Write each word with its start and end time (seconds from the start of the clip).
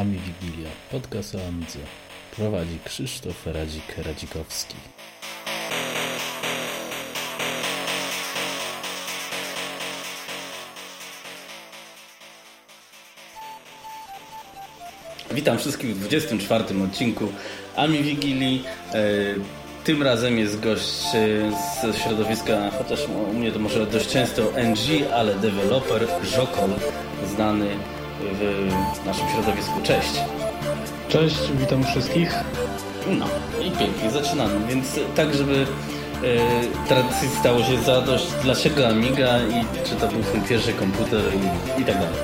Ami 0.00 0.18
Wigilia, 0.18 0.70
podcast 0.90 1.34
o 1.34 1.38
Amidze. 1.48 1.78
Prowadzi 2.36 2.78
Krzysztof 2.84 3.46
Radzik-Radzikowski. 3.46 4.74
Witam 15.32 15.58
wszystkich 15.58 15.96
w 15.96 15.98
24 15.98 16.64
odcinku 16.84 17.32
Ami 17.76 18.02
Wigilii. 18.02 18.64
E, 18.94 19.04
tym 19.84 20.02
razem 20.02 20.38
jest 20.38 20.60
gość 20.60 21.02
e, 21.14 21.92
ze 21.92 21.98
środowiska, 21.98 22.70
chociaż 22.78 23.00
u 23.08 23.34
mnie 23.34 23.52
to 23.52 23.58
może 23.58 23.86
dość 23.86 24.08
często 24.08 24.42
NG, 24.42 25.12
ale 25.14 25.34
deweloper 25.34 26.08
Żokol, 26.24 26.70
znany 27.34 27.66
w 28.20 29.06
naszym 29.06 29.28
środowisku. 29.28 29.80
Cześć. 29.82 30.20
Cześć, 31.08 31.38
witam 31.60 31.84
wszystkich. 31.84 32.34
No 33.18 33.26
i 33.64 33.70
pięknie, 33.70 34.10
zaczynamy. 34.10 34.66
Więc 34.68 35.00
tak, 35.16 35.34
żeby 35.34 35.66
e, 36.24 36.86
tradycji 36.88 37.28
stało 37.40 37.62
się 37.62 37.82
zadość, 37.82 38.26
dlaczego 38.42 38.88
Amiga 38.88 39.38
i 39.38 39.84
czy 39.84 39.94
to 39.94 40.08
był 40.08 40.22
twój 40.22 40.40
pierwszy 40.40 40.72
komputer 40.72 41.20
i, 41.34 41.80
i 41.80 41.84
tak 41.84 41.94
dalej. 41.94 42.18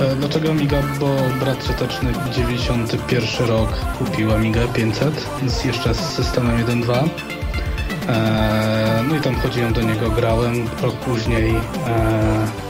E, 0.00 0.16
dlaczego 0.16 0.50
Amiga? 0.50 0.82
Bo 1.00 1.06
brat 1.40 1.68
cioteczny 1.68 2.12
91 2.32 3.48
rok 3.48 3.68
kupił 3.98 4.34
Amigę 4.34 4.68
500 4.68 5.26
z, 5.46 5.64
jeszcze 5.64 5.94
z 5.94 5.98
systemem 5.98 6.66
1.2. 6.66 7.08
E, 8.08 9.04
no 9.08 9.16
i 9.16 9.20
tam 9.20 9.34
chodziłem 9.34 9.72
do 9.72 9.82
niego, 9.82 10.10
grałem. 10.10 10.68
Rok 10.82 10.94
później 10.94 11.50
e, 11.50 12.69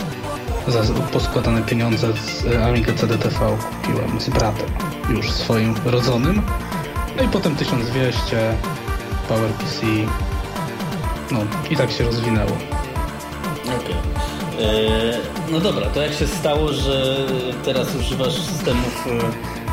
za 0.69 0.94
poskładane 1.12 1.62
pieniądze 1.62 2.12
z 2.12 2.62
Amiga 2.62 2.92
CDTV 2.92 3.56
kupiłem 3.70 4.20
z 4.20 4.28
bratem, 4.28 4.69
już 5.11 5.30
swoim 5.30 5.75
rodzonym. 5.84 6.42
No 7.17 7.22
i 7.22 7.28
potem 7.28 7.56
1200, 7.56 8.55
PowerPC. 9.28 9.80
No 11.30 11.41
i 11.70 11.77
tak 11.77 11.91
się 11.91 12.05
rozwinęło. 12.05 12.52
Okej. 13.62 13.77
Okay. 13.77 14.20
No 15.50 15.61
dobra, 15.61 15.86
to 15.86 16.02
jak 16.02 16.12
się 16.12 16.27
stało, 16.27 16.72
że 16.72 17.17
teraz 17.64 17.95
używasz 17.95 18.34
systemów 18.34 19.06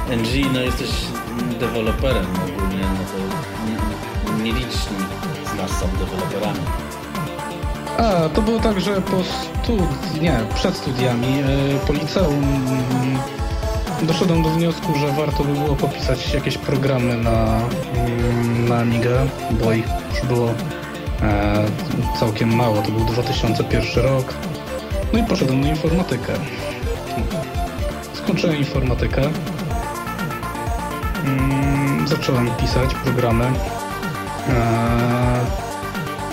e, 0.09 0.16
NG, 0.16 0.53
no 0.53 0.61
jesteś 0.61 0.89
deweloperem 1.59 2.25
ogólnie, 2.35 2.83
no 2.83 2.99
to 4.35 4.44
nieliczni 4.44 4.97
z 5.53 5.57
nas 5.57 5.72
są 5.72 5.88
deweloperami. 5.88 6.59
A, 7.97 8.29
to 8.29 8.41
było 8.41 8.59
tak, 8.59 8.81
że 8.81 9.01
po 9.01 9.23
nie, 10.21 10.39
przed 10.55 10.75
studiami 10.75 11.27
e, 11.27 11.87
po 11.87 11.93
liceum 11.93 12.43
mm, 12.43 13.17
doszedłem 14.01 14.43
do 14.43 14.49
wniosku, 14.49 14.99
że 14.99 15.07
warto 15.07 15.43
by 15.43 15.53
było 15.53 15.75
popisać 15.75 16.33
jakieś 16.33 16.57
programy 16.57 17.17
na, 17.17 17.59
mm, 17.95 18.69
na 18.69 18.77
Amigę, 18.77 19.27
bo 19.51 19.73
ich 19.73 19.85
już 20.11 20.27
było 20.27 20.49
e, 21.21 21.65
całkiem 22.19 22.55
mało. 22.55 22.81
To 22.81 22.91
był 22.91 23.05
2001 23.05 24.03
rok. 24.03 24.33
No 25.13 25.19
i 25.19 25.23
poszedłem 25.23 25.61
na 25.61 25.69
informatykę. 25.69 26.33
Skończyłem 28.13 28.57
informatykę. 28.57 29.21
Mm, 31.25 32.07
zacząłem 32.07 32.49
pisać 32.49 32.93
programy. 32.93 33.51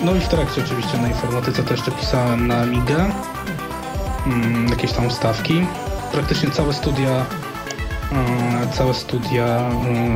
No 0.05 0.15
i 0.15 0.19
w 0.19 0.27
trakcie 0.27 0.61
oczywiście 0.65 0.97
na 0.97 1.07
informatyce 1.07 1.63
to 1.63 1.73
jeszcze 1.73 1.91
pisałem 1.91 2.47
na 2.47 2.61
Amigę. 2.61 3.05
Mm, 4.25 4.69
jakieś 4.69 4.91
tam 4.91 5.11
stawki. 5.11 5.65
Praktycznie 6.11 6.49
całe 6.51 6.73
studia 6.73 7.25
całe 8.73 8.93
studia 8.93 9.69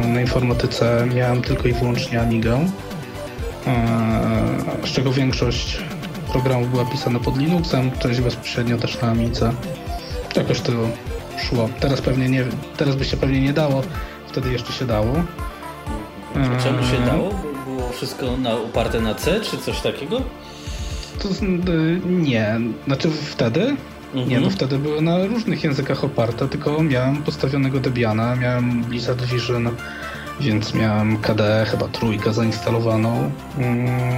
na 0.07 0.21
informatyce 0.21 1.07
miałem 1.15 1.41
tylko 1.41 1.67
i 1.67 1.73
wyłącznie 1.73 2.21
Amigę. 2.21 2.65
Z 4.85 4.91
czego 4.91 5.11
większość 5.11 5.77
programów 6.31 6.71
była 6.71 6.85
pisana 6.85 7.19
pod 7.19 7.37
Linuxem, 7.37 7.91
część 7.91 8.21
bezpośrednio 8.21 8.77
też 8.77 9.01
na 9.01 9.11
Amidze. 9.11 9.53
Jakoś 10.35 10.61
to 10.61 10.71
szło. 11.37 11.69
Teraz 11.79 12.01
pewnie 12.01 12.29
nie, 12.29 12.45
teraz 12.77 12.95
by 12.95 13.05
się 13.05 13.17
pewnie 13.17 13.41
nie 13.41 13.53
dało, 13.53 13.81
wtedy 14.27 14.51
jeszcze 14.51 14.73
się 14.73 14.85
dało. 14.85 15.13
Czemu 16.63 16.83
się 16.83 17.05
dało? 17.05 17.48
Wszystko 17.99 18.37
na, 18.37 18.53
oparte 18.53 19.01
na 19.01 19.15
C, 19.15 19.41
czy 19.41 19.57
coś 19.57 19.81
takiego? 19.81 20.21
To 21.19 21.29
nie. 22.05 22.59
Znaczy 22.85 23.09
wtedy? 23.11 23.75
Mhm. 24.13 24.29
Nie, 24.29 24.39
no 24.39 24.49
wtedy 24.49 24.77
były 24.77 25.01
na 25.01 25.25
różnych 25.25 25.63
językach 25.63 26.03
oparte, 26.03 26.47
tylko 26.47 26.83
miałem 26.83 27.17
postawionego 27.23 27.79
Debiana, 27.79 28.35
miałem 28.35 28.83
Blizzard 28.83 29.25
Vision, 29.25 29.69
więc 30.39 30.73
miałem 30.73 31.17
KDE, 31.17 31.65
chyba 31.71 31.87
trójkę 31.87 32.33
zainstalowaną 32.33 33.31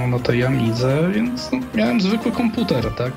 na 0.08 0.18
tej 0.18 0.44
Amidze, 0.44 1.10
więc 1.14 1.52
no, 1.52 1.58
miałem 1.74 2.00
zwykły 2.00 2.32
komputer, 2.32 2.84
tak? 2.96 3.12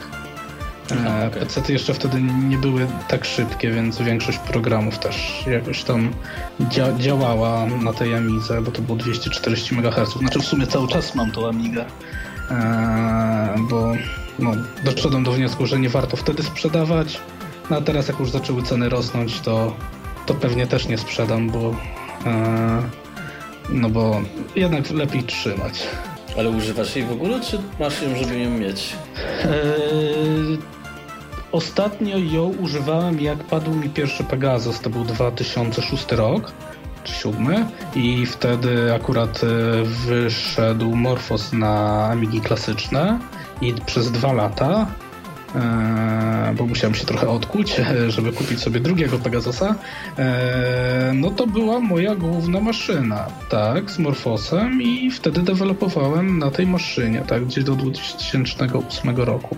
Aha, 0.91 1.28
okay. 1.28 1.40
PC-ty 1.40 1.73
jeszcze 1.73 1.94
wtedy 1.94 2.22
nie 2.22 2.57
były 2.57 2.88
tak 3.07 3.25
szybkie, 3.25 3.72
więc 3.72 4.01
większość 4.01 4.38
programów 4.38 5.00
też 5.00 5.44
jakoś 5.47 5.84
tam 5.84 6.13
dzia 6.59 6.88
działała 7.00 7.66
na 7.66 7.94
tej 7.94 8.16
Amidze, 8.16 8.62
bo 8.62 8.72
to 8.72 8.81
było 8.81 8.97
240 8.97 9.75
MHz. 9.75 10.13
Znaczy 10.13 10.40
w 10.40 10.45
sumie 10.45 10.68
cały 10.68 10.88
czas 10.88 11.16
mam 11.16 11.31
tą 11.31 11.47
Amigę, 11.47 11.85
eee, 12.51 13.59
bo 13.69 13.91
no, 14.40 14.51
doszedłem 14.84 15.24
do 15.24 15.31
wniosku, 15.31 15.66
że 15.66 15.79
nie 15.79 15.90
warto 15.90 16.18
wtedy 16.18 16.44
sprzedawać, 16.44 17.19
no 17.69 17.78
a 17.78 17.81
teraz 17.81 18.07
jak 18.07 18.19
już 18.19 18.29
zaczęły 18.29 18.63
ceny 18.63 18.90
rosnąć, 18.90 19.40
to, 19.40 19.75
to 20.25 20.34
pewnie 20.34 20.68
też 20.68 20.88
nie 20.88 20.97
sprzedam, 20.97 21.50
bo 21.50 21.75
e, 22.25 22.81
no 23.69 23.90
bo 23.90 24.22
jednak 24.56 24.91
lepiej 24.91 25.24
trzymać. 25.24 25.88
Ale 26.38 26.50
używasz 26.50 26.96
jej 26.96 27.06
w 27.06 27.12
ogóle, 27.12 27.41
czy 27.41 27.59
masz 27.79 28.01
ją, 28.01 28.16
żeby 28.16 28.40
ją 28.40 28.50
mieć? 28.50 28.96
E, 29.44 29.50
ostatnio 31.51 32.18
ją 32.18 32.44
używałem, 32.44 33.19
jak 33.19 33.44
padł 33.44 33.73
mi 33.73 33.90
pierwszy 33.90 34.23
Pegasus, 34.23 34.79
to 34.79 34.90
był 34.90 35.03
2006 35.03 36.12
rok 36.12 36.51
czy 37.03 37.13
7 37.13 37.66
i 37.95 38.25
wtedy 38.25 38.94
akurat 38.94 39.41
e, 39.44 39.47
wyszedł 39.84 40.95
Morphos 40.95 41.53
na 41.53 42.06
Amigi 42.06 42.41
klasyczne. 42.41 43.19
I 43.62 43.74
przez 43.74 44.12
dwa 44.12 44.34
lata 44.34 44.88
bo 46.57 46.66
musiałem 46.66 46.95
się 46.95 47.06
trochę 47.06 47.29
odkuć, 47.29 47.75
żeby 48.16 48.31
kupić 48.31 48.59
sobie 48.59 48.79
drugiego 48.79 49.19
Pegasusa, 49.19 49.75
e, 50.17 51.11
no 51.16 51.29
to 51.29 51.47
była 51.47 51.79
moja 51.79 52.16
główna 52.16 52.59
maszyna, 52.59 53.25
tak, 53.50 53.91
z 53.91 54.00
Morfosem 54.00 54.81
i 54.81 55.11
wtedy 55.11 55.41
dewelopowałem 55.41 56.39
na 56.39 56.51
tej 56.51 56.67
maszynie, 56.67 57.23
tak, 57.28 57.45
gdzieś 57.45 57.63
do 57.63 57.75
2008 57.75 59.16
roku. 59.16 59.57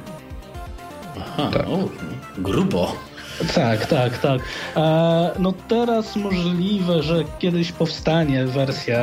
Aha, 1.20 1.50
tak. 1.54 1.68
o, 1.68 1.90
grubo. 2.38 3.07
Tak, 3.56 3.86
tak, 3.86 4.18
tak. 4.18 4.42
E, 4.76 5.32
no 5.40 5.54
teraz 5.68 6.16
możliwe, 6.16 7.04
że 7.04 7.24
kiedyś 7.40 7.72
powstanie 7.72 8.46
wersja 8.46 9.00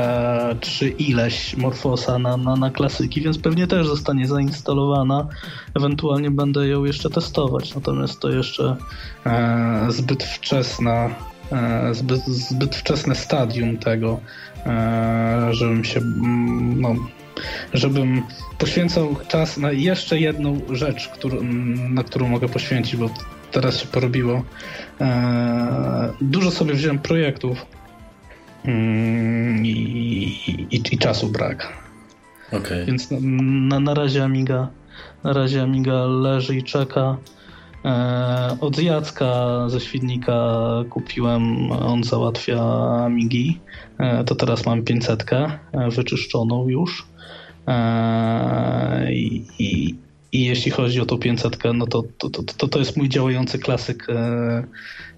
3 0.61 0.89
ileś 0.89 1.57
Morfosa 1.57 2.19
na, 2.19 2.37
na, 2.37 2.57
na 2.57 2.71
klasyki, 2.71 3.21
więc 3.21 3.39
pewnie 3.39 3.67
też 3.67 3.87
zostanie 3.87 4.27
zainstalowana. 4.27 5.27
Ewentualnie 5.75 6.31
będę 6.31 6.69
ją 6.69 6.85
jeszcze 6.85 7.11
testować, 7.11 7.75
natomiast 7.75 8.21
to 8.21 8.31
jeszcze 8.31 8.77
e, 9.27 9.87
zbyt 9.89 10.25
wczesna 10.25 11.11
e, 11.53 11.95
zbyt, 11.95 12.27
zbyt 12.27 12.77
wczesne 12.77 13.15
stadium 13.15 13.77
tego, 13.77 14.21
żebym 15.51 15.85
się 15.85 16.01
mm, 16.01 16.81
no, 16.81 16.95
żebym 17.75 18.23
poświęcał 18.59 19.17
czas 19.29 19.57
na 19.57 19.73
jeszcze 19.73 20.19
jedną 20.19 20.61
rzecz, 20.71 21.09
który, 21.09 21.39
na 21.91 22.05
którą 22.05 22.29
mogę 22.29 22.49
poświęcić, 22.49 22.97
bo 22.97 23.11
teraz 23.55 23.77
się 23.77 23.87
porobiło. 23.87 24.43
E, 25.01 26.13
dużo 26.21 26.51
sobie 26.51 26.75
wziąłem 26.75 26.99
projektów 26.99 27.67
mm, 28.65 29.67
i, 29.67 29.71
i, 30.71 30.95
i 30.95 30.99
czasu 30.99 31.29
brak. 31.29 31.73
Okay. 32.53 32.85
Więc 32.85 33.09
na, 33.11 33.81
na 33.81 33.95
razie 33.95 34.25
Amiga 34.25 34.69
na 35.25 35.33
razie 35.33 35.63
Amiga 35.63 36.05
leży 36.05 36.57
i 36.57 36.63
czeka. 36.63 37.17
E, 37.85 38.57
od 38.61 38.83
Jacka 38.83 39.65
ze 39.69 39.81
Świdnika 39.81 40.35
kupiłem, 40.91 41.73
on 41.73 42.05
załatwia 42.05 42.63
Amigi. 43.05 43.61
E, 43.99 44.25
to 44.25 44.35
teraz 44.35 44.67
mam 44.67 44.83
500 44.83 45.25
wyczyszczoną 45.97 46.69
już. 46.69 47.07
I, 49.11 49.45
i, 49.59 49.95
i 50.35 50.45
jeśli 50.45 50.71
chodzi 50.71 51.01
o 51.01 51.07
tą 51.07 51.19
500, 51.19 51.59
no 51.75 51.87
to, 51.87 52.05
to, 52.19 52.31
to, 52.31 52.69
to 52.69 52.79
jest 52.79 52.97
mój 52.97 53.09
działający 53.09 53.59
klasyk, 53.59 54.07
e, 54.09 54.65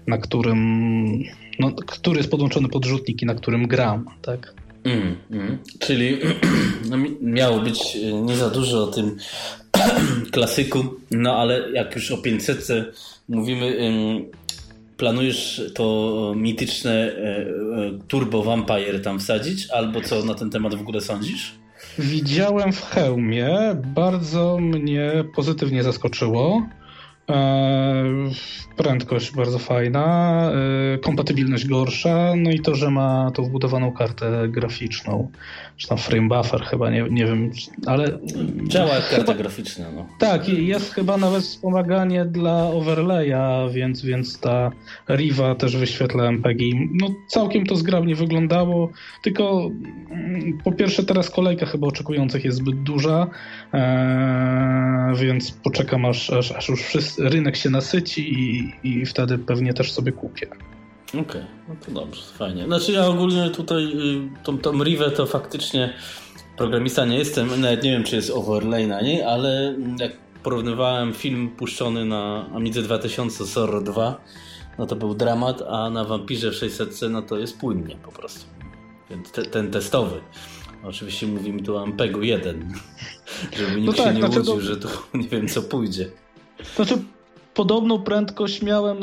na 0.07 0.17
którym, 0.17 1.23
no, 1.59 1.71
który 1.71 2.17
jest 2.17 2.31
podłączony 2.31 2.69
pod 2.69 2.85
rzutnik 2.85 3.21
i 3.21 3.25
na 3.25 3.35
którym 3.35 3.67
gram, 3.67 4.05
tak? 4.21 4.53
Mm, 4.83 5.15
mm. 5.31 5.57
Czyli 5.79 6.17
no, 6.89 6.97
miało 7.21 7.59
być 7.59 7.95
e, 7.95 8.21
nie 8.21 8.35
za 8.35 8.49
dużo 8.49 8.83
o 8.83 8.87
tym 8.87 9.17
klasyku, 10.33 10.83
no 11.11 11.35
ale 11.35 11.71
jak 11.71 11.95
już 11.95 12.11
o 12.11 12.17
500 12.17 12.67
mówimy, 13.29 13.77
planujesz 14.97 15.61
to 15.75 16.33
mityczne 16.35 17.15
Turbo 18.07 18.43
Vampire 18.43 19.01
tam 19.01 19.19
wsadzić? 19.19 19.69
Albo 19.69 20.01
co 20.01 20.25
na 20.25 20.33
ten 20.33 20.49
temat 20.49 20.75
w 20.75 20.81
ogóle 20.81 21.01
sądzisz? 21.01 21.53
Widziałem 21.99 22.73
w 22.73 22.81
hełmie. 22.81 23.57
Bardzo 23.85 24.57
mnie 24.61 25.23
pozytywnie 25.35 25.83
zaskoczyło. 25.83 26.67
E, 27.29 28.29
prędkość 28.77 29.31
bardzo 29.31 29.59
fajna, 29.59 30.51
e, 30.93 30.97
kompatybilność 30.97 31.67
gorsza, 31.67 32.33
no 32.35 32.51
i 32.51 32.59
to, 32.59 32.75
że 32.75 32.91
ma 32.91 33.31
tą 33.31 33.43
wbudowaną 33.43 33.91
kartę 33.91 34.47
graficzną, 34.47 35.31
czy 35.77 35.87
tam 35.87 35.97
frame 35.97 36.27
buffer 36.27 36.61
chyba, 36.61 36.89
nie, 36.89 37.05
nie 37.09 37.25
wiem, 37.25 37.51
ale... 37.85 38.19
Działa 38.67 38.95
jak 38.95 39.09
karta 39.09 39.33
graficzna, 39.33 39.85
no. 39.95 40.05
Tak, 40.19 40.49
jest 40.49 40.93
chyba 40.93 41.17
nawet 41.17 41.43
wspomaganie 41.43 42.25
dla 42.25 42.67
overlaya, 42.67 43.69
więc, 43.71 44.01
więc 44.01 44.39
ta 44.39 44.71
Riva 45.09 45.55
też 45.55 45.77
wyświetla 45.77 46.23
MPG. 46.23 46.65
No 47.01 47.07
całkiem 47.27 47.65
to 47.65 47.75
zgrabnie 47.75 48.15
wyglądało, 48.15 48.89
tylko 49.23 49.71
mm, 50.11 50.57
po 50.63 50.71
pierwsze 50.71 51.03
teraz 51.03 51.29
kolejka 51.29 51.65
chyba 51.65 51.87
oczekujących 51.87 52.45
jest 52.45 52.57
zbyt 52.57 52.83
duża, 52.83 53.27
e, 53.73 55.13
więc 55.15 55.51
poczekam 55.51 56.05
aż, 56.05 56.29
aż, 56.29 56.51
aż 56.51 56.69
już 56.69 56.83
wszyscy, 56.83 57.16
rynek 57.19 57.55
się 57.55 57.69
nasyci 57.69 58.33
i, 58.33 58.73
i 58.83 59.05
wtedy 59.05 59.37
pewnie 59.37 59.73
też 59.73 59.91
sobie 59.91 60.11
kupię. 60.11 60.47
Okej, 61.07 61.21
okay, 61.21 61.45
no 61.69 61.75
to 61.85 61.91
dobrze, 61.91 62.21
fajnie. 62.37 62.65
Znaczy 62.65 62.91
ja 62.91 63.07
ogólnie 63.07 63.49
tutaj 63.49 63.83
y, 63.85 64.43
tą, 64.43 64.57
tą 64.57 64.83
Rivę 64.83 65.11
to 65.11 65.25
faktycznie 65.25 65.93
programista 66.57 67.05
nie 67.05 67.17
jestem, 67.17 67.61
nawet 67.61 67.83
nie 67.83 67.91
wiem 67.91 68.03
czy 68.03 68.15
jest 68.15 68.29
overlay 68.29 68.87
na 68.87 69.01
niej, 69.01 69.23
ale 69.23 69.75
jak 69.99 70.11
porównywałem 70.43 71.13
film 71.13 71.49
puszczony 71.49 72.05
na 72.05 72.49
Amidze 72.53 72.81
2000 72.81 73.47
Sorro 73.47 73.81
2, 73.81 74.21
no 74.77 74.85
to 74.85 74.95
był 74.95 75.15
dramat, 75.15 75.61
a 75.69 75.89
na 75.89 76.03
Vampirze 76.03 76.53
600 76.53 77.01
no 77.09 77.21
to 77.21 77.37
jest 77.37 77.57
płynnie 77.57 77.95
po 77.95 78.11
prostu. 78.11 78.45
Więc 79.09 79.31
te, 79.31 79.43
ten 79.43 79.71
testowy. 79.71 80.21
Oczywiście 80.83 81.27
mówimy 81.27 81.63
tu 81.63 81.77
o 81.77 81.83
Ampegu 81.83 82.23
1, 82.23 82.73
żeby 83.57 83.81
nikt 83.81 83.97
no 83.97 84.03
tak, 84.03 84.05
się 84.05 84.13
nie 84.13 84.27
znaczy 84.27 84.39
łudził, 84.39 84.61
że 84.61 84.77
tu 84.77 84.87
nie 85.17 85.27
wiem 85.27 85.47
co 85.47 85.61
pójdzie. 85.61 86.11
Znaczy 86.75 86.97
podobną 87.53 87.99
prędkość 87.99 88.61
miałem 88.61 88.97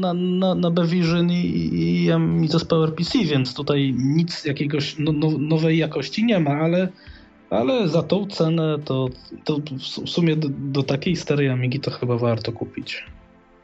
na, 0.00 0.14
na, 0.14 0.54
na 0.54 0.70
Bevision 0.70 1.30
i, 1.30 1.34
i, 1.34 2.04
i 2.44 2.48
z 2.48 2.64
PowerPC, 2.64 3.18
więc 3.18 3.54
tutaj 3.54 3.94
nic 3.98 4.44
jakiegoś 4.44 4.94
no, 4.98 5.12
no, 5.12 5.30
nowej 5.38 5.78
jakości 5.78 6.24
nie 6.24 6.40
ma, 6.40 6.50
ale, 6.50 6.88
ale 7.50 7.88
za 7.88 8.02
tą 8.02 8.26
cenę 8.26 8.78
to, 8.84 9.08
to 9.44 9.58
w 10.04 10.10
sumie 10.10 10.36
do, 10.36 10.48
do 10.48 10.82
takiej 10.82 11.16
starej 11.16 11.48
Amigi 11.48 11.80
to 11.80 11.90
chyba 11.90 12.16
warto 12.16 12.52
kupić. 12.52 13.04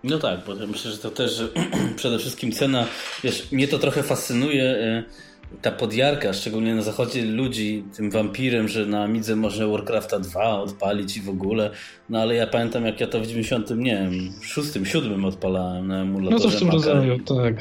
No 0.05 0.19
tak, 0.19 0.41
bo 0.47 0.67
myślę, 0.67 0.91
że 0.91 0.99
to 0.99 1.11
też 1.11 1.43
przede 1.97 2.19
wszystkim 2.19 2.53
cena, 2.53 2.87
wiesz, 3.25 3.53
mnie 3.53 3.69
to 3.69 3.79
trochę 3.79 4.03
fascynuje 4.03 4.65
e, 4.65 5.05
ta 5.63 5.71
podjarka, 5.73 6.33
szczególnie 6.33 6.75
na 6.75 6.83
zachodzie 6.83 7.25
ludzi, 7.25 7.85
tym 7.97 8.11
wampirem, 8.11 8.69
że 8.69 8.87
na 8.87 9.03
Amidze 9.03 9.37
można 9.37 9.67
Warcrafta 9.67 10.19
2 10.19 10.61
odpalić 10.61 11.17
i 11.17 11.21
w 11.21 11.29
ogóle. 11.29 11.71
No 12.09 12.21
ale 12.21 12.35
ja 12.35 12.47
pamiętam, 12.47 12.87
jak 12.87 13.01
ja 13.01 13.07
to 13.07 13.21
w 13.21 13.27
90, 13.27 13.71
nie 13.71 13.95
wiem, 13.95 14.33
6, 14.43 14.69
7 14.85 15.25
odpalałem 15.25 15.89
na 15.89 16.03
emulatorze. 16.03 16.45
No 16.45 16.51
coś 16.51 16.57
w 16.57 16.59
tym 16.59 16.71
rodzaju, 16.71 17.19
tak. 17.19 17.55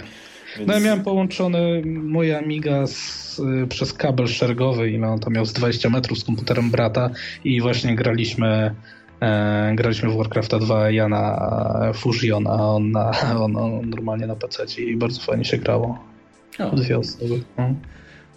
Więc... 0.58 0.68
No 0.68 0.74
ja 0.74 0.80
miałem 0.80 1.04
połączony 1.04 1.82
moja 1.86 2.40
Amiga 2.40 2.88
z, 2.88 3.40
y, 3.40 3.68
przez 3.68 3.94
kabel 3.94 4.28
szergowy 4.28 4.92
i 4.92 5.00
no, 5.00 5.20
to 5.20 5.30
miał 5.30 5.46
z 5.46 5.54
20 5.54 5.90
metrów 5.90 6.20
z 6.20 6.24
komputerem 6.24 6.72
brata 6.72 7.10
i 7.44 7.62
właśnie 7.62 7.96
graliśmy 7.96 8.76
e, 9.22 9.72
graliśmy 9.76 10.10
w 10.10 10.18
Warcrafta 10.18 10.60
2, 10.60 10.92
ja 10.92 11.10
na 11.10 11.92
Fusion, 11.94 12.48
a 12.48 12.74
on, 12.74 12.92
na, 12.92 13.12
on, 13.44 13.56
on 13.56 13.90
normalnie 13.90 14.28
na 14.28 14.36
PC 14.36 14.82
i 14.82 14.96
bardzo 14.96 15.22
fajnie 15.22 15.46
się 15.46 15.58
grało. 15.58 16.17
O. 16.60 16.76
Dwie 16.76 16.98
osoby. 16.98 17.42
No. 17.58 17.76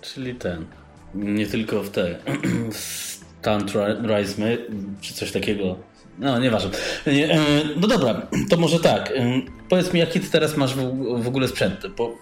Czyli 0.00 0.34
ten. 0.34 0.64
Nie 1.14 1.46
tylko 1.46 1.82
w 1.82 1.90
te 1.90 2.19
Stunt 2.70 3.72
Rise 4.06 4.58
czy 5.00 5.14
coś 5.14 5.32
takiego. 5.32 5.76
No, 6.19 6.38
nieważne. 6.38 6.70
Nie, 7.06 7.32
e, 7.32 7.38
no 7.76 7.88
dobra, 7.88 8.26
to 8.50 8.56
może 8.56 8.81
tak. 8.81 9.11
E, 9.11 9.40
powiedz 9.69 9.93
mi, 9.93 10.00
jaki 10.00 10.20
ty 10.20 10.31
teraz 10.31 10.56
masz 10.56 10.75
w, 10.75 11.22
w 11.22 11.28
ogóle 11.28 11.49
sprzęt? 11.49 11.87
Bo, 11.96 12.14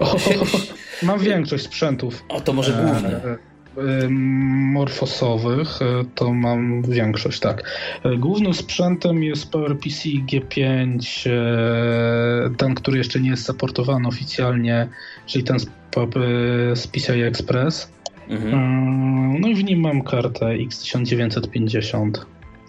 o, 0.00 0.16
mam 1.02 1.18
większość 1.18 1.64
sprzętów. 1.64 2.24
O, 2.28 2.40
to 2.40 2.52
może 2.52 2.72
głównie. 2.72 3.20
Morfosowych, 4.72 5.82
e, 5.82 6.04
to 6.14 6.32
mam 6.32 6.82
większość, 6.82 7.40
tak. 7.40 7.70
E, 8.04 8.16
głównym 8.16 8.54
sprzętem 8.54 9.22
jest 9.22 9.50
PowerPC 9.50 10.08
G5, 10.08 10.98
e, 11.30 12.50
ten, 12.56 12.74
który 12.74 12.98
jeszcze 12.98 13.20
nie 13.20 13.30
jest 13.30 13.46
supportowany 13.46 14.08
oficjalnie, 14.08 14.88
czyli 15.26 15.44
ten 15.44 15.58
z, 15.58 15.66
z 16.74 16.86
PCI 16.86 17.22
Express. 17.22 17.92
Mhm. 18.28 19.40
No 19.40 19.48
i 19.48 19.54
w 19.54 19.64
nim 19.64 19.80
mam 19.80 20.02
kartę 20.02 20.46
X1950 20.46 22.10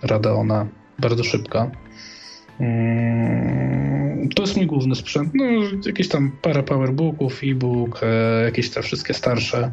Radeona, 0.03 0.67
bardzo 0.99 1.23
szybka. 1.23 1.71
Mm, 2.59 4.29
to 4.29 4.43
jest 4.43 4.57
mój 4.57 4.65
główny 4.65 4.95
sprzęt. 4.95 5.31
No, 5.33 5.45
jakieś 5.85 6.07
tam 6.07 6.31
parę 6.41 6.63
powerbooków, 6.63 7.41
e-book, 7.43 7.99
e, 8.03 8.43
jakieś 8.43 8.69
te 8.69 8.81
wszystkie 8.81 9.13
starsze 9.13 9.71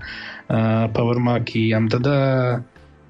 e, 0.49 0.88
powermaki, 0.93 1.75
MDD, 1.75 2.08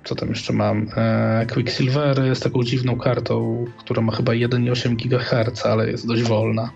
co 0.05 0.15
tam 0.15 0.29
jeszcze 0.29 0.53
mam? 0.53 0.87
E, 0.97 1.47
Quicksilvery 1.53 2.35
z 2.35 2.41
taką 2.41 2.63
dziwną 2.63 2.97
kartą, 2.97 3.65
która 3.79 4.03
ma 4.03 4.13
chyba 4.13 4.33
1,8 4.33 4.97
GHz, 4.97 5.67
ale 5.67 5.91
jest 5.91 6.07
dość 6.07 6.23
wolna. 6.23 6.71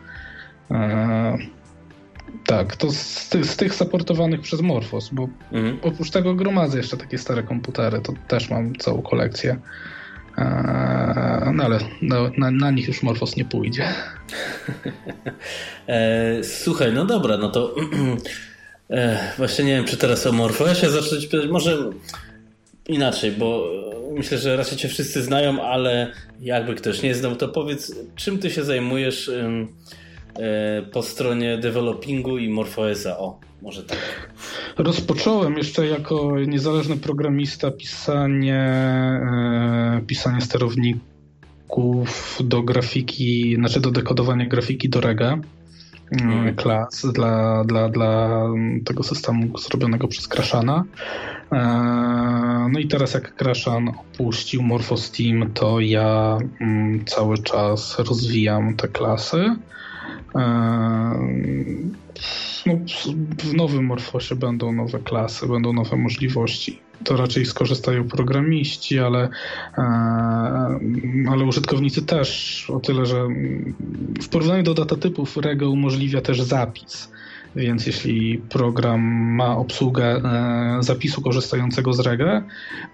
Tak, 2.46 2.76
to 2.76 2.92
z, 2.92 3.28
tych, 3.28 3.46
z 3.46 3.56
tych 3.56 3.74
supportowanych 3.74 4.40
przez 4.40 4.60
Morphos, 4.60 5.10
bo 5.12 5.28
mhm. 5.52 5.78
oprócz 5.82 6.10
tego 6.10 6.34
gromadzę 6.34 6.78
jeszcze 6.78 6.96
takie 6.96 7.18
stare 7.18 7.42
komputery, 7.42 8.00
to 8.00 8.12
też 8.28 8.50
mam 8.50 8.76
całą 8.76 9.02
kolekcję. 9.02 9.56
Eee, 10.36 11.52
no 11.54 11.64
ale 11.64 11.78
na, 12.02 12.16
na, 12.38 12.50
na, 12.50 12.70
nich 12.70 12.88
już 12.88 13.02
Morfos 13.02 13.36
nie 13.36 13.44
pójdzie. 13.44 13.84
E, 15.88 16.44
słuchaj, 16.44 16.92
no 16.92 17.04
dobra, 17.04 17.36
no 17.36 17.48
to 17.48 17.74
e, 18.90 19.18
właśnie 19.38 19.64
nie 19.64 19.76
wiem, 19.76 19.84
czy 19.84 19.96
teraz 19.96 20.26
o 20.26 20.32
Morfosie 20.32 20.90
zacząć 20.90 21.26
pytać. 21.26 21.50
Może 21.50 21.90
inaczej, 22.88 23.32
bo 23.32 23.70
myślę, 24.16 24.38
że 24.38 24.56
raczej 24.56 24.78
cię 24.78 24.88
wszyscy 24.88 25.22
znają, 25.22 25.62
ale 25.62 26.12
jakby 26.40 26.74
ktoś 26.74 27.02
nie 27.02 27.14
znał, 27.14 27.36
to 27.36 27.48
powiedz, 27.48 27.94
czym 28.16 28.38
ty 28.38 28.50
się 28.50 28.64
zajmujesz 28.64 29.28
e, 29.28 30.82
po 30.92 31.02
stronie 31.02 31.58
developingu 31.58 32.38
i 32.38 32.48
MorphOSa? 32.48 33.18
O, 33.18 33.40
może 33.62 33.82
tak. 33.82 33.98
Rozpocząłem 34.76 35.56
jeszcze 35.56 35.86
jako 35.86 36.40
niezależny 36.40 36.96
programista 36.96 37.70
pisanie, 37.70 38.60
e, 38.60 40.00
pisanie 40.06 40.40
sterowników 40.40 42.38
do 42.44 42.62
grafiki, 42.62 43.54
znaczy 43.56 43.80
do 43.80 43.90
dekodowania 43.90 44.46
grafiki 44.46 44.88
do 44.88 45.00
Rega 45.00 45.38
mm. 46.10 46.54
klas 46.54 47.06
dla, 47.14 47.64
dla, 47.64 47.88
dla 47.88 48.42
tego 48.84 49.02
systemu 49.02 49.58
zrobionego 49.58 50.08
przez 50.08 50.28
Kraszana. 50.28 50.84
E, 51.52 52.68
no 52.72 52.78
i 52.78 52.88
teraz 52.88 53.14
jak 53.14 53.34
Kraszan 53.34 53.88
opuścił 53.88 54.62
MorphoSteam, 54.62 55.52
to 55.54 55.80
ja 55.80 56.38
mm, 56.60 57.04
cały 57.04 57.38
czas 57.38 57.98
rozwijam 57.98 58.76
te 58.76 58.88
klasy. 58.88 59.56
E, 60.36 60.42
no, 62.66 62.78
w 63.38 63.54
nowym 63.54 63.84
Morfosie 63.84 64.34
będą 64.34 64.72
nowe 64.72 64.98
klasy, 64.98 65.46
będą 65.46 65.72
nowe 65.72 65.96
możliwości. 65.96 66.80
To 67.04 67.16
raczej 67.16 67.46
skorzystają 67.46 68.08
programiści, 68.08 68.98
ale, 68.98 69.28
e, 69.78 69.82
ale 71.30 71.44
użytkownicy 71.44 72.02
też 72.02 72.70
o 72.70 72.80
tyle, 72.80 73.06
że 73.06 73.28
w 74.22 74.28
porównaniu 74.28 74.62
do 74.62 74.74
datatypów 74.74 75.36
Rego 75.36 75.70
umożliwia 75.70 76.20
też 76.20 76.42
zapis. 76.42 77.15
Więc 77.56 77.86
jeśli 77.86 78.38
program 78.38 79.00
ma 79.34 79.56
obsługę 79.56 80.04
e, 80.04 80.76
zapisu 80.80 81.22
korzystającego 81.22 81.92
z 81.92 82.00
Rega, 82.00 82.42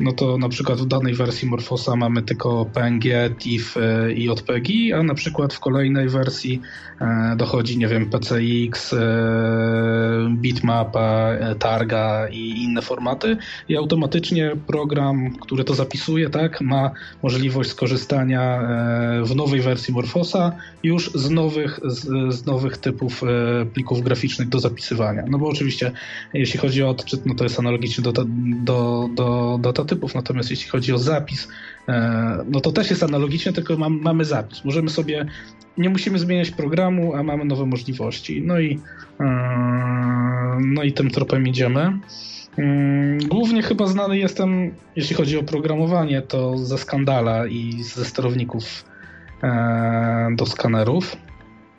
no 0.00 0.12
to 0.12 0.38
na 0.38 0.48
przykład 0.48 0.78
w 0.78 0.86
danej 0.86 1.14
wersji 1.14 1.48
Morfosa 1.48 1.96
mamy 1.96 2.22
tylko 2.22 2.66
PNG, 2.74 3.30
TIFF 3.38 3.76
e, 3.76 4.12
i 4.12 4.24
JPG, 4.24 4.98
a 4.98 5.02
na 5.02 5.14
przykład 5.14 5.54
w 5.54 5.60
kolejnej 5.60 6.08
wersji 6.08 6.60
e, 7.00 7.34
dochodzi, 7.36 7.78
nie 7.78 7.88
wiem, 7.88 8.10
PCX, 8.10 8.94
bitmapa, 10.28 11.30
targa 11.58 12.28
i 12.28 12.62
inne 12.64 12.82
formaty 12.82 13.36
i 13.68 13.76
automatycznie 13.76 14.56
program, 14.66 15.30
który 15.40 15.64
to 15.64 15.74
zapisuje, 15.74 16.30
tak, 16.30 16.60
ma 16.60 16.90
możliwość 17.22 17.70
skorzystania 17.70 18.68
w 19.24 19.36
nowej 19.36 19.60
wersji 19.60 19.94
Morfosa 19.94 20.52
już 20.82 21.10
z 21.14 21.30
nowych, 21.30 21.80
z, 21.84 22.34
z 22.34 22.46
nowych 22.46 22.78
typów 22.78 23.22
plików 23.74 24.00
graficznych 24.00 24.48
do 24.52 24.60
zapisywania. 24.60 25.24
No 25.28 25.38
bo 25.38 25.48
oczywiście, 25.48 25.92
jeśli 26.34 26.60
chodzi 26.60 26.82
o 26.82 26.88
odczyt, 26.88 27.26
no 27.26 27.34
to 27.34 27.44
jest 27.44 27.58
analogicznie 27.58 28.04
do, 28.04 28.12
do, 28.64 29.08
do 29.14 29.58
datatypów, 29.60 30.14
natomiast 30.14 30.50
jeśli 30.50 30.70
chodzi 30.70 30.92
o 30.92 30.98
zapis, 30.98 31.48
e, 31.88 32.44
no 32.50 32.60
to 32.60 32.72
też 32.72 32.90
jest 32.90 33.02
analogicznie, 33.02 33.52
tylko 33.52 33.76
mam, 33.76 34.00
mamy 34.00 34.24
zapis. 34.24 34.64
Możemy 34.64 34.90
sobie 34.90 35.26
nie 35.78 35.90
musimy 35.90 36.18
zmieniać 36.18 36.50
programu, 36.50 37.14
a 37.14 37.22
mamy 37.22 37.44
nowe 37.44 37.66
możliwości. 37.66 38.42
No 38.42 38.60
i, 38.60 38.68
yy, 39.20 39.26
no 40.60 40.82
i 40.82 40.92
tym 40.92 41.10
tropem 41.10 41.48
idziemy. 41.48 41.98
Mm, 42.56 43.18
głównie 43.18 43.62
chyba 43.62 43.86
znany 43.86 44.18
jestem, 44.18 44.74
jeśli 44.96 45.16
chodzi 45.16 45.38
o 45.38 45.42
programowanie, 45.42 46.22
to 46.22 46.58
ze 46.58 46.78
skandala 46.78 47.46
i 47.46 47.82
ze 47.82 48.04
sterowników 48.04 48.84
e, 49.42 50.28
do 50.36 50.46
skanerów. 50.46 51.16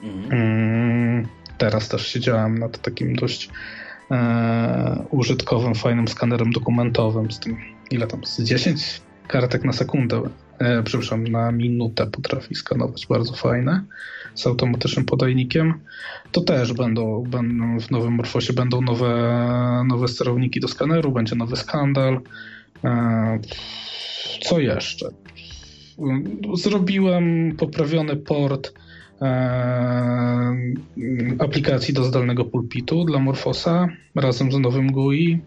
Mhm. 0.04 0.42
Mm, 0.42 1.28
teraz 1.58 1.90
też 1.90 2.08
siedziałem 2.08 2.58
nad 2.58 2.82
takim 2.82 3.16
dość 3.16 3.50
e, 4.12 5.06
użytkowym, 5.10 5.76
fajnym 5.76 6.08
skanerem 6.08 6.52
dokumentowym 6.52 7.32
z 7.32 7.40
tym, 7.40 7.58
ile 7.92 8.08
tam, 8.08 8.26
z 8.26 8.42
10 8.42 9.02
kartek 9.28 9.64
na 9.64 9.74
sekundę, 9.74 10.22
e, 10.60 10.84
przepraszam, 10.84 11.28
na 11.28 11.52
minutę 11.52 12.08
potrafi 12.08 12.56
skanować, 12.56 13.08
bardzo 13.08 13.34
fajne, 13.34 13.84
z 14.36 14.48
automatycznym 14.48 15.06
podajnikiem. 15.06 15.74
To 16.32 16.42
też 16.42 16.74
będą, 16.74 17.24
będą 17.24 17.80
w 17.80 17.92
nowym 17.92 18.14
Morfosie 18.14 18.54
będą 18.54 18.82
nowe, 18.82 19.84
nowe 19.88 20.08
sterowniki 20.08 20.60
do 20.60 20.68
skaneru, 20.68 21.12
będzie 21.12 21.36
nowy 21.36 21.56
skandal. 21.56 22.22
E, 22.84 23.40
co 24.42 24.60
jeszcze? 24.60 25.10
Zrobiłem 26.54 27.56
poprawiony 27.58 28.16
port 28.16 28.74
aplikacji 31.40 31.94
do 31.94 32.04
zdalnego 32.04 32.46
pulpitu 32.46 33.06
dla 33.06 33.20
Morfosa 33.20 33.88
razem 34.16 34.52
z 34.52 34.60
nowym 34.60 34.92
GUI. 34.92 35.42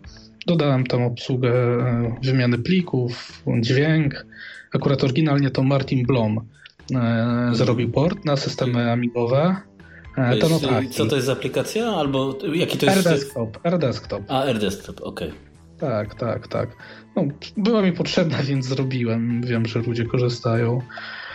Dodałem 0.46 0.86
tam 0.86 1.02
obsługę 1.02 1.52
e, 1.52 2.16
wymiany 2.22 2.58
plików, 2.58 3.42
dźwięk. 3.60 4.26
Akurat 4.74 5.04
oryginalnie 5.04 5.50
to 5.50 5.62
Martin 5.62 6.06
Blom 6.06 6.40
e, 6.94 7.50
zrobił 7.52 7.90
port 7.90 8.24
na 8.24 8.36
systemy 8.36 8.92
amigowe. 8.92 9.56
E, 10.16 10.36
to 10.36 10.48
jest, 10.48 10.96
co 10.96 11.06
to 11.06 11.16
jest 11.16 11.28
aplikacja? 11.28 11.86
Albo 11.86 12.38
jaki 12.54 12.78
to 12.78 12.86
jest? 12.86 13.06
AirDesktop. 13.06 13.58
AirDesktop. 13.66 14.22
A, 14.28 14.42
AirDesktop, 14.42 15.00
okej. 15.00 15.28
Okay. 15.28 15.40
Tak, 15.78 16.14
tak, 16.14 16.48
tak. 16.48 16.76
No, 17.16 17.24
była 17.56 17.82
mi 17.82 17.92
potrzebna, 17.92 18.42
więc 18.48 18.66
zrobiłem. 18.66 19.42
Wiem, 19.42 19.66
że 19.66 19.78
ludzie 19.78 20.04
korzystają. 20.04 20.80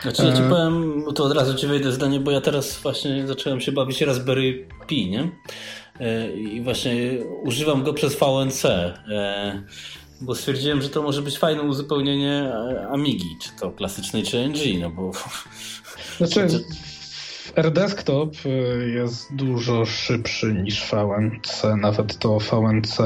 Znaczy 0.01 0.25
ja 0.25 0.34
ci 0.34 0.41
powiem, 0.50 1.03
to 1.15 1.24
od 1.24 1.34
razu 1.34 1.55
ci 1.55 1.67
wejdę 1.67 1.91
zdanie, 1.91 2.20
bo 2.20 2.31
ja 2.31 2.41
teraz 2.41 2.79
właśnie 2.79 3.27
zacząłem 3.27 3.62
się 3.62 3.72
bawić 3.72 4.01
Raspberry 4.01 4.67
Pi, 4.88 5.10
nie? 5.10 5.31
E, 6.00 6.31
I 6.34 6.62
właśnie 6.62 6.93
używam 7.43 7.84
go 7.84 7.93
przez 7.93 8.15
VNC, 8.15 8.65
e, 8.65 9.63
bo 10.22 10.36
stwierdziłem, 10.36 10.81
że 10.81 10.89
to 10.89 11.01
może 11.01 11.22
być 11.22 11.38
fajne 11.38 11.62
uzupełnienie 11.62 12.53
e, 12.53 12.88
Amigi, 12.88 13.38
czy 13.41 13.50
to 13.60 13.72
klasycznej, 13.72 14.24
czy 14.24 14.50
NG, 14.50 14.79
no 14.81 14.89
bo... 14.89 15.12
Znaczy, 16.17 16.48
AirDesktop 17.55 18.36
jest 18.93 19.36
dużo 19.36 19.86
szybszy 19.86 20.53
niż 20.53 20.91
VNC, 20.91 21.63
nawet 21.77 22.17
to 22.17 22.39
VNC 22.39 22.98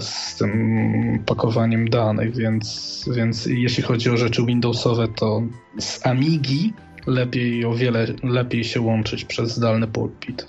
z 0.00 0.36
tym 0.36 1.22
pakowaniem 1.26 1.90
danych, 1.90 2.36
więc, 2.36 3.08
więc 3.12 3.46
jeśli 3.46 3.82
chodzi 3.82 4.10
o 4.10 4.16
rzeczy 4.16 4.42
Windowsowe, 4.46 5.08
to 5.08 5.42
z 5.78 6.06
Amigi 6.06 6.72
lepiej, 7.06 7.64
o 7.64 7.74
wiele 7.74 8.06
lepiej 8.22 8.64
się 8.64 8.80
łączyć 8.80 9.24
przez 9.24 9.54
zdalny 9.54 9.86
pulpit. 9.86 10.46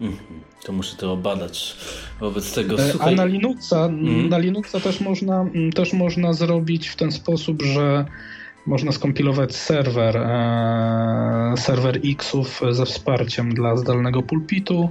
Mhm. 0.00 0.40
To 0.64 0.72
muszę 0.72 0.96
to 0.96 1.12
obadać 1.12 1.76
wobec 2.20 2.54
tego. 2.54 2.78
E, 2.78 2.90
Słuchaj... 2.90 3.12
A 3.12 3.16
na 3.16 3.24
Linuxa, 3.24 3.84
mm. 3.84 4.28
na 4.28 4.38
Linuxa 4.38 4.80
też, 4.80 5.00
można, 5.00 5.40
mm, 5.40 5.72
też 5.72 5.92
można 5.92 6.32
zrobić 6.32 6.88
w 6.88 6.96
ten 6.96 7.12
sposób, 7.12 7.62
że 7.62 8.04
można 8.66 8.92
skompilować 8.92 9.56
serwer, 9.56 10.16
e, 10.16 11.54
serwer 11.56 12.00
Xów 12.04 12.60
ze 12.70 12.86
wsparciem 12.86 13.54
dla 13.54 13.76
zdalnego 13.76 14.22
pulpitu. 14.22 14.90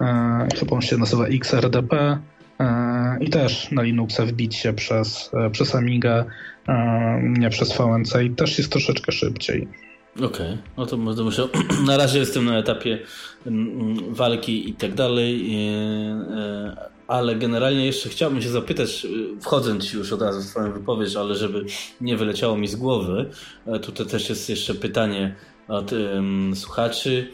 E, 0.00 0.48
chyba 0.58 0.76
on 0.76 0.82
się 0.82 0.96
nazywa 0.96 1.26
XRDP. 1.26 2.18
E, 2.60 3.18
I 3.20 3.30
też 3.30 3.70
na 3.70 3.82
Linuxa 3.82 4.26
wbić 4.26 4.54
się 4.54 4.72
przez, 4.72 5.30
e, 5.34 5.50
przez 5.50 5.74
Amigę, 5.74 6.24
e, 6.68 7.20
nie 7.22 7.50
przez 7.50 7.76
VNC 7.76 8.24
i 8.24 8.30
też 8.30 8.58
jest 8.58 8.72
troszeczkę 8.72 9.12
szybciej. 9.12 9.68
Okej, 10.16 10.26
okay. 10.26 10.58
no 10.76 11.14
to 11.14 11.24
muszę. 11.24 11.48
Na 11.86 11.96
razie 11.96 12.18
jestem 12.18 12.44
na 12.44 12.58
etapie 12.58 12.98
mm, 13.46 13.80
mm, 13.80 14.14
walki 14.14 14.70
i 14.70 14.74
tak 14.74 14.94
dalej, 14.94 15.56
e, 15.56 16.93
ale 17.08 17.36
generalnie 17.36 17.86
jeszcze 17.86 18.08
chciałbym 18.08 18.42
się 18.42 18.48
zapytać, 18.48 19.04
e, 19.04 19.40
wchodząc 19.40 19.92
już 19.92 20.12
od 20.12 20.22
razu 20.22 20.40
w 20.40 20.46
Twoją 20.46 20.72
wypowiedź, 20.72 21.16
ale 21.16 21.34
żeby 21.34 21.64
nie 22.00 22.16
wyleciało 22.16 22.56
mi 22.56 22.68
z 22.68 22.76
głowy, 22.76 23.30
e, 23.66 23.78
tutaj 23.78 24.06
też 24.06 24.28
jest 24.28 24.48
jeszcze 24.48 24.74
pytanie 24.74 25.34
od 25.68 25.92
um, 25.92 26.56
słuchaczy. 26.56 27.28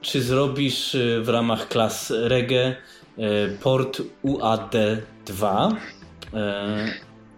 Czy 0.00 0.22
zrobisz 0.22 0.96
w 1.22 1.28
ramach 1.28 1.68
klas 1.68 2.12
reggae 2.16 2.76
port 3.62 4.02
UAD2? 4.24 5.70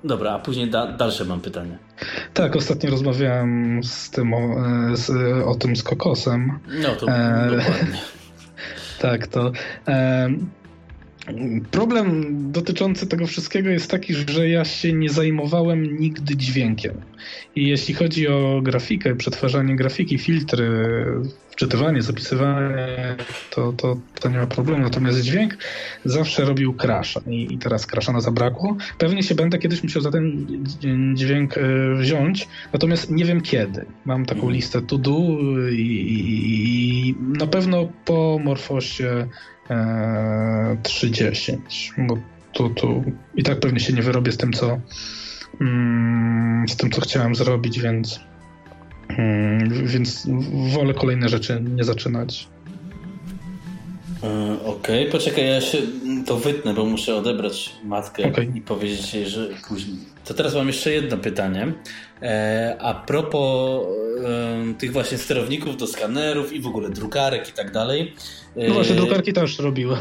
Dobra, 0.05 0.33
a 0.33 0.39
później 0.39 0.71
da, 0.71 0.93
dalsze 0.93 1.25
mam 1.25 1.41
pytanie. 1.41 1.79
Tak, 2.35 2.57
ostatnio 2.57 2.91
rozmawiałem 2.91 3.81
z 3.85 4.11
tym 4.11 4.35
o, 4.35 4.55
z, 4.95 5.11
o 5.47 5.55
tym 5.55 5.77
z 5.77 5.83
kokosem. 5.83 6.59
No 6.83 6.97
to 6.97 7.07
e, 7.09 7.51
dokładnie. 7.57 7.99
Tak, 8.99 9.27
to. 9.27 9.53
E, 9.89 10.29
problem 11.71 12.37
dotyczący 12.53 13.07
tego 13.07 13.27
wszystkiego 13.27 13.71
jest 13.71 13.91
taki, 13.91 14.15
że 14.15 14.49
ja 14.49 14.65
się 14.65 14.93
nie 14.93 15.09
zajmowałem 15.09 15.99
nigdy 15.99 16.37
dźwiękiem. 16.37 16.95
I 17.57 17.69
jeśli 17.69 17.95
chodzi 17.95 18.29
o 18.29 18.61
grafikę, 18.63 19.17
przetwarzanie 19.17 19.77
grafiki, 19.77 20.19
filtry, 20.19 20.87
wczytywanie, 21.51 22.03
zapisywanie, 22.03 23.17
to, 23.51 23.73
to, 23.73 23.97
to 24.21 24.29
nie 24.29 24.39
ma 24.39 24.47
problemu. 24.47 24.83
Natomiast 24.83 25.21
dźwięk 25.21 25.57
zawsze 26.05 26.45
robił 26.45 26.75
crasha 26.75 27.21
i, 27.27 27.55
i 27.55 27.59
teraz 27.59 27.87
crasha 27.87 28.13
na 28.13 28.21
zabrakło. 28.21 28.77
Pewnie 28.99 29.23
się 29.23 29.35
będę 29.35 29.59
kiedyś 29.59 29.83
musiał 29.83 30.03
za 30.03 30.11
ten 30.11 30.47
dźwięk 31.15 31.59
e, 31.59 31.63
wziąć, 31.95 32.49
natomiast 32.73 33.11
nie 33.11 33.25
wiem 33.25 33.41
kiedy. 33.41 33.87
Mam 34.05 34.27
taką 34.27 34.41
mhm. 34.41 34.55
listę 34.55 34.83
to 34.83 34.99
do 34.99 35.19
i, 35.71 35.83
i, 35.83 37.09
i 37.09 37.15
na 37.39 37.47
pewno 37.47 37.89
po 38.05 38.41
Morfosie 38.45 39.29
e, 39.71 40.77
3.10, 40.83 41.57
bo 41.99 42.19
tu, 42.53 42.71
tu 42.71 43.05
i 43.35 43.43
tak 43.43 43.61
pewnie 43.61 43.81
się 43.81 43.93
nie 43.93 44.03
wyrobię 44.03 44.33
z 44.33 44.37
tym, 44.37 44.53
co 44.53 44.81
mm, 45.61 46.69
z 46.69 46.77
tym, 46.77 46.91
co 46.91 47.01
chciałem 47.01 47.35
zrobić, 47.35 47.81
więc 47.81 48.21
Hmm, 49.09 49.87
więc 49.87 50.27
wolę 50.73 50.95
kolejne 50.95 51.29
rzeczy 51.29 51.63
nie 51.77 51.85
zaczynać. 51.85 52.49
E, 54.23 54.53
okej, 54.65 55.09
okay. 55.09 55.13
poczekaj, 55.13 55.47
ja 55.47 55.61
się 55.61 55.79
to 56.27 56.37
wytnę, 56.37 56.75
bo 56.75 56.85
muszę 56.85 57.17
odebrać 57.17 57.73
matkę 57.85 58.27
okay. 58.27 58.53
i 58.55 58.61
powiedzieć 58.61 59.15
jej, 59.15 59.27
że 59.29 59.49
później. 59.69 59.97
To 60.25 60.35
teraz 60.35 60.55
mam 60.55 60.67
jeszcze 60.67 60.93
jedno 60.93 61.17
pytanie. 61.17 61.73
E, 62.23 62.77
a 62.81 62.95
propos 62.95 63.87
e, 64.25 64.75
tych 64.75 64.93
właśnie 64.93 65.19
sterowników 65.19 65.77
do 65.77 65.87
skanerów 65.87 66.53
i 66.53 66.61
w 66.61 66.67
ogóle 66.67 66.91
drukarek 66.91 67.49
i 67.49 67.53
tak 67.53 67.73
dalej. 67.73 68.15
No 68.57 68.75
właśnie, 68.75 68.95
drukarki 68.95 69.33
też 69.33 69.59
robiłem. 69.59 69.99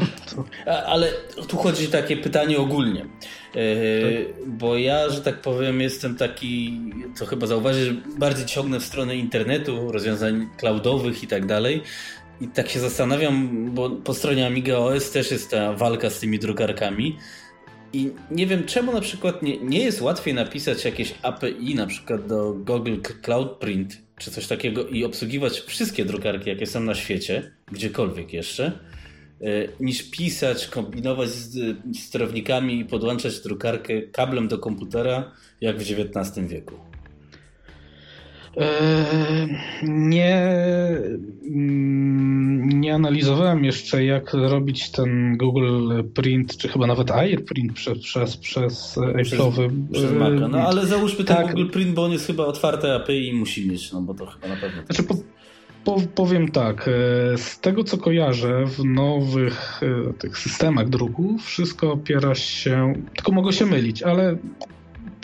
Ale 0.65 1.11
tu 1.47 1.57
chodzi 1.57 1.87
takie 1.87 2.17
pytanie 2.17 2.57
ogólnie. 2.57 3.05
Tak. 3.53 4.47
Bo 4.47 4.77
ja, 4.77 5.09
że 5.09 5.21
tak 5.21 5.41
powiem, 5.41 5.81
jestem 5.81 6.15
taki, 6.15 6.81
co 7.15 7.25
chyba 7.25 7.47
zauważyć, 7.47 7.93
bardziej 8.17 8.45
ciągnę 8.45 8.79
w 8.79 8.83
stronę 8.83 9.15
internetu, 9.15 9.91
rozwiązań 9.91 10.47
cloudowych 10.57 11.23
i 11.23 11.27
tak 11.27 11.45
dalej. 11.45 11.81
I 12.41 12.47
tak 12.47 12.69
się 12.69 12.79
zastanawiam, 12.79 13.69
bo 13.73 13.89
po 13.89 14.13
stronie 14.13 14.47
Amiga 14.47 14.77
OS 14.77 15.11
też 15.11 15.31
jest 15.31 15.51
ta 15.51 15.73
walka 15.73 16.09
z 16.09 16.19
tymi 16.19 16.39
drukarkami. 16.39 17.17
I 17.95 18.11
nie 18.31 18.47
wiem, 18.47 18.63
czemu 18.63 18.93
na 18.93 19.01
przykład 19.01 19.41
nie, 19.41 19.57
nie 19.57 19.79
jest 19.79 20.01
łatwiej 20.01 20.33
napisać 20.33 20.85
jakieś 20.85 21.15
API 21.21 21.75
na 21.75 21.87
przykład 21.87 22.27
do 22.27 22.53
Google 22.53 22.95
Cloud 23.21 23.51
Print 23.51 23.97
czy 24.17 24.31
coś 24.31 24.47
takiego 24.47 24.87
i 24.87 25.03
obsługiwać 25.03 25.59
wszystkie 25.59 26.05
drukarki, 26.05 26.49
jakie 26.49 26.65
są 26.65 26.79
na 26.79 26.95
świecie, 26.95 27.51
gdziekolwiek 27.71 28.33
jeszcze, 28.33 28.65
e, 29.41 29.67
niż 29.79 30.11
pisać, 30.11 30.67
kombinować 30.67 31.29
z 31.29 31.77
sterownikami 31.97 32.79
i 32.79 32.85
podłączać 32.85 33.39
drukarkę 33.39 34.01
kablem 34.01 34.47
do 34.47 34.59
komputera, 34.59 35.31
jak 35.61 35.77
w 35.77 35.81
XIX 35.81 36.47
wieku. 36.47 36.94
Eee, 38.57 39.57
nie, 39.83 40.49
mm, 41.43 42.69
nie 42.69 42.95
analizowałem 42.95 43.63
jeszcze, 43.63 44.05
jak 44.05 44.33
robić 44.33 44.91
ten 44.91 45.37
Google 45.37 45.91
Print, 46.13 46.57
czy 46.57 46.67
chyba 46.67 46.87
nawet 46.87 47.11
AirPrint 47.11 47.73
przez, 47.73 47.97
przez, 47.97 48.37
przez 48.37 48.97
Apple'owy. 48.97 49.69
Przez 49.91 50.11
Maca. 50.11 50.47
No 50.47 50.57
ale 50.57 50.85
załóżmy 50.85 51.25
ten 51.25 51.37
tak. 51.37 51.47
Google 51.47 51.69
Print, 51.69 51.93
bo 51.93 52.03
on 52.03 52.11
jest 52.11 52.27
chyba 52.27 52.45
otwarte 52.45 52.95
API 52.95 53.27
i 53.27 53.33
musi 53.33 53.69
mieć, 53.69 53.91
no 53.91 54.01
bo 54.01 54.13
to 54.13 54.25
chyba 54.25 54.47
na 54.47 54.55
pewno. 54.55 54.83
Znaczy, 54.85 55.03
po, 55.03 55.15
po, 55.83 56.01
powiem 56.15 56.51
tak, 56.51 56.87
e, 56.87 56.91
z 57.37 57.59
tego 57.59 57.83
co 57.83 57.97
kojarzę 57.97 58.65
w 58.65 58.85
nowych 58.85 59.81
e, 59.83 60.13
tych 60.13 60.37
systemach 60.37 60.89
druku 60.89 61.37
wszystko 61.37 61.91
opiera 61.91 62.35
się, 62.35 62.93
tylko 63.15 63.31
mogę 63.31 63.53
się 63.53 63.65
mylić, 63.65 64.03
ale 64.03 64.37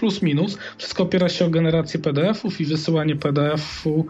plus 0.02 0.22
minus. 0.22 0.58
Wszystko 0.78 1.04
opiera 1.04 1.30
się 1.30 1.46
o 1.46 1.50
generację 1.50 2.00
PDF-ów 2.00 2.62
i 2.62 2.66
wysyłanie 2.66 3.16
PDF-u 3.16 4.06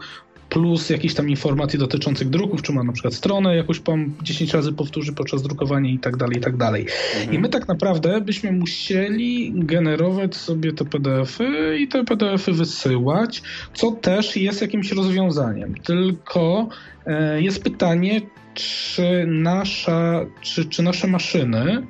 plus 0.50 0.90
jakichś 0.90 1.14
tam 1.14 1.30
informacji 1.30 1.80
dotyczących 1.80 2.30
druków, 2.30 2.62
czy 2.62 2.74
ma 2.74 2.84
na 2.84 2.94
przykład 2.94 3.14
stronę 3.14 3.56
jakąś 3.56 3.80
pan 3.80 4.12
10 4.24 4.54
razy 4.54 4.74
powtórzy 4.74 5.14
podczas 5.14 5.42
drukowania 5.42 5.92
i 5.92 6.00
tak 6.00 6.18
dalej, 6.18 6.38
i 6.38 6.42
tak 6.42 6.58
dalej. 6.58 6.86
I 7.32 7.40
my 7.40 7.50
tak 7.50 7.68
naprawdę 7.68 8.22
byśmy 8.22 8.52
musieli 8.52 9.54
generować 9.56 10.36
sobie 10.36 10.74
te 10.74 10.86
PDF-y 10.86 11.78
i 11.80 11.88
te 11.88 12.04
PDF-y 12.04 12.52
wysyłać, 12.52 13.42
co 13.74 13.92
też 13.92 14.38
jest 14.38 14.62
jakimś 14.62 14.92
rozwiązaniem. 14.92 15.76
Tylko 15.76 16.70
e, 17.06 17.42
jest 17.42 17.64
pytanie, 17.64 18.22
czy 18.54 19.26
nasza, 19.28 20.26
czy, 20.42 20.66
czy 20.66 20.84
nasze 20.84 21.08
maszyny 21.08 21.88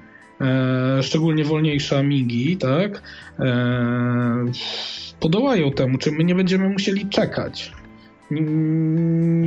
szczególnie 1.01 1.43
wolniejsze 1.45 1.97
Amigi, 1.97 2.57
tak, 2.57 3.01
e, 3.39 4.51
podołają 5.19 5.71
temu, 5.71 5.97
czy 5.97 6.11
my 6.11 6.23
nie 6.23 6.35
będziemy 6.35 6.69
musieli 6.69 7.05
czekać 7.09 7.71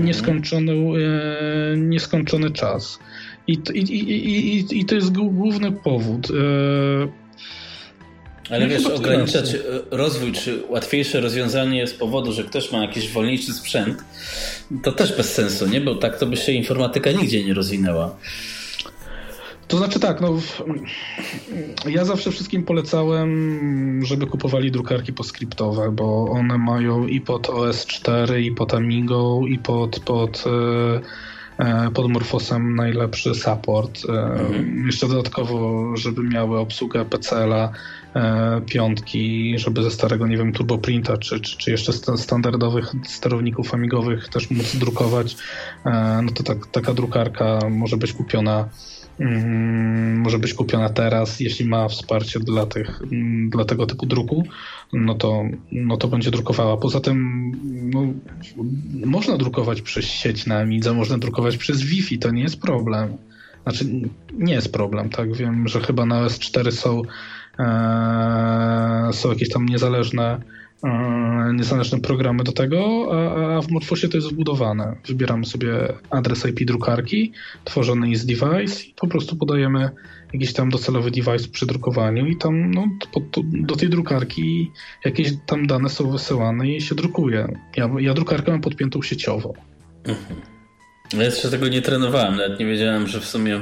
nieskończony, 0.05 0.73
e, 0.73 1.77
nieskończony 1.77 2.51
czas. 2.51 2.99
I, 3.47 3.59
i, 3.75 3.79
i, 3.79 4.81
i, 4.81 4.85
to 4.85 4.95
jest 4.95 5.13
główny 5.13 5.73
powód. 5.73 6.29
Ale 8.51 8.61
no 8.61 8.71
wiesz, 8.71 8.87
ograniczać 8.87 9.57
rozwój 9.91 10.33
czy 10.33 10.63
łatwiejsze 10.69 11.21
rozwiązanie 11.21 11.87
z 11.87 11.95
powodu, 11.95 12.33
że 12.33 12.45
ktoś 12.45 12.73
ma 12.73 12.83
jakiś 12.83 13.09
wolniejszy 13.09 13.53
sprzęt, 13.53 14.05
to 14.83 14.93
też 14.93 15.17
bez 15.17 15.35
sensu, 15.35 15.67
nie? 15.67 15.81
Bo 15.81 15.95
tak 15.95 16.19
to 16.19 16.27
by 16.27 16.37
się 16.37 16.53
informatyka 16.53 17.13
nigdzie 17.13 17.45
nie 17.45 17.55
rozwinęła. 17.55 18.17
To 19.69 19.79
znaczy 19.79 20.01
tak, 20.01 20.21
no, 20.21 20.39
ja 21.87 22.05
zawsze 22.05 22.31
wszystkim 22.31 22.63
polecałem, 22.63 24.01
żeby 24.05 24.27
kupowali 24.27 24.71
drukarki 24.71 25.13
poskriptowe, 25.13 25.91
bo 25.91 26.25
one 26.31 26.59
mają 26.59 27.07
i 27.07 27.21
pod 27.21 27.51
OS 27.51 27.87
4, 27.87 28.43
i 28.43 28.53
pod 28.53 28.75
Amigą, 28.75 29.47
i 29.47 29.59
pod, 29.59 30.01
pod, 30.01 30.45
e, 31.59 31.65
e, 31.65 31.91
pod 31.91 32.11
Morphosem 32.11 32.75
najlepszy 32.75 33.35
support. 33.35 34.01
E, 34.09 34.13
mhm. 34.13 34.87
Jeszcze 34.87 35.09
dodatkowo, 35.09 35.91
żeby 35.97 36.23
miały 36.23 36.59
obsługę 36.59 37.05
PCL-a, 37.05 37.73
piątki, 38.67 39.55
żeby 39.59 39.83
ze 39.83 39.91
starego, 39.91 40.27
nie 40.27 40.37
wiem, 40.37 40.53
turboprinta, 40.53 41.17
czy, 41.19 41.41
czy, 41.41 41.59
czy 41.59 41.71
jeszcze 41.71 41.93
standardowych 42.17 42.93
sterowników 43.07 43.75
amigowych 43.75 44.29
też 44.29 44.51
móc 44.51 44.77
drukować, 44.77 45.37
no 46.23 46.33
to 46.35 46.43
tak, 46.43 46.67
taka 46.67 46.95
drukarka 46.95 47.59
może 47.71 47.97
być 47.97 48.13
kupiona 48.13 48.69
może 50.15 50.39
być 50.39 50.55
kupiona 50.55 50.89
teraz, 50.89 51.41
jeśli 51.41 51.67
ma 51.67 51.89
wsparcie 51.89 52.41
dla, 52.41 52.67
tych, 52.67 53.03
mm, 53.13 53.51
dla 53.51 53.65
tego 53.65 53.87
typu 53.87 54.07
druku, 54.07 54.45
no 54.93 55.15
to, 55.15 55.45
no 55.73 55.97
to 55.97 56.09
będzie 56.09 56.31
drukowała. 56.31 56.77
Poza 56.77 57.01
tym 57.01 57.51
no, 57.93 58.07
można 59.07 59.37
drukować 59.37 59.83
przez 59.83 60.05
sieć 60.05 60.47
na 60.47 60.59
Amidze, 60.59 60.93
można 60.93 61.19
drukować 61.19 61.57
przez 61.57 61.83
Wi-Fi, 61.83 62.19
to 62.19 62.31
nie 62.31 62.43
jest 62.43 62.61
problem. 62.61 63.17
Znaczy, 63.63 63.85
nie 64.33 64.55
jest 64.55 64.73
problem, 64.73 65.09
tak? 65.09 65.37
Wiem, 65.37 65.69
że 65.69 65.81
chyba 65.81 66.07
na 66.07 66.27
S4 66.27 66.71
są, 66.71 67.03
e, 67.59 69.13
są 69.13 69.29
jakieś 69.29 69.49
tam 69.49 69.67
niezależne 69.67 70.41
niezależne 71.55 72.01
programy 72.01 72.45
do 72.45 72.53
tego, 72.53 73.09
a, 73.57 73.61
w 73.61 73.71
Morfosie 73.71 74.09
to 74.09 74.17
jest 74.17 74.33
wbudowane. 74.33 74.97
Wybieramy 75.09 75.47
sobie 75.47 75.73
adres 76.11 76.47
IP 76.47 76.67
drukarki, 76.67 77.33
tworzony 77.65 78.11
jest 78.11 78.27
device 78.27 78.85
i 78.85 78.95
po 78.97 79.07
prostu 79.07 79.37
podajemy 79.37 79.91
jakiś 80.33 80.53
tam 80.53 80.71
docelowy 80.71 81.11
device 81.11 81.49
przy 81.49 81.67
drukowaniu 81.67 82.27
i 82.27 82.37
tam 82.37 82.71
no, 82.71 82.89
do 83.45 83.77
tej 83.77 83.89
drukarki 83.89 84.71
jakieś 85.05 85.33
tam 85.47 85.67
dane 85.67 85.89
są 85.89 86.11
wysyłane 86.11 86.69
i 86.69 86.81
się 86.81 86.95
drukuje. 86.95 87.61
Ja, 87.77 87.91
ja 87.99 88.15
drukarkę 88.15 88.53
mam 88.53 88.61
podpiętą 88.61 89.03
sieciowo. 89.03 89.55
Mhm. 90.05 90.41
Ja 91.13 91.23
jeszcze 91.23 91.51
tego 91.51 91.69
nie 91.69 91.83
trenowałem, 91.83 92.37
nawet 92.37 92.61
nie 92.61 92.67
wiedziałem, 92.67 93.07
że 93.07 93.21
w 93.21 93.25
sumie 93.25 93.61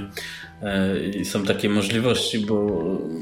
E, 0.63 1.25
są 1.25 1.45
takie 1.45 1.69
możliwości, 1.69 2.39
bo, 2.39 2.55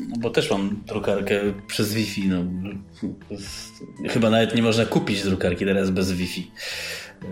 no 0.09 0.17
bo 0.19 0.31
też 0.31 0.51
mam 0.51 0.81
drukarkę 0.87 1.41
przez 1.67 1.95
Wi-Fi. 1.95 2.29
No. 2.29 2.45
Chyba 4.09 4.31
nawet 4.31 4.55
nie 4.55 4.63
można 4.63 4.87
kupić 4.87 5.23
drukarki 5.23 5.65
teraz 5.65 5.91
bez 5.91 6.13
Wi-Fi. 6.13 6.51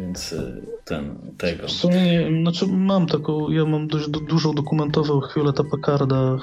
Więc 0.01 0.33
e, 0.33 0.53
ten, 0.85 1.15
tego. 1.39 1.67
W 1.67 1.71
sumie, 1.71 2.29
znaczy 2.43 2.67
mam 2.67 3.07
taką, 3.07 3.51
ja 3.51 3.65
mam 3.65 3.89
dość 3.89 4.09
dużą 4.09 4.55
dokumentową 4.55 5.21
Hewletta 5.21 5.65
Packarda. 5.65 6.17
E, 6.17 6.39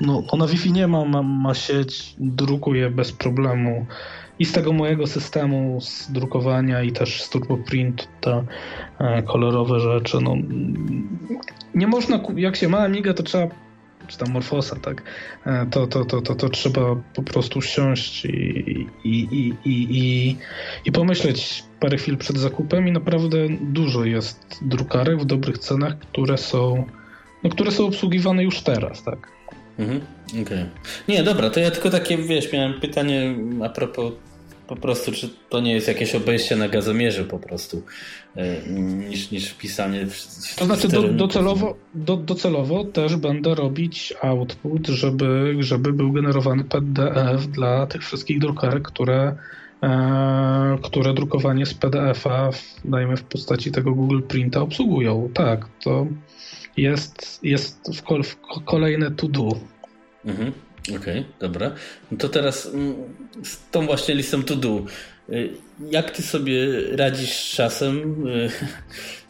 no, 0.00 0.22
ona 0.30 0.46
Wi-Fi 0.46 0.72
nie 0.72 0.86
ma, 0.86 1.04
ma, 1.04 1.22
ma 1.22 1.54
sieć, 1.54 2.14
drukuje 2.18 2.90
bez 2.90 3.12
problemu 3.12 3.86
i 4.38 4.44
z 4.44 4.52
tego 4.52 4.72
mojego 4.72 5.06
systemu 5.06 5.80
z 5.80 6.12
drukowania 6.12 6.82
i 6.82 6.92
też 6.92 7.22
z 7.22 7.30
TurboPrint 7.30 8.08
te 8.20 8.44
kolorowe 9.26 9.80
rzeczy, 9.80 10.18
no 10.22 10.36
nie 11.74 11.86
można, 11.86 12.20
jak 12.36 12.56
się 12.56 12.68
ma 12.68 12.78
Amiga, 12.78 13.14
to 13.14 13.22
trzeba 13.22 13.48
czy 14.08 14.18
tam 14.18 14.30
Morfosa, 14.30 14.76
tak, 14.76 15.02
e, 15.46 15.66
to, 15.70 15.86
to, 15.86 16.04
to, 16.04 16.20
to, 16.20 16.34
to 16.34 16.48
trzeba 16.48 16.96
po 17.14 17.22
prostu 17.22 17.62
siąść 17.62 18.24
i, 18.24 18.86
i, 19.04 19.28
i, 19.32 19.54
i, 19.64 20.36
i 20.84 20.92
pomyśleć 20.92 21.64
parę 21.80 21.96
chwil 21.96 22.16
przed 22.16 22.38
zakupem 22.38 22.88
i 22.88 22.92
naprawdę 22.92 23.36
dużo 23.60 24.04
jest 24.04 24.58
drukarek 24.62 25.18
w 25.18 25.24
dobrych 25.24 25.58
cenach, 25.58 25.98
które 25.98 26.38
są, 26.38 26.84
no, 27.44 27.50
które 27.50 27.70
są 27.70 27.86
obsługiwane 27.86 28.44
już 28.44 28.60
teraz, 28.60 29.02
tak. 29.02 29.32
Mhm, 29.78 30.00
okej. 30.30 30.42
Okay. 30.42 30.66
Nie, 31.08 31.22
dobra, 31.22 31.50
to 31.50 31.60
ja 31.60 31.70
tylko 31.70 31.90
takie, 31.90 32.18
wiesz, 32.18 32.52
miałem 32.52 32.80
pytanie 32.80 33.34
a 33.64 33.68
propos 33.68 34.12
po 34.68 34.76
prostu, 34.76 35.12
czy 35.12 35.30
to 35.48 35.60
nie 35.60 35.72
jest 35.72 35.88
jakieś 35.88 36.14
obejście 36.14 36.56
na 36.56 36.68
gazomierze 36.68 37.24
po 37.24 37.38
prostu, 37.38 37.82
e, 38.36 38.68
niż, 39.10 39.30
niż 39.30 39.48
wpisanie 39.50 40.06
w, 40.06 40.14
w 40.14 40.56
To 40.56 40.64
znaczy 40.64 40.88
do, 40.88 41.02
docelowo, 41.02 41.76
do, 41.94 42.16
docelowo 42.16 42.84
też 42.84 43.16
będę 43.16 43.54
robić 43.54 44.14
output, 44.22 44.86
żeby, 44.86 45.56
żeby 45.60 45.92
był 45.92 46.12
generowany 46.12 46.64
PDF 46.64 47.46
dla 47.46 47.86
tych 47.86 48.02
wszystkich 48.02 48.38
drukarek, 48.38 48.82
które 48.82 49.36
e, 49.82 50.78
które 50.82 51.14
drukowanie 51.14 51.66
z 51.66 51.74
PDF-a, 51.74 52.50
dajmy 52.84 53.16
w 53.16 53.22
postaci 53.22 53.72
tego 53.72 53.94
Google 53.94 54.22
Printa 54.22 54.60
obsługują. 54.60 55.28
Tak, 55.34 55.66
to 55.84 56.06
jest, 56.76 57.40
jest 57.42 57.96
w, 57.96 58.02
kol, 58.02 58.22
w 58.22 58.36
kolejne 58.64 59.10
to 59.10 59.28
do. 59.28 59.48
Mhm. 60.24 60.52
Okej, 60.88 60.96
okay, 60.96 61.24
dobra. 61.40 61.70
No 62.10 62.18
to 62.18 62.28
teraz 62.28 62.66
mm, 62.74 62.94
z 63.42 63.70
tą 63.70 63.86
właśnie 63.86 64.14
listą 64.14 64.42
to 64.42 64.56
do. 64.56 64.84
Y, 65.30 65.50
jak 65.90 66.10
ty 66.10 66.22
sobie 66.22 66.66
radzisz 66.96 67.32
z 67.32 67.54
czasem? 67.54 68.26
Y, 68.26 68.50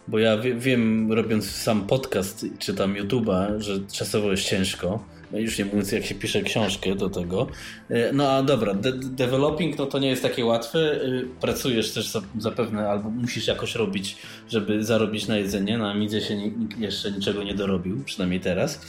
bo 0.09 0.19
ja 0.19 0.39
wiem, 0.39 1.13
robiąc 1.13 1.51
sam 1.51 1.87
podcast, 1.87 2.47
czy 2.59 2.75
tam 2.75 2.95
YouTube'a, 2.95 3.61
że 3.61 3.81
czasowo 3.93 4.31
jest 4.31 4.45
ciężko. 4.45 5.05
No 5.33 5.39
już 5.39 5.59
nie 5.59 5.65
mówiąc, 5.65 5.93
jak 5.93 6.05
się 6.05 6.15
pisze 6.15 6.43
książkę 6.43 6.95
do 6.95 7.11
tego. 7.11 7.47
Y, 7.91 8.11
no 8.13 8.31
a 8.31 8.43
dobra, 8.43 8.75
de 8.75 8.93
developing 8.93 9.79
no 9.79 9.87
to 9.87 9.99
nie 9.99 10.09
jest 10.09 10.23
takie 10.23 10.45
łatwe. 10.45 11.01
Pracujesz 11.41 11.93
też 11.93 12.19
zapewne, 12.39 12.89
albo 12.89 13.11
musisz 13.11 13.47
jakoś 13.47 13.75
robić, 13.75 14.17
żeby 14.49 14.85
zarobić 14.85 15.29
na 15.29 15.37
jedzenie. 15.37 15.79
Na 15.79 15.91
Amidze 15.91 16.21
się 16.21 16.37
nikt 16.37 16.79
jeszcze 16.79 17.13
niczego 17.13 17.43
nie 17.43 17.55
dorobił, 17.55 18.05
przynajmniej 18.05 18.41
teraz. 18.41 18.81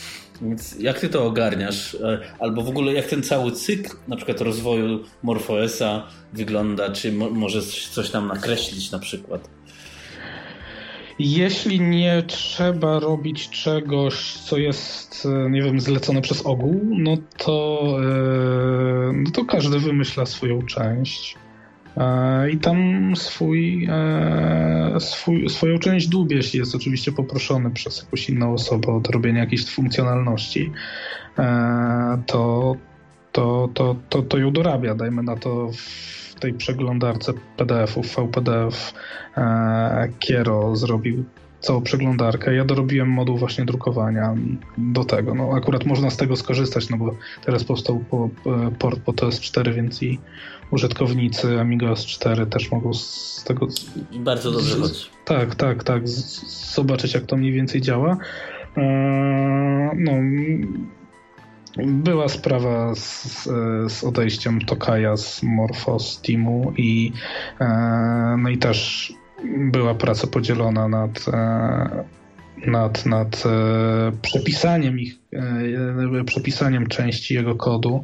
Więc 0.42 0.80
jak 0.80 1.00
ty 1.00 1.10
to 1.10 1.26
ogarniasz? 1.26 1.96
E, 1.96 2.20
albo 2.40 2.62
w 2.62 2.70
ogóle 2.70 2.94
jak 2.94 3.06
ten 3.06 3.24
cały 3.24 3.52
cykl 3.52 3.96
na 4.08 4.16
przykład 4.16 4.42
rozwoju 4.42 5.04
MorphOSa 5.24 6.08
wygląda? 6.34 6.90
Czy 6.90 7.12
mo 7.12 7.30
możesz 7.30 7.88
coś 7.88 8.10
tam 8.10 8.28
nakreślić 8.28 8.92
na 8.92 9.00
przykład? 9.00 9.59
Jeśli 11.20 11.82
nie 11.82 12.24
trzeba 12.28 13.00
robić 13.00 13.50
czegoś, 13.50 14.34
co 14.34 14.58
jest, 14.58 15.28
e, 15.46 15.50
nie 15.50 15.62
wiem, 15.62 15.80
zlecone 15.80 16.22
przez 16.22 16.46
ogół, 16.46 16.82
no 16.98 17.18
to, 17.38 17.82
yy, 18.00 19.14
no 19.14 19.32
to 19.32 19.46
każdy 19.46 19.80
wymyśla 19.80 20.26
swoją 20.26 20.62
część. 20.62 21.38
I 22.54 22.58
tam 22.58 23.12
swój, 23.16 23.88
e, 23.92 25.00
swój, 25.00 25.50
swoją 25.50 25.80
część 25.80 26.08
dłubie, 26.08 26.36
jeśli 26.36 26.60
jest 26.60 26.76
oczywiście 26.76 27.12
poproszony 27.12 27.72
przez 27.72 28.02
jakąś 28.04 28.30
inną 28.30 28.54
osobę 28.54 28.92
o 28.92 29.02
robienie 29.12 29.40
jakiejś 29.40 29.66
funkcjonalności, 29.66 30.72
e, 31.40 32.22
to, 32.26 32.76
to, 33.32 33.70
to, 33.74 33.96
to, 34.10 34.22
to 34.22 34.38
ją 34.38 34.52
dorabia. 34.52 34.96
Dajmy 34.96 35.24
na 35.24 35.36
to 35.36 35.72
w 35.72 36.29
tej 36.40 36.54
przeglądarce 36.54 37.34
PDF-ów, 37.58 38.16
VPDF 38.16 38.94
e, 39.38 40.10
Kiero 40.20 40.76
zrobił 40.76 41.24
całą 41.60 41.82
przeglądarkę. 41.82 42.56
Ja 42.56 42.66
dorobiłem 42.66 43.10
moduł 43.10 43.38
właśnie 43.38 43.66
drukowania 43.66 44.36
do 44.78 45.04
tego. 45.04 45.36
No, 45.36 45.50
akurat 45.56 45.86
można 45.86 46.10
z 46.10 46.18
tego 46.18 46.36
skorzystać, 46.36 46.90
no 46.90 46.98
bo 46.98 47.16
teraz 47.46 47.64
powstał 47.64 48.04
port 48.80 49.00
po 49.00 49.12
TS4, 49.12 49.74
więc 49.74 50.04
i 50.04 50.20
użytkownicy 50.72 51.60
Amiga 51.60 51.88
S4 51.88 52.46
też 52.46 52.72
mogą 52.72 52.94
z 52.94 53.44
tego... 53.48 53.68
I 54.12 54.20
bardzo 54.20 54.52
dobrze 54.52 54.76
z, 54.76 54.82
chodzi. 54.82 55.06
Tak, 55.26 55.56
tak, 55.56 55.84
tak. 55.84 56.10
Z, 56.10 56.74
zobaczyć, 56.76 57.14
jak 57.14 57.26
to 57.26 57.38
mniej 57.38 57.52
więcej 57.52 57.82
działa. 57.82 58.18
Eee, 58.78 59.90
no, 59.96 60.12
była 61.86 62.30
sprawa 62.30 62.96
z, 62.96 63.44
z 63.88 64.04
odejściem 64.04 64.62
Tokaja 64.62 65.18
z 65.18 65.44
Morphos 65.44 66.22
Teamu 66.22 66.74
i, 66.78 67.12
e, 67.60 68.36
no 68.40 68.50
i 68.50 68.58
też 68.58 69.12
była 69.72 69.96
praca 69.96 70.28
podzielona 70.28 70.88
nad, 70.88 71.26
nad, 72.68 73.06
nad 73.06 73.44
przepisaniem 74.22 75.00
ich, 75.00 75.20
przepisaniem 76.26 76.88
części 76.88 77.34
jego 77.34 77.56
kodu. 77.56 78.04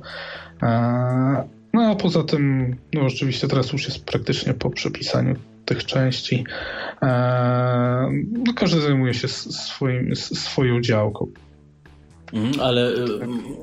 No 1.73 1.91
a 1.91 1.95
poza 1.95 2.23
tym, 2.23 2.75
no 2.93 3.01
oczywiście 3.01 3.47
teraz 3.47 3.71
już 3.71 3.85
jest 3.85 4.05
praktycznie 4.05 4.53
po 4.53 4.69
przepisaniu 4.69 5.35
tych 5.65 5.85
części. 5.85 6.45
No 8.31 8.53
każdy 8.55 8.81
zajmuje 8.81 9.13
się 9.13 9.27
swoim, 9.27 10.15
swoją 10.15 10.81
działką. 10.81 11.27
Mhm, 12.35 12.61
ale 12.61 12.89
y, 12.91 12.97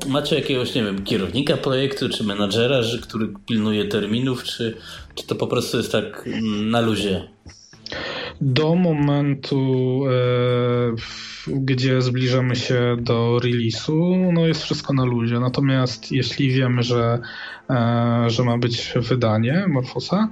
macie 0.09 0.37
jakiegoś, 0.37 0.75
nie 0.75 0.85
wiem, 0.85 1.05
kierownika 1.05 1.57
projektu, 1.57 2.09
czy 2.09 2.25
menadżera, 2.25 2.81
który 3.03 3.29
pilnuje 3.47 3.85
terminów, 3.85 4.45
czy, 4.45 4.77
czy 5.15 5.27
to 5.27 5.35
po 5.35 5.47
prostu 5.47 5.77
jest 5.77 5.93
tak 5.93 6.27
mm, 6.27 6.71
na 6.71 6.81
luzie? 6.81 7.29
Do 8.41 8.75
momentu, 8.75 10.03
e, 10.07 10.95
gdzie 11.47 12.03
zbliżamy 12.03 12.57
się 12.57 12.97
do 13.01 13.39
release'u, 13.43 14.33
no 14.33 14.47
jest 14.47 14.63
wszystko 14.63 14.95
na 14.95 15.05
luzie. 15.05 15.41
Natomiast 15.41 16.13
jeśli 16.13 16.51
wiemy, 16.51 16.83
że, 16.83 17.19
że 18.27 18.45
ma 18.45 18.59
być 18.59 18.95
wydanie 18.97 19.65
Morfosa, 19.69 20.29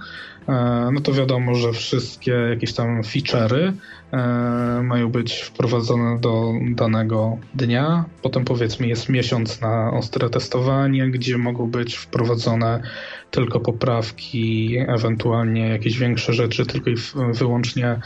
e, 0.48 0.88
no 0.92 1.00
to 1.00 1.12
wiadomo, 1.12 1.54
że 1.54 1.72
wszystkie 1.72 2.32
jakieś 2.32 2.72
tam 2.74 3.02
feature'y 3.02 3.72
E, 4.12 4.82
mają 4.82 5.10
być 5.10 5.40
wprowadzone 5.40 6.18
do 6.20 6.52
danego 6.70 7.38
dnia. 7.54 8.04
Potem 8.22 8.44
powiedzmy 8.44 8.86
jest 8.86 9.08
miesiąc 9.08 9.60
na 9.60 9.92
ostre 9.92 10.30
testowanie, 10.30 11.10
gdzie 11.10 11.38
mogą 11.38 11.70
być 11.70 11.96
wprowadzone 11.96 12.82
tylko 13.30 13.60
poprawki, 13.60 14.76
ewentualnie 14.88 15.68
jakieś 15.68 15.98
większe 15.98 16.32
rzeczy, 16.32 16.66
tylko 16.66 16.90
i 16.90 16.94
wyłącznie 17.32 17.86
e, 17.86 18.00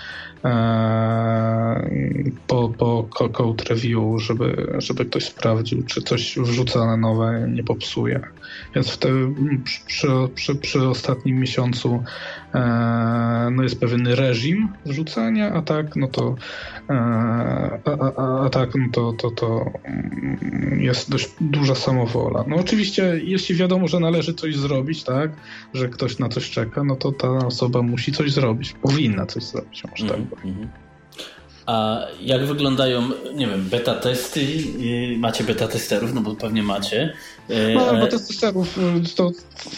po, 2.46 2.68
po 2.78 3.08
code 3.28 3.64
review, 3.64 4.22
żeby, 4.22 4.72
żeby 4.78 5.04
ktoś 5.04 5.24
sprawdził, 5.24 5.82
czy 5.82 6.02
coś 6.02 6.38
wrzucane 6.38 6.96
nowe 6.96 7.48
nie 7.48 7.64
popsuje. 7.64 8.20
Więc 8.74 8.90
wtedy 8.90 9.34
przy, 9.64 10.08
przy, 10.34 10.54
przy 10.54 10.88
ostatnim 10.88 11.40
miesiącu 11.40 12.02
e, 12.54 13.48
no 13.52 13.62
jest 13.62 13.80
pewien 13.80 14.06
reżim 14.06 14.68
wrzucania, 14.86 15.52
a 15.52 15.62
tak 15.62 15.96
no 15.96 16.08
to 16.08 16.34
e, 16.90 16.94
a, 17.84 18.12
a, 18.16 18.44
a, 18.44 18.50
tak 18.50 18.74
no 18.74 18.86
to, 18.92 19.12
to, 19.12 19.30
to 19.30 19.70
mm, 19.84 20.80
jest 20.80 21.10
dość 21.10 21.30
duża 21.40 21.74
samowola. 21.74 22.44
No 22.48 22.56
oczywiście 22.56 23.20
jeśli 23.22 23.54
wiadomo, 23.54 23.88
że 23.88 24.00
należy 24.00 24.34
coś 24.34 24.56
zrobić, 24.56 25.04
tak, 25.04 25.30
że 25.74 25.88
ktoś 25.88 26.18
na 26.18 26.28
coś 26.28 26.50
czeka, 26.50 26.84
no 26.84 26.96
to 26.96 27.12
ta 27.12 27.28
osoba 27.28 27.82
musi 27.82 28.12
coś 28.12 28.32
zrobić, 28.32 28.72
powinna 28.72 29.26
coś 29.26 29.42
zrobić, 29.42 29.84
może 29.90 30.06
tak 30.06 30.20
-hmm. 30.36 30.84
A 31.66 32.00
jak 32.20 32.46
wyglądają, 32.46 33.02
nie 33.34 33.46
wiem, 33.46 33.68
beta 33.68 33.94
testy? 33.94 34.40
Macie 35.18 35.44
beta 35.44 35.68
testerów, 35.68 36.14
no 36.14 36.20
bo 36.20 36.34
pewnie 36.34 36.62
macie. 36.62 37.14
No, 37.74 37.92
beta 37.92 38.18
testerów 38.18 38.78
to 39.16 39.30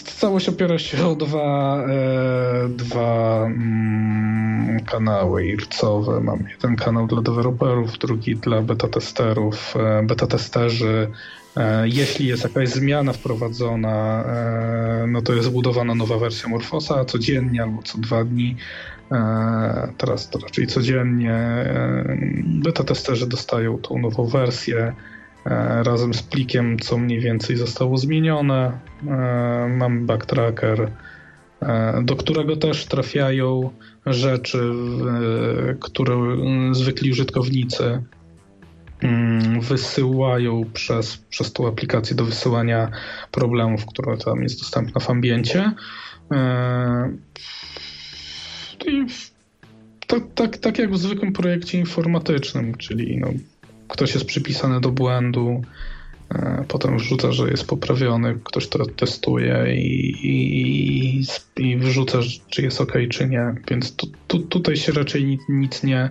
całość 0.05 0.49
opiera 0.49 0.79
się 0.79 1.07
o 1.07 1.15
dwa, 1.15 1.79
e, 1.89 2.69
dwa 2.69 3.45
mm, 3.47 4.81
kanały 4.85 5.47
IRCowe. 5.47 6.21
Mam 6.21 6.45
jeden 6.51 6.77
kanał 6.77 7.07
dla 7.07 7.23
deweloperów, 7.23 7.99
drugi 7.99 8.37
dla 8.37 8.63
beta 8.63 8.89
testerów. 8.89 9.75
E, 9.77 10.03
beta 10.03 10.27
testerzy 10.27 11.11
e, 11.57 11.89
jeśli 11.89 12.27
jest 12.27 12.43
jakaś 12.43 12.69
zmiana 12.69 13.13
wprowadzona, 13.13 14.25
no 15.09 15.23
to 15.23 15.33
jest 15.33 15.49
zbudowana 15.49 15.95
nowa 15.95 16.19
wersja 16.19 16.49
Morfosa 16.49 17.05
codziennie 17.05 17.63
albo 17.63 17.83
co 17.83 17.99
dwa 17.99 18.25
dni. 18.25 18.57
E, 19.13 19.93
teraz 19.99 20.31
to 20.31 20.39
raczej 20.39 20.67
codziennie. 20.67 21.35
E, 21.35 22.19
beta 22.45 22.85
testerzy 22.85 23.27
dostają 23.27 23.79
tą 23.79 23.99
nową 23.99 24.27
wersję 24.27 24.95
e, 25.47 25.83
razem 25.83 26.15
z 26.15 26.23
plikiem, 26.23 26.79
co 26.79 26.99
mniej 26.99 27.21
więcej 27.21 27.57
zostało 27.57 27.99
zmienione. 27.99 28.79
Mam 29.69 30.07
backtracker, 30.07 30.91
do 32.03 32.17
którego 32.17 32.57
też 32.57 32.87
trafiają 32.87 33.71
rzeczy, 34.07 34.73
które 35.81 36.17
zwykli 36.73 37.11
użytkownicy 37.11 38.03
mm, 39.01 39.61
wysyłają 39.61 40.65
przez, 40.73 41.17
przez 41.17 41.53
tą 41.53 41.69
aplikację 41.69 42.17
do 42.17 42.25
wysyłania 42.25 42.91
problemów, 43.31 43.87
które 43.87 44.17
tam 44.17 44.43
jest 44.43 44.59
dostępna 44.61 45.01
w 45.01 45.11
ambiencie. 45.11 45.73
Tak, 50.07 50.23
tak, 50.35 50.57
tak 50.57 50.79
jak 50.79 50.93
w 50.93 50.99
zwykłym 50.99 51.33
projekcie 51.33 51.79
informatycznym, 51.79 52.75
czyli 52.75 53.19
no, 53.19 53.29
ktoś 53.89 54.15
jest 54.15 54.27
przypisany 54.27 54.81
do 54.81 54.91
błędu, 54.91 55.63
e, 56.31 56.65
potem 56.69 56.99
wrzuca, 56.99 57.33
że 57.33 57.51
jest 57.51 57.67
poprawiony, 57.67 58.39
ktoś 58.45 58.69
to 58.69 58.87
testuje 58.87 59.75
i, 59.77 60.15
i, 60.23 61.25
i 61.57 61.77
wrzuca, 61.77 62.19
czy 62.51 62.63
jest 62.63 62.81
ok, 62.81 62.93
czy 63.11 63.29
nie. 63.29 63.55
Więc 63.71 63.97
tu, 63.97 64.07
tu, 64.27 64.39
tutaj 64.39 64.77
się 64.77 64.93
raczej 64.93 65.25
nic, 65.25 65.41
nic 65.49 65.83
nie, 65.83 66.11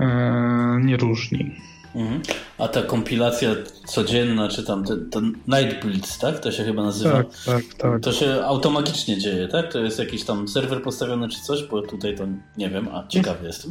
e, 0.00 0.80
nie 0.84 0.96
różni. 0.96 1.50
Mhm. 1.96 2.22
A 2.58 2.68
ta 2.68 2.82
kompilacja 2.82 3.50
codzienna, 3.86 4.48
czy 4.48 4.64
tam 4.64 4.84
ten, 4.84 5.10
ten 5.10 5.24
Night 5.24 5.84
Blitz, 5.84 6.18
tak? 6.18 6.38
To 6.38 6.52
się 6.52 6.64
chyba 6.64 6.82
nazywa. 6.82 7.10
Tak, 7.16 7.26
tak, 7.46 7.64
tak. 7.78 8.02
To 8.02 8.12
się 8.12 8.44
automatycznie 8.44 9.18
dzieje, 9.18 9.48
tak? 9.48 9.72
To 9.72 9.78
jest 9.78 9.98
jakiś 9.98 10.24
tam 10.24 10.48
serwer 10.48 10.82
postawiony 10.82 11.28
czy 11.28 11.40
coś, 11.40 11.64
bo 11.64 11.82
tutaj 11.82 12.16
to 12.16 12.24
nie 12.56 12.70
wiem, 12.70 12.88
a 12.88 13.06
ciekawy 13.08 13.46
jestem. 13.46 13.70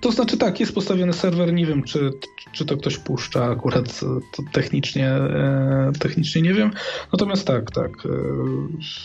To 0.00 0.12
znaczy 0.12 0.36
tak, 0.36 0.60
jest 0.60 0.74
postawiony 0.74 1.12
serwer, 1.12 1.52
nie 1.52 1.66
wiem, 1.66 1.82
czy, 1.82 2.10
czy 2.52 2.64
to 2.64 2.76
ktoś 2.76 2.98
puszcza 2.98 3.44
akurat 3.44 4.00
to 4.36 4.42
technicznie, 4.52 5.08
e, 5.08 5.92
technicznie 5.98 6.42
nie 6.42 6.54
wiem. 6.54 6.70
Natomiast 7.12 7.46
tak, 7.46 7.70
tak. 7.70 7.90
E, 7.90 8.08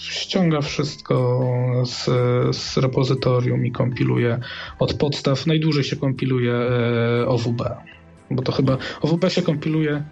ściąga 0.10 0.62
wszystko 0.62 1.42
z, 1.86 2.06
z 2.56 2.78
repozytorium 2.78 3.66
i 3.66 3.72
kompiluje 3.72 4.40
od 4.80 4.94
podstaw. 4.94 5.48
Najdłużej 5.48 5.84
się 5.84 5.96
kompiluje 5.96 6.54
e, 6.54 7.28
OWB 7.28 7.62
bo 8.32 8.42
to 8.42 8.52
chyba 8.52 8.78
OWP 9.02 9.30
się 9.30 9.42
kompiluje, 9.42 10.04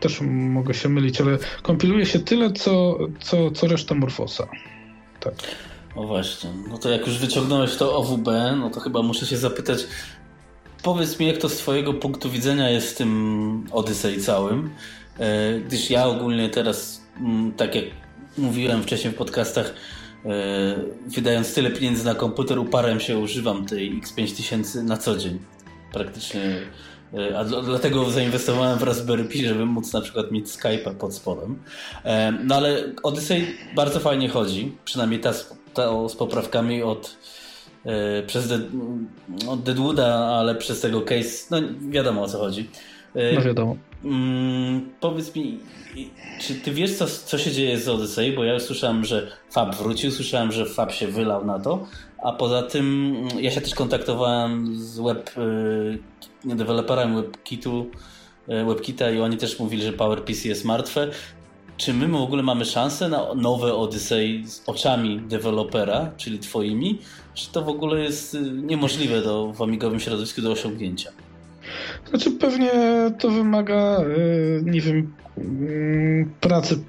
też 0.00 0.20
mogę 0.30 0.74
się 0.74 0.88
mylić, 0.88 1.20
ale 1.20 1.38
kompiluje 1.62 2.06
się 2.06 2.18
tyle, 2.18 2.52
co, 2.52 2.98
co, 3.20 3.50
co 3.50 3.66
reszta 3.66 3.94
Morfosa. 3.94 4.46
Tak. 5.20 5.34
O 5.96 6.06
właśnie, 6.06 6.50
no 6.70 6.78
to 6.78 6.90
jak 6.90 7.06
już 7.06 7.18
wyciągnąłeś 7.18 7.76
to 7.76 7.96
OWB, 7.96 8.28
no 8.56 8.70
to 8.70 8.80
chyba 8.80 9.02
muszę 9.02 9.26
się 9.26 9.36
zapytać, 9.36 9.86
powiedz 10.82 11.20
mi, 11.20 11.26
jak 11.26 11.38
to 11.38 11.48
z 11.48 11.56
twojego 11.56 11.94
punktu 11.94 12.30
widzenia 12.30 12.70
jest 12.70 12.88
z 12.88 12.94
tym 12.94 13.64
Odyssey 13.72 14.20
całym, 14.20 14.70
e, 15.18 15.60
gdyż 15.60 15.90
ja 15.90 16.06
ogólnie 16.06 16.48
teraz, 16.48 17.02
mm, 17.20 17.52
tak 17.52 17.74
jak 17.74 17.84
mówiłem 18.38 18.82
wcześniej 18.82 19.12
w 19.12 19.16
podcastach, 19.16 19.74
e, 20.24 20.28
wydając 21.06 21.54
tyle 21.54 21.70
pieniędzy 21.70 22.04
na 22.04 22.14
komputer, 22.14 22.58
uparłem 22.58 23.00
się, 23.00 23.18
używam 23.18 23.66
tej 23.66 24.00
X5000 24.02 24.82
na 24.82 24.96
co 24.96 25.16
dzień. 25.16 25.38
Praktycznie 25.92 26.60
a 27.36 27.44
dlatego 27.44 28.10
zainwestowałem 28.10 28.78
w 28.78 28.82
Raspberry 28.82 29.24
Pi, 29.24 29.46
żeby 29.46 29.66
móc 29.66 29.92
na 29.92 30.00
przykład 30.00 30.30
mieć 30.32 30.46
Skype'a 30.46 30.94
pod 30.94 31.14
spodem. 31.14 31.58
E, 32.04 32.32
no 32.32 32.54
ale 32.54 32.84
Odyssey 33.02 33.46
bardzo 33.76 34.00
fajnie 34.00 34.28
chodzi, 34.28 34.72
przynajmniej 34.84 35.20
ta, 35.20 35.32
ta 35.74 36.08
z 36.08 36.16
poprawkami 36.16 36.82
od 36.82 37.16
e, 37.84 38.22
przez 38.22 38.48
Dead, 38.48 38.62
od 39.48 39.62
Deadwooda, 39.62 40.14
ale 40.14 40.54
przez 40.54 40.80
tego 40.80 41.02
case, 41.02 41.46
no 41.50 41.58
wiadomo 41.90 42.22
o 42.22 42.28
co 42.28 42.38
chodzi. 42.38 42.68
No 43.34 43.42
wiadomo. 43.42 43.76
Mm, 44.04 44.90
powiedz 45.00 45.34
mi, 45.34 45.58
czy 46.40 46.54
ty 46.54 46.72
wiesz, 46.72 46.94
co, 46.94 47.06
co 47.06 47.38
się 47.38 47.52
dzieje 47.52 47.78
z 47.78 47.88
Odyssey? 47.88 48.32
Bo 48.32 48.44
ja 48.44 48.60
słyszałem, 48.60 49.04
że 49.04 49.30
Fab 49.50 49.76
wrócił, 49.76 50.10
słyszałem, 50.10 50.52
że 50.52 50.66
Fab 50.66 50.92
się 50.92 51.08
wylał 51.08 51.44
na 51.44 51.58
to, 51.58 51.86
a 52.22 52.32
poza 52.32 52.62
tym 52.62 53.16
mm, 53.16 53.44
ja 53.44 53.50
się 53.50 53.60
też 53.60 53.74
kontaktowałem 53.74 54.76
z 54.76 54.98
web 55.00 55.30
y, 55.38 56.54
deweloperem 56.54 57.16
WebKitu, 57.16 57.90
y, 58.48 58.64
WebKita 58.64 59.10
i 59.10 59.20
oni 59.20 59.36
też 59.36 59.58
mówili, 59.58 59.82
że 59.82 59.92
PowerPC 59.92 60.48
jest 60.48 60.64
martwe. 60.64 61.10
Czy 61.76 61.94
my 61.94 62.08
w 62.08 62.14
ogóle 62.14 62.42
mamy 62.42 62.64
szansę 62.64 63.08
na 63.08 63.34
nowe 63.34 63.74
Odyssey 63.74 64.44
z 64.46 64.62
oczami 64.66 65.20
dewelopera, 65.20 66.10
czyli 66.16 66.38
twoimi? 66.38 66.98
Czy 67.34 67.52
to 67.52 67.62
w 67.62 67.68
ogóle 67.68 68.00
jest 68.00 68.34
y, 68.34 68.40
niemożliwe 68.40 69.22
do, 69.22 69.52
w 69.52 69.62
amigowym 69.62 70.00
środowisku 70.00 70.42
do 70.42 70.52
osiągnięcia? 70.52 71.10
Znaczy 72.10 72.30
pewnie 72.30 72.70
to 73.18 73.30
wymaga, 73.30 74.00
nie 74.62 74.80
wiem, 74.80 75.14
mm, 75.38 76.30
pracy 76.40 76.84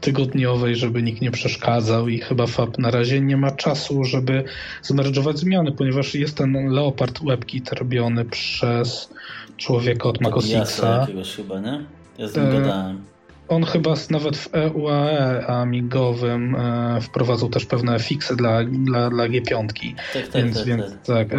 tygodniowej, 0.00 0.76
żeby 0.76 1.02
nikt 1.02 1.20
nie 1.20 1.30
przeszkadzał 1.30 2.08
i 2.08 2.18
chyba 2.18 2.46
FAB 2.46 2.78
na 2.78 2.90
razie 2.90 3.20
nie 3.20 3.36
ma 3.36 3.50
czasu, 3.50 4.04
żeby 4.04 4.44
zmerdżować 4.82 5.38
zmiany, 5.38 5.72
ponieważ 5.72 6.14
jest 6.14 6.36
ten 6.36 6.68
Leopard 6.68 7.24
WebKit 7.24 7.72
robiony 7.72 8.24
przez 8.24 9.10
człowieka 9.56 10.08
od 10.08 10.20
Mac 10.20 10.48
jakiegoś 10.82 11.36
chyba, 11.36 11.60
nie? 11.60 11.84
Ja 12.18 12.28
z 12.28 12.36
nim 12.36 12.46
e, 12.46 12.52
gadałem. 12.52 13.04
on 13.48 13.64
chyba 13.64 13.94
nawet 14.10 14.36
w 14.36 14.54
EUAE 14.54 15.46
amigowym 15.46 16.54
e, 16.54 17.00
wprowadzał 17.00 17.48
też 17.48 17.66
pewne 17.66 17.98
fiksy 17.98 18.36
dla, 18.36 18.64
dla, 18.64 19.10
dla 19.10 19.28
G5. 19.28 19.66
Tak, 20.12 20.28
tak, 20.28 20.42
więc, 20.42 20.56
tak, 20.56 20.66
więc 20.66 20.84
tak. 20.84 20.98
tak 21.06 21.32
e, 21.32 21.38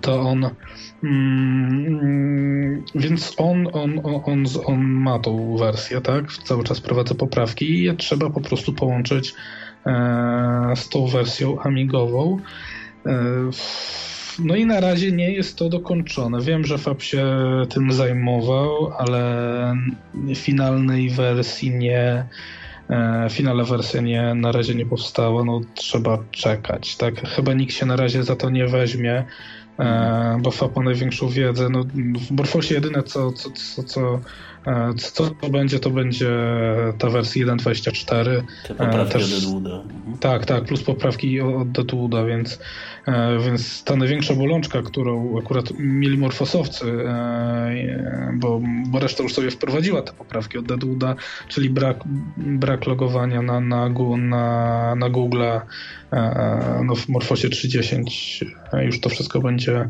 to 0.00 0.20
on 0.20 0.50
mm, 1.04 2.84
więc 2.94 3.34
on, 3.36 3.68
on, 3.72 4.00
on, 4.04 4.44
on, 4.64 4.80
ma 4.80 5.18
tą 5.18 5.56
wersję, 5.56 6.00
tak? 6.00 6.32
Cały 6.32 6.64
czas 6.64 6.80
prowadza 6.80 7.14
poprawki 7.14 7.70
i 7.70 7.82
je 7.82 7.94
trzeba 7.94 8.30
po 8.30 8.40
prostu 8.40 8.72
połączyć 8.72 9.34
e, 9.86 10.72
z 10.76 10.88
tą 10.88 11.06
wersją 11.06 11.60
amigową. 11.60 12.38
E, 13.06 13.50
no 14.38 14.56
i 14.56 14.66
na 14.66 14.80
razie 14.80 15.12
nie 15.12 15.32
jest 15.32 15.58
to 15.58 15.68
dokończone. 15.68 16.40
Wiem, 16.40 16.64
że 16.64 16.78
Fab 16.78 17.02
się 17.02 17.26
tym 17.68 17.92
zajmował, 17.92 18.92
ale 18.98 19.76
finalnej 20.34 21.10
wersji 21.10 21.70
nie. 21.70 22.26
E, 22.90 23.26
finalna 23.30 23.64
wersja 23.64 24.00
nie, 24.00 24.34
na 24.34 24.52
razie 24.52 24.74
nie 24.74 24.86
powstała, 24.86 25.44
no 25.44 25.60
trzeba 25.74 26.18
czekać. 26.30 26.96
Tak? 26.96 27.28
Chyba 27.28 27.52
nikt 27.52 27.74
się 27.74 27.86
na 27.86 27.96
razie 27.96 28.24
za 28.24 28.36
to 28.36 28.50
nie 28.50 28.66
weźmie, 28.66 29.24
bo 30.40 30.50
FAP 30.50 30.76
ma 30.76 30.82
największą 30.82 31.28
wiedzę. 31.28 31.68
No, 31.68 31.84
w 32.28 32.30
Morfosie 32.30 32.74
jedyne 32.74 33.02
co, 33.02 33.32
co, 33.32 33.50
co, 33.50 33.82
co 33.82 34.00
E, 34.10 34.53
co 34.96 35.30
to 35.30 35.48
będzie, 35.48 35.78
to 35.78 35.90
będzie 35.90 36.30
ta 36.98 37.10
wersja 37.10 37.46
1.24. 37.46 38.42
Te 38.68 38.74
poprawki 38.74 39.12
Też, 39.12 39.44
od. 39.44 39.54
Mhm. 39.56 40.18
Tak, 40.20 40.46
tak, 40.46 40.64
plus 40.64 40.82
poprawki 40.82 41.40
od 41.40 41.72
Deadwooda, 41.72 42.24
więc, 42.24 42.58
e, 43.06 43.38
więc 43.38 43.84
ta 43.84 43.96
największa 43.96 44.34
bolączka, 44.34 44.82
którą 44.82 45.38
akurat 45.38 45.70
mieli 45.78 46.18
morfosowcy, 46.18 46.84
e, 46.84 48.32
bo, 48.34 48.60
bo 48.86 48.98
reszta 48.98 49.22
już 49.22 49.34
sobie 49.34 49.50
wprowadziła 49.50 50.02
te 50.02 50.12
poprawki 50.12 50.58
od 50.58 50.66
Deadwooda, 50.66 51.14
czyli 51.48 51.70
brak, 51.70 51.96
brak 52.36 52.86
logowania 52.86 53.42
na, 53.42 53.60
na, 53.60 53.88
na, 54.18 54.94
na 54.94 55.10
Google 55.10 55.42
no 56.84 56.94
w 56.94 57.08
Morfosie 57.08 57.48
3.10 57.48 58.84
już 58.84 59.00
to 59.00 59.08
wszystko 59.08 59.40
będzie 59.40 59.88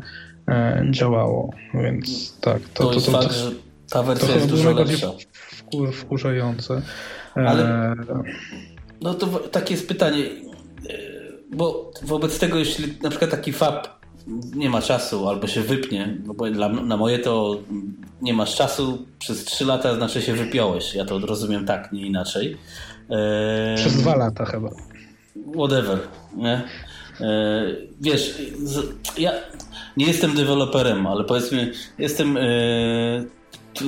działało, 0.91 1.53
więc 1.73 2.37
tak. 2.39 2.61
To, 2.73 2.83
to, 2.83 3.01
to, 3.01 3.11
to, 3.11 3.27
to 3.27 3.64
ta 3.89 4.03
wersja 4.03 4.35
jest 4.35 4.47
dużo 4.47 4.71
lepsza. 4.71 5.11
wkurzające. 5.93 6.81
Ale 7.35 7.63
e, 7.63 7.95
no 9.01 9.13
to 9.13 9.27
takie 9.27 9.73
jest 9.73 9.87
pytanie, 9.87 10.23
e, 10.25 10.97
bo 11.55 11.91
wobec 12.03 12.39
tego, 12.39 12.57
jeśli 12.57 12.93
na 13.03 13.09
przykład 13.09 13.31
taki 13.31 13.53
FAP 13.53 13.87
nie 14.55 14.69
ma 14.69 14.81
czasu 14.81 15.29
albo 15.29 15.47
się 15.47 15.61
wypnie, 15.61 16.17
no 16.25 16.33
bo 16.33 16.49
dla, 16.49 16.69
na 16.69 16.97
moje 16.97 17.19
to 17.19 17.59
nie 18.21 18.33
masz 18.33 18.55
czasu, 18.55 19.05
przez 19.19 19.45
3 19.45 19.65
lata 19.65 19.95
znaczy 19.95 20.21
się 20.21 20.33
wypiąłeś. 20.33 20.95
Ja 20.95 21.05
to 21.05 21.19
rozumiem 21.19 21.65
tak, 21.65 21.91
nie 21.91 22.05
inaczej. 22.05 22.57
E... 23.09 23.75
Przez 23.75 23.97
dwa 23.97 24.15
lata 24.15 24.45
chyba. 24.45 24.69
Whatever, 25.55 25.99
nie? 26.35 26.61
Wiesz, 28.01 28.41
ja 29.17 29.31
nie 29.97 30.05
jestem 30.05 30.35
deweloperem, 30.35 31.07
ale 31.07 31.23
powiedzmy, 31.23 31.71
jestem 31.97 32.37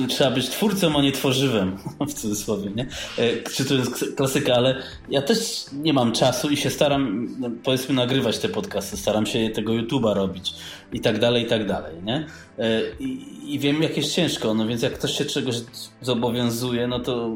trzeba 0.08 0.30
być 0.30 0.48
twórcą, 0.48 0.98
a 0.98 1.02
nie 1.02 1.12
tworzywem, 1.12 1.78
w 2.08 2.14
cudzysłowie, 2.14 2.70
nie? 2.70 2.86
E, 3.18 3.42
czy 3.42 3.64
to 3.64 3.74
jest 3.74 4.14
klasyka, 4.16 4.54
ale 4.54 4.82
ja 5.10 5.22
też 5.22 5.64
nie 5.72 5.92
mam 5.92 6.12
czasu 6.12 6.48
i 6.48 6.56
się 6.56 6.70
staram, 6.70 7.28
no, 7.38 7.50
powiedzmy, 7.64 7.94
nagrywać 7.94 8.38
te 8.38 8.48
podcasty, 8.48 8.96
staram 8.96 9.26
się 9.26 9.50
tego 9.50 9.72
YouTube'a 9.72 10.14
robić 10.14 10.54
i 10.92 11.00
tak 11.00 11.18
dalej, 11.18 11.44
i 11.44 11.46
tak 11.46 11.66
dalej, 11.66 12.02
nie? 12.02 12.26
E, 12.58 12.80
I, 13.00 13.54
I, 13.54 13.58
wiem, 13.58 13.82
jak 13.82 13.96
jest 13.96 14.14
ciężko, 14.14 14.54
no 14.54 14.66
więc 14.66 14.82
jak 14.82 14.92
ktoś 14.92 15.18
się 15.18 15.24
czegoś 15.24 15.56
zobowiązuje, 16.00 16.86
no 16.86 17.00
to 17.00 17.30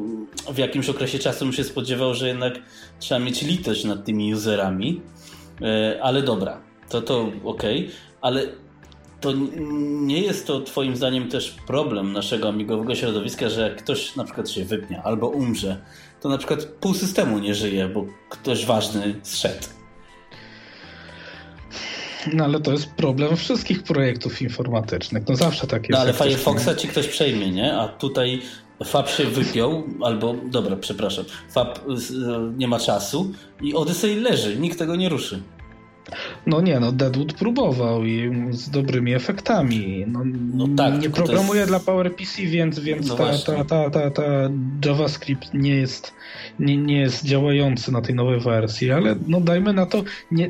w 0.53 0.57
jakimś 0.57 0.89
okresie 0.89 1.19
czasu 1.19 1.45
bym 1.45 1.53
się 1.53 1.63
spodziewał, 1.63 2.13
że 2.13 2.27
jednak 2.27 2.53
trzeba 2.99 3.19
mieć 3.19 3.41
litość 3.41 3.83
nad 3.83 4.05
tymi 4.05 4.33
userami, 4.33 5.01
e, 5.61 5.99
ale 6.03 6.21
dobra, 6.21 6.61
to 6.89 7.01
to 7.01 7.31
okej, 7.43 7.79
okay. 7.79 7.91
ale 8.21 8.62
to 9.23 9.33
nie 10.01 10.21
jest 10.21 10.47
to 10.47 10.61
twoim 10.61 10.95
zdaniem 10.95 11.29
też 11.29 11.55
problem 11.67 12.13
naszego 12.13 12.49
amigowego 12.49 12.95
środowiska, 12.95 13.49
że 13.49 13.61
jak 13.61 13.75
ktoś 13.75 14.15
na 14.15 14.23
przykład 14.23 14.49
się 14.49 14.65
wypnie 14.65 15.01
albo 15.01 15.27
umrze, 15.27 15.77
to 16.21 16.29
na 16.29 16.37
przykład 16.37 16.65
pół 16.65 16.93
systemu 16.93 17.39
nie 17.39 17.55
żyje, 17.55 17.87
bo 17.87 18.05
ktoś 18.29 18.65
ważny 18.65 19.15
zszedł. 19.23 19.67
No 22.33 22.43
ale 22.43 22.59
to 22.59 22.71
jest 22.71 22.89
problem 22.91 23.37
wszystkich 23.37 23.83
projektów 23.83 24.41
informatycznych. 24.41 25.23
No 25.29 25.35
zawsze 25.35 25.67
tak 25.67 25.81
jest. 25.81 25.91
No 25.91 25.99
ale 25.99 26.13
Firefoxa 26.13 26.75
ci 26.77 26.87
ktoś 26.87 27.07
przejmie, 27.07 27.51
nie? 27.51 27.77
A 27.77 27.87
tutaj 27.87 28.41
FAP 28.85 29.09
się 29.09 29.25
wypiął, 29.25 29.83
albo, 30.01 30.35
dobra, 30.45 30.75
przepraszam, 30.75 31.25
FAP 31.49 31.79
nie 32.57 32.67
ma 32.67 32.79
czasu 32.79 33.31
i 33.61 33.73
Odyssey 33.73 34.15
leży, 34.15 34.55
nikt 34.55 34.79
tego 34.79 34.95
nie 34.95 35.09
ruszy. 35.09 35.41
No 36.45 36.61
nie, 36.61 36.79
no 36.79 36.91
Deadwood 36.91 37.33
próbował 37.33 38.05
i 38.05 38.31
z 38.51 38.69
dobrymi 38.69 39.13
efektami. 39.13 40.05
No, 40.07 40.19
no 40.53 40.67
tak, 40.77 41.01
nie 41.01 41.09
programuje 41.09 41.59
jest... 41.59 41.71
dla 41.71 41.79
PowerPC, 41.79 42.41
więc, 42.41 42.79
więc 42.79 43.07
no 43.07 43.15
ta, 43.15 43.37
ta, 43.37 43.65
ta, 43.65 43.89
ta, 43.89 44.11
ta, 44.11 44.23
JavaScript 44.85 45.53
nie 45.53 45.75
jest, 45.75 46.13
nie, 46.59 46.77
nie 46.77 46.99
jest 46.99 47.25
działający 47.25 47.91
na 47.91 48.01
tej 48.01 48.15
nowej 48.15 48.39
wersji, 48.39 48.91
ale 48.91 49.15
no 49.27 49.41
dajmy 49.41 49.73
na 49.73 49.85
to, 49.85 50.03
nie, 50.31 50.49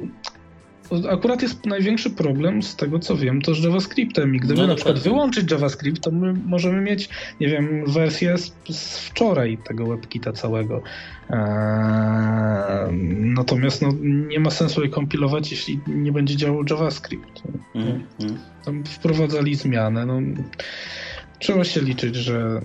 akurat 1.10 1.42
jest 1.42 1.66
największy 1.66 2.10
problem 2.10 2.64
z 2.64 2.76
tego 2.76 3.00
co 3.00 3.18
wiem, 3.18 3.42
to 3.42 3.56
z 3.56 3.64
JavaScriptem 3.64 4.36
i 4.36 4.40
gdyby 4.40 4.62
no, 4.62 4.68
na 4.68 4.76
przykład 4.76 5.00
wyłączyć 5.00 5.52
JavaScript, 5.52 6.04
to 6.04 6.12
my 6.12 6.34
możemy 6.34 6.82
mieć, 6.82 7.10
nie 7.42 7.48
wiem, 7.48 7.84
wersję 7.88 8.38
z, 8.38 8.56
z 8.70 9.00
wczoraj 9.00 9.58
tego 9.58 9.86
WebKita 9.86 10.34
całego. 10.34 10.82
Eee, 11.30 11.38
natomiast 13.20 13.82
no, 13.82 13.90
nie 14.04 14.40
ma 14.40 14.50
sensu 14.50 14.82
jej 14.82 14.90
kompilować, 14.90 15.52
jeśli 15.52 15.80
nie 15.88 16.12
będzie 16.12 16.36
działał 16.36 16.64
JavaScript. 16.70 17.44
Mm, 17.76 18.04
mm. 18.20 18.38
Tam 18.66 18.84
wprowadzali 18.84 19.56
zmiany. 19.56 20.06
No, 20.06 20.22
trzeba 21.40 21.64
się 21.64 21.82
liczyć, 21.82 22.16
że 22.16 22.62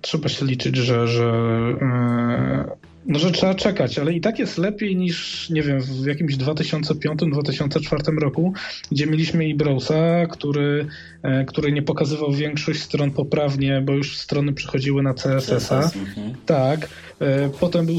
trzeba 0.00 0.28
się 0.28 0.46
liczyć, 0.46 0.76
że, 0.76 1.08
że 1.08 1.32
e, 1.80 2.89
no, 3.06 3.18
że 3.18 3.30
trzeba 3.30 3.54
czekać, 3.54 3.98
ale 3.98 4.12
i 4.12 4.20
tak 4.20 4.38
jest 4.38 4.58
lepiej 4.58 4.96
niż, 4.96 5.50
nie 5.50 5.62
wiem, 5.62 5.80
w 5.80 6.06
jakimś 6.06 6.36
2005-2004 6.36 8.18
roku, 8.18 8.52
gdzie 8.92 9.06
mieliśmy 9.06 9.48
i 9.48 9.54
Browsa, 9.54 10.26
który, 10.30 10.86
e, 11.22 11.44
który 11.44 11.72
nie 11.72 11.82
pokazywał 11.82 12.32
większość 12.32 12.82
stron 12.82 13.10
poprawnie, 13.10 13.82
bo 13.84 13.92
już 13.92 14.18
strony 14.18 14.52
przychodziły 14.52 15.02
na 15.02 15.14
CSS-a. 15.14 15.76
Mhm. 15.76 16.34
Tak. 16.46 16.88
E, 17.20 17.50
potem 17.60 17.86
był 17.86 17.98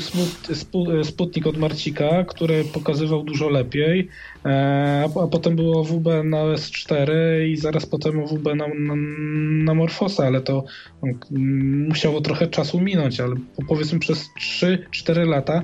Sputnik 1.04 1.48
od 1.48 1.58
Marcika, 1.58 2.24
który 2.24 2.64
pokazywał 2.64 3.24
dużo 3.24 3.50
lepiej. 3.50 4.08
E, 4.46 5.10
a, 5.24 5.28
potem 5.28 5.56
było 5.56 5.84
WB 5.84 6.08
na 6.24 6.38
S4 6.44 7.12
i 7.50 7.58
zaraz 7.58 7.86
potem 7.86 8.28
WB 8.28 8.46
na, 8.46 8.68
na, 8.68 8.96
na 9.64 9.74
Morfosa, 9.74 10.26
ale 10.26 10.42
to 10.42 10.64
mm, 11.04 11.88
musiało 11.88 12.22
trochę 12.22 12.48
czasu 12.48 12.82
minąć, 12.82 13.20
ale 13.20 13.36
powiedzmy 13.68 14.00
przez 14.00 14.30
3-4 14.40 15.28
lata 15.28 15.64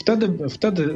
wtedy, 0.00 0.48
wtedy 0.48 0.94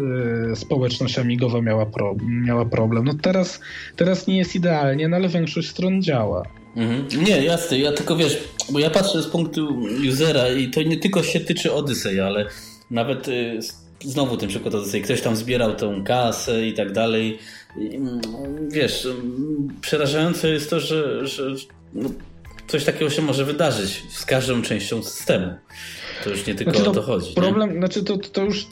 e, 0.53 0.57
społeczność 0.57 1.19
amigowa 1.19 1.61
miała, 1.63 1.87
pro, 1.87 2.15
miała 2.45 2.65
problem. 2.65 3.05
No 3.05 3.15
teraz, 3.23 3.61
teraz 3.97 4.27
nie 4.27 4.39
jest 4.39 4.55
idealnie, 4.55 5.09
no 5.09 5.17
ale 5.17 5.29
większość 5.29 5.69
stron 5.69 6.03
działa. 6.03 6.43
Mhm. 6.77 7.25
Nie, 7.25 7.45
jasne, 7.45 7.79
ja 7.79 7.93
tylko 7.93 8.17
wiesz, 8.17 8.39
bo 8.71 8.79
ja 8.79 8.91
patrzę 8.91 9.23
z 9.23 9.27
punktu 9.27 9.79
usera 10.09 10.49
i 10.49 10.71
to 10.71 10.83
nie 10.83 10.97
tylko 10.97 11.23
się 11.23 11.41
tyczy 11.41 11.73
Odyssey, 11.73 12.21
ale 12.21 12.47
nawet 12.91 13.29
y, 13.29 13.59
znowu 14.05 14.37
ten 14.37 14.49
przykład 14.49 14.75
Odyssey, 14.75 15.03
ktoś 15.03 15.21
tam 15.21 15.37
zbierał 15.37 15.75
tą 15.75 16.05
kasę 16.05 16.67
i 16.67 16.73
tak 16.73 16.93
dalej. 16.93 17.39
Mm, 17.77 18.21
wiesz, 18.71 19.07
mm, 19.07 19.69
przerażające 19.81 20.49
jest 20.49 20.71
to, 20.71 20.81
że, 20.81 21.27
że 21.27 21.55
no, 21.95 22.11
coś 22.67 22.85
takiego 22.85 23.11
się 23.11 23.23
może 23.23 23.45
wydarzyć 23.45 24.03
z 24.11 24.25
każdą 24.25 24.63
częścią 24.63 25.03
systemu. 25.03 25.55
To 26.25 26.31
już 26.31 26.47
nie 26.47 26.55
tylko 26.55 26.73
znaczy, 26.73 26.91
o 26.91 26.95
to 26.95 27.03
chodzi. 27.03 27.35
Problem, 27.35 27.73
nie? 27.73 27.79
znaczy 27.79 28.03
to, 28.03 28.17
to 28.17 28.45
już 28.45 28.67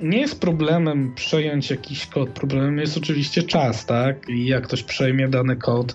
nie 0.00 0.20
jest 0.20 0.40
problemem 0.40 1.14
przejąć 1.14 1.70
jakiś 1.70 2.06
kod. 2.06 2.30
Problemem 2.30 2.78
jest 2.78 2.96
oczywiście 2.96 3.42
czas, 3.42 3.86
tak? 3.86 4.28
I 4.28 4.46
jak 4.46 4.64
ktoś 4.64 4.82
przejmie 4.82 5.28
dany 5.28 5.56
kod, 5.56 5.94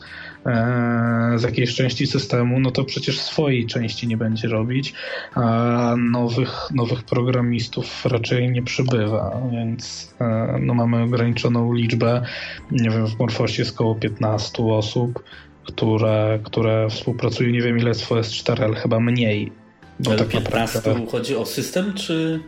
z 1.35 1.43
jakiejś 1.43 1.75
części 1.75 2.07
systemu, 2.07 2.59
no 2.59 2.71
to 2.71 2.83
przecież 2.83 3.21
swojej 3.21 3.65
części 3.65 4.07
nie 4.07 4.17
będzie 4.17 4.47
robić, 4.47 4.93
a 5.35 5.95
nowych, 5.97 6.71
nowych 6.75 7.03
programistów 7.03 8.05
raczej 8.05 8.51
nie 8.51 8.63
przybywa, 8.63 9.41
więc 9.51 10.13
e, 10.21 10.57
no 10.61 10.73
mamy 10.73 11.03
ograniczoną 11.03 11.73
liczbę, 11.73 12.21
nie 12.71 12.89
wiem, 12.89 13.07
w 13.07 13.19
Morfosie 13.19 13.61
jest 13.61 13.75
około 13.75 13.95
15 13.95 14.63
osób, 14.63 15.23
które, 15.63 16.39
które 16.43 16.89
współpracują, 16.89 17.49
nie 17.49 17.61
wiem 17.61 17.77
ile 17.77 17.89
jest 17.89 18.05
w 18.05 18.09
OS4, 18.09 18.63
ale 18.63 18.75
chyba 18.75 18.99
mniej. 18.99 19.51
Bo 19.99 20.11
ale 20.11 20.19
tak 20.19 20.27
15 20.27 20.77
naprawdę... 20.77 21.11
chodzi 21.11 21.35
o 21.35 21.45
system, 21.45 21.93
czy... 21.93 22.39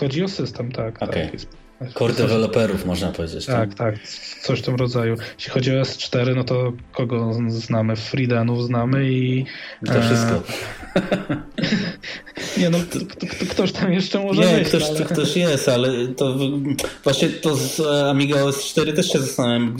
Chodzi 0.00 0.24
o 0.24 0.28
system, 0.28 0.72
tak. 0.72 1.02
Okay. 1.02 1.28
tak 1.30 1.65
Core 1.94 2.14
deweloperów 2.14 2.86
można 2.86 3.12
powiedzieć. 3.12 3.46
Tak, 3.46 3.74
tak, 3.74 3.98
tak, 3.98 4.08
coś 4.42 4.60
w 4.60 4.62
tym 4.62 4.76
rodzaju. 4.76 5.16
Jeśli 5.38 5.52
chodzi 5.52 5.76
o 5.76 5.82
S4, 5.82 6.36
no 6.36 6.44
to 6.44 6.72
kogo 6.92 7.32
znamy? 7.48 7.96
Freedenów 7.96 8.66
znamy 8.66 9.12
i... 9.12 9.44
To 9.86 10.02
wszystko. 10.02 10.42
nie 12.58 12.70
no, 12.70 12.78
ktoś 13.50 13.72
tam 13.72 13.92
jeszcze 13.92 14.24
może 14.24 14.42
Nie, 14.42 14.58
być, 14.58 14.68
ktoś, 14.68 14.82
ale... 14.82 15.04
ktoś 15.04 15.36
jest, 15.36 15.68
ale 15.68 16.08
to 16.08 16.36
właśnie 17.04 17.28
to 17.28 17.56
z 17.56 17.80
Amiga 18.10 18.42
OS 18.42 18.64
4 18.64 18.92
też 18.92 19.12
się 19.12 19.18
zastanawiam, 19.18 19.76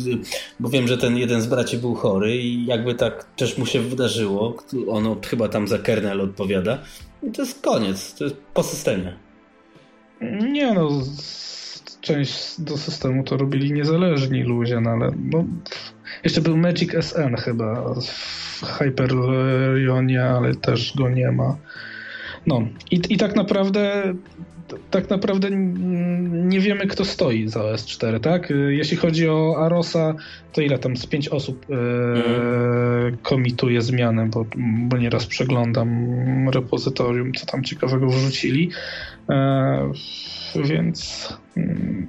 bo 0.60 0.68
wiem, 0.68 0.88
że 0.88 0.98
ten 0.98 1.16
jeden 1.16 1.42
z 1.42 1.46
braci 1.46 1.78
był 1.78 1.94
chory 1.94 2.36
i 2.36 2.66
jakby 2.66 2.94
tak 2.94 3.24
też 3.36 3.58
mu 3.58 3.66
się 3.66 3.80
wydarzyło, 3.80 4.56
ono 4.88 5.16
chyba 5.26 5.48
tam 5.48 5.68
za 5.68 5.78
kernel 5.78 6.20
odpowiada, 6.20 6.78
i 7.22 7.30
to 7.30 7.42
jest 7.42 7.62
koniec, 7.62 8.14
to 8.14 8.24
jest 8.24 8.36
po 8.54 8.62
systemie. 8.62 9.16
Nie 10.52 10.74
no, 10.74 11.02
część 12.06 12.60
do 12.60 12.76
systemu 12.76 13.24
to 13.24 13.36
robili 13.36 13.72
niezależni 13.72 14.42
ludzie, 14.42 14.80
no 14.80 14.90
ale 14.90 15.10
no, 15.32 15.44
jeszcze 16.24 16.40
był 16.40 16.56
Magic 16.56 16.92
SN 17.00 17.36
chyba 17.36 17.94
w 17.94 18.62
Hyperionie, 18.64 20.24
ale 20.24 20.54
też 20.54 20.96
go 20.96 21.08
nie 21.08 21.32
ma. 21.32 21.56
No 22.46 22.62
i, 22.90 23.00
i 23.08 23.16
tak 23.16 23.36
naprawdę 23.36 24.02
tak 24.90 25.10
naprawdę 25.10 25.48
nie 26.30 26.60
wiemy, 26.60 26.86
kto 26.86 27.04
stoi 27.04 27.48
za 27.48 27.60
OS4, 27.60 28.20
tak? 28.20 28.52
Jeśli 28.68 28.96
chodzi 28.96 29.28
o 29.28 29.54
Arosa, 29.58 30.14
to 30.52 30.60
ile 30.60 30.78
tam 30.78 30.96
z 30.96 31.06
pięć 31.06 31.28
osób 31.28 31.66
e, 31.70 31.76
komituje 33.22 33.82
zmiany, 33.82 34.26
bo, 34.26 34.46
bo 34.58 34.96
nieraz 34.96 35.26
przeglądam 35.26 35.88
repozytorium, 36.48 37.32
co 37.32 37.46
tam 37.46 37.64
ciekawego 37.64 38.06
wrzucili. 38.06 38.70
E, 39.30 39.92
więc 40.64 41.28
mm, 41.56 42.06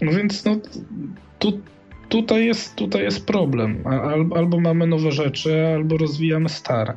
no 0.00 0.12
więc 0.12 0.44
no 0.44 0.56
tu, 1.38 1.60
tutaj, 2.08 2.46
jest, 2.46 2.74
tutaj 2.74 3.02
jest 3.02 3.26
problem. 3.26 3.86
Albo, 3.86 4.36
albo 4.36 4.60
mamy 4.60 4.86
nowe 4.86 5.12
rzeczy, 5.12 5.66
albo 5.66 5.96
rozwijamy 5.96 6.48
stare. 6.48 6.94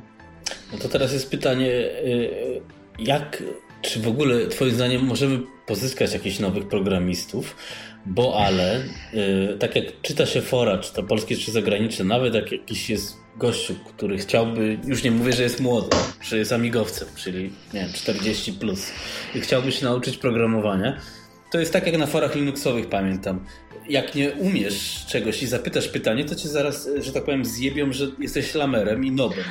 No 0.73 0.77
to 0.79 0.89
teraz 0.89 1.13
jest 1.13 1.31
pytanie, 1.31 1.71
y, 1.71 2.61
jak, 2.99 3.43
czy 3.81 3.99
w 3.99 4.07
ogóle 4.07 4.47
twoim 4.47 4.71
zdaniem 4.71 5.05
możemy 5.05 5.39
pozyskać 5.65 6.13
jakichś 6.13 6.39
nowych 6.39 6.67
programistów, 6.67 7.55
bo 8.05 8.45
ale, 8.45 8.83
y, 9.13 9.57
tak 9.59 9.75
jak 9.75 10.01
czyta 10.01 10.25
się 10.25 10.41
fora, 10.41 10.77
czy 10.77 10.93
to 10.93 11.03
polskie, 11.03 11.37
czy 11.37 11.51
zagraniczne, 11.51 12.05
nawet 12.05 12.33
jak 12.33 12.51
jakiś 12.51 12.89
jest 12.89 13.17
gościu, 13.37 13.75
który 13.87 14.17
chciałby, 14.17 14.77
już 14.87 15.03
nie 15.03 15.11
mówię, 15.11 15.33
że 15.33 15.43
jest 15.43 15.59
młody, 15.59 15.97
że 16.21 16.37
jest 16.37 16.51
amigowcem, 16.51 17.07
czyli 17.15 17.43
nie 17.73 17.79
wiem, 17.79 17.89
40 17.93 18.53
plus 18.53 18.91
i 19.35 19.41
chciałby 19.41 19.71
się 19.71 19.85
nauczyć 19.85 20.17
programowania, 20.17 21.01
to 21.51 21.59
jest 21.59 21.73
tak 21.73 21.85
jak 21.85 21.97
na 21.97 22.05
forach 22.05 22.35
Linuxowych 22.35 22.89
pamiętam. 22.89 23.45
Jak 23.89 24.15
nie 24.15 24.31
umiesz 24.31 25.05
czegoś 25.07 25.43
i 25.43 25.47
zapytasz 25.47 25.87
pytanie, 25.87 26.25
to 26.25 26.35
cię 26.35 26.49
zaraz, 26.49 26.89
że 27.01 27.13
tak 27.13 27.23
powiem, 27.23 27.45
zjebią, 27.45 27.93
że 27.93 28.07
jesteś 28.19 28.55
lamerem 28.55 29.05
i 29.05 29.11
nobem. 29.11 29.43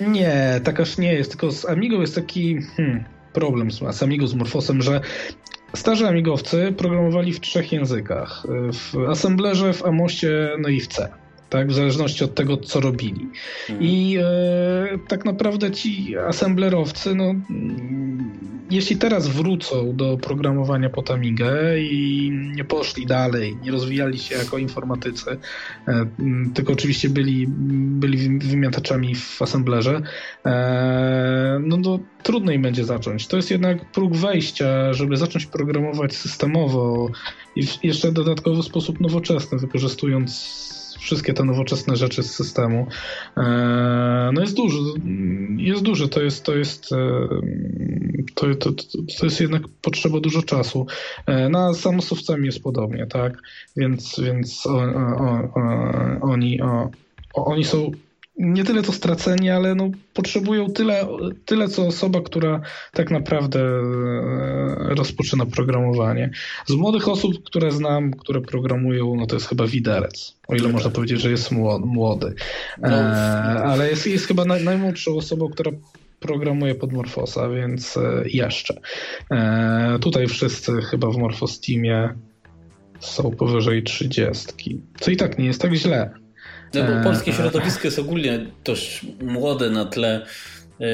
Nie, 0.00 0.60
tak 0.64 0.80
aż 0.80 0.98
nie 0.98 1.12
jest. 1.12 1.30
Tylko 1.30 1.52
z 1.52 1.64
Amigą 1.64 2.00
jest 2.00 2.14
taki 2.14 2.58
hmm, 2.76 3.04
problem 3.36 3.70
z 3.70 4.02
Amigo, 4.02 4.26
z 4.26 4.34
Morfosem, 4.34 4.82
że 4.82 5.00
starzy 5.74 6.08
amigowcy 6.08 6.74
programowali 6.76 7.32
w 7.32 7.40
trzech 7.40 7.72
językach. 7.72 8.46
W 8.72 9.08
assemblerze, 9.08 9.72
w 9.72 9.84
Amosie, 9.84 10.48
no 10.58 10.68
i 10.68 10.80
w 10.80 10.86
C 10.86 11.08
tak? 11.50 11.68
w 11.68 11.74
zależności 11.74 12.24
od 12.24 12.34
tego, 12.34 12.56
co 12.56 12.80
robili. 12.80 13.28
Mhm. 13.70 13.88
I 13.88 14.18
e, 14.20 14.98
tak 15.08 15.24
naprawdę 15.24 15.70
ci 15.70 16.16
assemblerowcy, 16.18 17.14
no, 17.14 17.34
jeśli 18.70 18.96
teraz 18.96 19.28
wrócą 19.28 19.96
do 19.96 20.16
programowania 20.16 20.90
pod 20.90 21.10
Amigę 21.10 21.80
i 21.80 22.30
nie 22.54 22.64
poszli 22.64 23.06
dalej, 23.06 23.56
nie 23.62 23.70
rozwijali 23.70 24.18
się 24.18 24.34
jako 24.34 24.58
informatycy, 24.58 25.38
e, 25.88 26.06
tylko 26.54 26.72
oczywiście 26.72 27.08
byli, 27.08 27.46
byli 27.48 28.38
wymiataczami 28.38 29.14
w 29.14 29.42
assemblerze, 29.42 30.02
e, 30.46 31.60
no 31.62 31.78
to 31.78 31.98
trudno 32.22 32.52
im 32.52 32.62
będzie 32.62 32.84
zacząć. 32.84 33.26
To 33.26 33.36
jest 33.36 33.50
jednak 33.50 33.92
próg 33.92 34.16
wejścia, 34.16 34.92
żeby 34.92 35.16
zacząć 35.16 35.46
programować 35.46 36.16
systemowo 36.16 37.10
i 37.56 37.66
jeszcze 37.82 38.12
dodatkowo 38.12 38.62
w 38.62 38.66
sposób 38.66 39.00
nowoczesny, 39.00 39.58
wykorzystując 39.58 40.65
wszystkie 41.06 41.32
te 41.32 41.44
nowoczesne 41.44 41.96
rzeczy 41.96 42.22
z 42.22 42.34
systemu. 42.34 42.86
E, 43.36 44.30
no 44.32 44.40
jest 44.40 44.56
duży, 44.56 44.78
jest 45.56 45.82
duży, 45.82 46.08
to 46.08 46.22
jest, 46.22 46.44
to 46.44 46.56
jest, 46.56 46.92
e, 46.92 47.28
to, 48.34 48.54
to, 48.54 48.72
to 49.18 49.26
jest 49.26 49.40
jednak 49.40 49.62
potrzeba 49.82 50.20
dużo 50.20 50.42
czasu. 50.42 50.86
E, 51.26 51.48
na 51.48 51.74
samosówcami 51.74 52.46
jest 52.46 52.62
podobnie, 52.62 53.06
tak? 53.06 53.42
Więc, 53.76 54.20
więc 54.20 54.66
o, 54.66 54.78
o, 54.78 55.48
o, 55.54 56.20
oni, 56.20 56.60
oni 57.34 57.64
są 57.64 57.90
nie 58.38 58.64
tyle 58.64 58.82
to 58.82 58.92
straceni, 58.92 59.50
ale 59.50 59.74
no, 59.74 59.90
potrzebują 60.14 60.70
tyle, 60.70 61.06
tyle, 61.44 61.68
co 61.68 61.86
osoba, 61.86 62.20
która 62.20 62.60
tak 62.92 63.10
naprawdę 63.10 63.60
e, 63.60 64.94
rozpoczyna 64.94 65.46
programowanie. 65.46 66.30
Z 66.66 66.74
młodych 66.74 67.08
osób, 67.08 67.44
które 67.44 67.72
znam, 67.72 68.12
które 68.12 68.40
programują, 68.40 69.16
no 69.16 69.26
to 69.26 69.36
jest 69.36 69.48
chyba 69.48 69.66
widelec. 69.66 70.36
O 70.48 70.54
ile 70.54 70.68
można 70.68 70.90
powiedzieć, 70.90 71.20
że 71.20 71.30
jest 71.30 71.50
młody. 71.84 72.34
E, 72.82 72.88
ale 73.64 73.90
jest, 73.90 74.06
jest 74.06 74.26
chyba 74.26 74.44
naj, 74.44 74.64
najmłodszą 74.64 75.16
osobą, 75.16 75.48
która 75.48 75.72
programuje 76.20 76.74
pod 76.74 76.92
Morfosa, 76.92 77.48
więc 77.48 77.96
e, 77.96 78.22
jeszcze. 78.26 78.80
E, 79.30 79.98
tutaj 80.00 80.26
wszyscy 80.26 80.72
chyba 80.82 81.10
w 81.10 81.16
Morfos 81.16 81.60
Teamie 81.60 82.14
są 83.00 83.30
powyżej 83.30 83.82
30. 83.82 84.82
Co 85.00 85.10
i 85.10 85.16
tak 85.16 85.38
nie 85.38 85.46
jest 85.46 85.62
tak 85.62 85.74
źle. 85.74 86.25
No 86.82 86.94
bo 86.96 87.04
polskie 87.04 87.32
środowisko 87.32 87.84
jest 87.84 87.98
ogólnie 87.98 88.46
dość 88.64 89.06
młode 89.22 89.70
na 89.70 89.84
tle 89.84 90.26
e, 90.80 90.86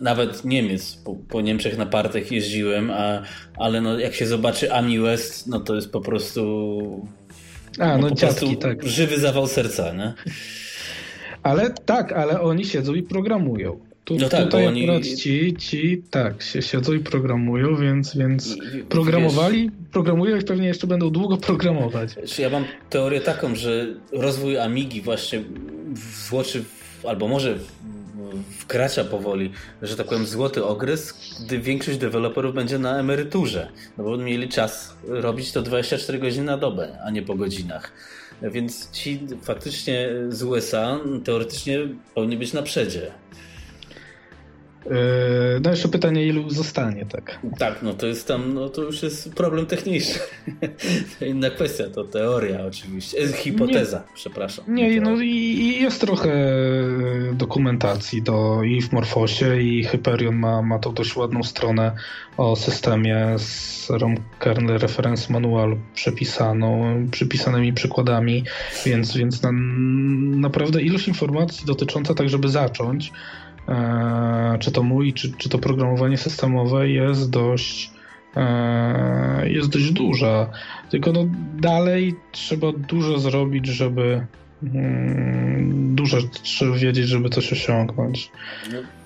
nawet 0.00 0.44
Niemiec, 0.44 0.96
po, 1.04 1.14
po, 1.14 1.40
Niemczech 1.40 1.78
na 1.78 1.86
partach 1.86 2.32
jeździłem, 2.32 2.90
a, 2.90 3.22
ale 3.56 3.80
no, 3.80 3.98
jak 3.98 4.14
się 4.14 4.26
zobaczy 4.26 4.72
Ami 4.72 4.98
West, 4.98 5.46
no 5.46 5.60
to 5.60 5.74
jest 5.74 5.92
po 5.92 6.00
prostu 6.00 7.06
a, 7.78 7.98
no, 7.98 8.08
no 8.08 8.14
dziadki, 8.14 8.56
tak. 8.56 8.82
żywy 8.82 9.18
zawał 9.20 9.46
serca, 9.46 9.92
nie? 9.92 10.14
Ale 11.42 11.70
tak, 11.70 12.12
ale 12.12 12.40
oni 12.40 12.64
siedzą 12.64 12.94
i 12.94 13.02
programują. 13.02 13.89
Tu, 14.04 14.16
no 14.16 14.28
tak, 14.28 14.44
tutaj 14.44 14.66
oni... 14.66 14.82
akurat 14.82 15.06
ci, 15.06 15.56
ci 15.58 16.02
tak, 16.10 16.42
się 16.42 16.62
siedzą 16.62 16.92
i 16.92 16.98
programują, 16.98 17.76
więc, 17.76 18.16
więc 18.16 18.56
programowali, 18.88 19.62
wiesz, 19.62 19.88
programują 19.92 20.36
i 20.36 20.42
pewnie 20.42 20.66
jeszcze 20.66 20.86
będą 20.86 21.10
długo 21.10 21.36
programować. 21.36 22.10
Ja 22.38 22.50
mam 22.50 22.64
teorię 22.90 23.20
taką, 23.20 23.54
że 23.54 23.86
rozwój 24.12 24.58
Amigi 24.58 25.02
właśnie 25.02 25.42
złoczy, 26.28 26.64
albo 27.04 27.28
może 27.28 27.58
wkracza 28.58 29.04
powoli, 29.04 29.50
że 29.82 29.96
tak 29.96 30.06
powiem, 30.06 30.26
złoty 30.26 30.64
okres, 30.64 31.14
gdy 31.44 31.58
większość 31.58 31.98
deweloperów 31.98 32.54
będzie 32.54 32.78
na 32.78 32.98
emeryturze. 32.98 33.68
No 33.98 34.04
bo 34.04 34.16
mieli 34.16 34.48
czas 34.48 34.96
robić 35.08 35.52
to 35.52 35.62
24 35.62 36.18
godziny 36.18 36.44
na 36.44 36.58
dobę, 36.58 36.98
a 37.04 37.10
nie 37.10 37.22
po 37.22 37.34
godzinach. 37.34 37.92
Więc 38.42 38.90
ci 38.90 39.20
faktycznie 39.42 40.08
z 40.28 40.42
USA 40.42 41.00
teoretycznie 41.24 41.78
powinni 42.14 42.36
być 42.36 42.52
na 42.52 42.62
przedzie. 42.62 43.10
Yy, 44.86 45.60
no 45.62 45.70
jeszcze 45.70 45.88
pytanie, 45.88 46.26
ilu 46.26 46.50
zostanie, 46.50 47.06
tak? 47.06 47.38
Tak, 47.58 47.82
no 47.82 47.94
to 47.94 48.06
jest 48.06 48.28
tam, 48.28 48.54
no 48.54 48.68
to 48.68 48.82
już 48.82 49.02
jest 49.02 49.34
problem 49.34 49.66
techniczny. 49.66 50.20
to 51.18 51.24
inna 51.24 51.50
kwestia, 51.50 51.84
to 51.94 52.04
teoria 52.04 52.66
oczywiście, 52.66 53.18
e, 53.18 53.32
hipoteza, 53.32 53.98
nie, 53.98 54.14
przepraszam. 54.14 54.64
Nie, 54.68 55.00
no 55.00 55.20
i, 55.20 55.78
jest 55.82 56.00
trochę 56.00 56.30
dokumentacji 57.32 58.22
do, 58.22 58.62
i 58.62 58.82
w 58.82 58.92
Morfosie 58.92 59.62
i 59.62 59.84
Hyperion 59.84 60.36
ma, 60.36 60.62
ma 60.62 60.78
tą 60.78 60.94
dość 60.94 61.16
ładną 61.16 61.42
stronę 61.42 61.92
o 62.36 62.56
systemie 62.56 63.34
z 63.38 63.90
ROM 63.90 64.14
kernel 64.38 64.78
reference 64.78 65.32
manual 65.32 65.76
przepisaną, 65.94 66.96
przypisanymi 67.10 67.72
przykładami, 67.72 68.44
więc, 68.86 69.16
więc 69.16 69.42
na, 69.42 69.50
naprawdę 70.40 70.82
ilość 70.82 71.08
informacji 71.08 71.66
dotycząca 71.66 72.14
tak, 72.14 72.28
żeby 72.28 72.48
zacząć 72.48 73.12
czy 74.60 74.72
to 74.72 74.82
mój, 74.82 75.12
czy, 75.12 75.32
czy 75.38 75.48
to 75.48 75.58
programowanie 75.58 76.18
systemowe 76.18 76.88
jest 76.88 77.30
dość 77.30 77.90
e, 78.36 79.50
jest 79.50 79.68
dość 79.68 79.90
duża. 79.90 80.50
Tylko 80.90 81.12
no 81.12 81.26
dalej 81.60 82.14
trzeba 82.32 82.72
dużo 82.72 83.18
zrobić, 83.18 83.66
żeby 83.66 84.26
mm, 84.62 85.94
dużo 85.94 86.18
trzeba 86.42 86.76
wiedzieć, 86.76 87.08
żeby 87.08 87.30
coś 87.30 87.52
osiągnąć. 87.52 88.30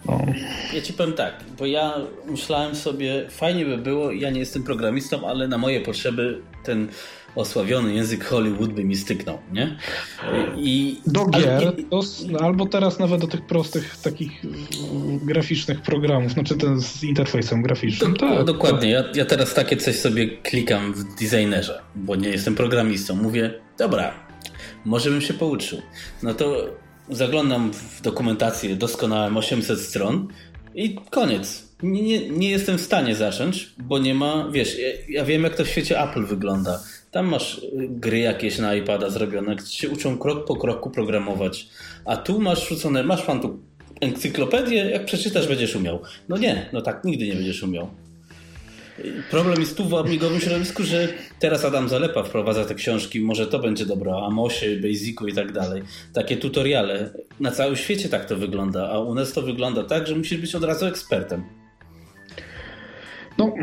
No. 0.07 0.27
Ja 0.75 0.81
ci 0.81 0.93
powiem 0.93 1.13
tak, 1.13 1.35
bo 1.59 1.67
ja 1.67 1.95
myślałem 2.31 2.75
sobie, 2.75 3.27
fajnie 3.31 3.65
by 3.65 3.79
było, 3.79 4.13
ja 4.13 4.31
nie 4.31 4.41
jestem 4.41 4.63
programistą, 4.63 5.29
ale 5.29 5.49
na 5.49 5.59
moje 5.59 5.81
potrzeby 5.81 6.41
ten 6.65 6.89
osławiony 7.35 7.95
język 7.95 8.25
Hollywood 8.25 8.73
by 8.73 8.85
mi 8.85 8.97
styknął, 8.97 9.39
nie? 9.53 9.77
I, 10.57 11.01
do 11.07 11.27
gier, 11.27 11.73
to, 11.91 12.01
albo 12.41 12.67
teraz 12.67 12.99
nawet 12.99 13.21
do 13.21 13.27
tych 13.27 13.47
prostych 13.47 13.97
takich 13.97 14.31
graficznych 15.23 15.83
programów, 15.83 16.33
znaczy 16.33 16.57
ten 16.57 16.81
z 16.81 17.05
interfejsem 17.05 17.63
graficznym. 17.63 18.13
Do, 18.15 18.19
tak, 18.19 18.45
dokładnie, 18.45 18.91
ja, 18.91 19.05
ja 19.15 19.25
teraz 19.25 19.55
takie 19.55 19.77
coś 19.77 19.97
sobie 19.97 20.29
klikam 20.29 20.95
w 20.95 21.15
designerze, 21.21 21.83
bo 21.95 22.17
nie 22.17 22.29
jestem 22.29 22.55
programistą. 22.55 23.17
Mówię, 23.17 23.55
dobra, 23.79 24.15
może 24.85 25.11
bym 25.11 25.21
się 25.21 25.35
pouczył. 25.35 25.79
No 26.23 26.35
to 26.35 26.67
zaglądam 27.11 27.73
w 27.73 28.03
dokumentację, 28.03 28.77
doskonałem 28.77 29.37
800 29.37 29.81
stron 29.81 30.29
i 30.75 30.97
koniec. 31.11 31.75
Nie, 31.83 32.03
nie, 32.03 32.31
nie 32.31 32.51
jestem 32.51 32.79
w 32.79 32.81
stanie 32.81 33.15
zacząć, 33.15 33.75
bo 33.79 33.99
nie 33.99 34.15
ma, 34.15 34.49
wiesz, 34.53 34.79
ja, 34.79 34.89
ja 35.09 35.25
wiem 35.25 35.43
jak 35.43 35.57
to 35.57 35.65
w 35.65 35.69
świecie 35.69 36.03
Apple 36.03 36.27
wygląda 36.27 36.81
tam 37.15 37.27
masz 37.27 37.59
y, 37.59 37.89
gry 37.89 38.19
jakieś 38.19 38.59
na 38.59 38.75
iPada 38.75 39.11
zrobione, 39.11 39.57
gdzie 39.57 39.77
się 39.77 39.89
uczą 39.89 40.19
krok 40.19 40.47
po 40.47 40.57
kroku 40.57 40.91
programować. 40.91 41.69
A 42.05 42.17
tu 42.17 42.41
masz 42.41 42.65
wrzucone, 42.65 43.03
masz 43.03 43.23
pan 43.23 43.41
tu 43.41 43.59
encyklopedię, 44.01 44.91
jak 44.91 45.05
przeczytasz 45.05 45.49
będziesz 45.49 45.77
umiał. 45.77 46.01
No 46.29 46.39
nie, 46.39 46.69
no 46.73 46.83
tak, 46.83 47.05
nigdy 47.05 47.27
nie 47.27 47.35
będziesz 47.35 47.63
umiał. 47.63 47.89
Problem 49.31 49.61
jest 49.61 49.77
tu 49.77 49.89
w 49.89 49.95
amigowym 49.95 50.41
środowisku, 50.41 50.83
że 50.83 51.09
teraz 51.39 51.65
Adam 51.65 51.89
Zalepa 51.89 52.23
wprowadza 52.23 52.65
te 52.65 52.75
książki, 52.75 53.21
może 53.21 53.47
to 53.47 53.59
będzie 53.59 53.87
dobre, 53.87 54.13
o 54.13 54.27
Amosie, 54.27 54.77
Basicu 54.77 55.27
i 55.27 55.33
tak 55.33 55.53
dalej. 55.53 55.83
Takie 56.13 56.37
tutoriale. 56.37 57.11
Na 57.41 57.51
całym 57.51 57.77
świecie 57.77 58.09
tak 58.09 58.25
to 58.25 58.37
wygląda, 58.37 58.91
a 58.91 58.99
u 58.99 59.15
nas 59.15 59.33
to 59.33 59.43
wygląda 59.43 59.85
tak, 59.85 60.07
że 60.07 60.17
musisz 60.17 60.39
być 60.39 60.55
od 60.55 60.65
razu 60.65 60.87
ekspertem. 60.87 61.64
No, 63.39 63.55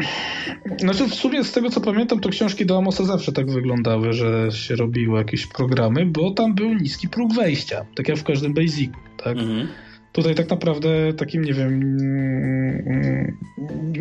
znaczy 0.77 1.07
w 1.07 1.15
sumie 1.15 1.43
z 1.43 1.51
tego 1.51 1.69
co 1.69 1.81
pamiętam, 1.81 2.19
to 2.19 2.29
książki 2.29 2.65
do 2.65 2.77
Amosa 2.77 3.03
zawsze 3.03 3.31
tak 3.31 3.51
wyglądały, 3.51 4.13
że 4.13 4.51
się 4.51 4.75
robiło 4.75 5.17
jakieś 5.17 5.47
programy, 5.47 6.05
bo 6.05 6.31
tam 6.31 6.55
był 6.55 6.73
niski 6.73 7.09
próg 7.09 7.33
wejścia, 7.33 7.85
tak 7.95 8.07
jak 8.07 8.17
w 8.17 8.23
każdym 8.23 8.53
Basicu, 8.53 8.97
tak? 9.23 9.37
Mhm. 9.37 9.67
Tutaj 10.11 10.35
tak 10.35 10.49
naprawdę 10.49 11.13
takim, 11.13 11.43
nie 11.43 11.53
wiem, 11.53 11.97
mm, 12.01 13.37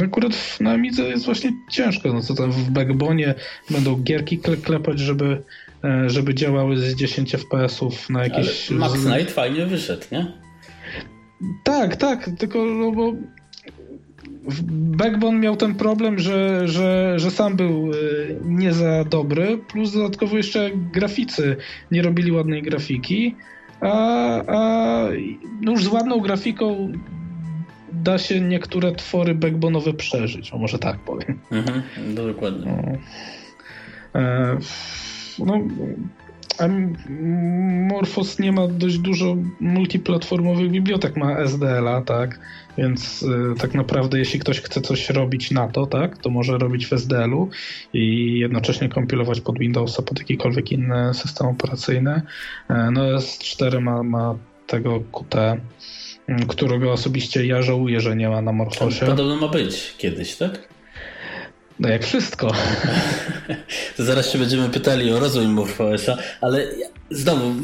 akurat 0.05 0.61
na 0.61 0.71
Amidze 0.73 1.03
jest 1.03 1.25
właśnie 1.25 1.53
ciężko, 1.71 2.13
no 2.13 2.21
co 2.21 2.35
tam 2.35 2.53
w 2.53 2.71
Backbone 2.71 3.35
będą 3.71 3.97
gierki 3.97 4.39
klepać, 4.39 4.99
żeby, 4.99 5.43
e, 5.85 6.11
żeby 6.11 6.35
działały 6.35 6.77
z 6.77 6.95
10 6.95 7.33
FPS-ów 7.33 8.11
na 8.11 8.25
jakieś... 8.25 8.71
Ale 8.71 8.79
Max 8.81 9.05
Knight 9.05 9.31
fajnie 9.31 9.67
wyszedł, 9.67 10.07
nie? 10.13 10.33
Tak, 11.65 11.97
tak, 11.97 12.31
tylko 12.39 12.65
no 12.65 12.93
bo 12.93 13.13
Backbone 14.73 15.39
miał 15.39 15.57
ten 15.57 15.75
problem, 15.75 16.19
że, 16.19 16.69
że, 16.69 17.15
że 17.17 17.31
sam 17.31 17.57
był 17.57 17.93
y, 17.93 18.37
nie 18.45 18.73
za 18.73 19.05
dobry, 19.05 19.59
plus 19.59 19.93
dodatkowo 19.93 20.37
jeszcze 20.37 20.71
graficy 20.93 21.57
nie 21.91 22.03
robili 22.03 22.33
ładnej 22.33 22.63
grafiki, 22.63 23.37
a, 23.81 23.93
a 24.47 25.09
no 25.61 25.73
już 25.73 25.85
z 25.85 25.89
ładną 25.89 26.21
grafiką 26.21 26.93
da 27.93 28.19
się 28.19 28.41
niektóre 28.41 28.93
twory 28.93 29.35
backbone'owe 29.35 29.93
przeżyć, 29.97 30.53
o 30.53 30.59
może 30.59 30.79
tak 30.79 30.99
powiem. 30.99 31.39
Mhm, 31.51 31.83
dokładnie. 32.15 32.67
No. 34.15 34.21
E, 34.21 34.59
no, 35.39 35.61
Morphos 37.89 38.39
nie 38.39 38.53
ma 38.53 38.69
dość 38.69 38.99
dużo 38.99 39.37
multiplatformowych 39.61 40.71
bibliotek, 40.71 41.17
ma 41.17 41.39
SDL-a, 41.39 42.01
tak? 42.01 42.41
Więc 42.81 43.23
y, 43.23 43.27
tak 43.61 43.75
naprawdę 43.75 44.19
jeśli 44.19 44.41
ktoś 44.41 44.61
chce 44.61 44.81
coś 44.81 45.11
robić 45.11 45.51
na 45.51 45.69
to, 45.69 45.87
tak, 45.87 46.19
to 46.19 46.31
może 46.31 46.59
robić 46.59 46.87
w 46.87 46.93
SDL-u 46.93 47.49
i 47.93 48.39
jednocześnie 48.39 48.89
kompilować 48.89 49.41
pod 49.41 49.59
Windowsa, 49.59 50.03
pod 50.03 50.19
jakikolwiek 50.19 50.73
inny 50.73 51.15
system 51.15 51.47
operacyjny. 51.47 52.23
E, 52.71 52.91
no 52.93 53.01
S4 53.01 53.81
ma, 53.81 54.03
ma 54.03 54.39
tego 54.67 55.01
QT, 55.01 55.35
którego 56.49 56.93
osobiście 56.93 57.47
ja 57.47 57.63
żałuję, 57.63 58.01
że 58.01 58.17
nie 58.17 58.29
ma 58.29 58.43
na 58.43 58.53
Morphosie. 58.53 59.07
Podobno 59.07 59.37
ma 59.37 59.49
być 59.49 59.95
kiedyś, 59.99 60.37
tak? 60.37 60.69
No 61.81 61.89
jak 61.89 62.05
wszystko. 62.05 62.53
to 63.97 64.05
zaraz 64.05 64.33
się 64.33 64.39
będziemy 64.39 64.69
pytali 64.69 65.13
o 65.13 65.21
rozwój 65.21 65.47
MorphOSa, 65.47 66.17
ale 66.41 66.67
znowu 67.11 67.55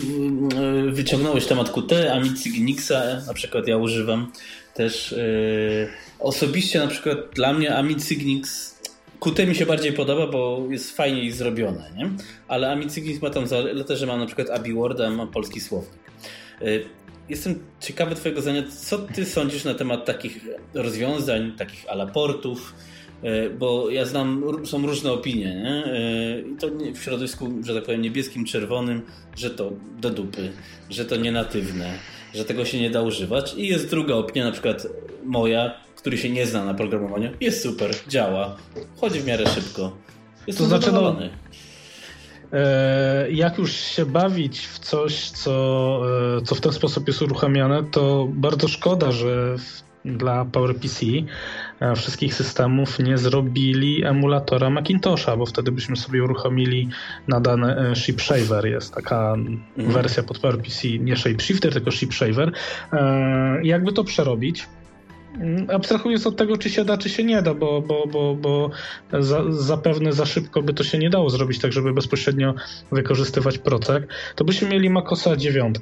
wyciągnąłeś 0.91 1.47
temat 1.47 1.71
Qt, 1.71 2.13
Amici 2.13 2.51
Gnixa, 2.51 3.03
na 3.27 3.35
przykład 3.35 3.69
ja 3.69 3.77
używam 3.77 4.33
też 4.77 5.13
yy, 5.13 5.89
osobiście 6.19 6.79
na 6.79 6.87
przykład 6.87 7.19
dla 7.35 7.53
mnie 7.53 7.77
Amicygnix 7.77 8.77
Qt 9.21 9.47
mi 9.47 9.55
się 9.55 9.67
bardziej 9.67 9.93
podoba, 9.93 10.27
bo 10.27 10.67
jest 10.71 10.97
fajniej 10.97 11.33
zrobione, 11.33 11.91
nie? 11.97 12.11
Ale 12.49 12.73
Amicygnix 12.73 13.23
ma 13.23 13.31
tam 13.31 13.47
zaletę, 13.47 13.97
że 13.97 14.07
mam 14.07 14.21
na 14.21 14.27
przykład 14.27 14.51
AbiWord, 14.51 15.01
a 15.01 15.11
mam 15.11 15.29
polski 15.29 15.61
słownik. 15.61 16.01
Yy, 16.61 16.85
jestem 17.29 17.59
ciekawy 17.81 18.15
twojego 18.15 18.43
zdania, 18.43 18.63
co 18.63 18.99
ty 18.99 19.25
sądzisz 19.25 19.65
na 19.65 19.75
temat 19.75 20.05
takich 20.05 20.45
rozwiązań, 20.75 21.53
takich 21.59 21.91
alaportów, 21.91 22.75
yy, 23.23 23.51
bo 23.51 23.91
ja 23.91 24.05
znam, 24.05 24.43
są 24.65 24.87
różne 24.87 25.13
opinie, 25.13 25.55
nie? 25.55 25.85
Yy, 25.93 26.53
I 26.53 26.57
to 26.57 26.69
w 26.95 27.03
środowisku, 27.03 27.53
że 27.65 27.75
tak 27.75 27.85
powiem, 27.85 28.03
niebieskim, 28.03 28.45
czerwonym, 28.45 29.03
że 29.37 29.51
to 29.51 29.73
do 30.01 30.11
dupy, 30.11 30.53
że 30.91 31.05
to 31.05 31.17
nienatywne, 31.17 31.99
że 32.37 32.45
tego 32.45 32.65
się 32.65 32.81
nie 32.81 32.91
da 32.91 33.03
używać. 33.03 33.55
I 33.55 33.67
jest 33.67 33.91
druga 33.91 34.15
opinia, 34.15 34.45
na 34.45 34.53
przykład 34.53 34.87
moja, 35.25 35.75
który 35.97 36.19
się 36.19 36.31
nie 36.31 36.47
zna 36.47 36.65
na 36.65 36.75
programowaniu. 36.75 37.31
Jest 37.41 37.63
super, 37.63 37.91
działa, 38.09 38.57
chodzi 39.01 39.21
w 39.21 39.27
miarę 39.27 39.45
szybko. 39.47 39.97
Jest 40.47 40.59
to 40.59 40.65
znaczy, 40.65 40.93
no, 40.93 41.17
e, 42.53 43.31
jak 43.31 43.59
już 43.59 43.73
się 43.73 44.07
bawić 44.07 44.67
w 44.67 44.79
coś, 44.79 45.31
co, 45.31 46.01
e, 46.39 46.43
co 46.43 46.55
w 46.55 46.61
ten 46.61 46.73
sposób 46.73 47.09
jest 47.09 47.23
uruchamiane, 47.23 47.85
to 47.85 48.29
bardzo 48.31 48.69
szkoda, 48.69 49.13
że 49.13 49.59
w, 49.59 49.86
dla 50.07 50.45
PowerPC 50.45 51.07
E, 51.81 51.97
wszystkich 51.97 52.35
systemów 52.35 52.99
nie 52.99 53.19
zrobili 53.19 54.05
emulatora 54.05 54.71
Macintosha, 54.71 55.37
bo 55.37 55.47
wtedy 55.47 55.73
byśmy 55.73 55.97
sobie 55.97 56.25
uruchomili 56.25 56.89
nadany 57.29 57.91
e, 57.91 57.97
ShipShaver. 57.97 58.67
Jest 58.67 58.95
taka 58.95 59.35
mhm. 59.35 59.61
wersja 59.77 60.23
pod 60.23 60.39
PowerPC, 60.39 60.89
nie 61.01 61.17
ShapeShifter, 61.17 61.73
tylko 61.73 61.91
ShipShaver. 61.91 62.53
E, 62.93 63.61
jakby 63.63 63.93
to 63.93 64.05
przerobić? 64.05 64.67
Mm, 65.41 65.71
abstrahując 65.71 66.27
od 66.27 66.37
tego, 66.37 66.57
czy 66.57 66.71
się 66.71 66.85
da, 66.85 66.99
czy 66.99 67.09
się 67.09 67.25
nie 67.25 67.43
da, 67.43 67.55
bo, 67.55 67.83
bo, 67.83 68.07
bo, 68.07 68.35
bo 68.35 68.71
za, 69.21 69.53
zapewne 69.53 70.13
za 70.13 70.27
szybko 70.27 70.63
by 70.63 70.75
to 70.75 70.85
się 70.85 70.99
nie 70.99 71.11
dało 71.11 71.31
zrobić 71.31 71.59
tak, 71.59 71.73
żeby 71.73 71.93
bezpośrednio 71.93 72.55
wykorzystywać 72.93 73.59
procek, 73.59 74.09
to 74.35 74.45
byśmy 74.45 74.69
mieli 74.69 74.91
Macosa 74.91 75.37
9, 75.37 75.77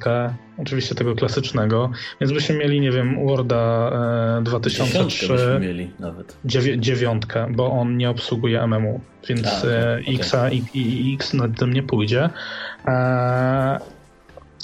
oczywiście 0.59 0.95
tego 0.95 1.15
klasycznego, 1.15 1.91
więc 2.21 2.33
byśmy 2.33 2.57
mieli, 2.57 2.81
nie 2.81 2.91
wiem, 2.91 3.27
Worda 3.27 3.91
e, 4.39 4.43
2003. 4.43 5.29
byśmy 5.29 5.61
mieli 5.61 5.91
nawet. 6.01 6.37
Dziewiątkę, 6.79 7.47
bo 7.51 7.71
on 7.71 7.97
nie 7.97 8.11
obsługuje 8.11 8.67
MMU, 8.67 9.01
więc 9.29 9.47
A, 9.47 9.67
e, 9.67 10.01
okay. 10.03 10.15
X 10.15 10.37
i, 10.75 11.11
i 11.11 11.15
X 11.15 11.35
nad 11.35 11.59
tym 11.59 11.73
nie 11.73 11.83
pójdzie. 11.83 12.31
E, 12.87 13.94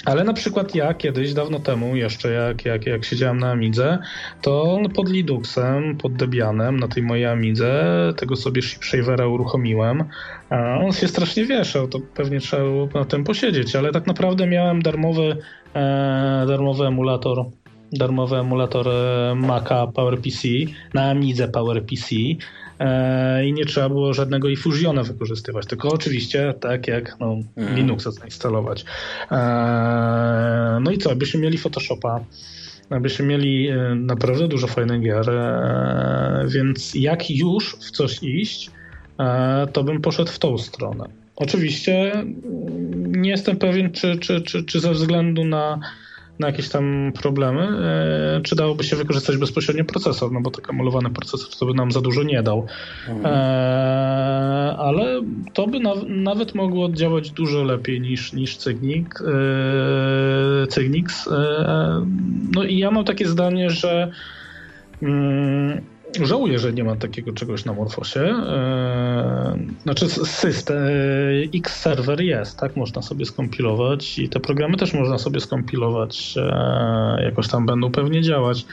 ale 0.05 0.25
na 0.25 0.33
przykład 0.33 0.75
ja 0.75 0.95
kiedyś, 0.95 1.35
dawno 1.35 1.59
temu, 1.59 1.97
jeszcze 1.97 2.33
jak, 2.33 2.65
jak, 2.65 2.87
jak 2.87 3.05
siedziałem 3.05 3.39
na 3.39 3.51
Amidze, 3.51 3.99
to 4.43 4.79
pod 4.95 5.09
Linuxem, 5.09 5.97
pod 5.97 6.13
Debianem, 6.13 6.81
na 6.81 6.89
tej 6.89 7.03
mojej 7.03 7.27
Amidze, 7.27 7.83
tego 8.17 8.37
sobie 8.37 8.63
ShipShavera 8.63 9.27
uruchomiłem. 9.27 10.05
A 10.51 10.79
on 10.79 10.93
się 10.93 11.09
strasznie 11.09 11.45
wieszał, 11.45 11.89
to 11.89 11.99
pewnie 12.15 12.41
trzeba 12.41 12.63
było 12.63 12.89
na 12.95 13.05
tym 13.05 13.25
posiedzieć, 13.25 13.77
ale 13.77 13.93
tak 13.93 14.07
naprawdę 14.07 14.47
miałem 14.47 14.83
darmowy, 14.83 15.37
e, 15.75 16.45
darmowy 16.49 16.87
emulator 16.87 17.45
darmowy 17.93 18.37
emulator 18.37 18.89
e, 18.89 19.35
Maca 19.35 19.87
PowerPC 19.87 20.49
na 20.95 21.11
Amidze 21.11 21.49
PowerPC 21.49 22.15
i 23.45 23.53
nie 23.53 23.65
trzeba 23.65 23.89
było 23.89 24.15
żadnego 24.15 24.49
i 24.49 24.57
Fusiona 24.57 25.03
wykorzystywać, 25.03 25.67
tylko 25.67 25.89
oczywiście 25.89 26.55
tak 26.61 26.89
jak 26.89 27.17
no, 27.21 27.37
mhm. 27.57 27.77
Linuxa 27.77 28.11
zainstalować. 28.11 28.85
E, 29.31 30.79
no 30.81 30.91
i 30.91 30.99
co, 30.99 31.17
byśmy 31.17 31.41
mieli 31.41 31.59
Photoshopa, 31.59 32.21
byśmy 33.01 33.27
mieli 33.27 33.69
e, 33.69 33.95
naprawdę 33.95 34.49
dużo 34.49 34.67
fajnych 34.67 35.01
gier, 35.01 35.31
więc 36.47 36.95
jak 36.95 37.31
już 37.31 37.77
w 37.77 37.91
coś 37.91 38.23
iść, 38.23 38.71
to 39.73 39.85
bym 39.85 40.01
poszedł 40.01 40.31
w 40.31 40.39
tą 40.39 40.59
stronę. 40.59 41.09
Oczywiście 41.37 42.13
mm, 42.13 43.15
nie 43.15 43.31
jestem 43.31 43.57
pewien, 43.57 43.93
czy, 43.93 44.19
czy, 44.19 44.41
czy, 44.41 44.65
czy 44.65 44.81
ze 44.81 44.93
względu 44.93 45.45
na 45.45 45.81
na 46.41 46.47
jakieś 46.47 46.69
tam 46.69 47.13
problemy, 47.23 47.63
e, 48.39 48.41
czy 48.43 48.57
dałoby 48.57 48.85
się 48.85 48.97
wykorzystać 48.97 49.37
bezpośrednio 49.37 49.85
procesor, 49.85 50.33
no 50.33 50.41
bo 50.41 50.51
taki 50.51 50.71
emulowany 50.71 51.11
procesor 51.11 51.51
to 51.59 51.67
by 51.67 51.75
nam 51.75 51.93
za 51.93 52.01
dużo 52.01 52.23
nie 52.23 52.43
dał. 52.43 52.67
Mhm. 53.09 53.35
E, 53.35 54.77
ale 54.79 55.23
to 55.53 55.67
by 55.67 55.81
na, 55.81 55.95
nawet 56.09 56.55
mogło 56.55 56.89
działać 56.89 57.31
dużo 57.31 57.63
lepiej 57.63 58.01
niż, 58.01 58.33
niż 58.33 58.57
Cygnik, 58.57 59.15
Cygnix. 60.69 61.29
E, 61.29 62.07
no 62.55 62.65
i 62.65 62.79
ja 62.79 62.91
mam 62.91 63.05
takie 63.05 63.27
zdanie, 63.27 63.71
że 63.71 64.11
mm, 65.03 65.81
żałuję, 66.23 66.59
że 66.59 66.73
nie 66.73 66.85
ma 66.85 66.97
takiego 66.97 67.33
czegoś 67.33 67.65
na 67.65 67.73
Morfosie. 67.73 68.35
Znaczy 69.83 70.09
system 70.09 70.77
X-Server 71.55 72.21
jest, 72.21 72.59
tak? 72.59 72.77
Można 72.77 73.03
sobie 73.03 73.25
skompilować 73.25 74.19
i 74.19 74.29
te 74.29 74.41
programy 74.41 74.77
też 74.77 74.95
można 74.95 75.19
sobie 75.19 75.41
skompilować. 75.41 76.35
Jakoś 77.25 77.49
tam 77.49 77.67
będą 77.67 77.93
pewnie 77.93 78.23
działać. 78.23 78.67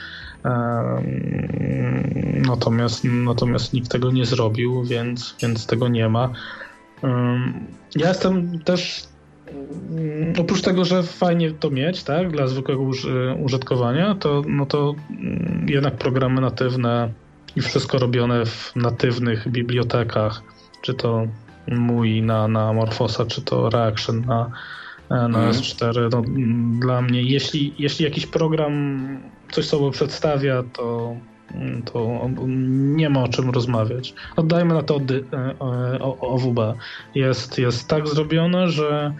Natomiast, 2.46 3.04
natomiast 3.04 3.72
nikt 3.72 3.90
tego 3.90 4.10
nie 4.10 4.26
zrobił, 4.26 4.84
więc, 4.84 5.34
więc 5.42 5.66
tego 5.66 5.88
nie 5.88 6.08
ma. 6.08 6.30
Ja 7.96 8.08
jestem 8.08 8.58
też 8.58 9.02
mm, 9.90 10.32
oprócz 10.40 10.62
tego, 10.62 10.84
że 10.84 11.02
fajnie 11.02 11.50
to 11.50 11.70
mieć, 11.70 12.02
tak, 12.02 12.30
dla 12.30 12.46
zwykłego 12.46 12.82
użytkowania, 13.42 14.14
to, 14.14 14.42
no 14.48 14.66
to 14.66 14.94
mm, 15.10 15.66
jednak 15.68 15.94
programy 15.94 16.40
natywne 16.40 17.12
i 17.56 17.60
wszystko 17.60 17.98
robione 17.98 18.46
w 18.46 18.72
natywnych 18.76 19.48
bibliotekach, 19.48 20.42
czy 20.82 20.94
to 20.94 21.26
mój 21.68 22.22
na, 22.22 22.48
na 22.48 22.72
Morphosa, 22.72 23.26
czy 23.26 23.42
to 23.42 23.70
Reaction 23.70 24.24
na, 24.24 24.50
na 25.10 25.26
mhm. 25.26 25.52
S4. 25.52 26.08
No, 26.12 26.22
dla 26.80 27.02
mnie, 27.02 27.22
jeśli, 27.22 27.74
jeśli 27.78 28.04
jakiś 28.04 28.26
program 28.26 28.98
coś 29.50 29.66
sobą 29.66 29.90
przedstawia, 29.90 30.62
to, 30.72 31.16
to 31.92 32.30
nie 32.96 33.10
ma 33.10 33.22
o 33.22 33.28
czym 33.28 33.50
rozmawiać. 33.50 34.14
Oddajmy 34.36 34.74
na 34.74 34.82
to 34.82 35.00
OWB. 36.20 36.58
Jest, 37.14 37.58
jest 37.58 37.88
tak 37.88 38.08
zrobione, 38.08 38.68
że 38.68 39.14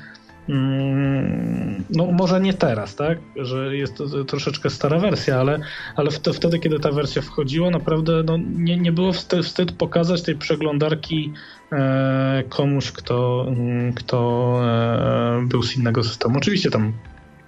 no 1.90 2.06
może 2.12 2.40
nie 2.40 2.54
teraz, 2.54 2.96
tak? 2.96 3.18
Że 3.36 3.76
jest 3.76 3.96
to 3.96 4.24
troszeczkę 4.24 4.70
stara 4.70 4.98
wersja, 4.98 5.40
ale, 5.40 5.60
ale 5.96 6.10
wtedy, 6.10 6.58
kiedy 6.58 6.80
ta 6.80 6.92
wersja 6.92 7.22
wchodziła, 7.22 7.70
naprawdę 7.70 8.22
no, 8.22 8.38
nie, 8.54 8.76
nie 8.76 8.92
było 8.92 9.12
wstyd, 9.12 9.44
wstyd 9.44 9.72
pokazać 9.72 10.22
tej 10.22 10.36
przeglądarki 10.36 11.32
e, 11.72 12.44
komuś, 12.48 12.92
kto, 12.92 13.46
kto 13.94 14.60
e, 14.64 15.46
był 15.46 15.62
z 15.62 15.76
innego 15.76 16.04
systemu. 16.04 16.38
Oczywiście 16.38 16.70
tam 16.70 16.92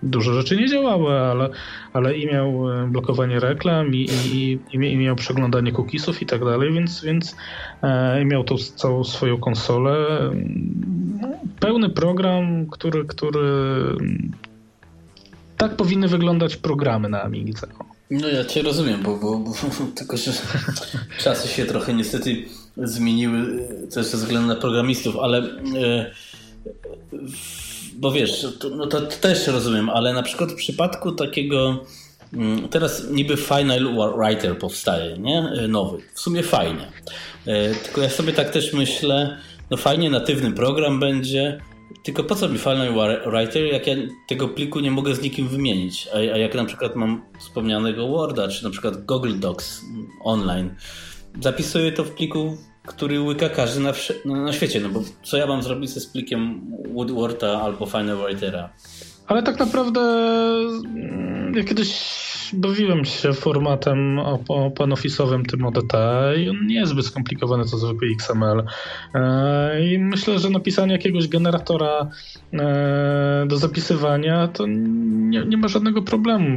dużo 0.03 0.35
rzeczy 0.35 0.57
nie 0.57 0.69
działały, 0.69 1.13
ale, 1.13 1.51
ale 1.93 2.19
i 2.19 2.27
miał 2.27 2.71
e, 2.71 2.87
blokowanie 2.87 3.41
reklam, 3.41 3.95
i, 3.95 4.09
i, 4.33 4.59
i, 4.73 4.97
miał 4.97 5.17
przeglądanie 5.17 5.73
cookiesów 5.73 6.23
i 6.23 6.27
tak 6.27 6.45
dalej, 6.45 6.73
więc, 6.73 7.05
więc 7.05 7.37
e, 7.83 8.25
miał 8.25 8.45
tą 8.45 8.57
całą 8.77 9.05
swoją 9.05 9.39
konsolę. 9.39 10.07
Pełny 11.61 11.91
program, 11.91 12.67
który, 12.67 13.05
który 13.05 13.41
tak 15.57 15.77
powinny 15.77 16.09
wyglądać 16.09 16.57
programy 16.57 17.09
na 17.09 17.23
Amigce. 17.23 17.67
No 18.11 18.29
ja 18.29 18.45
cię 18.45 18.63
rozumiem, 18.63 19.03
bo, 19.03 19.17
bo, 19.17 19.39
bo 19.39 19.53
tylko 19.95 20.17
że 20.17 20.33
czasy 21.25 21.49
się 21.49 21.65
trochę 21.65 21.95
niestety 21.95 22.45
zmieniły 22.77 23.69
też 23.95 24.07
ze 24.07 24.17
względu 24.17 24.49
na 24.49 24.57
programistów, 24.57 25.17
ale 25.17 25.39
e, 25.39 26.11
bo 27.97 28.13
wiesz, 28.13 28.47
to, 28.61 28.71
no 28.71 28.87
to, 28.87 29.01
to 29.01 29.17
też 29.21 29.47
rozumiem, 29.47 29.91
ale 29.91 30.13
na 30.13 30.23
przykład 30.23 30.53
w 30.53 30.55
przypadku 30.55 31.13
takiego 31.13 31.85
mm, 32.33 32.69
Teraz 32.69 33.11
niby 33.11 33.37
Final 33.37 34.13
Writer 34.19 34.59
powstaje, 34.59 35.19
nie? 35.19 35.39
E, 35.39 35.69
nowy. 35.69 35.99
W 36.15 36.21
sumie 36.21 36.43
fajnie. 36.43 36.87
E, 37.47 37.75
tylko 37.75 38.01
ja 38.01 38.11
sobie 38.11 38.33
tak 38.33 38.51
też 38.51 38.73
myślę, 38.73 39.39
no 39.71 39.77
fajnie, 39.77 40.11
natywny 40.11 40.53
program 40.53 41.01
będzie, 41.01 41.61
tylko 42.03 42.25
po 42.25 42.35
co 42.35 42.49
mi 42.49 42.59
Final 42.59 42.95
Writer, 43.27 43.63
jak 43.63 43.87
ja 43.87 43.95
tego 44.29 44.49
pliku 44.49 44.81
nie 44.81 44.91
mogę 44.91 45.15
z 45.15 45.23
nikim 45.23 45.49
wymienić? 45.49 46.09
A, 46.13 46.17
a 46.17 46.39
jak 46.39 46.55
na 46.55 46.65
przykład 46.65 46.97
mam 46.97 47.23
wspomnianego 47.39 48.09
Worda, 48.09 48.49
czy 48.49 48.65
na 48.65 48.71
przykład 48.71 49.05
Google 49.05 49.39
Docs 49.39 49.81
online, 50.25 50.75
zapisuję 51.41 51.93
to 51.93 52.05
w 52.05 52.11
pliku 52.11 52.57
który 52.87 53.21
łyka 53.21 53.49
każdy 53.49 53.81
na, 53.81 53.93
no, 54.25 54.37
na 54.37 54.53
świecie, 54.53 54.81
no 54.81 54.89
bo 54.89 55.03
co 55.23 55.37
ja 55.37 55.47
mam 55.47 55.63
zrobić 55.63 55.91
ze 55.91 56.01
splikiem 56.01 56.61
Woodworta 56.95 57.63
albo 57.63 57.87
Final 57.87 58.17
Writera? 58.17 58.71
Ale 59.31 59.43
tak 59.43 59.59
naprawdę 59.59 60.01
mm, 60.01 61.55
ja 61.55 61.65
kiedyś 61.65 62.21
bawiłem 62.53 63.05
się 63.05 63.33
formatem 63.33 64.19
open-office'owym 64.49 65.47
tym 65.47 65.65
ODT 65.65 65.93
i 66.39 66.51
on 66.51 66.67
nie 66.67 66.75
jest 66.75 66.93
zbyt 66.93 67.07
skomplikowany 67.07 67.65
co 67.65 67.79
zwykły 67.79 68.09
XML. 68.09 68.65
E, 69.15 69.87
I 69.87 69.99
myślę, 69.99 70.39
że 70.39 70.51
napisanie 70.51 70.93
jakiegoś 70.93 71.29
generatora 71.29 72.11
e, 72.53 73.45
do 73.49 73.57
zapisywania 73.57 74.49
to 74.49 74.65
nie, 74.67 75.45
nie 75.45 75.57
ma 75.57 75.69
żadnego 75.69 76.03
problemu. 76.03 76.57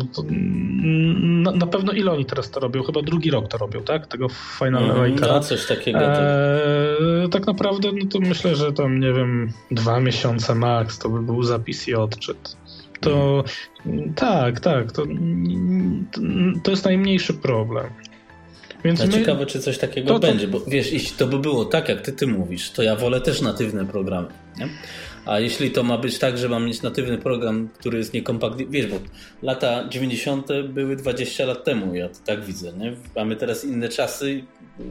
Na, 1.43 1.51
na, 1.51 1.67
pewno 1.67 1.91
ile 1.91 2.11
oni 2.11 2.26
teraz 2.26 2.51
to 2.51 2.59
robią? 2.59 2.84
Chyba 2.84 3.01
drugi 3.01 3.32
rok 3.32 3.47
to 3.47 3.57
robią, 3.57 3.84
tak? 3.84 4.07
Tego 4.07 4.28
Final 4.30 4.84
mm, 4.84 4.95
Writera. 4.95 5.34
No, 5.34 5.39
coś 5.39 5.65
takiego. 5.65 5.99
E, 5.99 7.30
tak 7.32 7.47
naprawdę 7.47 7.91
no 7.91 8.09
to 8.09 8.19
myślę, 8.19 8.55
że 8.55 8.74
tam 8.74 8.99
nie 8.99 9.13
wiem 9.13 9.51
dwa 9.71 9.99
miesiące 9.99 10.55
max 10.55 10.99
to 10.99 11.09
by 11.09 11.21
był 11.21 11.43
zapis 11.43 11.88
i 11.88 11.95
odczyt 11.95 12.62
to 13.04 13.43
tak, 14.16 14.60
tak, 14.60 14.91
to, 14.91 15.04
to 16.64 16.72
jest 16.72 16.86
najmniejszy 16.86 17.34
problem. 17.34 17.86
Więc 18.84 19.06
my... 19.06 19.14
Ciekawe, 19.14 19.45
czy 19.45 19.60
coś 19.60 19.78
takiego 19.78 20.08
to, 20.08 20.20
to... 20.20 20.28
będzie, 20.28 20.47
bo 20.47 20.60
wiesz, 20.60 20.91
jeśli 20.91 21.18
to 21.18 21.28
by 21.28 21.39
było 21.39 21.66
tak, 21.66 21.89
jak 21.89 22.01
ty, 22.01 22.14
ty 22.14 22.28
mówisz, 22.28 22.72
to 22.72 22.84
ja 22.84 22.95
wolę 22.95 23.22
też 23.22 23.41
natywne 23.41 23.86
programy. 23.86 24.28
Nie? 24.58 24.70
A 25.26 25.39
jeśli 25.39 25.72
to 25.72 25.84
ma 25.84 25.97
być 25.97 26.20
tak, 26.20 26.38
że 26.38 26.49
mam 26.49 26.66
mieć 26.66 26.82
natywny 26.82 27.18
program, 27.18 27.70
który 27.80 27.97
jest 27.97 28.14
niekompaktywny, 28.14 28.72
wiesz, 28.72 28.88
bo 28.88 28.99
lata 29.41 29.88
90. 29.89 30.47
były 30.70 30.95
20 30.95 31.45
lat 31.45 31.64
temu, 31.64 31.95
ja 31.95 32.10
to 32.10 32.16
tak 32.26 32.45
widzę, 32.45 32.74
nie? 32.74 32.95
Mamy 33.16 33.36
teraz 33.36 33.66
inne 33.66 33.89
czasy, 33.89 34.43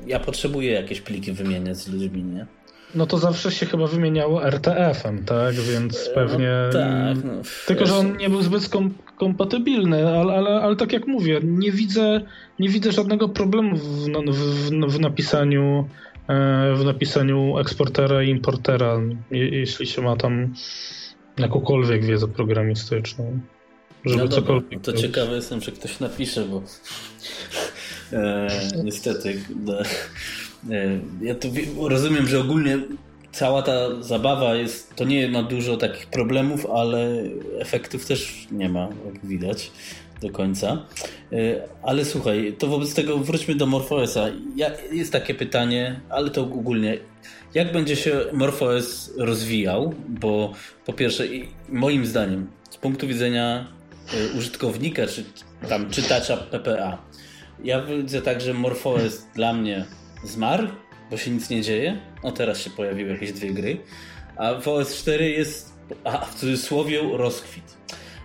ja 0.06 0.20
potrzebuję 0.20 0.72
jakieś 0.72 1.00
pliki 1.00 1.32
wymieniać 1.32 1.76
z 1.76 1.88
ludźmi, 1.88 2.24
nie? 2.24 2.46
No 2.94 3.06
to 3.06 3.18
zawsze 3.18 3.52
się 3.52 3.66
chyba 3.66 3.86
wymieniało 3.86 4.46
RTF-em, 4.46 5.24
tak? 5.24 5.54
Więc 5.54 6.08
no 6.08 6.14
pewnie. 6.14 6.52
No, 6.66 6.72
tak, 6.72 7.24
no, 7.24 7.32
Tylko, 7.66 7.86
że 7.86 7.96
on 7.96 8.16
nie 8.16 8.30
był 8.30 8.42
zbyt 8.42 8.68
kom 8.68 8.94
kompatybilny, 9.16 10.08
ale, 10.08 10.34
ale, 10.34 10.50
ale 10.50 10.76
tak 10.76 10.92
jak 10.92 11.06
mówię, 11.06 11.40
nie 11.42 11.72
widzę, 11.72 12.20
nie 12.58 12.68
widzę 12.68 12.92
żadnego 12.92 13.28
problemu 13.28 13.76
w, 13.76 14.08
w, 14.32 14.70
w 14.70 15.00
napisaniu 15.00 15.88
e, 16.28 16.74
w 16.74 16.84
napisaniu 16.84 17.58
eksportera 17.58 18.22
i 18.22 18.28
importera, 18.28 19.00
jeśli 19.30 19.86
się 19.86 20.02
ma 20.02 20.16
tam 20.16 20.54
jakąkolwiek 21.38 22.04
wiedzę 22.04 22.28
programistyczną. 22.28 23.40
Żeby 24.04 24.22
no 24.22 24.28
cokolwiek. 24.28 24.80
To 24.80 24.92
ciekawe 24.92 25.36
jestem, 25.36 25.60
że 25.60 25.72
ktoś 25.72 26.00
napisze, 26.00 26.44
bo 26.44 26.62
e, 28.12 28.48
niestety. 28.84 29.40
No, 29.64 29.72
E, 29.72 29.84
ja 31.22 31.34
to 31.34 31.48
rozumiem, 31.88 32.26
że 32.26 32.40
ogólnie 32.40 32.78
cała 33.32 33.62
ta 33.62 34.02
zabawa 34.02 34.54
jest, 34.54 34.96
to 34.96 35.04
nie 35.04 35.28
ma 35.28 35.42
dużo 35.42 35.76
takich 35.76 36.06
problemów, 36.06 36.66
ale 36.66 37.22
efektów 37.58 38.06
też 38.06 38.46
nie 38.50 38.68
ma, 38.68 38.88
jak 39.06 39.26
widać 39.26 39.70
do 40.20 40.30
końca. 40.30 40.86
E, 41.32 41.36
ale 41.82 42.04
słuchaj, 42.04 42.54
to 42.58 42.66
wobec 42.66 42.94
tego 42.94 43.18
wróćmy 43.18 43.54
do 43.54 43.66
MorphOSa. 43.66 44.28
Jest 44.92 45.12
takie 45.12 45.34
pytanie, 45.34 46.00
ale 46.08 46.30
to 46.30 46.42
ogólnie. 46.42 46.98
Jak 47.54 47.72
będzie 47.72 47.96
się 47.96 48.20
MorphOS 48.32 49.10
rozwijał? 49.18 49.94
Bo 50.08 50.52
po 50.86 50.92
pierwsze, 50.92 51.24
moim 51.68 52.06
zdaniem, 52.06 52.46
z 52.70 52.76
punktu 52.76 53.08
widzenia 53.08 53.66
e, 54.14 54.38
użytkownika, 54.38 55.06
czy 55.06 55.24
tam 55.68 55.90
czytacza 55.90 56.36
PPA, 56.36 56.98
ja 57.64 57.82
widzę 57.82 58.22
tak, 58.22 58.40
że 58.40 58.54
MorphOS 58.54 59.26
dla 59.34 59.52
mnie 59.52 59.84
zmarł, 60.24 60.68
bo 61.10 61.16
się 61.16 61.30
nic 61.30 61.50
nie 61.50 61.62
dzieje. 61.62 62.00
No 62.24 62.32
teraz 62.32 62.58
się 62.58 62.70
pojawiły 62.70 63.10
jakieś 63.10 63.32
dwie 63.32 63.50
gry. 63.50 63.78
A 64.36 64.54
w 64.54 64.64
OS4 64.64 65.20
jest, 65.20 65.72
a 66.04 66.24
w 66.24 66.34
cudzysłowie, 66.34 67.00
rozkwit. 67.12 67.76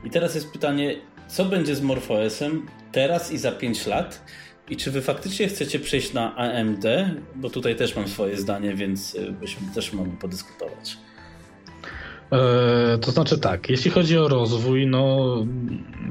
I 0.04 0.10
teraz 0.10 0.36
jest 0.36 0.52
pytanie, 0.52 0.96
co 1.28 1.46
będzie 1.46 1.76
z 1.76 1.82
MorphOSem 1.82 2.68
teraz 2.92 3.32
i 3.32 3.38
za 3.38 3.52
5 3.52 3.88
lat? 3.88 4.22
I 4.70 4.78
czy 4.78 4.92
wy 4.92 5.02
faktycznie 5.02 5.48
chcecie 5.48 5.80
przejść 5.80 6.14
na 6.14 6.36
AMD? 6.36 6.86
Bo 7.36 7.50
tutaj 7.50 7.76
też 7.76 7.96
mam 7.96 8.08
swoje 8.08 8.38
zdanie, 8.38 8.76
więc 8.76 9.16
y, 9.16 9.32
byśmy 9.32 9.74
też 9.76 9.94
mogli 9.94 10.18
podyskutować. 10.18 10.98
E, 12.32 12.98
to 12.98 13.12
znaczy 13.12 13.40
tak, 13.40 13.70
jeśli 13.70 13.92
chodzi 13.92 14.18
o 14.18 14.28
rozwój, 14.28 14.88
no 14.88 15.36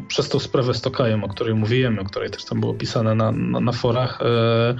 przez 0.09 0.29
tą 0.29 0.39
sprawę 0.39 0.75
z 0.75 0.81
Tokajem, 0.81 1.25
o 1.25 1.29
której 1.29 1.55
mówiłem, 1.55 1.99
o 1.99 2.05
której 2.05 2.31
też 2.31 2.45
tam 2.45 2.61
było 2.61 2.75
pisane 2.75 3.15
na, 3.15 3.33
na, 3.33 3.61
na 3.61 3.73
forach, 3.73 4.23
e, 4.23 4.75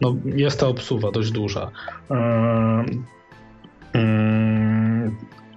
no 0.00 0.16
jest 0.24 0.60
ta 0.60 0.66
obsuwa 0.66 1.10
dość 1.10 1.30
duża. 1.30 1.70
E, 2.10 2.14
mm, 3.92 4.39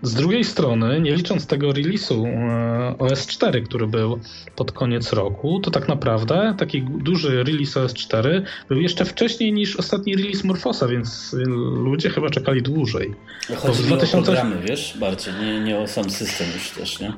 z 0.04 0.14
drugiej 0.14 0.44
strony, 0.44 1.02
nie 1.02 1.16
licząc 1.16 1.48
tego 1.48 1.70
release'u 1.70 2.26
e, 2.26 2.96
OS4, 2.98 3.64
który 3.64 3.88
był 3.88 4.20
pod 4.56 4.72
koniec 4.72 5.14
roku, 5.14 5.60
to 5.60 5.72
tak 5.72 5.88
naprawdę 5.88 6.56
taki 6.58 6.82
duży 6.82 7.44
release 7.44 7.76
OS4 7.76 8.42
był 8.70 8.82
jeszcze 8.82 9.06
wcześniej 9.06 9.54
niż 9.54 9.76
ostatni 9.76 10.16
release 10.16 10.44
Morfosa, 10.44 10.88
więc 10.88 11.36
ludzie 11.84 12.10
chyba 12.10 12.30
czekali 12.30 12.62
dłużej. 12.62 13.14
Chodzi 13.56 13.84
w 13.84 13.86
2000... 13.86 14.18
o 14.18 14.22
programy, 14.22 14.62
wiesz, 14.68 14.98
bardziej, 15.00 15.34
nie, 15.42 15.60
nie 15.60 15.80
o 15.80 15.88
sam 15.88 16.10
system 16.10 16.48
już 16.54 16.70
też, 16.70 17.00
nie? 17.00 17.14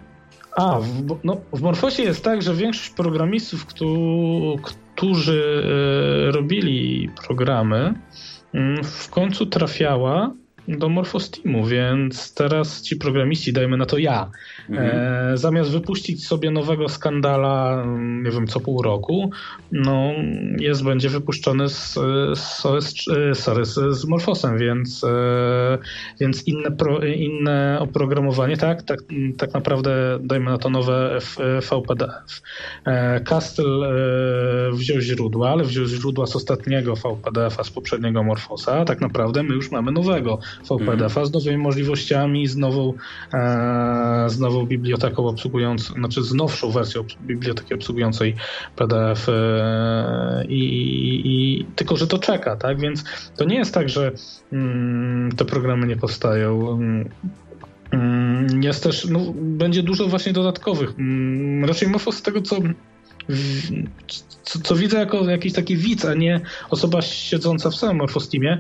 A, 0.56 0.80
w, 0.80 1.20
no, 1.24 1.38
w 1.54 1.62
Morfosie 1.62 2.04
jest 2.04 2.24
tak, 2.24 2.42
że 2.42 2.54
większość 2.54 2.90
programistów, 2.90 3.66
którzy 4.96 5.64
e, 6.28 6.32
robili 6.32 7.10
programy, 7.28 7.94
mm, 8.54 8.84
w 8.84 9.10
końcu 9.10 9.46
trafiała 9.46 10.34
do 10.68 10.90
Morfosteamu, 10.90 11.66
więc 11.66 12.34
teraz 12.34 12.82
ci 12.82 12.96
programiści, 12.96 13.54
dajmy 13.54 13.78
na 13.78 13.86
to 13.86 13.98
ja, 13.98 14.32
mhm. 14.70 14.90
e, 15.34 15.38
zamiast 15.38 15.72
wypuścić 15.72 16.28
sobie 16.28 16.52
nowego 16.52 16.90
skandala, 16.90 17.84
mm, 17.84 18.24
nie 18.24 18.32
wiem, 18.32 18.48
co 18.48 18.60
pół 18.60 18.82
roku, 18.82 19.32
no 19.72 20.12
jest, 20.60 20.84
będzie 20.84 21.10
wypuszczony 21.10 21.70
z, 21.70 21.94
z, 22.34 22.62
sorry, 23.34 23.66
z, 23.66 23.74
z 23.74 24.06
Morfosem, 24.06 24.58
więc, 24.58 25.04
e, 25.04 25.78
więc 26.20 26.48
inne, 26.48 26.72
pro, 26.72 27.00
inne 27.00 27.78
oprogramowanie, 27.80 28.58
tak, 28.58 28.84
tak, 28.84 29.00
tak 29.38 29.54
naprawdę 29.54 30.20
dajmy 30.22 30.52
na 30.52 30.58
to 30.58 30.70
nowe 30.70 31.20
VPDF. 31.62 32.42
E, 32.86 33.20
Castle 33.20 33.66
wziął 34.74 35.02
źródła, 35.02 35.50
ale 35.50 35.64
wziął 35.64 35.86
źródła 35.86 36.26
z 36.28 36.36
ostatniego 36.36 36.96
VPDF-a, 36.96 37.64
z 37.64 37.70
poprzedniego 37.70 38.24
Morfosa, 38.24 38.86
tak 38.86 39.02
naprawdę 39.02 39.44
my 39.44 39.56
już 39.56 39.72
mamy 39.72 39.92
nowego 39.92 40.40
VPDF-a 40.70 41.26
z 41.26 41.34
nowymi 41.34 41.58
możliwościami, 41.58 42.48
z 42.48 42.58
nową, 42.58 42.94
z 44.28 44.40
nową 44.40 44.55
biblioteką 44.64 45.28
obsługującą, 45.28 45.94
znaczy 45.94 46.24
z 46.24 46.34
nowszą 46.34 46.72
wersją 46.72 47.04
biblioteki 47.22 47.74
obsługującej 47.74 48.36
PDF 48.76 49.30
e, 49.30 50.46
i, 50.50 50.62
i, 51.26 51.66
tylko, 51.76 51.98
że 51.98 52.08
to 52.08 52.20
czeka, 52.20 52.56
tak? 52.56 52.80
Więc 52.80 53.04
to 53.38 53.46
nie 53.46 53.56
jest 53.56 53.74
tak, 53.74 53.90
że 53.90 54.12
mm, 54.54 55.32
te 55.32 55.46
programy 55.46 55.88
nie 55.88 55.98
powstają. 55.98 56.72
Mm, 56.72 57.10
mm 57.92 58.64
jest 58.64 58.84
też, 58.84 59.06
no, 59.06 59.20
będzie 59.36 59.84
dużo 59.84 60.08
właśnie 60.08 60.34
dodatkowych. 60.34 60.94
Mm, 61.00 61.66
raczej 61.66 61.90
mowa 61.90 62.12
z 62.12 62.22
tego, 62.22 62.42
co 62.42 62.56
co, 64.44 64.60
co, 64.60 64.76
widzę 64.76 64.98
jako 64.98 65.30
jakiś 65.30 65.54
taki 65.54 65.78
widz, 65.78 66.06
a 66.06 66.14
nie 66.14 66.42
osoba 66.70 67.02
siedząca 67.02 67.70
w 67.70 67.76
samym 67.76 67.98
Morfostimie, 67.98 68.60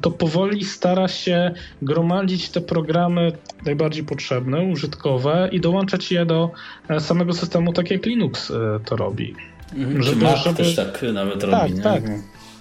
to 0.00 0.10
powoli 0.10 0.64
stara 0.64 1.08
się 1.08 1.54
gromadzić 1.82 2.50
te 2.50 2.60
programy 2.60 3.32
najbardziej 3.64 4.04
potrzebne, 4.04 4.62
użytkowe 4.62 5.48
i 5.52 5.60
dołączać 5.60 6.12
je 6.12 6.26
do 6.26 6.50
e, 6.88 7.00
samego 7.00 7.32
systemu, 7.32 7.72
tak 7.72 7.90
jak 7.90 8.06
Linux 8.06 8.50
e, 8.50 8.54
to 8.84 8.96
robi. 8.96 9.34
Mhm, 9.76 10.02
żeby, 10.02 10.24
Mac 10.24 10.44
żeby... 10.44 10.56
też 10.56 10.76
tak 10.76 11.04
nawet 11.12 11.40
tak, 11.40 11.50
robi. 11.50 11.82
Tak, 11.82 12.02
tak. 12.02 12.12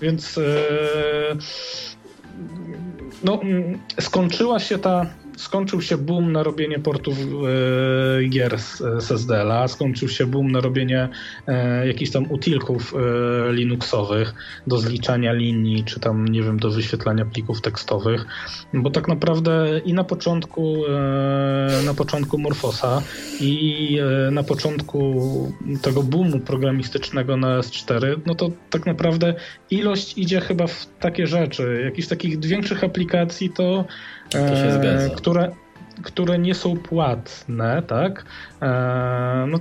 Więc 0.02 0.38
e, 0.38 0.42
no, 3.24 3.40
skończyła 4.00 4.60
się 4.60 4.78
ta 4.78 5.06
skończył 5.38 5.82
się 5.82 5.98
boom 5.98 6.32
na 6.32 6.44
robienie 6.44 6.80
portów 6.80 7.18
e, 7.18 8.24
gier 8.30 8.60
z, 8.60 8.78
z 8.78 9.12
SSD-a, 9.18 9.68
skończył 9.68 10.10
się 10.10 10.26
boom 10.26 10.52
na 10.52 10.62
robienie 10.62 11.10
e, 11.48 11.88
jakichś 11.88 12.12
tam 12.12 12.32
utilków 12.32 12.94
e, 12.94 13.54
Linuxowych 13.54 14.34
do 14.68 14.78
zliczania 14.78 15.34
linii, 15.34 15.84
czy 15.84 16.00
tam, 16.00 16.28
nie 16.28 16.44
wiem, 16.44 16.60
do 16.60 16.72
wyświetlania 16.72 17.26
plików 17.26 17.62
tekstowych, 17.62 18.26
bo 18.74 18.90
tak 18.90 19.08
naprawdę 19.08 19.82
i 19.86 19.94
na 19.94 20.04
początku 20.04 20.84
e, 20.90 21.82
na 21.86 21.94
początku 21.94 22.38
Morfosa 22.38 23.02
i 23.42 24.00
e, 24.28 24.32
na 24.32 24.44
początku 24.44 24.98
tego 25.82 26.04
boomu 26.04 26.40
programistycznego 26.40 27.38
na 27.38 27.60
S4, 27.60 28.20
no 28.26 28.36
to 28.36 28.50
tak 28.70 28.86
naprawdę 28.86 29.34
ilość 29.72 30.18
idzie 30.18 30.42
chyba 30.42 30.68
w 30.68 30.88
takie 31.00 31.28
rzeczy. 31.28 31.82
Jakichś 31.86 32.08
takich 32.08 32.40
większych 32.40 32.84
aplikacji 32.84 33.50
to 33.50 33.86
e, 34.36 35.10
które, 35.16 35.52
które 36.04 36.40
nie 36.40 36.56
są 36.56 36.78
płatne, 36.78 37.84
tak? 37.88 38.26
E, 38.62 39.46
no 39.48 39.60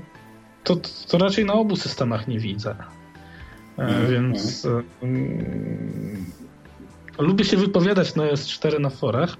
to, 0.64 0.77
to 1.09 1.19
raczej 1.19 1.45
na 1.45 1.53
obu 1.53 1.77
systemach 1.77 2.29
nie 2.29 2.39
widzę. 2.39 2.77
E, 3.79 3.83
mm, 3.83 4.11
więc 4.11 4.67
mm. 5.03 6.27
E, 7.19 7.23
lubię 7.23 7.45
się 7.45 7.57
wypowiadać 7.57 8.14
na 8.14 8.23
S4 8.23 8.81
na 8.81 8.91
forach. 8.91 9.37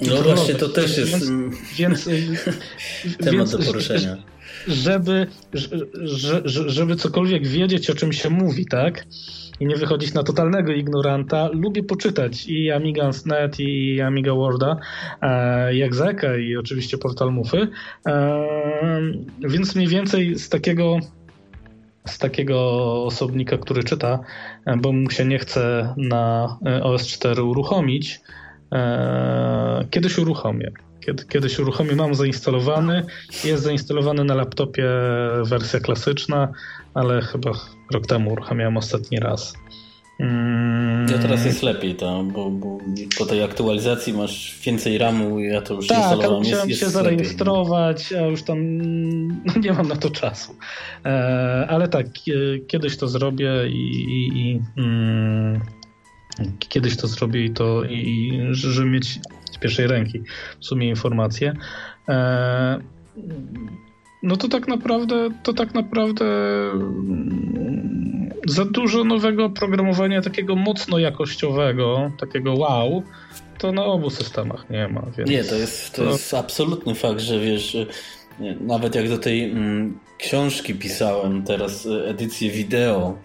No 0.00 0.22
właśnie, 0.22 0.54
to 0.54 0.68
też 0.68 0.98
jest 0.98 1.12
więc, 1.12 1.28
mm, 1.28 1.50
więc, 1.76 2.04
temat 3.18 3.32
więc, 3.32 3.50
do 3.50 3.58
poruszenia. 3.58 4.16
Żeby, 4.66 5.26
żeby, 5.92 6.42
żeby 6.46 6.96
cokolwiek 6.96 7.46
wiedzieć, 7.46 7.90
o 7.90 7.94
czym 7.94 8.12
się 8.12 8.30
mówi, 8.30 8.66
tak? 8.66 9.04
I 9.60 9.66
nie 9.66 9.76
wychodzić 9.76 10.14
na 10.14 10.22
totalnego 10.22 10.72
ignoranta, 10.72 11.48
lubię 11.52 11.82
poczytać 11.82 12.46
i 12.46 12.70
Amiga.net 12.70 13.60
i 13.60 14.00
Amiga 14.00 14.34
Worda, 14.34 14.76
e, 15.22 15.74
jak 15.74 15.94
Zeka 15.94 16.36
i 16.36 16.56
oczywiście 16.56 16.98
portal 16.98 17.32
Mufy. 17.32 17.68
E, 18.06 18.46
więc 19.38 19.74
mniej 19.74 19.88
więcej 19.88 20.38
z 20.38 20.48
takiego 20.48 20.98
z 22.06 22.18
takiego 22.18 22.60
osobnika, 23.04 23.58
który 23.58 23.84
czyta, 23.84 24.18
e, 24.64 24.76
bo 24.76 24.92
mu 24.92 25.10
się 25.10 25.24
nie 25.24 25.38
chce 25.38 25.94
na 25.96 26.56
OS4 26.62 27.42
uruchomić, 27.42 28.20
kiedyś 29.90 30.18
uruchomię. 30.18 30.70
Kiedy, 31.00 31.24
kiedyś 31.24 31.58
uruchomię, 31.58 31.96
mam 31.96 32.14
zainstalowany, 32.14 33.02
jest 33.44 33.62
zainstalowany 33.62 34.24
na 34.24 34.34
laptopie 34.34 34.88
wersja 35.44 35.80
klasyczna, 35.80 36.48
ale 36.98 37.22
chyba 37.22 37.50
rok 37.92 38.06
temu 38.06 38.32
uruchamiałem 38.32 38.76
ostatni 38.76 39.18
raz. 39.18 39.54
Mm. 40.20 41.06
Ja 41.10 41.18
teraz 41.18 41.44
jest 41.44 41.62
lepiej, 41.62 41.94
to, 41.94 42.24
bo, 42.24 42.50
bo, 42.50 42.78
po 43.18 43.26
tej 43.26 43.42
aktualizacji 43.42 44.12
masz 44.12 44.60
więcej 44.64 44.98
RAMu, 44.98 45.40
ja 45.40 45.62
to 45.62 45.74
już 45.74 45.86
tak, 45.86 45.98
instalowałem. 45.98 46.42
Tak, 46.42 46.44
musiałem 46.44 46.68
jest, 46.68 46.80
się 46.80 46.90
zarejestrować, 46.90 48.12
a 48.12 48.26
już 48.26 48.42
tam 48.42 48.58
no 49.44 49.52
nie 49.60 49.72
mam 49.72 49.88
na 49.88 49.96
to 49.96 50.10
czasu. 50.10 50.54
E, 51.04 51.66
ale 51.68 51.88
tak, 51.88 52.06
kiedyś 52.66 52.96
to 52.96 53.08
zrobię 53.08 53.50
i, 53.68 53.90
i, 53.92 54.40
i 54.40 54.62
mm, 54.76 55.60
kiedyś 56.58 56.96
to 56.96 57.06
zrobię 57.06 57.44
i 57.44 57.50
to 57.50 57.84
i, 57.84 58.38
żeby 58.50 58.90
mieć 58.90 59.20
z 59.52 59.58
pierwszej 59.58 59.86
ręki 59.86 60.22
w 60.60 60.64
sumie 60.64 60.88
informacje. 60.88 61.54
No 64.22 64.36
to 64.36 64.48
tak 64.48 64.68
naprawdę, 64.68 65.28
to 65.42 65.52
tak 65.52 65.74
naprawdę 65.74 66.24
mm, 66.72 68.30
za 68.46 68.64
dużo 68.64 69.04
nowego 69.04 69.44
oprogramowania 69.44 70.22
takiego 70.22 70.56
mocno 70.56 70.98
jakościowego, 70.98 72.12
takiego 72.20 72.54
wow, 72.54 73.02
to 73.58 73.72
na 73.72 73.84
obu 73.84 74.10
systemach 74.10 74.70
nie 74.70 74.88
ma. 74.88 75.02
Więc 75.18 75.30
nie, 75.30 75.44
to 75.44 75.54
jest, 75.54 75.94
to, 75.94 76.04
jest 76.04 76.34
absolutny 76.34 76.94
fakt, 76.94 77.20
że 77.20 77.40
wiesz, 77.40 77.76
nawet 78.60 78.94
jak 78.94 79.08
do 79.08 79.18
tej 79.18 79.50
mm, 79.50 79.98
książki 80.18 80.74
pisałem 80.74 81.42
teraz 81.42 81.86
e, 81.86 82.08
edycję 82.08 82.50
wideo, 82.50 83.18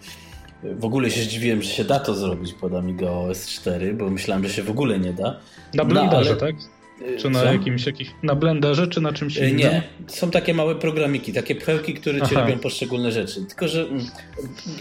w 0.62 0.84
ogóle 0.84 1.10
się 1.10 1.20
zdziwiłem, 1.20 1.62
że 1.62 1.70
się 1.70 1.84
da 1.84 2.00
to 2.00 2.14
zrobić 2.14 2.52
pod 2.52 2.74
Amiga 2.74 3.10
OS 3.10 3.46
4, 3.46 3.94
bo 3.94 4.10
myślałem, 4.10 4.44
że 4.44 4.50
się 4.50 4.62
w 4.62 4.70
ogóle 4.70 4.98
nie 4.98 5.12
da. 5.12 5.40
Na 5.74 5.84
Blenderze, 5.84 6.30
no, 6.30 6.40
ale... 6.40 6.52
tak? 6.52 6.73
Czy 7.18 7.30
na 7.30 7.40
Co? 7.40 7.52
jakimś 7.52 7.86
jakich, 7.86 8.10
na 8.22 8.34
Blenderze, 8.34 8.88
czy 8.88 9.00
na 9.00 9.12
czymś 9.12 9.36
innym? 9.36 9.56
Nie, 9.56 9.82
są 10.06 10.30
takie 10.30 10.54
małe 10.54 10.74
programiki, 10.74 11.32
takie 11.32 11.54
pchełki, 11.54 11.94
które 11.94 12.20
ci 12.20 12.36
Aha. 12.36 12.40
robią 12.40 12.58
poszczególne 12.58 13.12
rzeczy. 13.12 13.44
Tylko, 13.44 13.68
że 13.68 13.82
mm, 13.82 14.06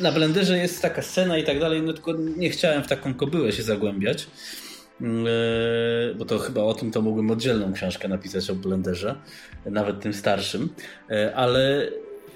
na 0.02 0.12
Blenderze 0.12 0.58
jest 0.58 0.82
taka 0.82 1.02
scena 1.02 1.38
i 1.38 1.44
tak 1.44 1.60
dalej, 1.60 1.82
no 1.82 1.94
tylko 1.94 2.14
nie 2.38 2.50
chciałem 2.50 2.84
w 2.84 2.88
taką 2.88 3.14
kobyłę 3.14 3.52
się 3.52 3.64
zagłębiać. 3.64 4.28
Mm, 5.02 5.26
e, 5.28 6.16
bo 6.16 6.26
to 6.26 6.40
chyba 6.40 6.62
o 6.62 6.74
tym 6.74 6.92
to 6.92 7.02
mógłbym 7.02 7.32
oddzielną 7.32 7.74
książkę 7.74 8.08
napisać 8.08 8.50
o 8.50 8.56
Blenderze, 8.56 9.16
nawet 9.66 10.00
tym 10.00 10.14
starszym, 10.14 10.70
ale 11.36 11.90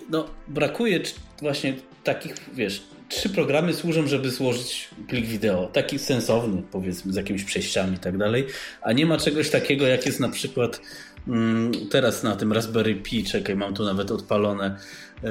no, 0.09 0.25
brakuje 0.47 0.99
właśnie 1.41 1.73
takich, 2.03 2.35
wiesz, 2.53 2.83
trzy 3.09 3.29
programy 3.29 3.73
służą, 3.73 4.07
żeby 4.07 4.31
złożyć 4.31 4.89
plik 5.07 5.25
wideo. 5.25 5.67
Taki 5.67 5.99
sensowny, 5.99 6.63
powiedzmy, 6.71 7.13
z 7.13 7.15
jakimiś 7.15 7.43
przejściami 7.43 7.95
i 7.95 7.99
tak 7.99 8.17
dalej. 8.17 8.47
A 8.81 8.93
nie 8.93 9.05
ma 9.05 9.17
czegoś 9.17 9.49
takiego, 9.49 9.87
jak 9.87 10.05
jest 10.05 10.19
na 10.19 10.29
przykład 10.29 10.81
mm, 11.27 11.71
teraz 11.89 12.23
na 12.23 12.35
tym 12.35 12.53
Raspberry 12.53 12.95
Pi. 12.95 13.23
Czekaj, 13.23 13.55
mam 13.55 13.73
tu 13.73 13.85
nawet 13.85 14.11
odpalone. 14.11 14.77
E, 15.23 15.29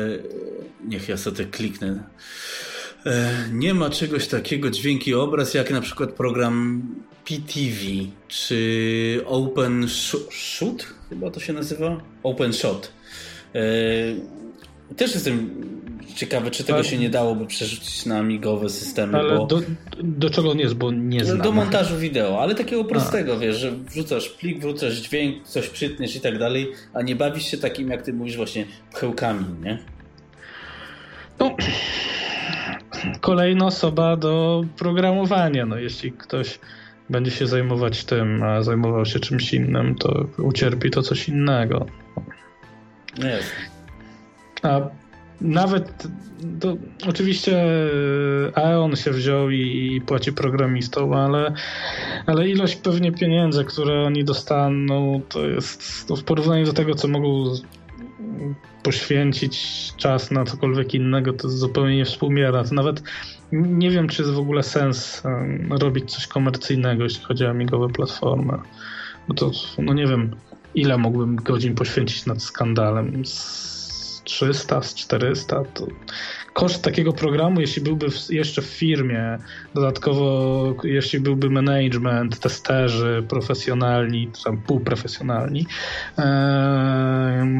niech 0.84 1.08
ja 1.08 1.16
sobie 1.16 1.44
kliknę. 1.44 2.04
E, 3.06 3.48
nie 3.52 3.74
ma 3.74 3.90
czegoś 3.90 4.26
takiego, 4.26 4.70
dźwięki 4.70 5.14
obraz, 5.14 5.54
jak 5.54 5.70
na 5.70 5.80
przykład 5.80 6.12
program 6.12 6.82
PTV 7.24 7.80
czy 8.28 9.20
Open 9.26 9.86
Shoot, 10.30 10.86
chyba 11.08 11.30
to 11.30 11.40
się 11.40 11.52
nazywa? 11.52 12.00
Open 12.22 12.52
Shot. 12.52 12.92
E, 13.54 13.60
też 14.96 15.14
jestem 15.14 15.50
ciekawe, 16.14 16.50
czy 16.50 16.64
tego 16.64 16.82
się 16.82 16.98
nie 16.98 17.10
dałoby 17.10 17.46
przerzucić 17.46 18.06
na 18.06 18.18
amigowe 18.18 18.68
systemy. 18.68 19.18
Ale 19.18 19.38
bo... 19.38 19.46
do, 19.46 19.60
do 20.02 20.30
czego 20.30 20.50
on 20.50 20.58
jest, 20.58 20.74
bo 20.74 20.92
nie 20.92 21.24
znam. 21.24 21.40
Do 21.40 21.52
montażu 21.52 21.96
wideo, 21.96 22.42
ale 22.42 22.54
takiego 22.54 22.84
prostego, 22.84 23.32
a. 23.32 23.38
wiesz, 23.38 23.56
że 23.56 23.72
wrzucasz 23.72 24.28
plik, 24.28 24.58
wrzucasz 24.58 24.94
dźwięk, 24.94 25.48
coś 25.48 25.68
przytniesz 25.68 26.16
i 26.16 26.20
tak 26.20 26.38
dalej, 26.38 26.72
a 26.94 27.02
nie 27.02 27.16
bawisz 27.16 27.44
się 27.44 27.58
takim, 27.58 27.90
jak 27.90 28.02
ty 28.02 28.12
mówisz, 28.12 28.36
właśnie 28.36 28.66
pchełkami, 28.92 29.44
nie? 29.62 29.78
No, 31.38 31.56
kolejna 33.20 33.66
osoba 33.66 34.16
do 34.16 34.64
programowania. 34.76 35.66
No, 35.66 35.78
jeśli 35.78 36.12
ktoś 36.12 36.58
będzie 37.10 37.30
się 37.30 37.46
zajmować 37.46 38.04
tym, 38.04 38.42
a 38.42 38.62
zajmował 38.62 39.06
się 39.06 39.20
czymś 39.20 39.54
innym, 39.54 39.94
to 39.94 40.26
ucierpi 40.38 40.90
to 40.90 41.02
coś 41.02 41.28
innego. 41.28 41.86
No 43.18 43.28
jest. 43.28 43.52
A 44.62 44.80
nawet 45.40 46.06
to 46.60 46.76
oczywiście 47.08 47.64
Aeon 48.54 48.96
się 48.96 49.10
wziął 49.10 49.50
i, 49.50 49.92
i, 49.94 50.00
płaci 50.00 50.32
programistom, 50.32 51.12
ale, 51.12 51.52
ale 52.26 52.48
ilość 52.48 52.76
pewnie 52.76 53.12
pieniędzy, 53.12 53.64
które 53.64 54.02
oni 54.02 54.24
dostaną, 54.24 55.20
to 55.28 55.46
jest 55.46 56.08
to 56.08 56.16
w 56.16 56.24
porównaniu 56.24 56.66
do 56.66 56.72
tego, 56.72 56.94
co 56.94 57.08
mogą 57.08 57.44
poświęcić 58.82 59.58
czas 59.96 60.30
na 60.30 60.44
cokolwiek 60.44 60.94
innego, 60.94 61.32
to 61.32 61.48
zupełnie 61.48 61.96
nie 61.96 62.04
współmiera. 62.04 62.64
To 62.64 62.74
nawet 62.74 63.02
nie 63.52 63.90
wiem, 63.90 64.08
czy 64.08 64.22
jest 64.22 64.34
w 64.34 64.38
ogóle 64.38 64.62
sens 64.62 65.22
robić 65.70 66.12
coś 66.12 66.26
komercyjnego, 66.26 67.04
jeśli 67.04 67.24
chodzi 67.24 67.44
o 67.44 67.50
amigowe 67.50 67.88
platformy. 67.88 68.58
Bo 69.28 69.34
to, 69.34 69.50
no 69.78 69.94
nie 69.94 70.06
wiem, 70.06 70.36
ile 70.74 70.98
mógłbym 70.98 71.36
godzin 71.36 71.74
poświęcić 71.74 72.26
nad 72.26 72.42
skandalem. 72.42 73.26
Z 73.26 73.75
300, 74.26 74.82
z 74.82 74.94
400 74.94 75.64
to 75.74 75.86
koszt 76.52 76.82
takiego 76.82 77.12
programu, 77.12 77.60
jeśli 77.60 77.82
byłby 77.82 78.10
w, 78.10 78.30
jeszcze 78.30 78.62
w 78.62 78.66
firmie, 78.66 79.38
dodatkowo 79.74 80.74
jeśli 80.84 81.20
byłby 81.20 81.50
management, 81.50 82.38
testerzy 82.38 83.24
profesjonalni, 83.28 84.30
tam 84.44 84.58
półprofesjonalni, 84.58 85.66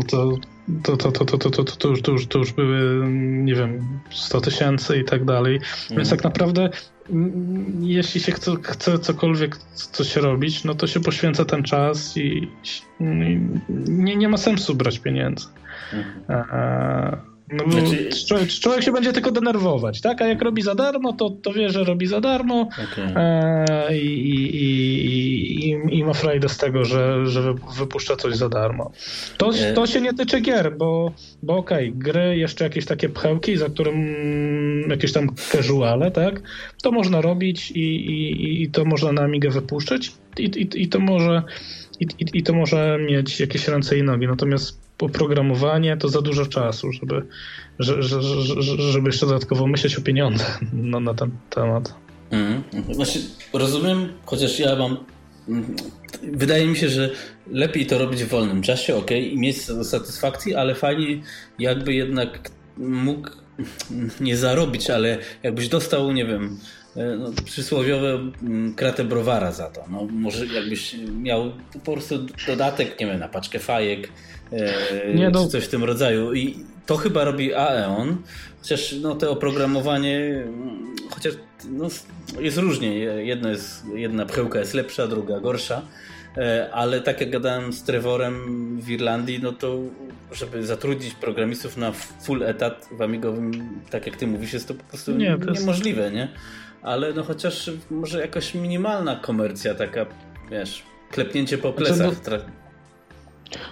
to 0.09 0.39
to, 0.83 0.97
to, 0.97 1.12
to, 1.12 1.25
to, 1.25 1.39
to, 1.39 1.51
to, 1.51 1.64
to, 1.64 1.89
już, 1.89 2.03
to, 2.03 2.12
już, 2.12 2.27
to 2.27 2.39
już 2.39 2.53
były, 2.53 3.07
nie 3.21 3.55
wiem, 3.55 4.01
100 4.11 4.41
tysięcy 4.41 4.99
i 4.99 5.05
tak 5.05 5.25
dalej. 5.25 5.55
Mm. 5.55 5.67
Więc 5.91 5.91
mhm. 5.91 6.09
tak 6.09 6.25
naprawdę 6.25 6.71
jeśli 7.81 8.21
się 8.21 8.33
chce, 8.33 8.53
chce 8.62 8.99
cokolwiek 8.99 9.57
coś 9.75 10.17
robić, 10.17 10.64
no 10.64 10.75
to 10.75 10.87
się 10.87 11.01
poświęca 11.01 11.45
ten 11.45 11.62
czas 11.62 12.17
i, 12.17 12.21
i 12.21 12.49
nie, 13.89 14.17
nie 14.17 14.29
ma 14.29 14.37
sensu 14.37 14.75
brać 14.75 14.99
pieniędzy. 14.99 15.47
Mhm. 15.93 16.24
E, 16.29 17.37
no 17.53 17.70
znaczy... 17.70 18.09
człowiek, 18.27 18.49
człowiek, 18.49 18.83
się 18.83 18.93
będzie 18.93 19.12
tylko 19.12 19.31
denerwować, 19.31 20.01
tak? 20.01 20.22
A 20.22 20.27
jak 20.27 20.43
robi 20.43 20.62
za 20.62 20.74
darmo, 20.74 21.12
to, 21.12 21.31
to 21.31 21.53
wie, 21.53 21.70
że 21.70 21.85
robi 21.85 22.07
za 22.07 22.20
darmo 22.20 22.68
okay. 22.93 23.14
e, 23.16 23.99
i, 23.99 24.31
i, 24.31 24.57
i, 25.70 25.99
i, 25.99 26.05
ma 26.05 26.12
frajdę 26.12 26.49
z 26.49 26.57
tego, 26.57 26.85
że, 26.85 27.27
że 27.27 27.55
wypuszcza 27.79 28.16
coś 28.16 28.37
za 28.37 28.49
darmo. 28.49 28.93
To, 29.37 29.51
e- 29.51 29.72
to 29.72 29.87
się 29.87 30.01
nie 30.01 30.14
tyczy 30.14 30.41
gier, 30.41 30.77
bo, 30.77 31.12
bo 31.43 31.57
okej, 31.57 31.89
okay, 31.89 31.99
gry, 31.99 32.37
jeszcze 32.37 32.64
jakieś 32.64 32.87
takie 32.87 33.09
pchełki, 33.09 33.57
za 33.57 33.68
którym 33.68 34.16
jakieś 34.91 35.12
tam 35.12 35.35
casuale, 35.35 36.11
tak? 36.11 36.43
To 36.83 36.93
można 36.93 37.20
robić 37.20 37.70
i, 37.70 37.97
i, 37.97 38.62
i 38.62 38.70
to 38.70 38.85
można 38.85 39.12
na 39.12 39.22
Amigę 39.22 39.51
wypuszczać 39.51 40.12
i, 40.39 40.45
i, 40.45 40.83
i 40.83 40.89
to 40.89 41.01
może 41.01 41.43
i, 42.01 42.05
i, 42.05 42.39
i 42.39 42.43
to 42.43 42.53
może 42.53 42.99
mieć 43.09 43.41
jakieś 43.41 43.68
ręce 43.68 43.99
i 43.99 44.03
nogi. 44.03 44.27
Natomiast 44.27 44.86
oprogramowanie 45.01 45.97
to 45.97 46.09
za 46.09 46.23
dużo 46.23 46.47
czasu, 46.47 46.93
żeby, 46.93 47.27
że, 47.79 48.03
że, 48.03 48.23
żeby 48.93 49.09
jeszcze 49.09 49.27
dodatkowo 49.27 49.67
myśleć 49.67 49.97
o 49.97 50.01
pieniądzach 50.01 50.61
no, 50.73 51.01
na 51.01 51.15
ten 51.15 51.31
temat. 51.51 51.95
Mm. 52.31 52.63
Znaczy, 52.91 53.19
rozumiem, 53.53 54.09
chociaż 54.25 54.59
ja 54.59 54.77
mam. 54.77 54.97
Wydaje 56.23 56.67
mi 56.67 56.77
się, 56.77 56.89
że 56.89 57.11
lepiej 57.51 57.87
to 57.87 57.99
robić 57.99 58.25
w 58.25 58.29
wolnym 58.29 58.63
czasie, 58.63 58.97
ok, 58.97 59.11
i 59.11 59.39
mieć 59.39 59.63
satysfakcji, 59.63 60.55
ale 60.55 60.75
fajnie, 60.75 61.23
jakby 61.59 61.95
jednak 61.95 62.51
mógł 62.77 63.29
nie 64.21 64.37
zarobić, 64.37 64.91
ale 64.91 65.19
jakbyś 65.43 65.69
dostał, 65.69 66.13
nie 66.13 66.25
wiem, 66.25 66.59
E, 66.97 67.17
no, 67.17 67.33
przysłowiowe 67.45 68.31
mm, 68.43 68.75
kratę 68.75 69.05
browara 69.05 69.53
za 69.53 69.71
to. 69.71 69.85
No, 69.91 70.05
może 70.11 70.47
jakbyś 70.47 70.97
miał 71.19 71.53
po 71.85 71.93
prostu 71.93 72.27
dodatek, 72.47 73.01
nie 73.01 73.07
wiem, 73.07 73.19
na 73.19 73.29
paczkę 73.29 73.59
fajek, 73.59 74.09
nie, 75.15 75.31
no. 75.31 75.45
czy 75.45 75.51
coś 75.51 75.65
w 75.65 75.69
tym 75.69 75.85
rodzaju. 75.85 76.35
I 76.35 76.57
to 76.87 76.97
chyba 76.97 77.25
robi 77.25 77.55
Aeon, 77.55 78.17
chociaż 78.61 78.95
no, 79.03 79.15
to 79.15 79.31
oprogramowanie, 79.31 80.45
mm, 80.47 80.97
chociaż 81.11 81.35
no, 81.69 81.89
jest 82.41 82.59
różnie. 82.59 82.95
Jedno 82.99 83.49
jest, 83.49 83.85
jedna 83.95 84.27
pchełka 84.27 84.59
jest 84.59 84.75
lepsza, 84.75 85.07
druga 85.07 85.41
gorsza. 85.41 85.83
E, 86.37 86.71
ale 86.73 87.01
tak 87.01 87.21
jak 87.21 87.31
gadałem 87.31 87.73
z 87.73 87.83
Trevorem 87.83 88.37
w 88.81 88.91
Irlandii, 88.91 89.41
no 89.43 89.53
to 89.53 89.79
żeby 90.33 90.67
zatrudnić 90.67 91.15
programistów 91.15 91.77
na 91.77 91.93
full 92.23 92.43
etat 92.43 92.89
w 92.99 93.03
Amigowym, 93.03 93.53
tak 93.91 94.07
jak 94.07 94.17
ty 94.17 94.27
mówisz, 94.27 94.53
jest 94.53 94.69
to 94.69 94.75
po 94.75 94.85
prostu 94.85 95.13
nie, 95.13 95.39
to 95.39 95.51
jest... 95.51 95.61
niemożliwe, 95.61 96.11
nie? 96.11 96.29
ale 96.87 97.13
no 97.13 97.23
chociaż 97.23 97.71
może 97.91 98.21
jakaś 98.21 98.55
minimalna 98.55 99.17
komercja 99.17 99.75
taka, 99.75 100.07
wiesz, 100.51 100.83
klepnięcie 101.11 101.59
po 101.59 101.73
znaczy, 101.73 101.95
plecach. 101.95 102.47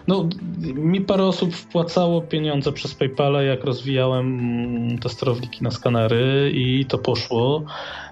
No, 0.08 0.28
mi 0.74 1.00
parę 1.00 1.24
osób 1.24 1.54
wpłacało 1.54 2.22
pieniądze 2.22 2.72
przez 2.72 2.94
PayPala, 2.94 3.42
jak 3.42 3.64
rozwijałem 3.64 4.98
te 5.02 5.08
sterowniki 5.08 5.64
na 5.64 5.70
skanery 5.70 6.50
i 6.54 6.86
to 6.86 6.98
poszło 6.98 7.64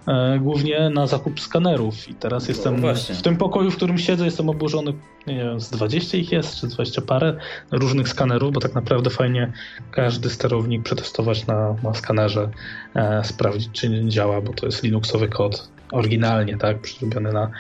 e, 0.09 0.39
głównie 0.39 0.91
na 0.91 1.07
zakup 1.07 1.41
skanerów. 1.41 2.09
I 2.09 2.15
teraz 2.15 2.43
no, 2.43 2.49
jestem 2.49 2.81
właśnie. 2.81 3.15
w 3.15 3.23
tym 3.23 3.37
pokoju, 3.37 3.71
w 3.71 3.77
którym 3.77 3.99
siedzę, 3.99 4.25
jestem 4.25 4.49
oburzony, 4.49 4.93
nie 5.27 5.37
wiem, 5.37 5.61
z 5.61 5.71
20 5.71 6.19
ich 6.19 6.33
jest, 6.33 6.61
czy 6.61 6.67
20 6.67 7.03
parę 7.03 7.37
różnych 7.71 8.09
skanerów, 8.09 8.53
bo 8.53 8.61
tak 8.61 8.75
naprawdę 8.75 9.11
fajnie 9.11 9.53
każdy 9.91 10.31
sterownik 10.31 10.83
przetestować 10.83 11.47
na, 11.47 11.75
na 11.83 11.95
skanerze, 11.95 12.51
e, 12.95 13.25
sprawdzić, 13.25 13.69
czy 13.73 13.89
nie 13.89 14.09
działa, 14.09 14.41
bo 14.41 14.53
to 14.53 14.67
jest 14.67 14.83
Linuxowy 14.83 15.29
kod 15.29 15.73
oryginalnie, 15.93 16.57
tak, 16.57 16.81
przerobiony 16.81 17.33
na 17.33 17.51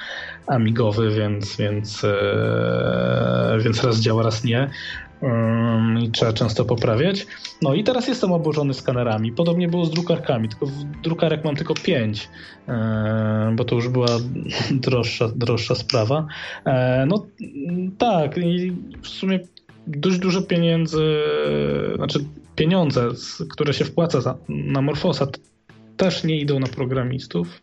amigowy, 0.46 1.10
więc, 1.10 1.56
więc, 1.56 2.04
e, 2.04 3.58
więc 3.64 3.84
raz 3.84 4.00
działa, 4.00 4.22
raz 4.22 4.44
nie. 4.44 4.70
I 6.02 6.10
trzeba 6.10 6.32
często 6.32 6.64
poprawiać. 6.64 7.26
No 7.62 7.74
i 7.74 7.84
teraz 7.84 8.08
jestem 8.08 8.32
obłożony 8.32 8.74
skanerami. 8.74 9.32
Podobnie 9.32 9.68
było 9.68 9.84
z 9.84 9.90
drukarkami, 9.90 10.48
tylko 10.48 10.66
drukarek 11.02 11.44
mam 11.44 11.56
tylko 11.56 11.74
pięć, 11.74 12.28
e, 12.68 13.52
bo 13.56 13.64
to 13.64 13.74
już 13.74 13.88
była 13.88 14.08
droższa, 14.70 15.28
droższa 15.36 15.74
sprawa. 15.74 16.26
E, 16.64 17.06
no 17.06 17.26
tak, 17.98 18.38
i 18.38 18.72
w 19.02 19.08
sumie 19.08 19.40
dość 19.86 20.18
dużo 20.18 20.42
pieniędzy, 20.42 21.20
znaczy 21.96 22.24
pieniądze, 22.56 23.08
które 23.50 23.74
się 23.74 23.84
wpłaca 23.84 24.20
za, 24.20 24.36
na 24.48 24.82
Morfosa, 24.82 25.26
też 25.96 26.24
nie 26.24 26.40
idą 26.40 26.60
na 26.60 26.66
programistów, 26.66 27.62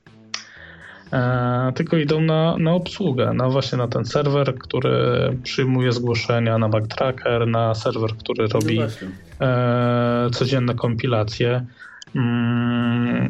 tylko 1.76 1.98
idą 1.98 2.22
na, 2.22 2.58
na 2.58 2.74
obsługę, 2.74 3.34
na 3.34 3.50
właśnie 3.50 3.78
na 3.78 3.88
ten 3.88 4.06
serwer, 4.06 4.56
który 4.56 4.92
przyjmuje 5.44 5.92
zgłoszenia, 5.92 6.58
na 6.58 6.70
backtracker, 6.70 7.48
na 7.48 7.76
serwer, 7.76 8.12
który 8.18 8.44
no 8.44 8.50
robi 8.54 8.80
no 8.80 9.46
e, 9.48 10.30
codzienne 10.30 10.74
kompilacje. 10.76 11.66
Mm, 12.16 13.30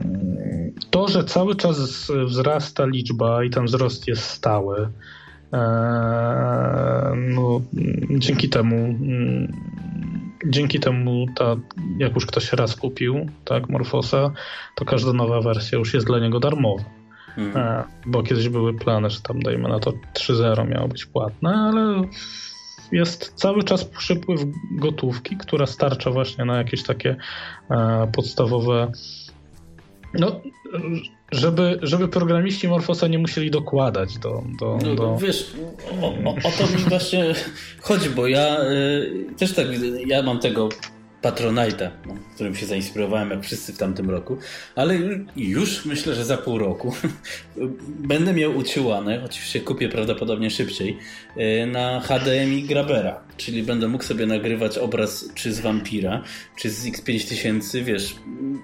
to, 0.89 1.07
że 1.07 1.23
cały 1.23 1.55
czas 1.55 2.11
wzrasta 2.25 2.85
liczba 2.85 3.43
i 3.43 3.49
ten 3.49 3.65
wzrost 3.65 4.07
jest 4.07 4.23
stały, 4.23 4.89
e, 5.53 5.59
no, 7.15 7.61
dzięki 8.09 8.49
temu 8.49 8.75
mm, 8.75 9.53
dzięki 10.45 10.79
temu 10.79 11.25
ta, 11.35 11.55
jak 11.97 12.15
już 12.15 12.25
ktoś 12.25 12.53
raz 12.53 12.75
kupił 12.75 13.29
tak, 13.45 13.69
Morfosa, 13.69 14.31
to 14.75 14.85
każda 14.85 15.13
nowa 15.13 15.41
wersja 15.41 15.77
już 15.77 15.93
jest 15.93 16.07
dla 16.07 16.19
niego 16.19 16.39
darmowa. 16.39 16.98
Mhm. 17.39 17.67
E, 17.67 17.83
bo 18.05 18.23
kiedyś 18.23 18.49
były 18.49 18.73
plany, 18.73 19.09
że 19.09 19.21
tam 19.21 19.39
dajmy 19.39 19.69
na 19.69 19.79
to 19.79 19.91
3.0 19.91 20.67
miało 20.69 20.87
być 20.87 21.05
płatne, 21.05 21.49
ale 21.49 22.01
jest 22.91 23.33
cały 23.35 23.63
czas 23.63 23.85
przypływ 23.85 24.41
gotówki, 24.71 25.37
która 25.37 25.65
starcza 25.65 26.11
właśnie 26.11 26.45
na 26.45 26.57
jakieś 26.57 26.83
takie 26.83 27.15
e, 27.71 28.07
podstawowe 28.13 28.91
no, 30.13 30.41
żeby, 31.31 31.79
żeby 31.81 32.07
programiści 32.07 32.67
Morfosa 32.67 33.07
nie 33.07 33.19
musieli 33.19 33.51
dokładać 33.51 34.17
do... 34.17 34.43
do, 34.59 34.79
no, 34.83 34.95
do... 34.95 35.17
Wiesz, 35.17 35.53
o, 36.01 36.07
o, 36.07 36.35
o, 36.35 36.51
to 36.57 36.77
mi 36.77 36.83
właśnie 36.89 37.35
chodzi, 37.81 38.09
bo 38.09 38.27
ja 38.27 38.61
y, 38.61 39.25
też 39.37 39.53
tak 39.53 39.67
ja 40.05 40.23
mam 40.23 40.39
tego 40.39 40.69
Patronite'a, 41.21 41.89
no, 42.05 42.15
którym 42.35 42.55
się 42.55 42.65
zainspirowałem 42.65 43.29
jak 43.29 43.43
wszyscy 43.43 43.73
w 43.73 43.77
tamtym 43.77 44.09
roku, 44.09 44.37
ale 44.75 44.99
już 45.35 45.85
myślę, 45.85 46.15
że 46.15 46.25
za 46.25 46.37
pół 46.37 46.57
roku 46.57 46.95
będę 48.13 48.33
miał 48.33 48.57
uciłane, 48.57 49.23
oczywiście 49.25 49.59
kupię 49.59 49.89
prawdopodobnie 49.89 50.49
szybciej, 50.51 50.97
e, 51.37 51.65
na 51.65 51.99
HDMI 51.99 52.63
Grabera, 52.63 53.19
czyli 53.37 53.63
będę 53.63 53.87
mógł 53.87 54.03
sobie 54.03 54.25
nagrywać 54.25 54.77
obraz 54.77 55.29
czy 55.35 55.53
z 55.53 55.59
Vampira, 55.59 56.23
czy 56.57 56.69
z 56.69 56.85
X5000, 56.85 57.83
wiesz, 57.83 58.15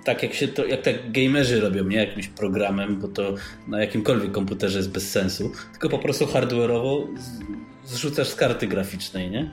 tak 0.03 0.23
jak 0.23 0.33
się 0.33 0.47
to, 0.47 0.65
jak 0.65 0.81
tak 0.81 1.11
gamerzy 1.11 1.61
robią, 1.61 1.83
nie? 1.83 1.97
Jakimś 1.97 2.27
programem, 2.27 2.99
bo 2.99 3.07
to 3.07 3.35
na 3.67 3.81
jakimkolwiek 3.81 4.31
komputerze 4.31 4.77
jest 4.77 4.91
bez 4.91 5.11
sensu, 5.11 5.51
tylko 5.71 5.89
po 5.89 5.99
prostu 5.99 6.25
hardware'owo 6.25 7.07
zrzucasz 7.85 8.27
z 8.27 8.35
karty 8.35 8.67
graficznej, 8.67 9.29
nie? 9.31 9.51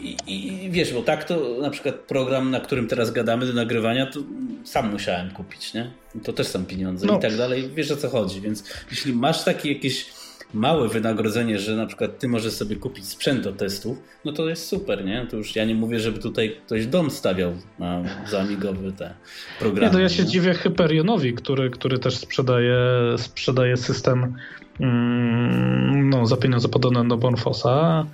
I, 0.00 0.16
I, 0.26 0.70
wiesz, 0.70 0.92
bo 0.92 1.02
tak 1.02 1.24
to 1.24 1.56
na 1.62 1.70
przykład 1.70 1.94
program, 1.94 2.50
na 2.50 2.60
którym 2.60 2.88
teraz 2.88 3.10
gadamy 3.10 3.46
do 3.46 3.52
nagrywania, 3.52 4.06
to 4.06 4.20
sam 4.64 4.92
musiałem 4.92 5.30
kupić, 5.30 5.74
nie? 5.74 5.90
To 6.24 6.32
też 6.32 6.46
są 6.46 6.64
pieniądze 6.64 7.06
no. 7.06 7.18
i 7.18 7.22
tak 7.22 7.36
dalej. 7.36 7.70
Wiesz 7.74 7.90
o 7.90 7.96
co 7.96 8.08
chodzi, 8.08 8.40
więc 8.40 8.64
jeśli 8.90 9.12
masz 9.12 9.44
takie 9.44 9.72
jakieś 9.72 10.06
małe 10.54 10.88
wynagrodzenie, 10.88 11.58
że 11.58 11.76
na 11.76 11.86
przykład 11.86 12.18
ty 12.18 12.28
możesz 12.28 12.52
sobie 12.52 12.76
kupić 12.76 13.08
sprzęt 13.08 13.44
do 13.44 13.52
testów, 13.52 13.98
no 14.24 14.32
to 14.32 14.48
jest 14.48 14.66
super, 14.66 15.04
nie? 15.04 15.26
To 15.30 15.36
już 15.36 15.56
ja 15.56 15.64
nie 15.64 15.74
mówię, 15.74 16.00
żeby 16.00 16.18
tutaj 16.18 16.56
ktoś 16.66 16.86
dom 16.86 17.10
stawiał 17.10 17.52
na 17.78 18.02
zamigowy 18.30 18.92
te 18.92 19.14
programy. 19.58 19.86
Nie, 19.86 19.92
to 19.92 20.00
ja 20.00 20.08
się 20.08 20.22
nie? 20.22 20.28
dziwię 20.28 20.54
Hyperionowi, 20.54 21.34
który, 21.34 21.70
który 21.70 21.98
też 21.98 22.16
sprzedaje, 22.16 22.78
sprzedaje 23.16 23.76
system 23.76 24.34
mm, 24.80 26.10
no, 26.10 26.26
za 26.26 26.36
pieniądze 26.36 26.68
podane 26.68 27.08
do 27.08 27.16
Bonfosa 27.16 28.06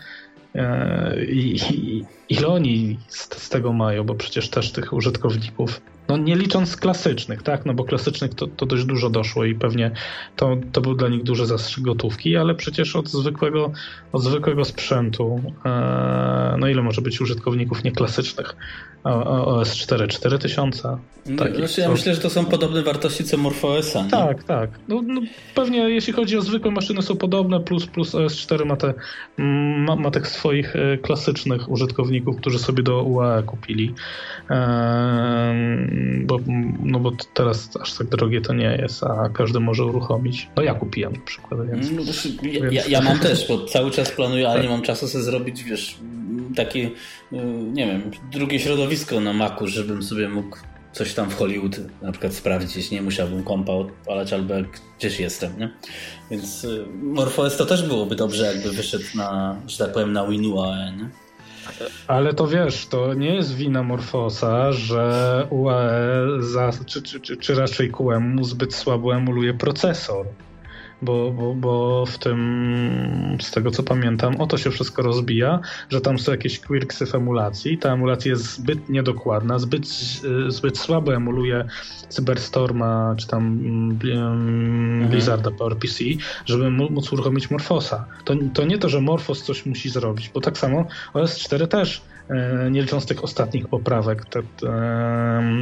I, 1.28 1.56
i 1.70 2.04
ile 2.28 2.46
oni 2.46 2.98
z, 3.08 3.42
z, 3.42 3.48
tego 3.48 3.72
mają, 3.72 4.04
bo 4.04 4.14
przecież 4.14 4.48
też 4.48 4.72
tych 4.72 4.92
użytkowników, 4.92 5.80
no 6.08 6.16
nie 6.16 6.36
licząc 6.36 6.76
klasycznych, 6.76 7.42
tak, 7.42 7.66
no 7.66 7.74
bo 7.74 7.84
klasycznych 7.84 8.34
to, 8.34 8.46
to 8.46 8.66
dość 8.66 8.84
dużo 8.84 9.10
doszło 9.10 9.44
i 9.44 9.54
pewnie 9.54 9.90
to, 10.36 10.56
to 10.72 10.80
był 10.80 10.94
dla 10.94 11.08
nich 11.08 11.22
duży 11.22 11.46
zastrzyk 11.46 11.84
gotówki, 11.84 12.36
ale 12.36 12.54
przecież 12.54 12.96
od 12.96 13.08
zwykłego, 13.08 13.72
od 14.12 14.22
zwykłego 14.22 14.64
sprzętu, 14.64 15.40
e, 15.64 16.56
no 16.58 16.68
ile 16.68 16.82
może 16.82 17.02
być 17.02 17.20
użytkowników 17.20 17.84
nieklasycznych? 17.84 18.56
OS4 19.04 20.08
4000. 20.08 20.98
Tak, 21.38 21.56
znaczy, 21.56 21.80
ja 21.80 21.88
myślę, 21.88 22.14
że 22.14 22.20
to 22.20 22.30
są 22.30 22.44
podobne 22.44 22.82
wartości 22.82 23.24
co 23.24 23.36
MorphOS. 23.36 23.96
Tak, 24.10 24.44
tak. 24.44 24.70
No, 24.88 25.02
no, 25.06 25.20
pewnie 25.54 25.78
jeśli 25.78 26.12
chodzi 26.12 26.36
o 26.36 26.42
zwykłe 26.42 26.70
maszyny 26.70 27.02
są 27.02 27.16
podobne, 27.16 27.60
plus, 27.60 27.86
plus 27.86 28.14
OS4 28.14 28.66
ma, 28.66 28.76
te, 28.76 28.94
ma, 29.38 29.96
ma 29.96 30.10
tych 30.10 30.28
swoich 30.28 30.76
e, 30.76 30.98
klasycznych 30.98 31.70
użytkowników, 31.70 32.36
którzy 32.36 32.58
sobie 32.58 32.82
do 32.82 33.02
UAE 33.02 33.42
kupili. 33.42 33.94
Ehm, 34.50 35.93
bo, 36.26 36.40
no 36.82 37.00
bo 37.00 37.12
teraz 37.34 37.76
aż 37.80 37.92
tak 37.92 38.06
drogie 38.06 38.40
to 38.40 38.54
nie 38.54 38.78
jest, 38.82 39.02
a 39.02 39.28
każdy 39.28 39.60
może 39.60 39.84
uruchomić. 39.84 40.48
No 40.56 40.62
ja 40.62 40.74
kupiłem 40.74 41.12
na 41.12 41.22
przykład. 41.24 41.70
Więc, 41.70 41.90
no, 41.90 42.02
ja, 42.42 42.70
więc... 42.70 42.88
ja, 42.88 43.00
mam 43.00 43.18
też, 43.18 43.48
bo 43.48 43.64
cały 43.74 43.90
czas 43.90 44.10
planuję, 44.10 44.46
ale 44.46 44.54
tak. 44.54 44.64
nie 44.64 44.70
mam 44.70 44.82
czasu 44.82 45.08
sobie 45.08 45.24
zrobić, 45.24 45.64
wiesz, 45.64 45.98
takie, 46.56 46.90
y, 47.32 47.36
nie 47.72 47.86
wiem, 47.86 48.10
drugie 48.32 48.60
środowisko 48.60 49.20
na 49.20 49.32
Macu, 49.32 49.66
żebym 49.66 50.02
sobie 50.02 50.28
mógł 50.28 50.56
coś 50.92 51.14
tam 51.14 51.30
w 51.30 51.34
Hollywood 51.34 51.80
na 52.02 52.12
przykład 52.12 52.34
sprawdzić, 52.34 52.90
nie 52.90 53.02
musiałbym 53.02 53.44
kompa 53.44 53.72
odpalać 53.72 54.32
albo 54.32 54.54
gdzieś 54.98 55.20
jestem, 55.20 55.58
nie? 55.58 55.70
Więc 56.30 56.64
y, 56.64 56.86
MorphOS 57.02 57.56
to 57.56 57.66
też 57.66 57.82
byłoby 57.82 58.16
dobrze, 58.16 58.46
jakby 58.54 58.70
wyszedł 58.70 59.04
na, 59.14 59.56
że 59.66 59.78
tak 59.78 59.92
powiem, 59.92 60.12
na 60.12 60.26
WinUAE, 60.26 60.92
nie? 60.96 61.23
Ale 62.06 62.34
to 62.34 62.46
wiesz, 62.46 62.86
to 62.86 63.14
nie 63.14 63.34
jest 63.34 63.54
wina 63.54 63.82
Morfosa, 63.82 64.72
że 64.72 65.46
UAE 65.50 66.26
za, 66.40 66.70
czy, 66.86 67.02
czy, 67.02 67.20
czy, 67.20 67.36
czy 67.36 67.54
raczej 67.54 67.90
QEMU 67.90 68.44
zbyt 68.44 68.74
słabo 68.74 69.14
emuluje 69.14 69.54
procesor 69.54 70.26
bo, 71.04 71.30
bo, 71.30 71.54
bo 71.54 72.06
w 72.06 72.18
tym, 72.18 73.36
z 73.40 73.50
tego 73.50 73.70
co 73.70 73.82
pamiętam, 73.82 74.40
o 74.40 74.46
to 74.46 74.58
się 74.58 74.70
wszystko 74.70 75.02
rozbija, 75.02 75.60
że 75.88 76.00
tam 76.00 76.18
są 76.18 76.32
jakieś 76.32 76.60
quirksy 76.60 77.06
w 77.06 77.14
emulacji. 77.14 77.78
Ta 77.78 77.92
emulacja 77.92 78.30
jest 78.30 78.44
zbyt 78.44 78.88
niedokładna, 78.88 79.58
zbyt, 79.58 79.88
zbyt 80.48 80.78
słabo 80.78 81.14
emuluje 81.14 81.64
Cyberstorma 82.08 83.14
czy 83.18 83.26
tam 83.26 83.46
mm, 83.46 83.98
mhm. 84.04 85.08
Blizzarda 85.10 85.50
PowerPC, 85.50 86.04
żeby 86.46 86.70
móc 86.70 87.12
uruchomić 87.12 87.50
Morfosa. 87.50 88.04
To, 88.24 88.34
to 88.54 88.64
nie 88.64 88.78
to, 88.78 88.88
że 88.88 89.00
Morfos 89.00 89.42
coś 89.42 89.66
musi 89.66 89.90
zrobić, 89.90 90.30
bo 90.34 90.40
tak 90.40 90.58
samo 90.58 90.84
OS4 91.14 91.68
też 91.68 92.02
e, 92.28 92.70
nie 92.70 92.82
licząc 92.82 93.06
tych 93.06 93.24
ostatnich 93.24 93.68
poprawek, 93.68 94.24
te, 94.24 94.42
te, 94.42 94.66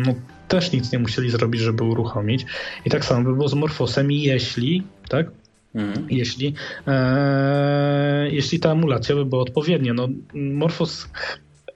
no, 0.07 0.15
też 0.49 0.73
nic 0.73 0.93
nie 0.93 0.99
musieli 0.99 1.31
zrobić, 1.31 1.61
żeby 1.61 1.85
uruchomić. 1.85 2.47
I 2.85 2.91
tak 2.91 3.05
samo 3.05 3.25
by 3.25 3.35
było 3.35 3.49
z 3.49 3.55
Morfosem, 3.55 4.13
jeśli, 4.13 4.83
tak? 5.13 5.27
Mhm. 5.75 6.07
Jeśli, 6.11 6.55
e, 6.87 8.29
jeśli 8.31 8.61
ta 8.61 8.73
emulacja 8.73 9.15
by 9.15 9.25
była 9.25 9.43
odpowiednia. 9.43 9.95
No, 9.95 10.09
Morfos 10.35 11.09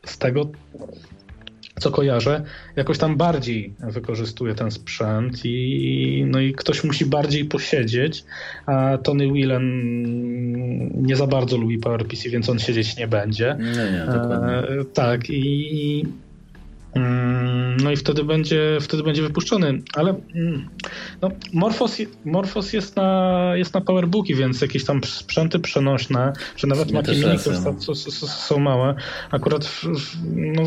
z 0.05 0.18
tego 0.18 0.51
co 1.80 1.91
kojarzę, 1.91 2.43
jakoś 2.76 2.99
tam 2.99 3.16
bardziej 3.16 3.74
wykorzystuje 3.78 4.55
ten 4.55 4.70
sprzęt 4.70 5.45
i, 5.45 6.24
no 6.26 6.41
i 6.41 6.53
ktoś 6.53 6.84
musi 6.84 7.07
bardziej 7.07 7.45
posiedzieć, 7.45 8.24
a 8.66 8.99
Tony 8.99 9.28
Whelan 9.28 9.82
nie 11.03 11.16
za 11.16 11.26
bardzo 11.26 11.57
lubi 11.57 11.78
PowerPC, 11.78 12.28
więc 12.28 12.49
on 12.49 12.59
siedzieć 12.59 12.97
nie 12.97 13.09
będzie. 13.09 13.57
Nie, 13.61 13.93
nie, 13.93 14.05
dokładnie. 14.07 14.80
E, 14.80 14.84
tak 14.84 15.30
i 15.30 16.05
no 17.82 17.90
i 17.90 17.97
wtedy 17.97 18.24
będzie, 18.24 18.78
wtedy 18.80 19.03
będzie 19.03 19.22
wypuszczony, 19.22 19.82
ale 19.94 20.14
mm, 20.34 20.68
no, 21.22 21.30
Morphos, 21.53 21.97
Morphos 22.24 22.72
jest, 22.72 22.97
na, 22.97 23.51
jest 23.55 23.74
na 23.74 23.80
powerbooki, 23.80 24.34
więc 24.34 24.61
jakieś 24.61 24.84
tam 24.84 25.05
sprzęty 25.05 25.59
przenośne, 25.59 26.32
czy 26.57 26.66
nawet 26.66 26.92
Mini, 26.92 27.38
które 27.38 27.57
są, 27.80 27.94
są, 28.28 28.59
małe. 28.59 28.94
Akurat 29.30 29.80
no, 30.34 30.62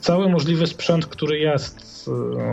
cały 0.00 0.28
możliwy 0.28 0.66
sprzęt, 0.66 1.06
który 1.06 1.38
jest 1.38 1.89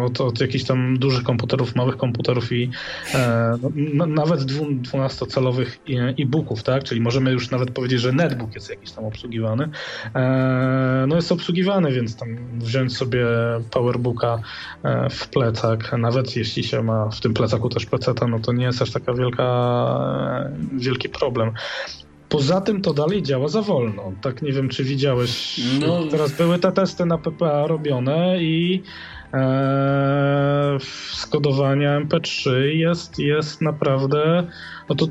od, 0.05 0.21
od 0.21 0.41
jakichś 0.41 0.63
tam 0.63 0.97
dużych 0.99 1.23
komputerów, 1.23 1.75
małych 1.75 1.97
komputerów 1.97 2.51
i 2.51 2.69
e, 3.13 3.57
no, 3.93 4.05
nawet 4.05 4.39
12-calowych 4.39 5.77
e-booków, 6.19 6.63
tak? 6.63 6.83
Czyli 6.83 7.01
możemy 7.01 7.31
już 7.31 7.51
nawet 7.51 7.71
powiedzieć, 7.71 8.01
że 8.01 8.11
netbook 8.11 8.55
jest 8.55 8.69
jakiś 8.69 8.91
tam 8.91 9.05
obsługiwany. 9.05 9.69
E, 10.15 11.05
no 11.07 11.15
jest 11.15 11.31
obsługiwany, 11.31 11.91
więc 11.91 12.15
tam 12.15 12.37
wziąć 12.59 12.97
sobie 12.97 13.25
powerbooka 13.71 14.39
e, 14.83 15.09
w 15.09 15.27
plecak, 15.27 15.97
nawet 15.97 16.35
jeśli 16.35 16.63
się 16.63 16.83
ma 16.83 17.09
w 17.09 17.19
tym 17.19 17.33
plecaku 17.33 17.69
też 17.69 17.85
peceta, 17.85 18.27
no 18.27 18.39
to 18.39 18.53
nie 18.53 18.65
jest 18.65 18.81
aż 18.81 18.91
taka 18.91 19.13
wielka, 19.13 19.43
e, 19.43 20.77
wielki 20.77 21.09
problem. 21.09 21.51
Poza 22.29 22.61
tym 22.61 22.81
to 22.81 22.93
dalej 22.93 23.23
działa 23.23 23.47
za 23.47 23.61
wolno. 23.61 24.11
Tak 24.21 24.41
nie 24.41 24.51
wiem, 24.51 24.69
czy 24.69 24.83
widziałeś. 24.83 25.61
No. 25.79 26.03
Teraz 26.11 26.37
były 26.37 26.59
te 26.59 26.71
testy 26.71 27.05
na 27.05 27.17
PPA 27.17 27.67
robione 27.67 28.43
i 28.43 28.83
skodowania 31.13 32.01
MP3 32.01 32.51
jest, 32.55 33.19
jest 33.19 33.61
naprawdę. 33.61 34.47
No 34.89 34.95
to, 34.95 35.07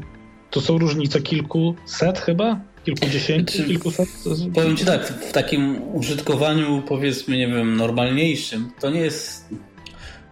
to 0.51 0.61
są 0.61 0.79
różnice 0.79 1.21
kilkuset 1.21 2.19
chyba? 2.19 2.61
Kilkudziesięciu, 2.85 3.57
znaczy, 3.57 3.69
kilkuset? 3.69 4.09
Powiem 4.55 4.77
ci 4.77 4.85
tak, 4.85 5.07
w 5.07 5.33
takim 5.33 5.83
użytkowaniu 5.95 6.83
powiedzmy, 6.89 7.37
nie 7.37 7.49
wiem, 7.49 7.77
normalniejszym, 7.77 8.71
to 8.81 8.91
nie 8.91 9.01
jest 9.01 9.49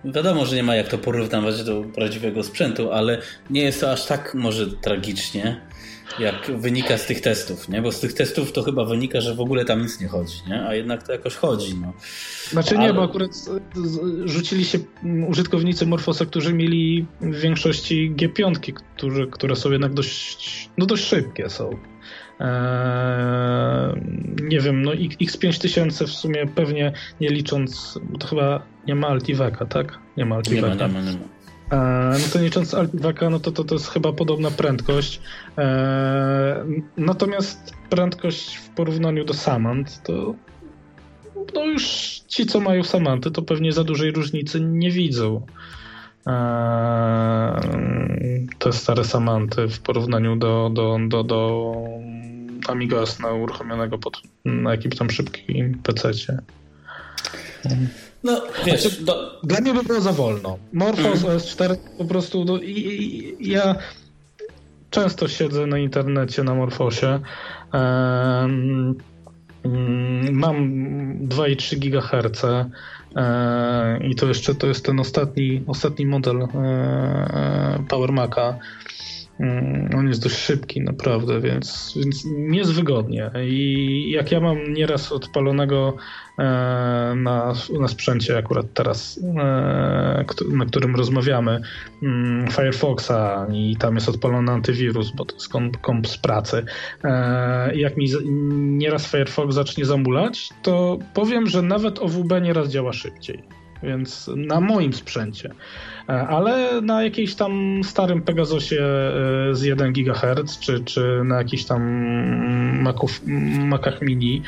Wiadomo, 0.04 0.46
że 0.46 0.56
nie 0.56 0.62
ma 0.62 0.76
jak 0.76 0.88
to 0.88 0.98
porównywać 0.98 1.64
do 1.64 1.82
prawdziwego 1.82 2.42
sprzętu, 2.42 2.92
ale 2.92 3.18
nie 3.50 3.62
jest 3.62 3.80
to 3.80 3.92
aż 3.92 4.06
tak 4.06 4.34
może 4.34 4.66
tragicznie, 4.66 5.60
jak 6.18 6.60
wynika 6.60 6.98
z 6.98 7.06
tych 7.06 7.20
testów, 7.20 7.68
nie? 7.68 7.82
Bo 7.82 7.92
z 7.92 8.00
tych 8.00 8.12
testów 8.12 8.52
to 8.52 8.62
chyba 8.62 8.84
wynika, 8.84 9.20
że 9.20 9.34
w 9.34 9.40
ogóle 9.40 9.64
tam 9.64 9.82
nic 9.82 10.00
nie 10.00 10.08
chodzi, 10.08 10.34
nie? 10.48 10.62
A 10.66 10.74
jednak 10.74 11.02
to 11.02 11.12
jakoś 11.12 11.34
chodzi, 11.34 11.74
no. 11.74 11.92
Znaczy 12.50 12.78
nie, 12.78 12.84
Ale... 12.84 12.94
bo 12.94 13.04
akurat 13.04 13.30
rzucili 14.24 14.64
się 14.64 14.78
użytkownicy 15.28 15.86
Morfosa, 15.86 16.26
którzy 16.26 16.54
mieli 16.54 17.06
w 17.20 17.40
większości 17.40 18.12
G5, 18.16 18.72
którzy, 18.96 19.26
które 19.26 19.56
są 19.56 19.70
jednak 19.70 19.94
dość, 19.94 20.70
no 20.78 20.86
dość 20.86 21.04
szybkie 21.04 21.50
są. 21.50 21.70
Eee, 22.40 24.00
nie 24.42 24.60
wiem, 24.60 24.82
no 24.82 24.92
X5000 24.92 26.06
w 26.06 26.10
sumie 26.10 26.46
pewnie 26.46 26.92
nie 27.20 27.28
licząc, 27.28 27.98
to 28.20 28.26
chyba 28.26 28.66
nie 28.86 28.94
ma 28.94 29.08
Altiveka, 29.08 29.66
tak? 29.66 29.98
Nie 30.16 30.24
ma 30.24 30.36
Altiveka. 30.36 30.68
Nie 30.68 30.74
ma, 30.74 30.86
nie 30.86 30.92
ma, 30.92 31.00
nie 31.00 31.18
ma. 31.18 31.43
E, 31.72 31.76
no 32.12 32.24
to 32.32 32.38
licząc 32.38 32.74
Altivaka, 32.74 33.30
no 33.30 33.40
to, 33.40 33.52
to, 33.52 33.64
to 33.64 33.74
jest 33.74 33.88
chyba 33.88 34.12
podobna 34.12 34.50
prędkość. 34.50 35.20
E, 35.58 36.64
natomiast 36.96 37.74
prędkość 37.90 38.56
w 38.56 38.68
porównaniu 38.68 39.24
do 39.24 39.34
Samant 39.34 40.02
to 40.02 40.34
no 41.54 41.64
już 41.64 41.84
ci, 42.28 42.46
co 42.46 42.60
mają 42.60 42.84
Samanty, 42.84 43.30
to 43.30 43.42
pewnie 43.42 43.72
za 43.72 43.84
dużej 43.84 44.12
różnicy 44.12 44.60
nie 44.60 44.90
widzą. 44.90 45.46
E, 46.26 47.60
te 48.58 48.72
stare 48.72 49.04
Samanty 49.04 49.68
w 49.68 49.80
porównaniu 49.80 50.36
do, 50.36 50.70
do, 50.72 50.98
do, 51.08 51.24
do 51.24 51.72
Amiga 52.68 53.04
uruchomionego 53.42 53.98
pod, 53.98 54.22
na 54.44 54.70
jakimś 54.70 54.96
tam 54.96 55.10
szybkim 55.10 55.78
PC-cie. 55.82 56.38
No, 58.24 58.42
wiesz, 58.64 58.82
znaczy, 58.82 59.04
do... 59.04 59.40
Dla 59.42 59.60
mnie 59.60 59.74
by 59.74 59.82
było 59.82 60.00
za 60.00 60.12
wolno. 60.12 60.58
Morphos 60.72 61.24
mm. 61.24 61.36
OS4 61.36 61.76
po 61.98 62.04
prostu... 62.04 62.44
No, 62.44 62.58
i, 62.58 62.70
i, 62.70 63.50
ja 63.50 63.74
często 64.90 65.28
siedzę 65.28 65.66
na 65.66 65.78
internecie 65.78 66.42
na 66.42 66.54
Morfosie. 66.54 67.20
Um, 67.72 68.94
mam 70.32 70.56
2,3 71.28 71.78
GHz 71.78 72.44
e, 73.16 73.98
i 74.08 74.14
to 74.14 74.26
jeszcze 74.26 74.54
to 74.54 74.66
jest 74.66 74.84
ten 74.84 75.00
ostatni, 75.00 75.62
ostatni 75.66 76.06
model 76.06 76.42
e, 76.42 77.84
Power 77.88 78.12
Maca. 78.12 78.58
Mm, 79.40 79.90
on 79.96 80.08
jest 80.08 80.22
dość 80.22 80.36
szybki, 80.36 80.80
naprawdę, 80.80 81.40
więc, 81.40 81.94
więc 81.96 82.24
nie 82.24 82.58
jest 82.58 82.72
wygodnie. 82.72 83.30
I 83.46 84.10
jak 84.10 84.32
ja 84.32 84.40
mam 84.40 84.72
nieraz 84.72 85.12
odpalonego 85.12 85.96
e, 85.96 86.23
na, 87.16 87.54
na 87.80 87.88
sprzęcie, 87.88 88.38
akurat 88.38 88.66
teraz, 88.74 89.20
e, 89.36 90.24
na 90.52 90.66
którym 90.66 90.96
rozmawiamy, 90.96 91.60
mm, 92.02 92.50
Firefoxa 92.50 93.46
i 93.52 93.76
tam 93.76 93.94
jest 93.94 94.08
odpalony 94.08 94.52
antywirus, 94.52 95.10
bo 95.10 95.24
to 95.24 95.34
jest 95.34 95.48
komp, 95.48 95.76
komp 95.80 96.08
z 96.08 96.18
pracy. 96.18 96.64
E, 97.04 97.76
jak 97.76 97.96
mi 97.96 98.06
nieraz 98.78 99.06
Firefox 99.06 99.54
zacznie 99.54 99.84
zamulać, 99.84 100.48
to 100.62 100.98
powiem, 101.14 101.46
że 101.46 101.62
nawet 101.62 101.98
OWB 101.98 102.40
nieraz 102.42 102.68
działa 102.68 102.92
szybciej. 102.92 103.42
Więc 103.82 104.30
na 104.36 104.60
moim 104.60 104.92
sprzęcie. 104.92 105.50
E, 106.08 106.12
ale 106.12 106.80
na 106.80 107.02
jakiejś 107.02 107.34
tam 107.34 107.80
starym 107.84 108.22
Pegasusie 108.22 108.80
e, 108.80 109.54
z 109.54 109.62
1 109.62 109.92
GHz, 109.92 110.58
czy, 110.58 110.84
czy 110.84 111.22
na 111.24 111.38
jakichś 111.38 111.64
tam 111.64 111.82
Maców, 112.82 113.20
Macach 113.58 114.02
Mini, 114.02 114.42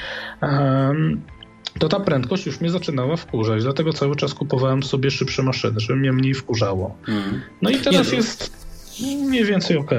to 1.79 1.89
ta 1.89 2.01
prędkość 2.01 2.47
już 2.47 2.61
mnie 2.61 2.71
zaczynała 2.71 3.17
wkurzać, 3.17 3.63
dlatego 3.63 3.93
cały 3.93 4.17
czas 4.17 4.35
kupowałem 4.35 4.83
sobie 4.83 5.11
szybsze 5.11 5.43
maszyny, 5.43 5.81
żeby 5.81 5.99
mnie 5.99 6.13
mniej 6.13 6.35
wkurzało. 6.35 6.97
Mm. 7.09 7.43
No 7.63 7.71
i 7.71 7.79
teraz 7.79 8.11
Nie, 8.11 8.17
jest 8.17 8.67
mniej 9.03 9.45
więcej 9.45 9.77
ok. 9.77 9.91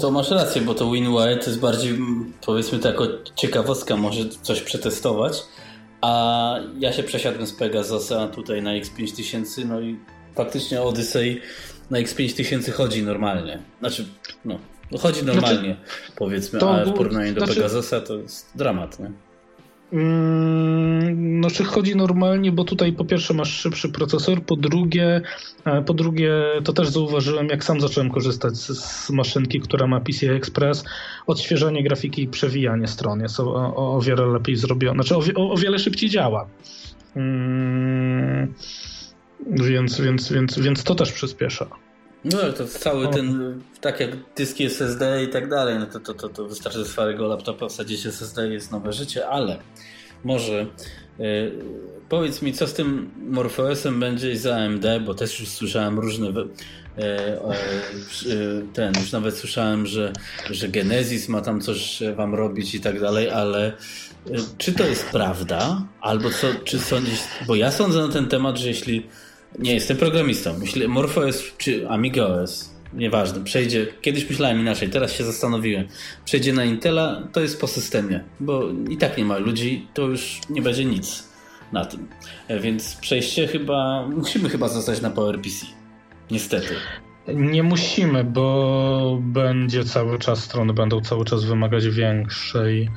To 0.00 0.10
masz 0.10 0.30
rację, 0.30 0.62
bo 0.62 0.74
to 0.74 0.90
WinUI 0.90 1.38
to 1.40 1.46
jest 1.46 1.60
bardziej, 1.60 1.98
powiedzmy 2.46 2.78
tak, 2.78 2.92
jako 2.92 3.08
ciekawostka, 3.34 3.96
może 3.96 4.28
coś 4.28 4.60
przetestować. 4.60 5.42
A 6.00 6.54
ja 6.78 6.92
się 6.92 7.02
przesiadłem 7.02 7.46
z 7.46 7.52
Pegasusa 7.52 8.28
tutaj 8.28 8.62
na 8.62 8.70
X5000, 8.70 9.66
no 9.66 9.80
i 9.80 9.98
faktycznie 10.34 10.82
Odyssey 10.82 11.40
na 11.90 11.98
X5000 11.98 12.72
chodzi 12.72 13.02
normalnie. 13.02 13.62
Znaczy, 13.80 14.06
no, 14.44 14.58
chodzi 14.98 15.20
znaczy, 15.20 15.40
normalnie, 15.40 15.74
znaczy, 15.74 16.12
powiedzmy, 16.16 16.60
ale 16.60 16.86
w 16.86 16.92
porównaniu 16.92 17.34
do 17.34 17.40
znaczy, 17.40 17.54
Pegasusa 17.54 18.00
to 18.00 18.16
jest 18.16 18.50
dramat, 18.54 18.98
nie? 18.98 19.10
Mm, 19.92 21.40
no, 21.40 21.50
czy 21.50 21.64
chodzi 21.64 21.96
normalnie, 21.96 22.52
bo 22.52 22.64
tutaj 22.64 22.92
po 22.92 23.04
pierwsze 23.04 23.34
masz 23.34 23.52
szybszy 23.60 23.88
procesor, 23.88 24.42
po 24.42 24.56
drugie, 24.56 25.20
e, 25.64 25.82
po 25.82 25.94
drugie 25.94 26.32
to 26.64 26.72
też 26.72 26.88
zauważyłem, 26.88 27.46
jak 27.46 27.64
sam 27.64 27.80
zacząłem 27.80 28.10
korzystać 28.10 28.56
z, 28.56 28.78
z 28.78 29.10
maszynki, 29.10 29.60
która 29.60 29.86
ma 29.86 30.00
PCI 30.00 30.28
Express, 30.28 30.84
odświeżanie 31.26 31.82
grafiki 31.82 32.22
i 32.22 32.28
przewijanie 32.28 32.86
stron 32.86 33.20
jest 33.20 33.40
o, 33.40 33.76
o, 33.76 34.00
wiele 34.00 34.26
lepiej 34.26 34.56
zrobione, 34.56 35.02
znaczy 35.02 35.34
o, 35.36 35.50
o 35.50 35.56
wiele 35.56 35.78
szybciej 35.78 36.10
działa. 36.10 36.46
Hmm, 37.14 38.54
więc, 39.46 40.00
więc, 40.00 40.32
więc, 40.32 40.58
więc 40.58 40.84
to 40.84 40.94
też 40.94 41.12
przyspiesza. 41.12 41.66
No 42.24 42.52
to 42.52 42.66
cały 42.66 43.08
ten, 43.08 43.60
tak 43.80 44.00
jak 44.00 44.10
dyski 44.36 44.64
SSD 44.64 45.24
i 45.24 45.28
tak 45.28 45.48
dalej, 45.48 45.78
no 45.78 45.86
to, 45.86 46.00
to, 46.00 46.14
to, 46.14 46.28
to 46.28 46.44
wystarczy 46.44 46.84
z 46.84 46.88
starego 46.88 47.26
laptopa 47.26 47.68
wsadzić 47.68 48.06
SSD 48.06 48.48
i 48.48 48.52
jest 48.52 48.72
nowe 48.72 48.92
życie, 48.92 49.28
ale 49.28 49.58
może 50.24 50.66
yy, 51.18 51.52
powiedz 52.08 52.42
mi, 52.42 52.52
co 52.52 52.66
z 52.66 52.74
tym 52.74 53.10
MorphOSem 53.16 54.00
będzie 54.00 54.38
za 54.38 54.56
AMD, 54.56 54.84
bo 55.06 55.14
też 55.14 55.40
już 55.40 55.48
słyszałem 55.48 55.98
różne 55.98 56.26
yy, 56.26 56.44
yy, 58.26 58.66
ten, 58.72 58.92
już 59.00 59.12
nawet 59.12 59.36
słyszałem, 59.36 59.86
że, 59.86 60.12
że 60.50 60.68
Genesis 60.68 61.28
ma 61.28 61.40
tam 61.40 61.60
coś 61.60 62.02
wam 62.16 62.34
robić 62.34 62.74
i 62.74 62.80
tak 62.80 63.00
dalej, 63.00 63.30
ale 63.30 63.72
czy 64.58 64.72
to 64.72 64.86
jest 64.86 65.10
prawda? 65.10 65.82
Albo 66.00 66.30
co, 66.30 66.46
czy 66.64 66.78
sądzisz, 66.78 67.20
bo 67.46 67.54
ja 67.54 67.70
sądzę 67.70 68.06
na 68.06 68.12
ten 68.12 68.28
temat, 68.28 68.58
że 68.58 68.68
jeśli 68.68 69.06
nie 69.58 69.74
jestem 69.74 69.96
programistą. 69.96 70.58
Myślę, 70.58 70.88
MorphOS 70.88 71.42
czy 71.58 71.88
AmigaOS, 71.88 72.74
nieważne, 72.92 73.44
przejdzie, 73.44 73.86
kiedyś 74.00 74.30
myślałem 74.30 74.60
inaczej, 74.60 74.88
teraz 74.88 75.12
się 75.12 75.24
zastanowiłem, 75.24 75.88
przejdzie 76.24 76.52
na 76.52 76.64
Intela, 76.64 77.28
to 77.32 77.40
jest 77.40 77.60
po 77.60 77.66
systemie, 77.66 78.24
bo 78.40 78.62
i 78.88 78.96
tak 78.96 79.18
nie 79.18 79.24
ma 79.24 79.38
ludzi, 79.38 79.86
to 79.94 80.02
już 80.02 80.40
nie 80.50 80.62
będzie 80.62 80.84
nic 80.84 81.28
na 81.72 81.84
tym. 81.84 82.08
E, 82.48 82.60
więc 82.60 82.96
przejście 82.96 83.46
chyba, 83.46 84.06
musimy 84.06 84.48
chyba 84.48 84.68
zostać 84.68 85.00
na 85.00 85.10
PowerPC. 85.10 85.66
Niestety. 86.30 86.74
Nie 87.34 87.62
musimy, 87.62 88.24
bo 88.24 89.18
będzie 89.22 89.84
cały 89.84 90.18
czas, 90.18 90.44
strony 90.44 90.72
będą 90.72 91.00
cały 91.00 91.24
czas 91.24 91.44
wymagać 91.44 91.88
większej 91.88 92.90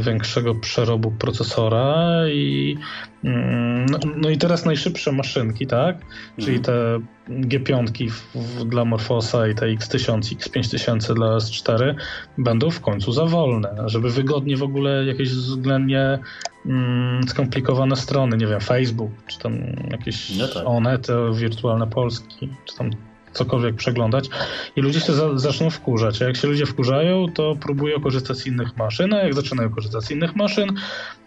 większego 0.00 0.54
przerobu 0.54 1.10
procesora 1.10 2.14
i 2.28 2.76
mm, 3.24 3.86
no, 3.86 3.98
no, 4.16 4.30
i 4.30 4.38
teraz 4.38 4.64
najszybsze 4.64 5.12
maszynki, 5.12 5.66
tak? 5.66 5.96
Czyli 6.38 6.56
mhm. 6.56 6.62
te 6.62 7.00
G5 7.48 8.08
w, 8.10 8.64
dla 8.64 8.84
Morfosa 8.84 9.48
i 9.48 9.54
te 9.54 9.66
X1000, 9.66 10.18
X5000 10.18 11.14
dla 11.14 11.36
S4 11.36 11.94
będą 12.38 12.70
w 12.70 12.80
końcu 12.80 13.12
za 13.12 13.26
wolne, 13.26 13.74
żeby 13.86 14.10
wygodnie 14.10 14.56
w 14.56 14.62
ogóle 14.62 15.04
jakieś 15.04 15.28
względnie 15.28 16.18
mm, 16.66 17.28
skomplikowane 17.28 17.96
strony, 17.96 18.36
nie 18.36 18.46
wiem, 18.46 18.60
Facebook, 18.60 19.10
czy 19.26 19.38
tam 19.38 19.58
jakieś 19.90 20.36
no 20.36 20.48
tak. 20.48 20.62
Onet, 20.66 21.06
wirtualne 21.34 21.86
Polski, 21.86 22.48
czy 22.64 22.76
tam 22.76 22.90
cokolwiek 23.34 23.74
przeglądać 23.74 24.28
i 24.76 24.80
ludzie 24.80 25.00
się 25.00 25.12
za, 25.12 25.38
zaczną 25.38 25.70
wkurzać. 25.70 26.22
A 26.22 26.24
jak 26.24 26.36
się 26.36 26.48
ludzie 26.48 26.66
wkurzają, 26.66 27.26
to 27.34 27.56
próbują 27.56 28.00
korzystać 28.00 28.36
z 28.36 28.46
innych 28.46 28.76
maszyn, 28.76 29.14
a 29.14 29.22
jak 29.22 29.34
zaczynają 29.34 29.70
korzystać 29.70 30.04
z 30.04 30.10
innych 30.10 30.36
maszyn, 30.36 30.68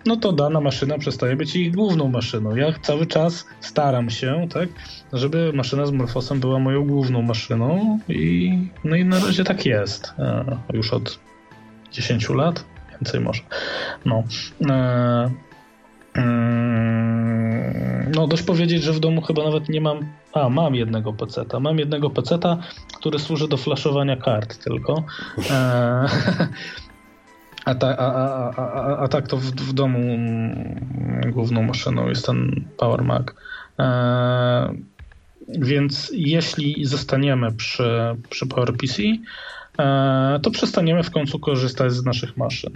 no 0.06 0.16
to 0.16 0.32
dana 0.32 0.62
maszyna 0.62 0.98
przestaje 0.98 1.36
być 1.36 1.56
ich 1.56 1.76
główną 1.76 2.08
maszyną. 2.08 2.56
Ja 2.56 2.74
cały 2.82 3.06
czas 3.06 3.46
staram 3.60 4.10
się, 4.10 4.48
tak, 4.54 4.70
żeby 5.14 5.52
maszyna 5.54 5.86
z 5.86 5.92
Morfosem 5.92 6.40
była 6.40 6.60
moją 6.60 6.86
główną 6.86 7.22
maszyną 7.22 8.00
i 8.10 8.58
no 8.84 8.96
i 8.96 9.06
na 9.06 9.20
razie 9.20 9.44
tak 9.44 9.66
jest. 9.66 10.14
E, 10.20 10.58
już 10.74 10.94
od 10.94 11.20
10 11.92 12.30
lat, 12.30 12.66
więcej 12.92 13.20
może. 13.20 13.42
No. 14.06 14.24
E, 14.70 15.32
mm, 16.16 18.12
no, 18.16 18.28
dość 18.28 18.44
powiedzieć, 18.44 18.84
że 18.84 18.94
w 18.94 19.00
domu 19.00 19.22
chyba 19.22 19.44
nawet 19.44 19.70
nie 19.70 19.82
mam 19.82 20.00
a, 20.42 20.50
mam 20.50 20.76
jednego 20.76 21.14
peceta. 21.14 21.60
Mam 21.60 21.80
jednego 21.80 22.10
peceta, 22.10 22.58
który 22.98 23.20
służy 23.20 23.48
do 23.48 23.58
flaszowania 23.58 24.18
kart 24.18 24.64
tylko. 24.64 25.04
E, 25.50 25.54
a, 27.66 27.76
ta, 27.76 27.98
a, 27.98 28.52
a, 28.56 28.98
a, 28.98 29.08
tak 29.08 29.28
to 29.28 29.38
w, 29.38 29.44
w, 29.44 29.74
domu 29.74 30.18
główną 31.32 31.64
maszyną 31.64 32.10
jest 32.10 32.26
ten 32.26 32.66
Power 32.78 33.04
Mac. 33.04 33.26
E, 33.80 34.74
więc 35.48 36.12
jeśli 36.14 36.86
zostaniemy 36.86 37.52
przy, 37.52 38.16
przy 38.30 38.48
PowerPC, 38.48 39.04
e, 39.80 40.40
to 40.44 40.52
przestaniemy 40.52 41.04
w 41.04 41.12
końcu 41.12 41.40
korzystać 41.40 41.92
z 41.92 42.06
naszych 42.06 42.38
maszyn. 42.38 42.74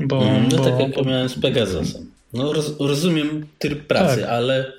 Bo, 0.00 0.22
mm, 0.22 0.48
no 0.48 0.56
bo, 0.56 0.64
tak 0.64 0.80
jak 0.80 0.94
bo... 0.94 1.04
miałem 1.04 1.28
z 1.28 1.38
Pegasusem. 1.38 2.10
No 2.32 2.52
roz, 2.52 2.80
rozumiem 2.80 3.46
tryb 3.58 3.86
pracy, 3.86 4.20
tak. 4.20 4.30
ale 4.30 4.72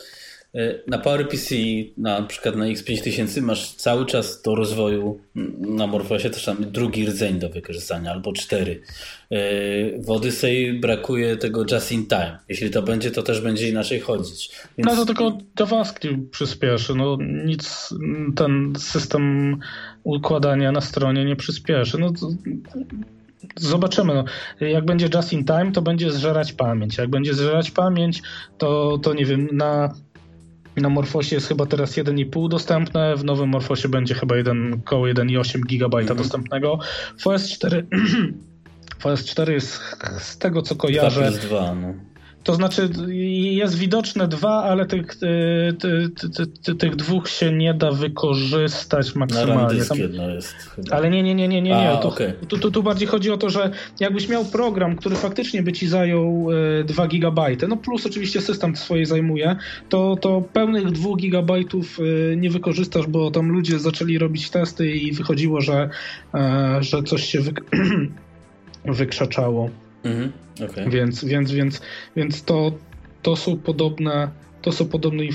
na 0.88 0.98
PowerPC, 0.98 1.56
na 1.98 2.22
przykład 2.24 2.56
na 2.56 2.66
X5000 2.66 3.42
masz 3.42 3.72
cały 3.72 4.06
czas 4.06 4.42
do 4.42 4.56
rozwoju 4.56 5.20
na 5.60 5.88
Morphosie 5.88 6.30
też 6.30 6.46
tam 6.46 6.72
drugi 6.72 7.06
rdzeń 7.06 7.40
do 7.40 7.50
wykorzystania, 7.50 8.12
albo 8.12 8.34
cztery. 8.34 8.82
E, 9.32 9.38
w 10.02 10.10
Odyssey 10.10 10.80
brakuje 10.80 11.38
tego 11.38 11.66
just 11.72 11.92
in 11.92 12.08
time. 12.08 12.38
Jeśli 12.50 12.70
to 12.70 12.82
będzie, 12.82 13.12
to 13.12 13.24
też 13.24 13.42
będzie 13.42 13.70
inaczej 13.70 14.00
chodzić. 14.00 14.52
Więc... 14.78 14.90
No 14.90 14.96
to 14.96 15.06
tylko 15.06 15.38
JavaScript 15.60 16.32
przyspieszy. 16.32 16.96
No 16.96 17.18
nic 17.46 17.94
ten 18.36 18.74
system 18.78 19.58
układania 20.04 20.72
na 20.72 20.82
stronie 20.82 21.26
nie 21.26 21.36
przyspieszy. 21.36 21.98
No 21.98 22.12
to... 22.14 22.30
Zobaczymy. 23.56 24.14
No. 24.14 24.26
Jak 24.68 24.86
będzie 24.86 25.10
just 25.14 25.34
in 25.34 25.46
time, 25.46 25.72
to 25.72 25.82
będzie 25.82 26.12
zżerać 26.12 26.54
pamięć. 26.54 26.98
Jak 26.98 27.10
będzie 27.10 27.34
zżerać 27.34 27.72
pamięć, 27.72 28.22
to, 28.58 28.98
to 28.98 29.14
nie 29.14 29.26
wiem, 29.26 29.50
na 29.52 29.94
na 30.82 30.90
Morfosie 30.90 31.36
jest 31.36 31.48
chyba 31.48 31.66
teraz 31.66 31.98
1,5 31.98 32.50
dostępne, 32.50 33.16
w 33.16 33.24
nowym 33.24 33.50
Morfosie 33.50 33.90
będzie 33.90 34.16
chyba 34.16 34.36
1, 34.36 34.74
około 34.74 35.06
1,8 35.06 35.60
GB 35.60 35.98
mm 35.98 36.08
-hmm. 36.08 36.18
dostępnego. 36.18 36.80
4 37.50 37.88
FOS 39.00 39.26
4 39.26 39.54
jest 39.54 39.82
z 40.20 40.38
tego 40.38 40.62
co 40.62 40.76
kojarzę. 40.76 41.32
2 41.32 41.48
2, 41.48 41.76
no. 41.76 41.94
To 42.46 42.54
znaczy 42.54 42.90
jest 43.52 43.78
widoczne 43.78 44.28
dwa, 44.28 44.64
ale 44.64 44.86
tych, 44.86 45.16
ty, 45.16 45.30
ty, 45.80 46.48
ty, 46.64 46.76
tych 46.76 46.96
dwóch 46.96 47.30
się 47.30 47.54
nie 47.54 47.74
da 47.74 47.92
wykorzystać 47.92 49.16
maksymalnie. 49.16 49.80
Na 49.80 49.86
Tam, 49.86 49.98
jedno 49.98 50.30
jest. 50.30 50.54
Chyba. 50.54 50.96
Ale 50.96 51.10
nie, 51.10 51.24
nie, 51.24 51.36
nie, 51.36 51.48
nie, 51.48 51.62
nie. 51.62 51.70
nie. 51.70 51.90
A, 51.90 51.98
tu, 51.98 52.08
okay. 52.08 52.34
tu, 52.48 52.58
tu, 52.58 52.72
tu, 52.72 52.84
bardziej 52.84 53.08
chodzi 53.08 53.32
o 53.32 53.38
to, 53.38 53.50
że 53.50 53.72
jakbyś 54.00 54.30
miał 54.30 54.46
program, 54.46 54.96
który 54.96 55.16
faktycznie 55.16 55.64
by 55.64 55.74
ci 55.74 55.88
zajął 55.88 56.48
2 56.86 57.04
e, 57.04 57.08
gigabajty, 57.08 57.68
no 57.68 57.78
plus 57.78 58.06
oczywiście 58.06 58.42
system 58.42 58.76
swoje 58.76 59.06
zajmuje, 59.06 59.56
to, 59.90 60.16
to 60.22 60.42
pełnych 60.54 60.92
2 60.92 61.16
gigabajtów 61.16 62.00
e, 62.00 62.36
nie 62.36 62.50
wykorzystasz, 62.50 63.08
bo 63.08 63.32
tam 63.32 63.50
ludzie 63.50 63.80
zaczęli 63.80 64.18
robić 64.18 64.50
testy 64.50 64.92
i 64.92 65.12
wychodziło, 65.12 65.62
że, 65.62 65.90
e, 66.34 66.78
że 66.82 67.04
coś 67.04 67.24
się 67.24 67.42
wy... 67.42 67.54
wykrzaczało. 68.86 69.70
Mhm, 70.06 70.32
okay. 70.70 70.90
Więc, 70.90 71.26
więc, 71.26 71.52
więc, 71.52 71.82
więc 72.16 72.44
to, 72.44 72.72
to 73.22 73.36
są 73.36 73.58
podobne 73.58 74.30
to 74.66 74.72
są 74.72 74.86
podobne, 74.86 75.24
yy, 75.24 75.32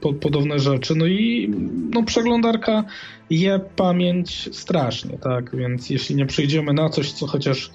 po, 0.00 0.12
podobne 0.12 0.58
rzeczy. 0.58 0.94
No 0.94 1.06
i 1.06 1.50
no, 1.90 2.02
przeglądarka 2.02 2.84
je 3.30 3.60
pamięć 3.76 4.48
strasznie, 4.52 5.18
tak? 5.18 5.56
Więc 5.56 5.90
jeśli 5.90 6.16
nie 6.16 6.26
przejdziemy 6.26 6.72
na 6.72 6.88
coś, 6.88 7.12
co 7.12 7.26
chociaż 7.26 7.70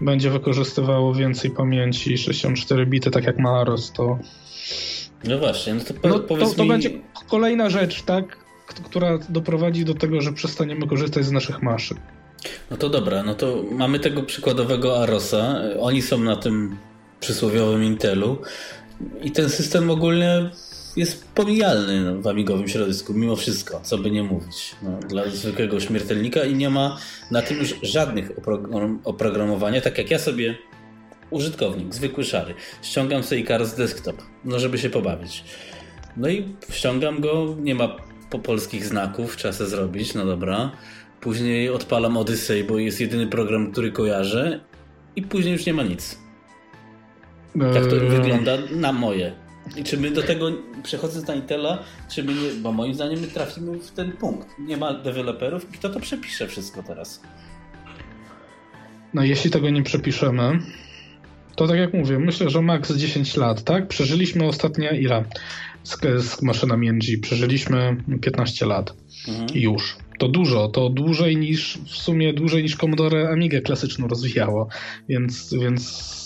będzie 0.00 0.30
wykorzystywało 0.30 1.14
więcej 1.14 1.50
pamięci 1.50 2.18
64 2.18 2.86
bity, 2.86 3.10
tak 3.10 3.24
jak 3.24 3.38
Maros, 3.38 3.92
to. 3.92 4.18
No 5.24 5.38
właśnie, 5.38 5.74
no 5.74 5.80
to, 5.80 5.94
po, 5.94 6.08
no, 6.08 6.18
to, 6.18 6.54
to 6.54 6.62
mi... 6.62 6.68
będzie 6.68 6.90
kolejna 7.30 7.70
rzecz, 7.70 8.02
tak? 8.02 8.36
Która 8.84 9.18
doprowadzi 9.28 9.84
do 9.84 9.94
tego, 9.94 10.20
że 10.20 10.32
przestaniemy 10.32 10.86
korzystać 10.86 11.24
z 11.24 11.32
naszych 11.32 11.62
maszyn. 11.62 11.98
No 12.70 12.76
to 12.76 12.88
dobra, 12.88 13.22
no 13.22 13.34
to 13.34 13.64
mamy 13.70 13.98
tego 13.98 14.22
przykładowego 14.22 15.02
Arosa. 15.02 15.60
Oni 15.80 16.02
są 16.02 16.18
na 16.18 16.36
tym 16.36 16.76
przysłowiowym 17.20 17.84
Intelu 17.84 18.42
i 19.22 19.30
ten 19.30 19.50
system 19.50 19.90
ogólnie 19.90 20.50
jest 20.96 21.28
pomijalny 21.34 22.22
w 22.22 22.26
amigowym 22.26 22.68
środowisku, 22.68 23.14
mimo 23.14 23.36
wszystko, 23.36 23.80
co 23.82 23.98
by 23.98 24.10
nie 24.10 24.22
mówić. 24.22 24.76
No, 24.82 24.98
dla 25.08 25.30
zwykłego 25.30 25.80
śmiertelnika 25.80 26.44
i 26.44 26.54
nie 26.54 26.70
ma 26.70 26.98
na 27.30 27.42
tym 27.42 27.58
już 27.58 27.74
żadnych 27.82 28.30
oprogramowania, 29.04 29.80
tak 29.80 29.98
jak 29.98 30.10
ja 30.10 30.18
sobie 30.18 30.58
użytkownik, 31.30 31.94
zwykły 31.94 32.24
szary, 32.24 32.54
ściągam 32.82 33.22
sobie 33.22 33.40
Icarus 33.40 33.74
Desktop, 33.74 34.22
no 34.44 34.58
żeby 34.58 34.78
się 34.78 34.90
pobawić. 34.90 35.44
No 36.16 36.28
i 36.28 36.54
ściągam 36.70 37.20
go, 37.20 37.56
nie 37.60 37.74
ma 37.74 37.96
po 38.30 38.38
polskich 38.38 38.84
znaków, 38.84 39.36
trzeba 39.36 39.54
sobie 39.54 39.70
zrobić, 39.70 40.14
no 40.14 40.26
dobra. 40.26 40.70
Później 41.20 41.70
odpalam 41.70 42.16
Odyssey, 42.16 42.64
bo 42.64 42.78
jest 42.78 43.00
jedyny 43.00 43.26
program, 43.26 43.72
który 43.72 43.92
kojarzę 43.92 44.60
i 45.16 45.22
później 45.22 45.52
już 45.52 45.66
nie 45.66 45.74
ma 45.74 45.82
nic. 45.82 46.18
Tak 47.74 47.86
to 47.86 47.96
eee. 47.96 48.08
wygląda 48.08 48.58
na 48.70 48.92
moje. 48.92 49.32
I 49.76 49.84
czy 49.84 49.96
my 49.96 50.10
do 50.10 50.22
tego, 50.22 50.52
przechodząc 50.82 51.26
na 51.26 51.34
Intela, 51.34 51.78
czy 52.10 52.24
my 52.24 52.34
nie, 52.34 52.50
bo 52.62 52.72
moim 52.72 52.94
zdaniem 52.94 53.20
my 53.20 53.26
trafimy 53.26 53.78
w 53.78 53.90
ten 53.90 54.12
punkt. 54.12 54.48
Nie 54.58 54.76
ma 54.76 54.94
deweloperów, 54.94 55.66
kto 55.66 55.88
to 55.88 56.00
przepisze 56.00 56.48
wszystko 56.48 56.82
teraz? 56.82 57.22
No 59.14 59.24
jeśli 59.24 59.50
tego 59.50 59.70
nie 59.70 59.82
przepiszemy, 59.82 60.58
to 61.56 61.66
tak 61.66 61.78
jak 61.78 61.94
mówię, 61.94 62.18
myślę, 62.18 62.50
że 62.50 62.62
maks 62.62 62.92
10 62.92 63.36
lat, 63.36 63.64
tak? 63.64 63.88
Przeżyliśmy 63.88 64.46
ostatnie 64.46 65.00
ile 65.00 65.24
z, 65.82 65.98
z 66.24 66.42
maszynami 66.42 66.92
NG? 66.92 67.20
Przeżyliśmy 67.22 67.96
15 68.20 68.66
lat. 68.66 68.94
Mhm. 69.28 69.48
Już. 69.54 69.96
To 70.18 70.28
dużo, 70.28 70.68
to 70.68 70.90
dłużej 70.90 71.36
niż, 71.36 71.78
w 71.78 71.96
sumie 71.96 72.32
dłużej 72.32 72.62
niż 72.62 72.76
Commodore 72.76 73.28
Amigę 73.28 73.60
klasyczną 73.60 74.08
rozwijało, 74.08 74.68
więc, 75.08 75.54
więc 75.54 76.18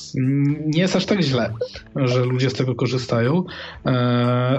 nie 0.66 0.80
jest 0.80 0.97
aż 0.97 1.07
tak 1.07 1.22
źle, 1.22 1.55
że 1.97 2.24
ludzie 2.24 2.51
z 2.51 2.55
tego 2.55 2.74
korzystają, 2.74 3.45
e, 3.86 3.90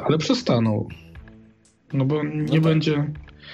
ale 0.05 0.17
przestaną. 0.17 0.87
No 1.93 2.05
bo 2.05 2.23
nie 2.23 2.41
no 2.41 2.53
tak. 2.53 2.61
będzie... 2.61 3.11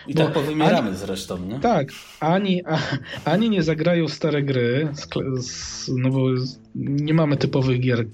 I 0.08 0.14
tak 0.14 0.34
powymieramy 0.34 0.90
ani, 0.90 0.98
zresztą, 0.98 1.38
nie? 1.38 1.60
Tak, 1.60 1.88
ani, 2.20 2.66
a, 2.66 2.78
ani 3.26 3.50
nie 3.50 3.64
zagrają 3.64 4.08
stare 4.08 4.44
gry, 4.44 4.92
no 5.98 6.10
bo 6.10 6.28
nie 6.76 7.14
mamy 7.14 7.38
typowych 7.38 7.80
gier 7.80 8.06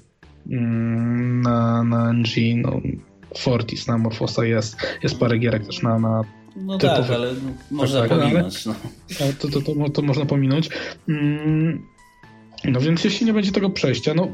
mm, 0.52 1.42
na, 1.42 1.84
na 1.84 2.14
NG, 2.14 2.36
no 2.56 2.82
Fortis 3.38 3.88
na 3.88 3.98
Morfosa 3.98 4.46
jest, 4.46 4.78
jest 5.04 5.20
parę 5.20 5.38
gierek 5.38 5.66
też 5.66 5.82
na, 5.82 6.00
na 6.00 6.22
no 6.56 6.78
typowych. 6.78 7.08
tak, 7.08 7.16
ale 7.16 7.34
można 7.72 8.02
tak, 8.02 8.10
pominąć. 8.10 8.66
No. 8.66 8.76
To, 9.40 9.48
to, 9.50 9.62
to, 9.62 9.90
to, 9.90 10.02
można 10.02 10.26
pominąć. 10.26 10.70
Mm, 11.10 11.86
no 12.66 12.80
więc 12.80 13.04
jeśli 13.04 13.26
nie 13.26 13.34
będzie 13.34 13.52
tego 13.52 13.70
przejścia, 13.70 14.14
no 14.14 14.28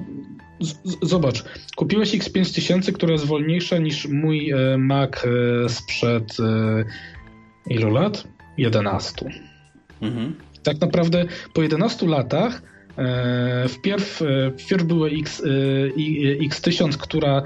zobacz, 1.01 1.43
kupiłeś 1.76 2.11
X5000, 2.11 2.91
która 2.91 3.11
jest 3.11 3.26
wolniejsza 3.26 3.78
niż 3.78 4.07
mój 4.07 4.51
e, 4.51 4.78
Mac 4.78 5.11
e, 5.15 5.69
sprzed 5.69 6.38
e, 6.39 7.74
ilu 7.74 7.89
lat? 7.89 8.28
11. 8.57 9.30
Mhm. 10.01 10.36
Tak 10.63 10.82
naprawdę 10.82 11.26
po 11.53 11.61
11 11.61 12.07
latach 12.07 12.61
wpierw, 13.69 14.21
e, 14.21 14.51
wpierw 14.57 14.83
była 14.83 15.07
X, 15.07 15.43
e, 15.45 15.47
X1000, 16.47 16.97
która 16.97 17.43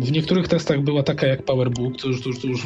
w 0.00 0.12
niektórych 0.12 0.48
testach 0.48 0.80
była 0.80 1.02
taka 1.02 1.26
jak 1.26 1.44
PowerBook, 1.44 1.96
to 1.96 2.08
już, 2.08 2.22
to 2.22 2.28
już, 2.28 2.38
to 2.38 2.46
już 2.46 2.62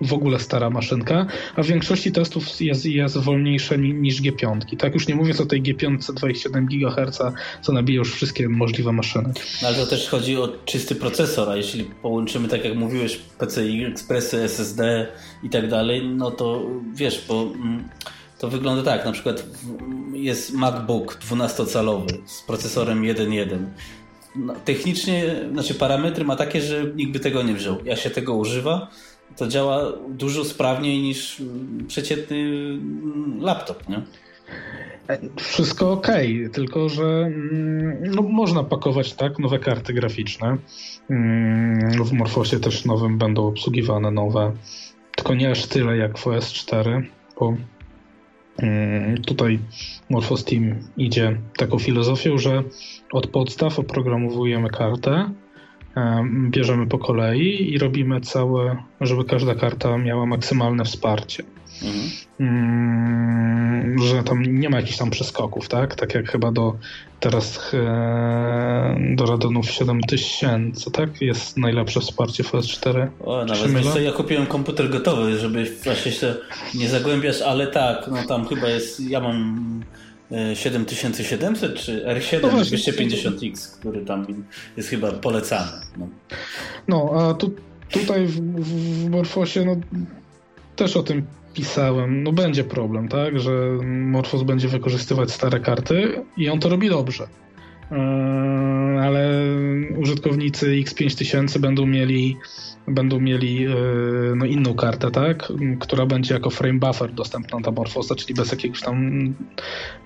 w 0.00 0.12
ogóle 0.12 0.38
stara 0.38 0.70
maszynka, 0.70 1.26
a 1.56 1.62
w 1.62 1.66
większości 1.66 2.12
testów 2.12 2.60
jest, 2.60 2.86
jest 2.86 3.18
wolniejsze 3.18 3.78
niż 3.78 4.22
G5. 4.22 4.76
Tak 4.76 4.94
już 4.94 5.08
nie 5.08 5.14
mówiąc 5.14 5.40
o 5.40 5.46
tej 5.46 5.62
G5 5.62 6.12
27 6.14 6.66
GHz, 6.66 7.18
co 7.62 7.72
nabija 7.72 7.98
już 7.98 8.14
wszystkie 8.14 8.48
możliwe 8.48 8.92
maszyny. 8.92 9.32
No 9.62 9.68
ale 9.68 9.76
to 9.76 9.86
też 9.86 10.08
chodzi 10.08 10.36
o 10.36 10.48
czysty 10.64 10.94
procesor, 10.94 11.50
a 11.50 11.56
jeśli 11.56 11.84
połączymy, 11.84 12.48
tak 12.48 12.64
jak 12.64 12.74
mówiłeś, 12.74 13.16
PCI, 13.16 13.84
Expressy, 13.84 14.42
SSD 14.42 15.06
i 15.42 15.50
tak 15.50 15.68
dalej, 15.68 16.08
no 16.08 16.30
to 16.30 16.70
wiesz, 16.94 17.24
bo 17.28 17.42
mm, 17.42 17.88
to 18.44 18.50
wygląda 18.50 18.82
tak, 18.82 19.04
na 19.04 19.12
przykład 19.12 19.46
jest 20.12 20.52
MacBook 20.52 21.18
12-calowy 21.18 22.06
z 22.26 22.42
procesorem 22.42 23.02
1.1 23.02 23.58
no, 24.36 24.54
technicznie, 24.64 25.34
znaczy 25.52 25.74
parametry 25.74 26.24
ma 26.24 26.36
takie, 26.36 26.60
że 26.60 26.84
nikt 26.96 27.12
by 27.12 27.20
tego 27.20 27.42
nie 27.42 27.54
wziął. 27.54 27.76
Ja 27.84 27.96
się 27.96 28.10
tego 28.10 28.34
używa, 28.34 28.90
to 29.36 29.48
działa 29.48 29.92
dużo 30.08 30.44
sprawniej 30.44 31.02
niż 31.02 31.42
przeciętny 31.88 32.44
laptop, 33.40 33.88
nie? 33.88 34.02
Wszystko 35.36 35.92
ok, 35.92 36.08
tylko 36.52 36.88
że 36.88 37.02
mm, 37.02 38.02
no, 38.14 38.22
można 38.22 38.64
pakować 38.64 39.12
tak 39.12 39.38
nowe 39.38 39.58
karty 39.58 39.92
graficzne. 39.92 40.56
Mm, 41.10 42.04
w 42.04 42.12
Morfosie 42.12 42.60
też 42.60 42.84
nowym 42.84 43.18
będą 43.18 43.46
obsługiwane 43.46 44.10
nowe, 44.10 44.52
tylko 45.16 45.34
nie 45.34 45.50
aż 45.50 45.66
tyle 45.66 45.96
jak 45.96 46.18
w 46.18 46.24
OS4, 46.24 47.02
bo 47.40 47.56
tutaj 49.26 49.58
Morphos 50.10 50.44
Team 50.44 50.74
idzie 50.96 51.40
taką 51.56 51.78
filozofią, 51.78 52.38
że 52.38 52.62
od 53.12 53.26
podstaw 53.26 53.78
oprogramowujemy 53.78 54.70
kartę, 54.70 55.30
bierzemy 56.50 56.86
po 56.86 56.98
kolei 56.98 57.72
i 57.72 57.78
robimy 57.78 58.20
całe, 58.20 58.76
żeby 59.00 59.24
każda 59.24 59.54
karta 59.54 59.98
miała 59.98 60.26
maksymalne 60.26 60.84
wsparcie. 60.84 61.44
Mhm. 61.82 62.10
Mm, 62.40 63.98
że 63.98 64.22
tam 64.22 64.42
nie 64.42 64.70
ma 64.70 64.76
jakichś 64.76 64.98
tam 64.98 65.10
przeskoków, 65.10 65.68
tak? 65.68 65.94
Tak 65.94 66.14
jak 66.14 66.30
chyba 66.30 66.52
do 66.52 66.76
teraz 67.20 67.74
e, 67.74 68.96
do 69.16 69.26
Radonów 69.26 69.70
7000, 69.70 70.90
tak? 70.90 71.22
Jest 71.22 71.56
najlepsze 71.56 72.00
wsparcie 72.00 72.44
w 72.44 72.52
S4. 72.52 73.06
O, 73.24 73.44
nawet 73.44 73.92
co, 73.92 74.00
ja 74.00 74.12
kupiłem 74.12 74.46
komputer 74.46 74.90
gotowy, 74.90 75.38
żeby 75.38 75.66
właśnie 75.84 76.12
się 76.12 76.34
nie 76.74 76.88
zagłębiać, 76.88 77.42
ale 77.42 77.66
tak, 77.66 78.08
no 78.10 78.26
tam 78.28 78.48
chyba 78.48 78.68
jest, 78.68 79.00
ja 79.00 79.20
mam 79.20 79.60
7700 80.54 81.74
czy 81.74 82.04
R7 82.04 82.42
no 82.42 82.48
250X, 82.48 83.78
który 83.78 84.04
tam 84.04 84.26
jest 84.76 84.88
chyba 84.88 85.12
polecany. 85.12 85.70
No, 85.98 86.08
no 86.88 87.12
a 87.14 87.34
tu, 87.34 87.54
tutaj 87.90 88.26
w, 88.26 88.40
w 88.60 89.10
Morfosie 89.10 89.64
no, 89.64 89.76
też 90.76 90.96
o 90.96 91.02
tym 91.02 91.22
pisałem. 91.54 92.22
No 92.22 92.32
będzie 92.32 92.64
problem, 92.64 93.08
tak, 93.08 93.40
że 93.40 93.50
Morfos 93.84 94.42
będzie 94.42 94.68
wykorzystywać 94.68 95.30
stare 95.30 95.60
karty 95.60 96.24
i 96.36 96.48
on 96.48 96.60
to 96.60 96.68
robi 96.68 96.88
dobrze. 96.88 97.26
Yy, 97.90 97.98
ale 99.02 99.30
użytkownicy 99.96 100.66
X5000 100.66 101.58
będą 101.58 101.86
mieli 101.86 102.36
będą 102.88 103.20
mieli 103.20 103.66
e, 103.66 103.74
no, 104.36 104.44
inną 104.44 104.74
kartę, 104.74 105.10
tak? 105.10 105.52
która 105.80 106.06
będzie 106.06 106.34
jako 106.34 106.50
frame 106.50 106.78
buffer 106.78 107.12
dostępna 107.12 107.60
dla 107.60 107.72
Morfosa, 107.72 108.14
czyli 108.14 108.34
bez 108.34 108.50
jakiegoś 108.50 108.80
tam 108.80 109.20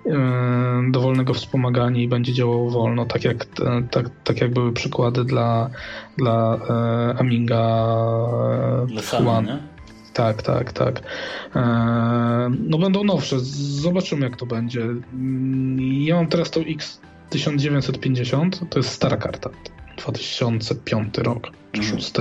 e, 0.07 0.91
dowolnego 0.91 1.35
wspomagania 1.35 2.03
i 2.03 2.09
będzie 2.09 2.33
działało 2.33 2.71
wolno, 2.71 3.07
tak 3.07 3.25
jak, 3.25 3.47
tak, 3.91 4.11
tak 4.25 4.41
jak 4.41 4.53
były 4.53 4.73
przykłady 4.73 5.25
dla, 5.25 5.71
dla 6.17 6.59
e, 6.71 7.25
dla 8.87 9.19
One. 9.27 9.63
tak, 10.15 10.43
tak, 10.43 10.73
tak. 10.73 11.03
E, 11.57 12.51
no 12.69 12.79
będą 12.79 13.05
nowsze, 13.05 13.41
zobaczymy 13.81 14.27
jak 14.27 14.37
to 14.37 14.47
będzie. 14.47 14.87
Ja 15.81 16.15
mam 16.15 16.27
teraz 16.27 16.51
tą 16.51 16.61
X1950, 17.31 18.67
to 18.71 18.79
jest 18.79 18.91
stara 18.91 19.17
karta, 19.17 19.51
2005 19.97 21.19
rok, 21.19 21.49
czy 21.73 21.83
6. 21.83 22.13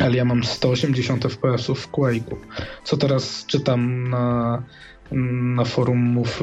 Ale 0.00 0.16
ja 0.16 0.24
mam 0.24 0.44
180 0.44 1.24
fps 1.24 1.66
w 1.66 1.90
Quake'u. 1.90 2.36
Co 2.84 2.96
teraz 2.96 3.46
czytam 3.46 4.10
na, 4.10 4.62
na 5.56 5.64
forumów 5.64 6.42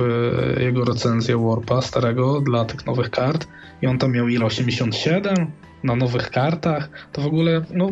e, 0.57 0.63
jego 0.63 0.85
recenzję 0.85 1.37
Warpa 1.37 1.81
starego 1.81 2.41
dla 2.41 2.65
tych 2.65 2.85
nowych 2.85 3.09
kart 3.09 3.47
i 3.81 3.87
on 3.87 3.97
tam 3.97 4.11
miał 4.11 4.27
ile? 4.27 4.45
87 4.45 5.51
na 5.83 5.95
nowych 5.95 6.31
kartach. 6.31 6.89
To 7.11 7.21
w 7.21 7.25
ogóle, 7.25 7.65
no 7.73 7.89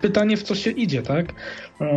pytanie 0.00 0.36
w 0.36 0.42
co 0.42 0.54
się 0.54 0.70
idzie, 0.70 1.02
tak? 1.02 1.34
No, 1.80 1.88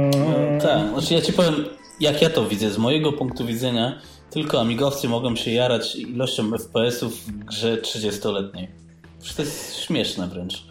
tak, 0.62 0.90
znaczy 0.90 1.14
ja 1.14 1.22
ci 1.22 1.34
powiem, 1.34 1.56
jak 2.00 2.22
ja 2.22 2.30
to 2.30 2.46
widzę, 2.46 2.72
z 2.72 2.78
mojego 2.78 3.14
punktu 3.14 3.46
widzenia, 3.46 4.02
tylko 4.30 4.62
amigowcy 4.62 5.10
mogą 5.10 5.36
się 5.36 5.52
jarać 5.52 5.96
ilością 5.96 6.52
FPS-ów 6.52 7.14
w 7.14 7.32
grze 7.32 7.78
30-letniej. 7.78 8.68
To 9.36 9.42
jest 9.42 9.76
śmieszne 9.76 10.28
wręcz. 10.28 10.67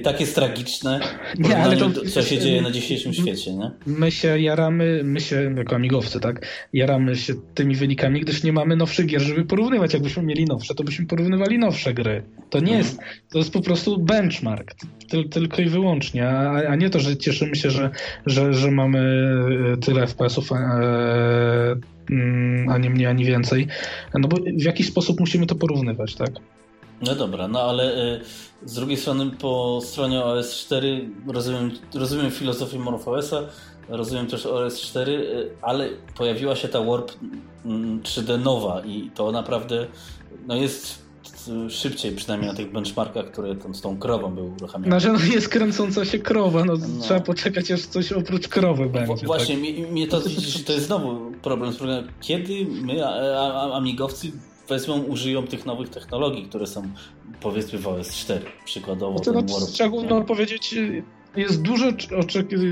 Tak 0.00 0.20
jest 0.20 0.34
tragiczne, 0.34 1.00
nie, 1.38 1.56
ale 1.56 1.76
to, 1.76 1.90
co 1.90 2.22
się 2.22 2.38
dzieje 2.38 2.62
na 2.62 2.70
dzisiejszym 2.70 3.14
świecie, 3.14 3.54
nie? 3.54 3.70
My 3.86 4.10
się 4.10 4.40
jaramy, 4.40 5.00
my 5.04 5.20
się 5.20 5.54
jako 5.56 5.76
amigowcy, 5.76 6.20
tak, 6.20 6.46
jaramy 6.72 7.16
się 7.16 7.34
tymi 7.54 7.76
wynikami, 7.76 8.20
gdyż 8.20 8.42
nie 8.42 8.52
mamy 8.52 8.76
nowszych 8.76 9.06
gier, 9.06 9.20
żeby 9.20 9.44
porównywać. 9.44 9.92
Jakbyśmy 9.94 10.22
mieli 10.22 10.44
nowsze, 10.44 10.74
to 10.74 10.84
byśmy 10.84 11.06
porównywali 11.06 11.58
nowsze 11.58 11.94
gry. 11.94 12.22
To 12.50 12.58
nie 12.58 12.76
mhm. 12.76 12.78
jest, 12.78 12.98
to 13.32 13.38
jest 13.38 13.52
po 13.52 13.60
prostu 13.60 13.98
benchmark, 13.98 14.74
tylko 15.30 15.62
i 15.62 15.68
wyłącznie, 15.68 16.28
a, 16.28 16.52
a, 16.52 16.76
nie 16.76 16.90
to, 16.90 17.00
że 17.00 17.16
cieszymy 17.16 17.56
się, 17.56 17.70
że, 17.70 17.90
że, 18.26 18.54
że 18.54 18.70
mamy 18.70 18.98
e, 19.72 19.76
tyle 19.76 20.06
FPS-ów, 20.06 20.52
e, 20.52 20.56
mm, 22.10 22.68
a 22.68 22.78
nie 22.78 22.90
mniej, 22.90 23.06
ani 23.06 23.24
więcej. 23.24 23.66
No 24.14 24.28
bo 24.28 24.36
w 24.36 24.62
jakiś 24.62 24.86
sposób 24.86 25.20
musimy 25.20 25.46
to 25.46 25.54
porównywać, 25.54 26.14
tak? 26.14 26.30
No 27.02 27.14
dobra, 27.14 27.48
no 27.48 27.62
ale 27.62 28.14
y, 28.14 28.20
z 28.64 28.74
drugiej 28.74 28.96
strony 28.96 29.30
po 29.30 29.80
stronie 29.82 30.20
OS4 30.20 31.10
rozumiem, 31.26 31.70
rozumiem 31.94 32.30
filozofię 32.30 32.78
MorphOSa, 32.78 33.42
rozumiem 33.88 34.26
też 34.26 34.46
OS4, 34.46 35.08
y, 35.08 35.50
ale 35.62 35.88
pojawiła 36.16 36.56
się 36.56 36.68
ta 36.68 36.80
Warp 36.80 37.12
3D 38.02 38.30
mm, 38.30 38.42
nowa 38.42 38.82
i 38.84 39.10
to 39.14 39.32
naprawdę 39.32 39.86
no 40.46 40.56
jest 40.56 41.04
szybciej, 41.68 42.12
przynajmniej 42.12 42.50
na 42.50 42.56
tych 42.56 42.72
benchmarkach, 42.72 43.30
które 43.30 43.56
tam 43.56 43.74
z 43.74 43.80
tą 43.80 43.98
krową 43.98 44.34
były 44.34 44.50
uruchamiane. 44.50 45.00
Znaczy 45.00 45.26
no 45.26 45.34
jest 45.34 45.48
kręcąca 45.48 46.04
się 46.04 46.18
krowa, 46.18 46.64
no, 46.64 46.72
no. 46.72 47.02
trzeba 47.02 47.20
poczekać 47.20 47.70
aż 47.70 47.80
coś 47.80 48.12
oprócz 48.12 48.48
krowy 48.48 48.86
będzie. 48.86 49.26
Właśnie, 49.26 49.56
tak? 49.56 49.90
mnie, 49.90 50.08
to 50.08 50.20
to 50.66 50.72
jest 50.72 50.86
znowu 50.86 51.32
problem. 51.42 51.72
Kiedy 52.20 52.66
my, 52.82 53.06
amigowcy 53.74 54.32
wezmą, 54.68 55.02
użyją 55.02 55.46
tych 55.46 55.66
nowych 55.66 55.88
technologii, 55.88 56.44
które 56.48 56.66
są 56.66 56.82
powiedzmy 57.40 57.78
w 57.78 57.88
OS 57.88 58.14
4, 58.14 58.44
przykładowo. 58.64 59.18
Znaczy, 59.18 59.46
no, 59.60 59.66
trzeba 59.66 60.02
no, 60.02 60.22
powiedzieć, 60.22 60.74
jest 61.36 61.62
dużo, 61.62 61.86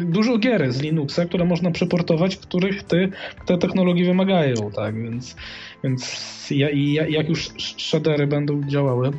dużo 0.05 0.39
gier 0.39 0.73
z 0.73 0.83
Linuxa, 0.83 1.25
które 1.29 1.45
można 1.45 1.71
przeportować, 1.71 2.37
których 2.37 2.83
te, 2.83 3.09
te 3.47 3.59
technologie 3.59 4.05
wymagają, 4.05 4.71
tak, 4.71 5.03
więc, 5.03 5.37
więc 5.85 6.21
ja, 6.51 6.69
ja, 6.71 7.09
jak 7.09 7.29
już 7.29 7.51
shadery 7.79 8.27
będą 8.27 8.63
działały 8.69 9.11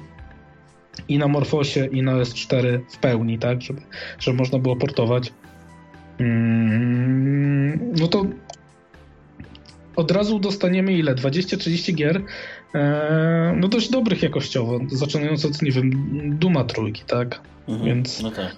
i 1.08 1.18
na 1.18 1.28
Morfosie, 1.28 1.86
i 1.86 2.02
na 2.02 2.14
S4 2.14 2.80
w 2.90 2.98
pełni, 2.98 3.40
tak, 3.40 3.62
żeby, 3.62 3.82
żeby 4.20 4.38
można 4.38 4.60
było 4.60 4.76
portować, 4.76 5.34
mm, 6.20 7.94
no 8.00 8.08
to 8.08 8.26
od 9.96 10.12
razu 10.12 10.40
dostaniemy 10.40 10.94
ile? 10.94 11.16
20-30 11.16 11.94
gier, 11.94 12.22
no 13.56 13.68
dość 13.68 13.90
dobrych 13.90 14.24
jakościowo, 14.24 14.80
zaczynając 14.88 15.46
od, 15.46 15.62
nie 15.62 15.72
wiem, 15.72 15.92
Duma 16.40 16.64
trójki, 16.64 17.04
tak? 17.08 17.42
Mhm, 17.68 17.86
Więc 17.86 18.22
no 18.22 18.32
tak. 18.32 18.56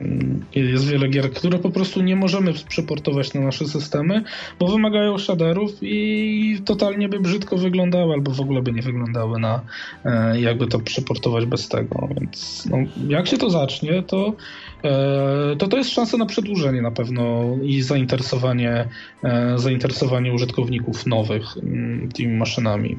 Mm, 0.00 0.44
jest 0.54 0.88
wiele 0.88 1.08
gier, 1.08 1.32
które 1.32 1.58
po 1.58 1.70
prostu 1.70 2.02
nie 2.02 2.16
możemy 2.16 2.52
przeportować 2.68 3.34
na 3.34 3.40
nasze 3.40 3.64
systemy, 3.64 4.22
bo 4.58 4.68
wymagają 4.68 5.18
shaderów 5.18 5.70
i 5.82 6.58
totalnie 6.64 7.08
by 7.08 7.20
brzydko 7.20 7.56
wyglądały, 7.56 8.14
albo 8.14 8.30
w 8.30 8.40
ogóle 8.40 8.62
by 8.62 8.72
nie 8.72 8.82
wyglądały 8.82 9.40
na 9.40 9.60
e, 10.04 10.40
jakby 10.40 10.66
to 10.66 10.78
przeportować 10.78 11.46
bez 11.46 11.68
tego. 11.68 12.08
Więc 12.20 12.66
no, 12.70 12.76
jak 13.08 13.26
się 13.26 13.38
to 13.38 13.50
zacznie, 13.50 14.02
to, 14.02 14.32
e, 14.84 15.56
to 15.58 15.68
to 15.68 15.76
jest 15.76 15.90
szansa 15.90 16.16
na 16.16 16.26
przedłużenie 16.26 16.82
na 16.82 16.90
pewno 16.90 17.56
i 17.62 17.82
zainteresowanie, 17.82 18.88
e, 19.24 19.58
zainteresowanie 19.58 20.32
użytkowników 20.32 21.06
nowych 21.06 21.56
mm, 21.56 22.12
tymi 22.12 22.36
maszynami. 22.36 22.96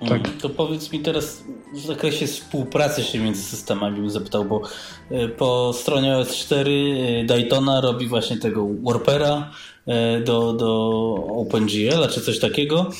Tak. 0.00 0.28
Mm, 0.28 0.40
to 0.40 0.48
powiedz 0.48 0.92
mi 0.92 1.00
teraz 1.00 1.44
w 1.74 1.86
zakresie 1.86 2.26
współpracy 2.26 3.02
się 3.02 3.18
między 3.18 3.42
systemami 3.42 4.00
bym 4.00 4.10
zapytał, 4.10 4.44
bo 4.44 4.62
e, 5.10 5.28
po 5.28 5.72
stronie 5.72 6.12
OS4 6.12 6.68
e, 6.68 7.24
Daytona 7.24 7.80
robi 7.80 8.06
właśnie 8.06 8.38
tego 8.38 8.66
Warpera 8.82 9.50
e, 9.86 10.20
do, 10.20 10.52
do 10.52 11.14
OpenGL, 11.26 12.08
czy 12.10 12.20
coś 12.20 12.38
takiego. 12.38 12.90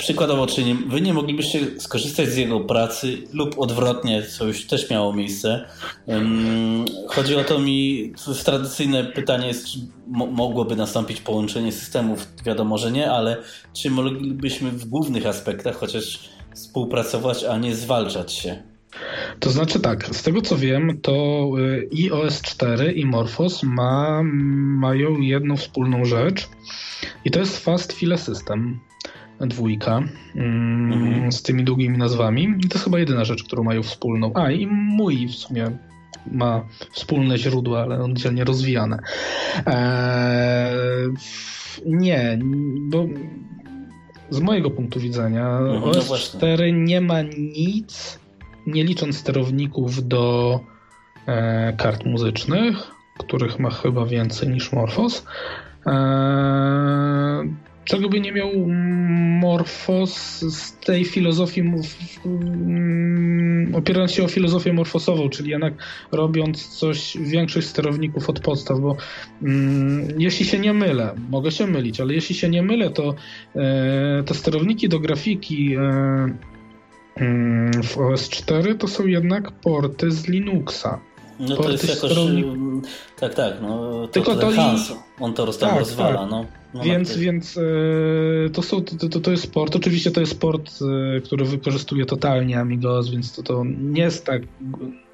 Przykładowo, 0.00 0.46
czy 0.46 0.64
nie, 0.64 0.74
wy 0.74 1.00
nie 1.00 1.14
moglibyście 1.14 1.80
skorzystać 1.80 2.28
z 2.28 2.36
jego 2.36 2.60
pracy 2.60 3.18
lub 3.32 3.58
odwrotnie, 3.58 4.22
co 4.22 4.46
już 4.46 4.66
też 4.66 4.90
miało 4.90 5.12
miejsce. 5.12 5.64
Chodzi 7.08 7.36
o 7.36 7.44
to 7.44 7.58
mi, 7.58 8.12
tradycyjne 8.44 9.04
pytanie 9.04 9.46
jest, 9.46 9.66
czy 9.66 9.78
mogłoby 10.10 10.76
nastąpić 10.76 11.20
połączenie 11.20 11.72
systemów? 11.72 12.26
Wiadomo, 12.44 12.78
że 12.78 12.92
nie, 12.92 13.10
ale 13.10 13.36
czy 13.72 13.90
moglibyśmy 13.90 14.70
w 14.70 14.84
głównych 14.84 15.26
aspektach 15.26 15.76
chociaż 15.76 16.18
współpracować, 16.54 17.44
a 17.44 17.58
nie 17.58 17.74
zwalczać 17.74 18.32
się? 18.32 18.62
To 19.40 19.50
znaczy 19.50 19.80
tak, 19.80 20.16
z 20.16 20.22
tego 20.22 20.42
co 20.42 20.56
wiem, 20.56 20.98
to 21.02 21.12
y, 21.58 21.88
i 21.92 22.10
OS4 22.10 22.96
i 22.96 23.06
Morphos 23.06 23.62
ma, 23.62 24.22
mają 24.80 25.20
jedną 25.20 25.56
wspólną 25.56 26.04
rzecz 26.04 26.48
i 27.24 27.30
to 27.30 27.38
jest 27.38 27.64
Fast 27.64 27.92
File 27.92 28.18
System 28.18 28.80
dwójka 29.46 30.02
mm, 30.34 30.92
mhm. 30.92 31.32
z 31.32 31.42
tymi 31.42 31.64
długimi 31.64 31.98
nazwami. 31.98 32.54
I 32.58 32.68
to 32.68 32.74
jest 32.74 32.84
chyba 32.84 32.98
jedyna 32.98 33.24
rzecz, 33.24 33.44
którą 33.44 33.62
mają 33.62 33.82
wspólną. 33.82 34.32
A 34.34 34.50
i 34.50 34.66
mój 34.66 35.28
w 35.28 35.34
sumie 35.34 35.70
ma 36.26 36.64
wspólne 36.92 37.38
źródła, 37.38 37.82
ale 37.82 38.02
oddzielnie 38.02 38.44
rozwijane. 38.44 38.98
Eee, 39.66 41.08
nie, 41.86 42.38
bo 42.90 43.06
z 44.30 44.40
mojego 44.40 44.70
punktu 44.70 45.00
widzenia 45.00 45.58
mhm, 45.58 45.80
no 45.82 45.90
OS4 45.90 46.72
nie 46.72 47.00
ma 47.00 47.22
nic, 47.22 48.18
nie 48.66 48.84
licząc 48.84 49.16
sterowników 49.16 50.08
do 50.08 50.60
e, 51.26 51.72
kart 51.72 52.04
muzycznych, 52.04 52.76
których 53.18 53.58
ma 53.58 53.70
chyba 53.70 54.06
więcej 54.06 54.48
niż 54.48 54.72
Morphos. 54.72 55.26
E, 55.86 55.90
czego 57.90 58.08
by 58.08 58.20
nie 58.20 58.32
miał 58.32 58.50
Morfos 59.40 60.40
z 60.40 60.78
tej 60.78 61.04
filozofii, 61.04 61.60
mm, 62.24 63.74
opierając 63.74 64.12
się 64.12 64.24
o 64.24 64.28
filozofię 64.28 64.72
morfosową, 64.72 65.28
czyli 65.28 65.50
jednak 65.50 65.74
robiąc 66.12 66.68
coś, 66.68 67.16
większość 67.20 67.66
sterowników 67.66 68.30
od 68.30 68.40
podstaw, 68.40 68.80
bo 68.80 68.96
mm, 69.42 70.08
jeśli 70.18 70.46
się 70.46 70.58
nie 70.58 70.72
mylę, 70.72 71.14
mogę 71.30 71.50
się 71.50 71.66
mylić, 71.66 72.00
ale 72.00 72.14
jeśli 72.14 72.34
się 72.34 72.48
nie 72.48 72.62
mylę, 72.62 72.90
to 72.90 73.14
e, 73.56 74.22
te 74.26 74.34
sterowniki 74.34 74.88
do 74.88 75.00
grafiki 75.00 75.74
e, 75.74 75.80
mm, 77.16 77.82
w 77.82 77.96
OS4 77.96 78.76
to 78.76 78.88
są 78.88 79.06
jednak 79.06 79.50
porty 79.50 80.10
z 80.10 80.28
Linuxa. 80.28 81.09
No 81.40 81.56
to 81.56 81.70
jest 81.70 81.88
jakoś... 81.88 82.10
Sterownik... 82.10 82.46
Tak, 83.20 83.34
tak. 83.34 83.54
No, 83.62 84.00
to, 84.00 84.08
Tylko 84.08 84.34
to 84.34 84.50
Hans, 84.50 84.92
on 85.20 85.34
to 85.34 85.52
tak, 85.52 85.78
rozwala. 85.78 86.20
Tak. 86.20 86.30
No. 86.30 86.46
No 86.74 86.82
więc 86.82 87.16
więc 87.16 87.58
e, 87.58 88.50
to, 88.50 88.62
są, 88.62 88.84
to, 89.10 89.20
to 89.20 89.30
jest 89.30 89.42
sport. 89.42 89.76
Oczywiście 89.76 90.10
to 90.10 90.20
jest 90.20 90.32
sport, 90.32 90.70
e, 91.16 91.20
który 91.20 91.44
wykorzystuje 91.44 92.06
totalnie 92.06 92.58
Amigos, 92.58 93.08
więc 93.08 93.32
to, 93.32 93.42
to 93.42 93.64
nie 93.80 94.02
jest 94.02 94.26
tak 94.26 94.42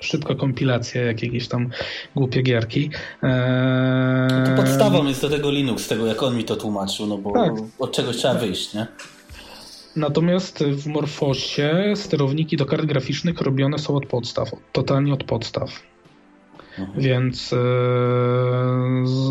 szybka 0.00 0.34
kompilacja 0.34 1.02
jak 1.02 1.22
jakieś 1.22 1.48
tam 1.48 1.70
głupie 2.16 2.42
gierki. 2.42 2.90
E, 3.22 4.44
to 4.46 4.62
podstawą 4.62 5.06
jest 5.06 5.22
do 5.22 5.28
tego 5.28 5.50
Linux, 5.50 5.88
tego 5.88 6.06
jak 6.06 6.22
on 6.22 6.36
mi 6.36 6.44
to 6.44 6.56
tłumaczył, 6.56 7.06
no 7.06 7.18
bo 7.18 7.32
tak. 7.32 7.52
od 7.78 7.92
czegoś 7.92 8.16
trzeba 8.16 8.34
wyjść, 8.34 8.74
nie? 8.74 8.86
Natomiast 9.96 10.64
w 10.64 10.86
Morfosie 10.86 11.92
sterowniki 11.94 12.56
do 12.56 12.66
kart 12.66 12.84
graficznych 12.84 13.40
robione 13.40 13.78
są 13.78 13.96
od 13.96 14.06
podstaw, 14.06 14.50
totalnie 14.72 15.14
od 15.14 15.24
podstaw. 15.24 15.70
Mhm. 16.78 17.00
Więc 17.00 17.52
e, 17.52 17.56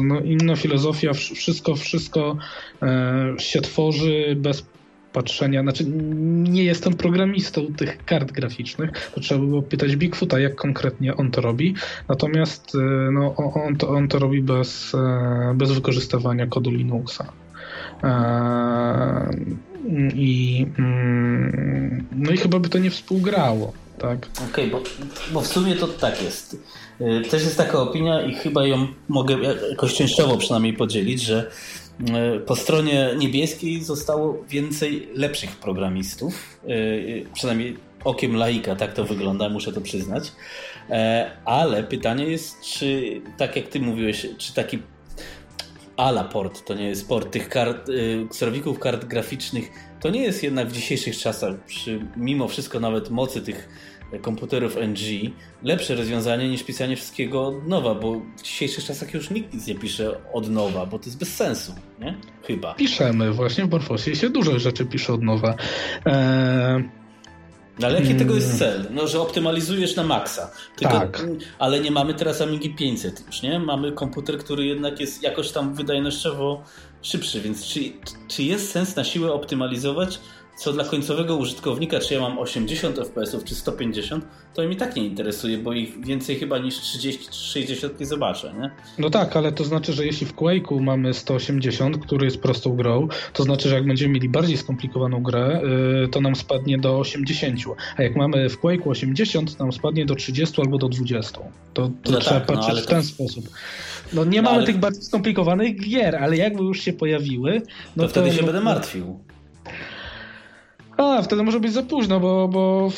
no, 0.04 0.20
inna 0.20 0.56
filozofia, 0.56 1.14
wszystko, 1.14 1.76
wszystko 1.76 2.38
e, 2.82 3.36
się 3.38 3.62
tworzy 3.62 4.36
bez 4.38 4.66
patrzenia, 5.14 5.62
znaczy 5.62 5.86
nie 6.44 6.64
jestem 6.64 6.94
programistą 6.94 7.68
tych 7.78 8.06
kart 8.06 8.32
graficznych, 8.32 9.12
to 9.16 9.22
trzeba 9.22 9.46
było 9.46 9.62
pytać 9.62 9.96
Bigfoota, 9.96 10.40
jak 10.40 10.56
konkretnie 10.56 11.16
on 11.16 11.32
to 11.32 11.42
robi, 11.42 11.76
natomiast 12.08 12.76
e, 12.76 13.12
no, 13.12 13.36
on, 13.36 13.76
to, 13.76 13.90
on 13.90 14.08
to 14.08 14.20
robi 14.20 14.42
bez, 14.42 14.96
bez 15.56 15.72
wykorzystywania 15.72 16.48
kodu 16.48 16.72
Linuxa. 16.72 17.34
I, 20.16 20.66
mm, 20.78 22.06
no 22.16 22.32
i 22.32 22.38
chyba 22.38 22.60
by 22.60 22.70
to 22.70 22.78
nie 22.78 22.92
współgrało. 22.92 23.74
Tak. 23.98 24.28
Okej, 24.52 24.68
okay, 24.68 24.68
bo, 24.68 24.84
bo 25.34 25.42
w 25.42 25.48
sumie 25.48 25.76
to 25.76 25.88
tak 25.88 26.24
jest. 26.24 26.58
Też 27.30 27.44
jest 27.44 27.58
taka 27.58 27.80
opinia 27.80 28.22
i 28.22 28.34
chyba 28.34 28.68
ją 28.68 28.88
mogę 29.08 29.38
jakoś 29.70 29.94
częściowo 29.94 30.38
przynajmniej 30.38 30.74
podzielić, 30.74 31.22
że 31.22 31.52
E, 32.00 32.40
po 32.40 32.56
stronie 32.56 33.10
niebieskiej 33.18 33.84
zostało 33.84 34.44
więcej 34.50 35.10
lepszych 35.14 35.56
programistów, 35.56 36.60
e, 36.64 36.68
przynajmniej 37.34 37.78
okiem 38.04 38.36
laika 38.36 38.76
tak 38.76 38.94
to 38.94 39.04
wygląda, 39.04 39.50
muszę 39.50 39.74
to 39.74 39.82
przyznać. 39.82 40.32
E, 40.90 41.32
ale 41.46 41.84
pytanie 41.84 42.26
jest, 42.26 42.62
czy 42.62 43.22
tak 43.38 43.56
jak 43.56 43.68
ty 43.68 43.80
mówiłeś, 43.80 44.28
czy 44.38 44.54
taki 44.54 44.80
ala 45.98 46.24
port, 46.24 46.66
to 46.66 46.74
nie 46.74 46.88
jest 46.88 47.08
port 47.08 47.32
tych 47.32 47.50
kart, 47.50 47.88
sterowników 48.32 48.80
kart 48.80 49.06
graficznych, 49.06 49.70
to 50.00 50.10
nie 50.10 50.22
jest 50.22 50.44
jednak 50.44 50.68
w 50.68 50.72
dzisiejszych 50.72 51.18
czasach, 51.18 51.56
przy 51.66 52.00
mimo 52.18 52.48
wszystko 52.48 52.80
nawet 52.80 53.10
mocy 53.10 53.42
tych 53.42 53.70
komputerów 54.22 54.78
NG 54.78 55.32
lepsze 55.64 55.96
rozwiązanie 55.96 56.50
niż 56.50 56.64
pisanie 56.64 56.96
wszystkiego 56.96 57.48
od 57.48 57.68
nowa, 57.68 57.96
bo 57.96 58.22
w 58.38 58.42
dzisiejszych 58.42 58.84
czasach 58.84 59.14
już 59.14 59.30
nikt 59.30 59.54
nic 59.54 59.68
nie 59.68 59.76
pisze 59.76 60.34
od 60.34 60.50
nowa, 60.50 60.86
bo 60.86 61.00
to 61.00 61.06
jest 61.06 61.18
bez 61.18 61.36
sensu, 61.36 61.74
nie? 62.00 62.18
Chyba. 62.44 62.74
Piszemy, 62.74 63.32
właśnie 63.32 63.66
w 63.66 63.72
Morfosie 63.72 64.16
się 64.16 64.30
dużo 64.30 64.60
rzeczy 64.60 64.86
pisze 64.86 65.14
od 65.14 65.22
nowa. 65.22 65.56
Eee... 66.06 67.06
No 67.80 67.88
ale 67.88 68.02
jaki 68.02 68.16
tego 68.16 68.36
jest 68.36 68.60
cel? 68.60 68.88
No, 68.92 69.08
że 69.08 69.22
optymalizujesz 69.22 69.96
na 69.96 70.04
maksa. 70.04 70.52
Tylko, 70.76 71.00
tak. 71.00 71.26
Ale 71.60 71.80
nie 71.80 71.92
mamy 71.92 72.14
teraz 72.14 72.42
Amigi 72.42 72.76
500 72.76 73.24
już, 73.28 73.42
nie? 73.42 73.60
Mamy 73.60 73.92
komputer, 73.92 74.38
który 74.38 74.66
jednak 74.66 75.00
jest 75.00 75.24
jakoś 75.24 75.52
tam 75.52 75.74
wydajnościowo 75.74 76.64
szybszy, 77.02 77.42
więc 77.42 77.66
czy, 77.66 77.80
czy 78.28 78.44
jest 78.44 78.72
sens 78.72 78.96
na 78.96 79.04
siłę 79.04 79.34
optymalizować 79.34 80.20
co 80.56 80.74
dla 80.74 80.84
końcowego 80.84 81.36
użytkownika, 81.36 82.00
czy 82.00 82.14
ja 82.14 82.20
mam 82.20 82.40
80 82.40 82.98
fps 82.98 83.44
czy 83.46 83.56
150, 83.56 84.26
to 84.54 84.68
mi 84.68 84.76
tak 84.76 84.96
nie 84.96 85.06
interesuje, 85.06 85.58
bo 85.58 85.74
ich 85.74 86.06
więcej 86.06 86.36
chyba 86.36 86.58
niż 86.58 86.76
30 86.76 87.26
czy 87.26 87.40
60 87.40 88.00
nie 88.00 88.06
zobaczę, 88.06 88.54
nie? 88.60 88.72
No 88.98 89.10
tak, 89.10 89.38
ale 89.38 89.52
to 89.52 89.64
znaczy, 89.64 89.94
że 89.94 90.06
jeśli 90.06 90.28
w 90.28 90.36
Quake'u 90.36 90.82
mamy 90.82 91.14
180, 91.14 91.98
który 91.98 92.26
jest 92.26 92.42
prostą 92.42 92.76
grą, 92.76 93.08
to 93.34 93.44
znaczy, 93.44 93.70
że 93.70 93.76
jak 93.76 93.88
będziemy 93.88 94.14
mieli 94.14 94.30
bardziej 94.30 94.58
skomplikowaną 94.58 95.24
grę, 95.24 95.62
yy, 96.02 96.08
to 96.08 96.22
nam 96.22 96.36
spadnie 96.36 96.78
do 96.78 97.00
80. 97.00 97.60
A 97.98 98.04
jak 98.04 98.16
mamy 98.16 98.50
w 98.50 98.62
Quake'u 98.62 98.90
80, 98.90 99.58
to 99.58 99.64
nam 99.64 99.74
spadnie 99.74 100.06
do 100.06 100.16
30 100.16 100.62
albo 100.62 100.78
do 100.78 100.90
20. 100.90 101.40
To, 101.74 101.92
to 102.04 102.12
no 102.12 102.20
trzeba 102.20 102.40
tak, 102.40 102.46
patrzeć 102.46 102.76
no, 102.76 102.82
w 102.82 102.86
ten 102.86 103.02
to... 103.02 103.08
sposób. 103.08 103.50
No 104.14 104.26
nie 104.26 104.42
no, 104.42 104.50
mamy 104.50 104.58
ale... 104.58 104.66
tych 104.66 104.78
bardziej 104.78 105.04
skomplikowanych 105.04 105.90
gier, 105.90 106.16
ale 106.16 106.38
jakby 106.38 106.64
już 106.64 106.82
się 106.82 106.94
pojawiły, 106.94 107.62
no 107.96 108.04
to, 108.04 108.08
to 108.08 108.08
wtedy 108.08 108.32
się 108.32 108.42
no, 108.42 108.48
będę 108.48 108.62
martwił. 108.62 109.20
A, 110.98 111.22
wtedy 111.22 111.44
może 111.44 111.60
być 111.60 111.74
za 111.74 111.84
późno, 111.84 112.20
bo, 112.20 112.48
bo 112.48 112.92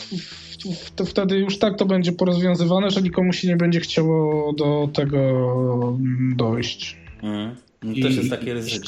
to 0.96 1.06
wtedy 1.06 1.38
już 1.38 1.60
tak 1.60 1.78
to 1.78 1.86
będzie 1.86 2.12
porozwiązywane, 2.12 2.92
że 2.92 3.02
nikomu 3.02 3.34
się 3.34 3.48
nie 3.48 3.58
będzie 3.58 3.80
chciało 3.80 4.54
do 4.54 4.90
tego 4.94 5.98
dojść. 6.36 6.98
Mm. 7.24 7.56
No 7.84 7.94
też 7.94 8.16
jest 8.16 8.30
takie 8.30 8.54
ryzyko. 8.54 8.88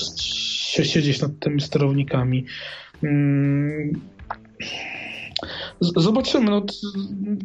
Siedzieć 0.84 1.22
nad 1.22 1.32
tymi 1.40 1.62
sterownikami. 1.62 2.46
Mm. 3.04 4.02
Zobaczymy, 5.82 6.52
no, 6.52 6.62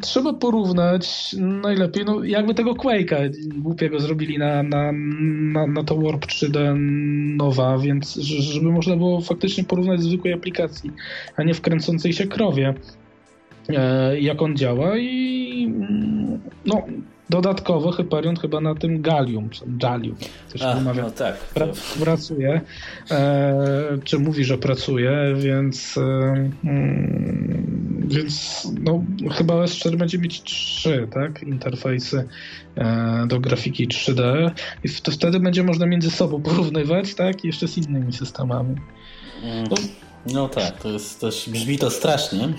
trzeba 0.01 0.33
porównać 0.33 1.35
najlepiej, 1.39 2.05
no, 2.05 2.23
jakby 2.23 2.53
tego 2.53 2.73
Quake'a 2.73 3.29
głupiego 3.57 3.99
zrobili 3.99 4.37
na, 4.37 4.63
na, 4.63 4.91
na, 5.53 5.67
na 5.67 5.83
to 5.83 5.95
Warp 5.95 6.25
3D 6.25 6.75
nowa, 7.37 7.77
więc 7.77 8.15
żeby 8.15 8.71
można 8.71 8.95
było 8.95 9.21
faktycznie 9.21 9.63
porównać 9.63 10.01
zwykłej 10.01 10.33
aplikacji, 10.33 10.91
a 11.35 11.43
nie 11.43 11.53
wkręcącej 11.53 12.13
się 12.13 12.27
krowie, 12.27 12.73
e, 13.69 14.19
jak 14.19 14.41
on 14.41 14.57
działa 14.57 14.97
i 14.97 15.73
no, 16.65 16.83
Dodatkowo 17.29 17.91
Hyperion 17.91 18.35
chyba 18.35 18.61
na 18.61 18.75
tym 18.75 19.01
Gallium, 19.01 19.49
coś 20.47 20.61
Ach, 20.61 20.77
wymawia, 20.77 21.03
no 21.03 21.11
tak. 21.11 21.35
pra, 21.37 21.67
pracuje, 21.99 22.61
e, 23.11 23.97
czy 24.03 24.19
mówi, 24.19 24.43
że 24.43 24.57
pracuje, 24.57 25.33
więc 25.35 25.97
e, 25.97 26.01
mm, 26.63 27.94
więc 28.07 28.67
no, 28.81 29.03
chyba 29.31 29.53
S4 29.53 29.95
będzie 29.95 30.17
mieć 30.17 30.43
trzy 30.43 31.07
tak, 31.13 31.43
interfejsy 31.43 32.27
e, 32.75 33.25
do 33.27 33.39
grafiki 33.39 33.87
3D 33.87 34.51
i 34.83 34.89
to 34.89 35.11
wtedy 35.11 35.39
będzie 35.39 35.63
można 35.63 35.85
między 35.85 36.11
sobą 36.11 36.41
porównywać, 36.41 37.15
tak, 37.15 37.43
i 37.43 37.47
jeszcze 37.47 37.67
z 37.67 37.77
innymi 37.77 38.13
systemami. 38.13 38.75
No, 39.69 39.75
no 40.33 40.49
tak, 40.49 40.81
to 40.81 40.91
jest 40.91 41.21
też, 41.21 41.49
brzmi 41.49 41.77
to 41.77 41.91
strasznie. 41.91 42.53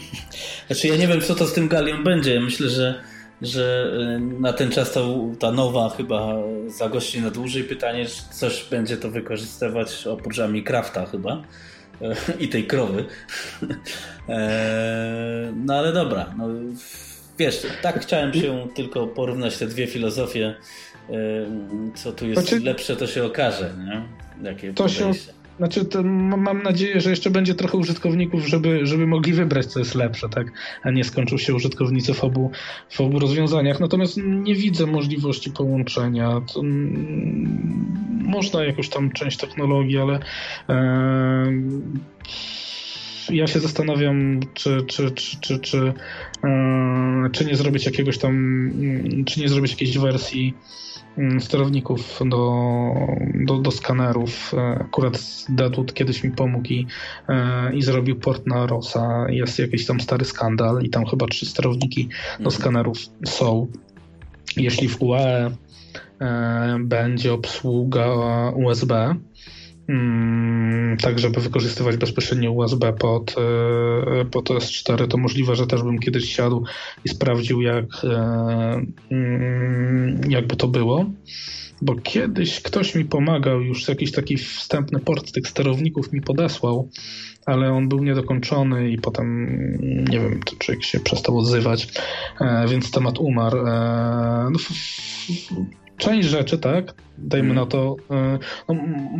Znaczy 0.66 0.88
ja 0.88 0.96
nie 0.96 1.08
wiem, 1.08 1.20
co 1.20 1.34
to 1.34 1.46
z 1.46 1.52
tym 1.52 1.68
Gallium 1.68 2.04
będzie. 2.04 2.40
Myślę, 2.40 2.68
że 2.68 3.02
że 3.42 3.92
y, 4.16 4.40
na 4.40 4.52
ten 4.52 4.70
czas 4.70 4.92
to, 4.92 5.18
ta 5.38 5.52
nowa 5.52 5.88
chyba 5.88 6.34
zagości 6.66 7.20
na 7.20 7.30
dłużej. 7.30 7.64
Pytanie, 7.64 8.06
czy 8.06 8.22
coś 8.30 8.64
będzie 8.70 8.96
to 8.96 9.10
wykorzystywać 9.10 10.06
oprócz 10.06 10.36
Crafta 10.64 11.06
chyba 11.06 11.42
i 12.40 12.48
tej 12.48 12.66
krowy. 12.66 13.04
E, 14.28 15.52
no 15.56 15.74
ale 15.74 15.92
dobra, 15.92 16.34
no, 16.38 16.48
wiesz, 17.38 17.66
tak 17.82 18.00
chciałem 18.00 18.34
się 18.34 18.68
tylko 18.74 19.06
porównać 19.06 19.58
te 19.58 19.66
dwie 19.66 19.86
filozofie. 19.86 20.54
E, 21.10 21.14
co 21.94 22.12
tu 22.12 22.26
jest 22.26 22.40
znaczy, 22.40 22.64
lepsze, 22.64 22.96
to 22.96 23.06
się 23.06 23.24
okaże, 23.24 23.74
nie? 23.84 24.02
Jakie 24.50 24.72
to 24.72 24.88
się, 24.88 25.12
znaczy, 25.58 26.02
mam 26.36 26.62
nadzieję, 26.62 27.00
że 27.00 27.10
jeszcze 27.10 27.30
będzie 27.30 27.54
trochę 27.54 27.78
użytkowników, 27.78 28.46
żeby, 28.46 28.86
żeby 28.86 29.06
mogli 29.06 29.32
wybrać, 29.32 29.66
co 29.66 29.78
jest 29.78 29.94
lepsze, 29.94 30.28
tak? 30.28 30.46
A 30.82 30.90
nie 30.90 31.04
skończą 31.04 31.38
się 31.38 31.54
użytkownicy 31.54 32.14
w 32.14 32.24
obu, 32.24 32.50
w 32.90 33.00
obu 33.00 33.18
rozwiązaniach. 33.18 33.80
Natomiast 33.80 34.16
nie 34.24 34.54
widzę 34.54 34.86
możliwości 34.86 35.50
połączenia. 35.50 36.40
To, 36.54 36.62
można 38.26 38.64
jakąś 38.64 38.88
tam 38.88 39.10
część 39.10 39.36
technologii, 39.36 39.98
ale 39.98 40.18
ja 43.30 43.46
się 43.46 43.60
zastanawiam, 43.60 44.40
czy, 44.54 44.84
czy, 44.86 45.10
czy, 45.10 45.40
czy, 45.40 45.58
czy, 45.58 45.92
e, 46.44 47.30
czy 47.32 47.44
nie 47.44 47.56
zrobić 47.56 47.86
jakiegoś 47.86 48.18
tam, 48.18 48.34
mm, 48.34 49.24
czy 49.24 49.40
nie 49.40 49.48
zrobić 49.48 49.70
jakiejś 49.70 49.98
wersji 49.98 50.54
Mm, 51.18 51.40
sterowników 51.40 52.20
do, 52.26 52.52
do, 53.34 53.58
do 53.58 53.70
skanerów. 53.70 54.54
E, 54.54 54.58
akurat 54.60 55.18
Deadwood 55.48 55.94
kiedyś 55.94 56.24
mi 56.24 56.30
pomógł 56.30 56.68
i, 56.68 56.86
e, 57.28 57.74
i 57.74 57.82
zrobił 57.82 58.16
port 58.16 58.46
na 58.46 58.66
Rosa. 58.66 59.26
Jest 59.28 59.58
jakiś 59.58 59.86
tam 59.86 60.00
stary 60.00 60.24
skandal 60.24 60.82
i 60.82 60.90
tam 60.90 61.06
chyba 61.06 61.26
trzy 61.26 61.46
sterowniki 61.46 62.08
do 62.38 62.44
mhm. 62.44 62.50
skanerów 62.50 62.98
są. 63.24 63.66
Jeśli 64.56 64.88
w 64.88 65.02
UE 65.02 65.50
będzie 66.80 67.32
obsługa 67.32 68.06
USB, 68.50 69.16
Mm, 69.88 70.96
tak 70.96 71.18
żeby 71.18 71.40
wykorzystywać 71.40 71.96
bezpośrednio 71.96 72.52
USB 72.52 72.92
pod, 72.92 73.34
e, 73.38 74.24
pod 74.24 74.50
S4, 74.50 75.08
to 75.08 75.18
możliwe, 75.18 75.56
że 75.56 75.66
też 75.66 75.82
bym 75.82 75.98
kiedyś 75.98 76.36
siadł 76.36 76.64
i 77.04 77.08
sprawdził, 77.08 77.60
jak, 77.60 77.84
e, 78.04 78.82
mm, 79.10 80.20
jakby 80.28 80.56
to 80.56 80.68
było. 80.68 81.04
Bo 81.82 81.94
kiedyś 81.94 82.60
ktoś 82.60 82.94
mi 82.94 83.04
pomagał, 83.04 83.62
już 83.62 83.88
jakiś 83.88 84.12
taki 84.12 84.36
wstępny 84.36 85.00
port 85.00 85.32
tych 85.32 85.48
sterowników 85.48 86.12
mi 86.12 86.20
podesłał, 86.20 86.88
ale 87.46 87.72
on 87.72 87.88
był 87.88 88.04
niedokończony 88.04 88.90
i 88.90 88.98
potem 88.98 89.46
nie 90.10 90.20
wiem, 90.20 90.40
czy 90.44 90.56
człowiek 90.56 90.84
się 90.84 91.00
przestał 91.00 91.38
odzywać, 91.38 91.88
e, 92.40 92.68
więc 92.68 92.90
temat 92.90 93.18
umarł. 93.18 93.58
No, 94.50 94.58
część 95.96 96.28
rzeczy, 96.28 96.58
tak, 96.58 96.94
dajmy 97.18 97.50
mm. 97.50 97.56
na 97.56 97.66
to, 97.66 97.96
e, 98.10 98.38
no, 98.68 98.74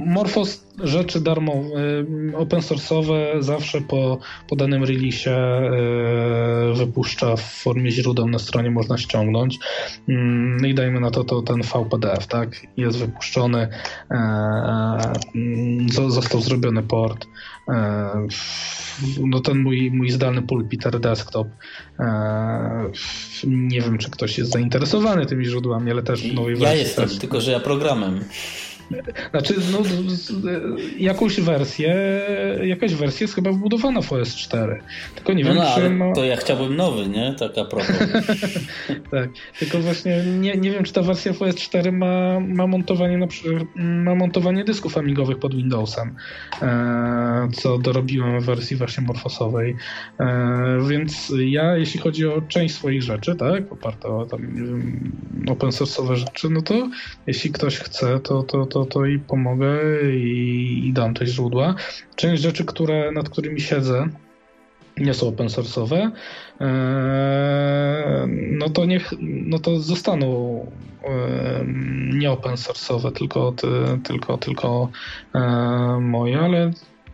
Morphos 0.07 0.67
rzeczy 0.85 1.21
darmowe, 1.21 1.69
e, 2.33 2.37
open 2.37 2.61
source'owe 2.61 3.43
zawsze 3.43 3.81
po, 3.81 4.19
po 4.49 4.57
danym 4.57 4.85
release 4.85 5.27
e, 5.27 5.71
wypuszcza 6.75 7.37
w 7.37 7.43
formie 7.43 7.91
źródeł 7.91 8.29
na 8.29 8.39
stronie 8.39 8.71
można 8.71 8.99
ściągnąć. 8.99 9.59
Mm, 10.09 10.57
no 10.61 10.67
i 10.69 10.75
dajmy 10.75 11.01
na 11.01 11.11
to, 11.11 11.25
to 11.25 11.43
ten 11.43 11.63
VPDF, 11.63 12.27
tak, 12.27 12.67
jest 12.77 12.99
wypuszczony, 12.99 13.69
mm, 15.35 15.89
został 16.09 16.41
zrobiony 16.41 16.83
port, 16.83 17.27
no 19.27 19.41
ten 19.41 19.59
mój, 19.59 19.91
mój 19.91 20.11
zdalny 20.11 20.43
pulpiter 20.43 21.01
desktop 21.01 21.49
nie 23.47 23.81
wiem, 23.81 23.99
czy 23.99 24.11
ktoś 24.11 24.39
jest 24.39 24.53
zainteresowany 24.53 25.27
tymi 25.27 25.45
źródłami, 25.45 25.91
ale 25.91 26.03
też 26.03 26.23
w 26.23 26.35
nowej 26.35 26.57
wersji. 26.57 26.77
Ja 26.77 26.83
jestem, 26.83 27.09
też... 27.09 27.19
tylko 27.19 27.41
że 27.41 27.53
ja 27.53 27.61
programem. 27.61 28.25
Znaczy, 29.31 29.55
no, 29.73 29.79
jakąś 30.99 31.41
wersję, 31.41 32.21
jakaś 32.63 32.95
wersja 32.95 33.25
jest 33.25 33.35
chyba 33.35 33.53
wbudowana 33.53 34.03
w 34.03 34.13
OS 34.13 34.37
4. 34.37 34.81
Tylko 35.15 35.33
nie 35.33 35.45
no 35.45 35.51
wiem, 35.51 35.59
no, 35.59 35.75
czy 35.75 35.91
ma... 35.91 36.13
To 36.13 36.25
ja 36.25 36.37
chciałbym 36.37 36.77
nowy, 36.77 37.09
nie? 37.09 37.35
Tak 37.39 37.59
a 37.59 37.65
propos. 37.65 37.99
tak, 39.11 39.31
tylko 39.59 39.79
właśnie 39.79 40.25
nie, 40.25 40.55
nie 40.55 40.71
wiem, 40.71 40.85
czy 40.85 40.93
ta 40.93 41.03
wersja 41.03 41.33
w 41.33 41.43
OS 41.43 41.55
4 41.55 41.93
ma, 41.93 42.41
ma, 42.41 42.67
montowanie, 42.67 43.19
na, 43.19 43.27
ma 43.77 44.15
montowanie 44.15 44.65
dysków 44.65 44.99
amigowych 44.99 45.39
pod 45.39 45.55
Windowsem, 45.55 46.15
e, 46.63 47.49
co 47.53 47.79
dorobiłem 47.79 48.41
w 48.41 48.45
wersji 48.45 48.77
właśnie 48.77 49.05
morfosowej. 49.05 49.77
E, 50.21 50.79
więc 50.89 51.33
ja, 51.39 51.77
jeśli 51.77 52.01
chodzi 52.01 52.27
o 52.27 52.43
część 52.43 52.75
swoich 52.75 53.03
rzeczy, 53.03 53.37
tak, 53.37 53.73
oparte 53.73 54.09
o 54.09 54.27
tam, 54.27 54.41
open 55.49 55.71
source'owe 55.71 56.15
rzeczy, 56.15 56.51
no 56.51 56.63
to 56.63 56.89
jeśli 57.27 57.51
ktoś 57.51 57.79
chce, 57.79 58.21
to, 58.21 58.43
to, 58.43 58.67
to, 58.67 58.76
to 58.85 59.07
i 59.07 59.19
pomogę 59.19 59.79
i, 60.13 60.83
i 60.85 60.93
dam 60.93 61.15
te 61.15 61.27
źródła. 61.27 61.75
Część 62.17 62.43
rzeczy, 62.43 62.65
które, 62.65 63.13
nad 63.13 63.29
którymi 63.29 63.61
siedzę, 63.61 64.09
nie 64.97 65.15
są 65.15 65.29
open 65.29 65.47
source'owe, 65.47 66.11
e, 66.61 68.27
no 68.29 68.71
to 68.71 68.85
niech, 68.85 69.13
no 69.21 69.59
to 69.59 69.81
zostaną 69.81 70.61
e, 71.05 71.65
nie 72.15 72.31
open 72.31 72.55
source'owe, 72.55 73.13
tylko, 73.13 73.55
tylko, 74.05 74.39
tylko 74.39 74.89
e, 75.35 75.41
moje, 76.01 76.41
ale 76.41 76.71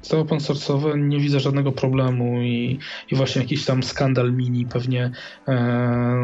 te 0.09 0.19
open 0.19 0.39
source'owe 0.39 0.99
nie 0.99 1.21
widzę 1.21 1.41
żadnego 1.41 1.73
problemu 1.73 2.43
i, 2.43 2.79
i 3.11 3.15
właśnie 3.15 3.43
jakiś 3.43 3.65
tam 3.65 3.83
skandal 3.83 4.33
mini, 4.33 4.67
pewnie 4.67 5.11
e, 5.49 5.55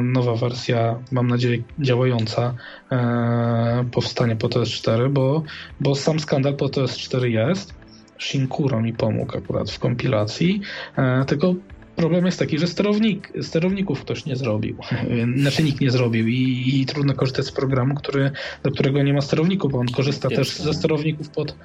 nowa 0.02 0.34
wersja, 0.34 0.98
mam 1.12 1.26
nadzieję 1.26 1.62
działająca, 1.78 2.54
e, 2.92 3.84
powstanie 3.92 4.36
po 4.36 4.48
TS4, 4.48 5.10
bo, 5.10 5.42
bo 5.80 5.94
sam 5.94 6.20
skandal 6.20 6.54
po 6.56 6.66
TS4 6.66 7.24
jest. 7.24 7.74
Shinkuro 8.18 8.80
mi 8.80 8.92
pomógł 8.92 9.38
akurat 9.38 9.70
w 9.70 9.78
kompilacji, 9.78 10.60
e, 10.96 11.24
tylko 11.24 11.54
problem 11.98 12.26
jest 12.26 12.38
taki, 12.38 12.58
że 12.58 12.66
sterownik, 12.66 13.32
sterowników 13.42 14.00
ktoś 14.00 14.26
nie 14.26 14.36
zrobił. 14.36 14.76
Znaczy 15.42 15.62
nikt 15.62 15.80
nie 15.80 15.90
zrobił 15.90 16.28
i, 16.28 16.72
i 16.80 16.86
trudno 16.86 17.14
korzystać 17.14 17.46
z 17.46 17.52
programu, 17.52 17.94
który, 17.94 18.30
do 18.62 18.70
którego 18.70 19.02
nie 19.02 19.12
ma 19.12 19.20
sterowników, 19.20 19.72
bo 19.72 19.78
on 19.78 19.86
korzysta 19.86 20.28
też 20.28 20.56
ze 20.56 20.74
sterowników 20.74 21.28
pod 21.28 21.56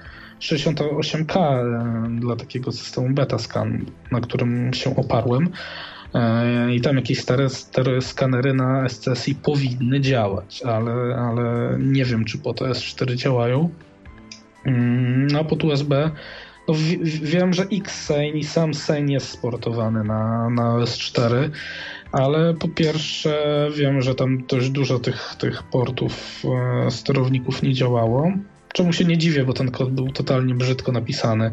68K 0.41 1.37
e, 1.37 2.19
dla 2.19 2.35
takiego 2.35 2.71
systemu 2.71 3.09
Betascan, 3.09 3.85
na 4.11 4.21
którym 4.21 4.73
się 4.73 4.95
oparłem. 4.95 5.49
E, 6.13 6.75
I 6.75 6.81
tam 6.81 6.95
jakieś 6.95 7.19
stare, 7.19 7.49
stare 7.49 8.01
skanery 8.01 8.53
na 8.53 8.89
SCSI 8.89 9.35
powinny 9.35 10.01
działać, 10.01 10.63
ale, 10.63 11.15
ale 11.15 11.77
nie 11.79 12.05
wiem, 12.05 12.25
czy 12.25 12.37
po 12.37 12.53
to 12.53 12.65
S4 12.65 13.15
działają. 13.15 13.69
Mm, 14.65 15.27
no 15.27 15.39
a 15.39 15.43
pod 15.43 15.63
USB 15.63 16.11
no, 16.67 16.73
wiem, 17.03 17.53
że 17.53 17.63
X-Sane 17.63 18.27
i 18.27 18.43
sam 18.43 18.73
Sane 18.73 19.11
jest 19.13 19.29
sportowany 19.29 20.03
na, 20.03 20.49
na 20.49 20.63
S4, 20.63 21.49
ale 22.11 22.53
po 22.53 22.67
pierwsze 22.67 23.67
wiem, 23.77 24.01
że 24.01 24.15
tam 24.15 24.43
dość 24.47 24.69
dużo 24.69 24.99
tych, 24.99 25.35
tych 25.39 25.63
portów 25.63 26.43
e, 26.85 26.91
sterowników 26.91 27.63
nie 27.63 27.73
działało. 27.73 28.31
Czemu 28.73 28.93
się 28.93 29.05
nie 29.05 29.17
dziwię, 29.17 29.45
bo 29.45 29.53
ten 29.53 29.71
kod 29.71 29.91
był 29.91 30.11
totalnie 30.11 30.55
brzydko 30.55 30.91
napisany, 30.91 31.51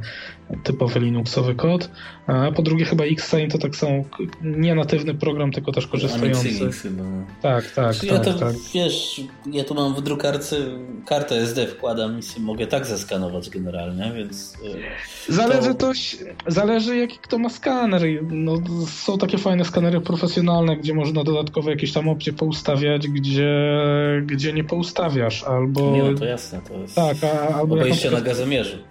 typowy 0.63 1.01
Linuxowy 1.01 1.55
kod. 1.55 1.91
A 2.27 2.53
po 2.53 2.63
drugie 2.63 2.85
chyba 2.85 3.05
Xsign 3.05 3.51
to 3.51 3.59
tak 3.59 3.77
samo 3.77 4.05
nie 4.43 4.75
natywny 4.75 5.15
program, 5.15 5.53
tylko 5.53 5.73
też 5.73 5.87
korzystający. 5.87 6.73
chyba. 6.73 7.03
Tak, 7.43 7.71
tak, 7.71 7.97
tak. 7.97 8.03
Ja 8.03 8.19
to, 8.19 8.35
tak. 8.35 8.55
wiesz, 8.75 9.21
ja 9.53 9.65
tu 9.65 9.75
mam 9.75 9.95
w 9.95 10.01
drukarce 10.03 10.57
kartę 11.07 11.35
SD 11.35 11.67
wkładam 11.67 12.19
i 12.19 12.23
sobie 12.23 12.47
mogę 12.47 12.67
tak 12.67 12.87
zeskanować 12.87 13.51
generalnie, 13.51 14.13
więc... 14.17 14.57
E, 15.29 15.33
zależy 15.33 15.75
to... 15.75 15.93
zależy 16.47 16.97
jaki 16.97 17.19
kto 17.19 17.39
ma 17.39 17.49
skaner. 17.49 18.03
No, 18.31 18.57
są 18.87 19.19
takie 19.19 19.39
fajne 19.39 19.65
skanery 19.65 20.01
profesjonalne, 20.01 20.77
gdzie 20.77 20.95
można 20.95 21.25
dodatkowe 21.25 21.71
jakieś 21.71 21.93
tam 21.93 22.09
opcje 22.09 22.33
poustawiać, 22.33 23.09
gdzie, 23.09 23.53
gdzie 24.27 24.53
nie 24.53 24.65
poustawiasz, 24.65 25.43
albo... 25.45 25.91
Nie, 25.91 26.03
no 26.03 26.19
to 26.19 26.25
jasne, 26.25 26.61
to 26.69 26.75
jest... 26.75 26.95
Tak, 26.95 27.17
a, 27.25 27.55
albo 27.55 27.75
Obejście 27.75 28.11
na 28.11 28.21
gazomierzu. 28.21 28.90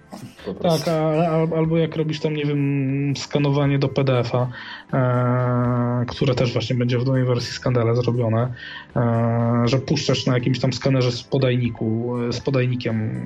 Tak, 0.61 0.87
a, 0.87 1.57
albo 1.57 1.77
jak 1.77 1.95
robisz 1.95 2.19
tam, 2.19 2.33
nie 2.33 2.45
wiem, 2.45 3.13
skanowanie 3.17 3.79
do 3.79 3.89
PDF-a, 3.89 4.47
e, 4.93 6.05
które 6.05 6.35
też 6.35 6.53
właśnie 6.53 6.75
będzie 6.75 6.99
w 6.99 7.05
nowej 7.05 7.25
wersji 7.25 7.53
skandala 7.53 7.95
zrobione, 7.95 8.53
e, 8.95 9.63
że 9.65 9.79
puszczasz 9.79 10.25
na 10.25 10.33
jakimś 10.33 10.59
tam 10.59 10.73
skanerze 10.73 11.11
z 11.11 11.23
podajniku, 11.23 12.17
e, 12.29 12.33
z 12.33 12.41
podajnikiem, 12.41 13.21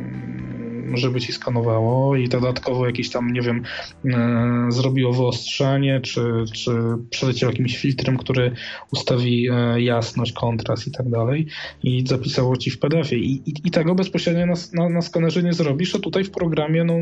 żeby 0.93 1.21
ci 1.21 1.33
skanowało 1.33 2.15
i 2.15 2.29
dodatkowo 2.29 2.85
jakiś 2.85 3.09
tam, 3.09 3.33
nie 3.33 3.41
wiem, 3.41 3.63
e, 4.05 4.65
zrobiło 4.69 5.13
wyostrzenie, 5.13 6.01
czy, 6.01 6.21
czy 6.53 6.71
przeleciał 7.09 7.49
jakimś 7.49 7.77
filtrem, 7.77 8.17
który 8.17 8.51
ustawi 8.91 9.49
e, 9.49 9.81
jasność, 9.81 10.33
kontrast 10.33 10.87
i 10.87 10.91
tak 10.91 11.09
dalej 11.09 11.47
i 11.83 12.07
zapisało 12.07 12.57
ci 12.57 12.71
w 12.71 12.79
PDF-ie. 12.79 13.21
I, 13.21 13.49
i, 13.49 13.53
i 13.63 13.71
tego 13.71 13.95
bezpośrednio 13.95 14.45
na, 14.45 14.53
na, 14.73 14.89
na 14.89 15.01
skanerze 15.01 15.43
nie 15.43 15.53
zrobisz, 15.53 15.95
a 15.95 15.99
tutaj 15.99 16.23
w 16.23 16.31
programie 16.31 16.83
no 16.83 16.93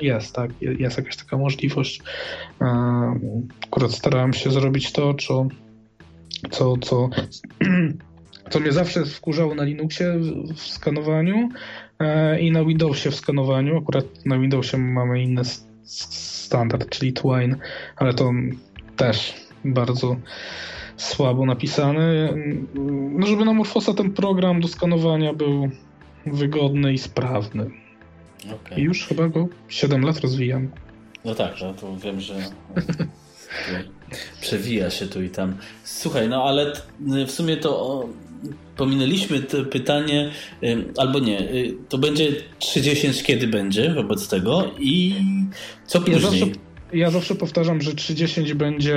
jest, 0.00 0.34
tak, 0.34 0.50
jest 0.60 0.98
jakaś 0.98 1.16
taka 1.16 1.36
możliwość. 1.36 2.02
E, 2.60 2.64
akurat 3.66 3.92
starałem 3.92 4.32
się 4.32 4.50
zrobić 4.50 4.92
to, 4.92 5.14
co, 5.14 5.48
co, 6.50 6.76
co, 6.76 7.08
co 8.50 8.60
mnie 8.60 8.72
zawsze 8.72 9.04
wkurzało 9.04 9.54
na 9.54 9.64
Linuxie 9.64 10.14
w 10.54 10.60
skanowaniu 10.60 11.48
i 12.40 12.52
na 12.52 12.64
Windowsie 12.64 13.10
w 13.10 13.14
skanowaniu. 13.14 13.78
Akurat 13.78 14.26
na 14.26 14.38
Windowsie 14.38 14.78
mamy 14.78 15.22
inny 15.22 15.42
standard, 15.84 16.88
czyli 16.88 17.12
Twine, 17.12 17.56
ale 17.96 18.14
to 18.14 18.30
też 18.96 19.34
bardzo 19.64 20.16
słabo 20.96 21.46
napisany. 21.46 22.34
No, 23.12 23.26
żeby 23.26 23.44
na 23.44 23.52
Morfosa 23.52 23.94
ten 23.94 24.12
program 24.12 24.60
do 24.60 24.68
skanowania 24.68 25.32
był 25.32 25.70
wygodny 26.26 26.92
i 26.92 26.98
sprawny. 26.98 27.70
Okay. 28.54 28.80
I 28.80 28.82
już 28.82 29.06
chyba 29.06 29.28
go 29.28 29.48
7 29.68 30.02
lat 30.02 30.20
rozwijam. 30.20 30.70
No 31.24 31.34
tak, 31.34 31.54
no 31.60 31.74
to 31.74 31.96
wiem, 31.96 32.20
że 32.20 32.34
przewija 34.40 34.90
się 34.90 35.06
tu 35.06 35.22
i 35.22 35.30
tam. 35.30 35.56
Słuchaj, 35.84 36.28
no 36.28 36.44
ale 36.44 36.72
w 37.26 37.30
sumie 37.30 37.56
to 37.56 38.08
pominęliśmy 38.76 39.40
to 39.40 39.64
pytanie, 39.64 40.30
albo 40.96 41.18
nie, 41.18 41.40
y, 41.40 41.74
to 41.88 41.98
będzie 41.98 42.32
30 42.58 43.24
kiedy 43.24 43.46
będzie 43.46 43.94
wobec 43.94 44.28
tego 44.28 44.70
i 44.78 45.14
co 45.86 46.00
później? 46.00 46.22
Ja 46.22 46.30
zawsze, 46.30 46.46
ja 46.92 47.10
zawsze 47.10 47.34
powtarzam, 47.34 47.80
że 47.80 47.94
30 47.94 48.54
będzie 48.54 48.96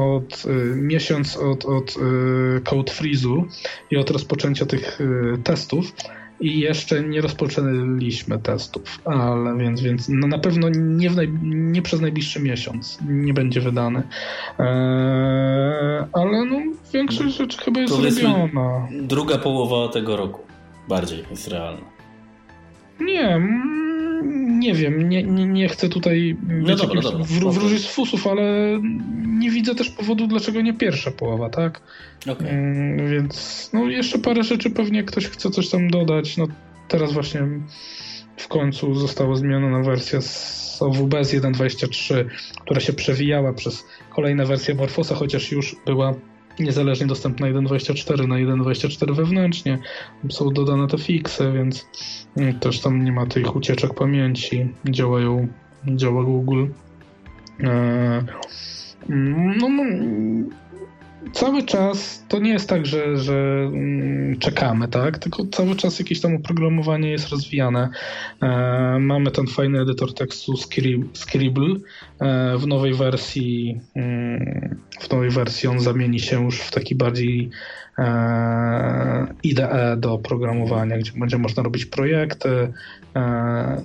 od 0.00 0.44
y, 0.44 0.48
miesiąc 0.76 1.36
od, 1.36 1.64
od 1.64 1.96
y, 1.96 2.60
code 2.64 2.92
freeze'u 2.92 3.44
i 3.90 3.96
od 3.96 4.10
rozpoczęcia 4.10 4.66
tych 4.66 5.00
y, 5.00 5.38
testów 5.44 5.92
i 6.40 6.60
jeszcze 6.60 7.02
nie 7.02 7.20
rozpoczęliśmy 7.20 8.38
testów, 8.38 8.98
ale 9.04 9.58
więc, 9.58 9.80
więc 9.80 10.08
no 10.08 10.26
na 10.26 10.38
pewno 10.38 10.68
nie, 10.68 11.10
naj, 11.10 11.28
nie 11.42 11.82
przez 11.82 12.00
najbliższy 12.00 12.40
miesiąc 12.40 12.98
nie 13.08 13.34
będzie 13.34 13.60
wydany. 13.60 14.02
Eee, 14.58 16.04
ale 16.12 16.44
no, 16.44 16.56
większość 16.92 17.36
rzeczy 17.36 17.58
chyba 17.58 17.80
jest 17.80 17.94
zrobiona. 17.94 18.88
Druga 19.02 19.38
połowa 19.38 19.92
tego 19.92 20.16
roku 20.16 20.40
bardziej 20.88 21.24
jest 21.30 21.48
realna. 21.48 21.94
Nie, 23.00 23.40
nie 24.64 24.74
wiem, 24.74 25.08
nie, 25.08 25.22
nie, 25.22 25.46
nie 25.46 25.68
chcę 25.68 25.88
tutaj 25.88 26.36
no 26.48 26.76
dobra, 26.76 27.02
dobra, 27.02 27.24
wróżyć 27.50 27.82
z 27.82 27.86
fusów, 27.86 28.26
ale 28.26 28.42
nie 29.26 29.50
widzę 29.50 29.74
też 29.74 29.90
powodu, 29.90 30.26
dlaczego 30.26 30.60
nie 30.60 30.74
pierwsza 30.74 31.10
połowa, 31.10 31.50
tak? 31.50 31.80
Okay. 32.28 32.48
Mm, 32.48 33.10
więc 33.10 33.70
no 33.72 33.84
jeszcze 33.88 34.18
parę 34.18 34.44
rzeczy 34.44 34.70
pewnie 34.70 35.04
ktoś 35.04 35.26
chce 35.26 35.50
coś 35.50 35.68
tam 35.68 35.90
dodać. 35.90 36.36
No 36.36 36.46
teraz 36.88 37.12
właśnie 37.12 37.40
w 38.36 38.48
końcu 38.48 38.94
została 38.94 39.36
zmieniona 39.36 39.82
wersja 39.82 40.20
z 40.20 40.82
OWB 40.82 41.14
z 41.24 41.34
1.23, 41.34 42.24
która 42.60 42.80
się 42.80 42.92
przewijała 42.92 43.52
przez 43.52 43.84
kolejne 44.10 44.46
wersje 44.46 44.74
Morfosa, 44.74 45.14
chociaż 45.14 45.52
już 45.52 45.76
była 45.86 46.14
niezależnie 46.58 47.06
dostępna 47.06 47.46
1.24 47.46 48.28
na 48.28 48.34
1.24 48.34 49.14
wewnętrznie. 49.14 49.78
Są 50.30 50.50
dodane 50.50 50.86
te 50.86 50.98
fiksy, 50.98 51.52
więc 51.52 51.86
mm, 52.36 52.58
też 52.60 52.80
tam 52.80 53.04
nie 53.04 53.12
ma 53.12 53.26
tych 53.26 53.56
ucieczek 53.56 53.94
pamięci. 53.94 54.68
Działają, 54.90 55.48
działa 55.86 56.24
Google. 56.24 56.66
E, 57.60 58.24
no, 59.08 59.68
no 59.68 59.84
cały 61.32 61.62
czas 61.62 62.24
to 62.28 62.38
nie 62.38 62.50
jest 62.50 62.68
tak, 62.68 62.86
że, 62.86 63.16
że 63.16 63.34
mm, 63.66 64.38
czekamy, 64.38 64.88
tak? 64.88 65.18
Tylko 65.18 65.46
cały 65.46 65.76
czas 65.76 65.98
jakieś 65.98 66.20
tam 66.20 66.36
oprogramowanie 66.36 67.10
jest 67.10 67.28
rozwijane. 67.28 67.88
E, 68.42 68.48
mamy 69.00 69.30
ten 69.30 69.46
fajny 69.46 69.80
edytor 69.80 70.14
tekstu 70.14 70.56
Scribble. 71.12 71.74
E, 72.20 72.58
w 72.58 72.66
nowej 72.66 72.94
wersji 72.94 73.80
mm, 73.94 74.76
w 75.00 75.10
nowej 75.10 75.30
wersji 75.30 75.68
on 75.68 75.80
zamieni 75.80 76.20
się 76.20 76.44
już 76.44 76.60
w 76.60 76.70
taki 76.70 76.94
bardziej 76.94 77.50
IDE 79.42 79.96
do 79.96 80.18
programowania, 80.18 80.98
gdzie 80.98 81.12
będzie 81.12 81.38
można 81.38 81.62
robić 81.62 81.86
projekty 81.86 82.72
e, 83.14 83.82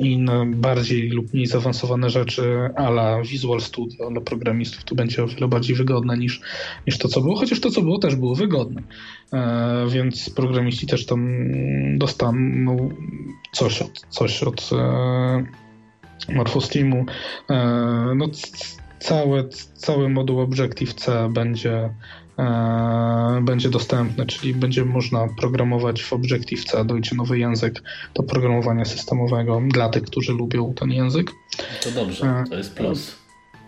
i 0.00 0.12
inne 0.12 0.46
bardziej 0.46 1.08
lub 1.10 1.34
mniej 1.34 1.46
zaawansowane 1.46 2.10
rzeczy 2.10 2.70
ala 2.76 3.22
Visual 3.22 3.60
Studio 3.60 4.10
dla 4.10 4.20
programistów. 4.20 4.84
To 4.84 4.94
będzie 4.94 5.24
o 5.24 5.26
wiele 5.26 5.48
bardziej 5.48 5.76
wygodne 5.76 6.18
niż, 6.18 6.40
niż 6.86 6.98
to, 6.98 7.08
co 7.08 7.20
było, 7.20 7.36
chociaż 7.36 7.60
to, 7.60 7.70
co 7.70 7.82
było, 7.82 7.98
też 7.98 8.16
było 8.16 8.34
wygodne. 8.34 8.82
E, 9.32 9.86
więc 9.88 10.30
programiści 10.30 10.86
też 10.86 11.06
tam 11.06 11.48
dostaną 11.98 12.88
coś 13.52 13.82
od, 13.82 14.06
coś 14.08 14.42
od 14.42 14.70
e, 14.72 15.44
Morphosteamu. 16.34 17.06
No, 18.16 18.26
cały, 18.98 19.48
cały 19.74 20.08
moduł 20.08 20.40
Objective-C 20.40 21.32
będzie, 21.32 21.90
będzie 23.42 23.70
dostępny, 23.70 24.26
czyli 24.26 24.54
będzie 24.54 24.84
można 24.84 25.28
programować 25.40 26.02
w 26.02 26.12
Objective-C, 26.12 26.84
dojdzie 26.84 27.16
nowy 27.16 27.38
język 27.38 27.82
do 28.14 28.22
programowania 28.22 28.84
systemowego 28.84 29.62
dla 29.68 29.88
tych, 29.88 30.02
którzy 30.02 30.32
lubią 30.32 30.74
ten 30.74 30.90
język. 30.90 31.30
To 31.82 31.90
dobrze, 31.90 32.44
to 32.50 32.56
jest 32.56 32.74
plus. 32.74 33.16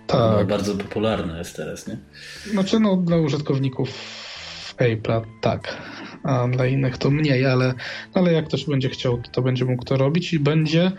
Tak. 0.07 0.39
No, 0.39 0.45
bardzo 0.45 0.75
popularne 0.75 1.39
jest 1.39 1.57
teraz, 1.57 1.89
nie? 1.89 1.99
Znaczy, 2.51 2.81
no, 2.81 2.97
dla 2.97 3.17
użytkowników 3.17 3.89
Apple'a 4.79 5.23
tak, 5.41 5.77
a 6.23 6.49
dla 6.49 6.67
innych 6.67 6.99
to 6.99 7.11
mniej, 7.11 7.47
ale, 7.47 7.75
ale 8.15 8.33
jak 8.33 8.49
ktoś 8.49 8.65
będzie 8.65 8.89
chciał, 8.89 9.23
to 9.33 9.43
będzie 9.43 9.65
mógł 9.65 9.85
to 9.85 9.97
robić 9.97 10.33
i 10.33 10.39
będzie 10.39 10.93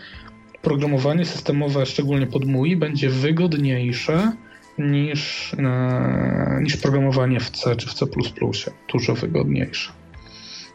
programowanie 0.62 1.24
systemowe, 1.24 1.86
szczególnie 1.86 2.26
pod 2.26 2.44
MUI, 2.44 2.76
będzie 2.76 3.10
wygodniejsze 3.10 4.32
niż, 4.78 5.52
e, 5.58 6.60
niż 6.62 6.76
programowanie 6.76 7.40
w 7.40 7.50
C 7.50 7.76
czy 7.76 7.86
w 7.86 7.94
C++. 7.94 8.06
Dużo 8.92 9.14
wygodniejsze. 9.14 9.92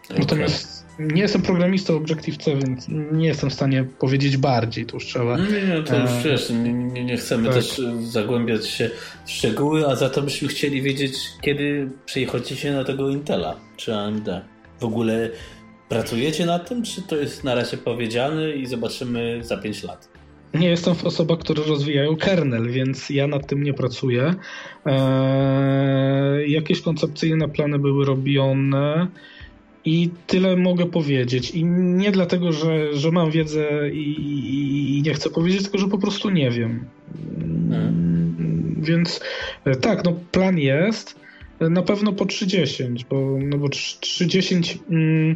Okay. 0.05 0.19
Natomiast 0.19 0.83
nie 0.99 1.21
jestem 1.21 1.41
programistą 1.41 1.95
Objective-C, 1.95 2.55
więc 2.55 2.87
nie 3.11 3.27
jestem 3.27 3.49
w 3.49 3.53
stanie 3.53 3.83
powiedzieć 3.99 4.37
bardziej. 4.37 4.85
To 4.85 4.95
już 4.95 5.05
trzeba. 5.05 5.37
Nie, 5.37 5.67
nie, 5.67 5.83
to 5.83 5.99
już 5.99 6.11
e, 6.11 6.21
wiesz, 6.23 6.49
nie, 6.49 6.73
nie, 6.73 7.03
nie 7.03 7.17
chcemy 7.17 7.45
tak. 7.45 7.53
też 7.53 7.81
zagłębiać 8.03 8.67
się 8.67 8.89
w 9.25 9.31
szczegóły, 9.31 9.87
a 9.87 9.95
za 9.95 10.09
to 10.09 10.21
byśmy 10.21 10.47
chcieli 10.47 10.81
wiedzieć, 10.81 11.13
kiedy 11.41 11.89
przechodzicie 12.05 12.73
na 12.73 12.83
tego 12.83 13.09
Intela 13.09 13.55
czy 13.77 13.95
AMD. 13.95 14.29
W 14.79 14.85
ogóle 14.85 15.29
Pracujecie 15.93 16.45
nad 16.45 16.69
tym, 16.69 16.83
czy 16.83 17.01
to 17.01 17.15
jest 17.15 17.43
na 17.43 17.55
razie 17.55 17.77
powiedziane 17.77 18.51
i 18.51 18.65
zobaczymy 18.65 19.39
za 19.43 19.57
5 19.57 19.83
lat? 19.83 20.09
Nie 20.53 20.69
jestem 20.69 20.95
osoba, 21.03 21.37
które 21.37 21.63
rozwijają 21.63 22.15
kernel, 22.15 22.71
więc 22.71 23.09
ja 23.09 23.27
nad 23.27 23.47
tym 23.47 23.63
nie 23.63 23.73
pracuję. 23.73 24.33
Eee, 24.85 26.51
jakieś 26.51 26.81
koncepcyjne 26.81 27.49
plany 27.49 27.79
były 27.79 28.05
robione 28.05 29.07
i 29.85 30.09
tyle 30.27 30.57
mogę 30.57 30.85
powiedzieć. 30.85 31.51
I 31.51 31.65
nie 31.65 32.11
dlatego, 32.11 32.51
że, 32.51 32.95
że 32.95 33.11
mam 33.11 33.31
wiedzę 33.31 33.89
i, 33.89 34.09
i, 34.09 34.97
i 34.97 35.01
nie 35.01 35.13
chcę 35.13 35.29
powiedzieć, 35.29 35.63
tylko 35.63 35.77
że 35.77 35.87
po 35.87 35.97
prostu 35.97 36.29
nie 36.29 36.51
wiem. 36.51 36.85
Hmm. 37.69 38.75
Więc 38.81 39.19
e, 39.65 39.75
tak, 39.75 40.05
no 40.05 40.13
plan 40.31 40.59
jest. 40.59 41.23
Na 41.59 41.81
pewno 41.81 42.13
po 42.13 42.25
30, 42.25 42.83
bo, 43.09 43.37
no 43.41 43.57
bo 43.57 43.69
30. 43.69 44.55
Mm, 44.89 45.35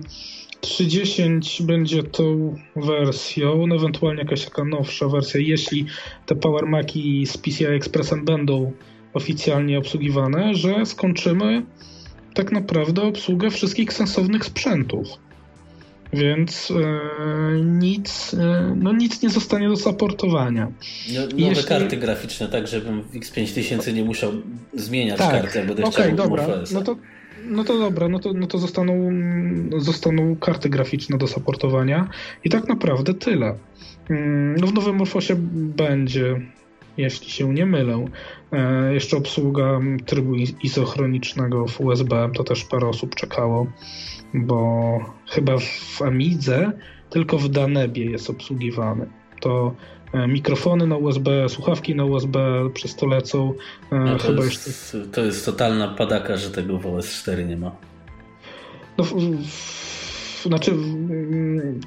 3.10 0.61 1.63
będzie 1.63 2.03
tą 2.03 2.55
wersją, 2.75 3.67
no 3.67 3.75
ewentualnie 3.75 4.21
jakaś 4.21 4.45
taka 4.45 4.63
nowsza 4.63 5.07
wersja, 5.07 5.39
jeśli 5.39 5.85
te 6.25 6.35
Power 6.35 6.65
Maci 6.65 7.25
z 7.25 7.38
PCI 7.38 7.65
Expressem 7.65 8.25
będą 8.25 8.73
oficjalnie 9.13 9.77
obsługiwane, 9.77 10.55
że 10.55 10.85
skończymy 10.85 11.65
tak 12.34 12.51
naprawdę 12.51 13.01
obsługę 13.01 13.49
wszystkich 13.49 13.93
sensownych 13.93 14.45
sprzętów. 14.45 15.07
Więc 16.13 16.71
e, 16.71 17.61
nic, 17.61 18.34
e, 18.34 18.75
no 18.75 18.93
nic 18.93 19.21
nie 19.21 19.29
zostanie 19.29 19.69
do 19.69 19.75
zaportowania. 19.75 20.71
No, 21.13 21.21
nowe 21.21 21.35
Jeśli... 21.38 21.63
karty 21.63 21.97
graficzne, 21.97 22.47
tak 22.47 22.67
żebym 22.67 23.01
w 23.01 23.13
X5000 23.13 23.93
nie 23.93 24.03
musiał 24.03 24.31
zmieniać 24.73 25.17
tak. 25.17 25.41
karty, 25.41 25.57
jak 25.57 25.67
będę 25.67 25.84
okay, 25.84 26.03
chciał 26.03 26.15
dobra. 26.15 26.47
No 26.73 26.81
to 26.81 26.95
no 27.45 27.64
to 27.64 27.80
dobra, 27.80 28.07
no 28.07 28.19
to, 28.19 28.34
no 28.34 28.47
to 28.47 28.57
zostaną, 28.57 29.11
zostaną 29.77 30.35
karty 30.35 30.69
graficzne 30.69 31.18
do 31.18 31.27
supportowania 31.27 32.09
i 32.43 32.49
tak 32.49 32.68
naprawdę 32.68 33.14
tyle. 33.14 33.55
Mm, 34.09 34.55
no 34.55 34.68
w 34.68 34.73
nowym 34.73 34.95
Morfosie 34.95 35.35
będzie, 35.76 36.41
jeśli 36.97 37.30
się 37.30 37.53
nie 37.53 37.65
mylę, 37.65 38.05
e, 38.51 38.93
jeszcze 38.93 39.18
obsługa 39.18 39.80
trybu 40.05 40.35
izochronicznego 40.64 41.68
w 41.68 41.81
USB, 41.81 42.30
to 42.35 42.43
też 42.43 42.64
parę 42.64 42.88
osób 42.88 43.15
czekało, 43.15 43.68
bo 44.34 44.99
chyba 45.30 45.57
w 45.59 46.01
Amidze 46.01 46.72
tylko 47.09 47.38
w 47.38 47.49
Danebie 47.49 48.05
jest 48.05 48.30
obsługiwany. 48.30 49.09
To 49.41 49.76
mikrofony 50.13 50.88
na 50.88 50.97
USB, 50.97 51.49
słuchawki 51.49 51.95
na 51.95 52.05
USB 52.05 52.39
przez 52.73 52.95
to 52.95 53.05
lecą. 53.05 53.53
E, 53.91 53.95
no 53.99 54.17
to, 54.17 54.27
Chyba 54.27 54.43
jest, 54.43 54.67
jeszcze... 54.67 55.09
to 55.11 55.21
jest 55.21 55.45
totalna 55.45 55.88
padaka, 55.88 56.38
że 56.38 56.49
tego 56.49 56.77
w 56.77 56.84
OS4 56.84 57.47
nie 57.47 57.57
ma. 57.57 57.71
No, 58.97 59.05
znaczy, 60.43 60.73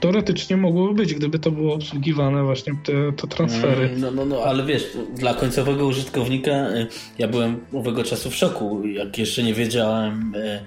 teoretycznie 0.00 0.56
mogłoby 0.56 0.94
być, 0.94 1.14
gdyby 1.14 1.38
to 1.38 1.50
było 1.50 1.74
obsługiwane 1.74 2.44
właśnie 2.44 2.72
te, 2.84 2.92
te 3.12 3.26
transfery. 3.26 3.86
Mm, 3.86 4.00
no, 4.00 4.10
no, 4.10 4.24
no, 4.24 4.42
ale 4.42 4.66
wiesz, 4.66 4.88
dla 5.16 5.34
końcowego 5.34 5.86
użytkownika 5.86 6.50
y, 6.50 6.86
ja 7.18 7.28
byłem 7.28 7.60
owego 7.72 8.04
czasu 8.04 8.30
w 8.30 8.34
szoku, 8.34 8.86
jak 8.86 9.18
jeszcze 9.18 9.42
nie 9.42 9.54
wiedziałem, 9.54 10.34
y, 10.34 10.60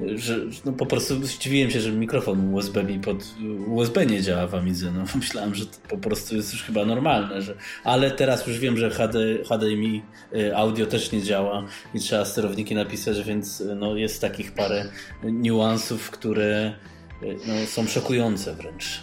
że 0.00 0.36
no, 0.64 0.72
po 0.72 0.86
prostu 0.86 1.26
zdziwiłem 1.26 1.70
się, 1.70 1.80
że 1.80 1.92
mikrofon 1.92 2.54
USB 2.54 2.84
mi 2.84 2.98
pod 2.98 3.34
USB 3.66 4.06
nie 4.06 4.22
działa 4.22 4.46
w 4.46 4.54
Amidze. 4.54 4.92
No, 4.92 5.04
myślałem, 5.18 5.54
że 5.54 5.66
to 5.66 5.78
po 5.88 5.98
prostu 5.98 6.36
jest 6.36 6.52
już 6.52 6.62
chyba 6.62 6.84
normalne, 6.84 7.42
że... 7.42 7.54
ale 7.84 8.10
teraz 8.10 8.46
już 8.46 8.58
wiem, 8.58 8.76
że 8.76 8.90
HD, 8.90 9.18
HDMI 9.48 10.02
y, 10.34 10.56
audio 10.56 10.86
też 10.86 11.12
nie 11.12 11.22
działa 11.22 11.64
i 11.94 11.98
trzeba 11.98 12.24
sterowniki 12.24 12.74
napisać, 12.74 13.22
więc 13.22 13.62
no, 13.76 13.96
jest 13.96 14.20
takich 14.20 14.52
parę 14.52 14.84
niuansów, 15.22 16.10
które 16.10 16.74
no, 17.22 17.66
są 17.66 17.86
szokujące 17.86 18.54
wręcz. 18.54 19.02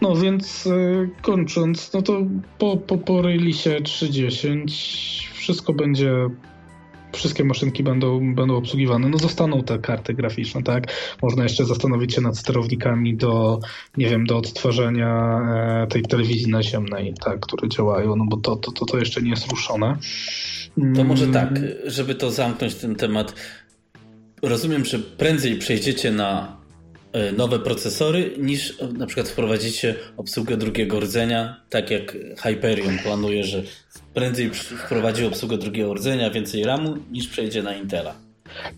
No 0.00 0.16
więc 0.16 0.66
e, 0.66 1.08
kończąc, 1.22 1.92
no 1.92 2.02
to 2.02 2.22
po, 2.58 2.76
po, 2.76 2.98
po 2.98 3.22
release 3.22 3.66
3.10 3.66 4.66
wszystko 5.34 5.72
będzie 5.72 6.12
wszystkie 7.12 7.44
maszynki 7.44 7.82
będą, 7.82 8.34
będą 8.34 8.56
obsługiwane. 8.56 9.08
No 9.08 9.18
zostaną 9.18 9.62
te 9.62 9.78
karty 9.78 10.14
graficzne, 10.14 10.62
tak? 10.62 10.92
Można 11.22 11.42
jeszcze 11.42 11.64
zastanowić 11.64 12.14
się 12.14 12.20
nad 12.20 12.38
sterownikami 12.38 13.16
do, 13.16 13.60
nie 13.96 14.08
wiem, 14.08 14.26
do 14.26 14.36
odtwarzania 14.36 15.40
e, 15.82 15.86
tej 15.86 16.02
telewizji 16.02 16.50
naziemnej, 16.52 17.14
tak, 17.24 17.40
które 17.40 17.68
działają, 17.68 18.16
no 18.16 18.24
bo 18.28 18.36
to, 18.36 18.56
to, 18.56 18.72
to, 18.72 18.84
to 18.84 18.98
jeszcze 18.98 19.22
nie 19.22 19.30
jest 19.30 19.50
ruszone. 19.50 19.96
To 20.94 21.04
może 21.04 21.24
mm. 21.24 21.34
tak, 21.34 21.60
żeby 21.84 22.14
to 22.14 22.30
zamknąć 22.30 22.74
ten 22.74 22.96
temat. 22.96 23.34
Rozumiem, 24.42 24.84
że 24.84 24.98
prędzej 24.98 25.58
przejdziecie 25.58 26.12
na 26.12 26.55
nowe 27.36 27.58
procesory 27.58 28.30
niż 28.38 28.80
e, 28.80 28.88
na 28.88 29.06
przykład 29.06 29.28
wprowadzicie 29.28 29.94
obsługę 30.16 30.56
drugiego 30.56 31.00
rdzenia, 31.00 31.60
tak 31.70 31.90
jak 31.90 32.16
Hyperion 32.38 32.98
planuje, 32.98 33.44
że 33.44 33.62
prędzej 34.14 34.50
wprowadzi 34.50 35.26
obsługę 35.26 35.58
drugiego 35.58 35.94
rdzenia, 35.94 36.30
więcej 36.30 36.64
RAMu 36.64 36.96
niż 37.12 37.28
przejdzie 37.28 37.62
na 37.62 37.76
Intela. 37.76 38.14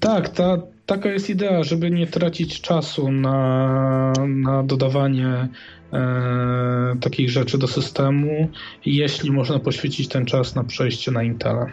Tak, 0.01 0.29
ta, 0.29 0.59
taka 0.87 1.11
jest 1.11 1.31
idea, 1.31 1.65
żeby 1.65 1.91
nie 1.91 2.07
tracić 2.07 2.61
czasu 2.61 3.13
na, 3.13 4.13
na 4.27 4.63
dodawanie 4.63 5.49
e, 5.93 6.97
takich 7.01 7.31
rzeczy 7.31 7.59
do 7.59 7.69
systemu, 7.69 8.49
jeśli 8.87 9.31
można 9.31 9.59
poświęcić 9.59 10.09
ten 10.09 10.27
czas 10.27 10.55
na 10.55 10.65
przejście 10.65 11.11
na 11.11 11.23
Intela. 11.23 11.67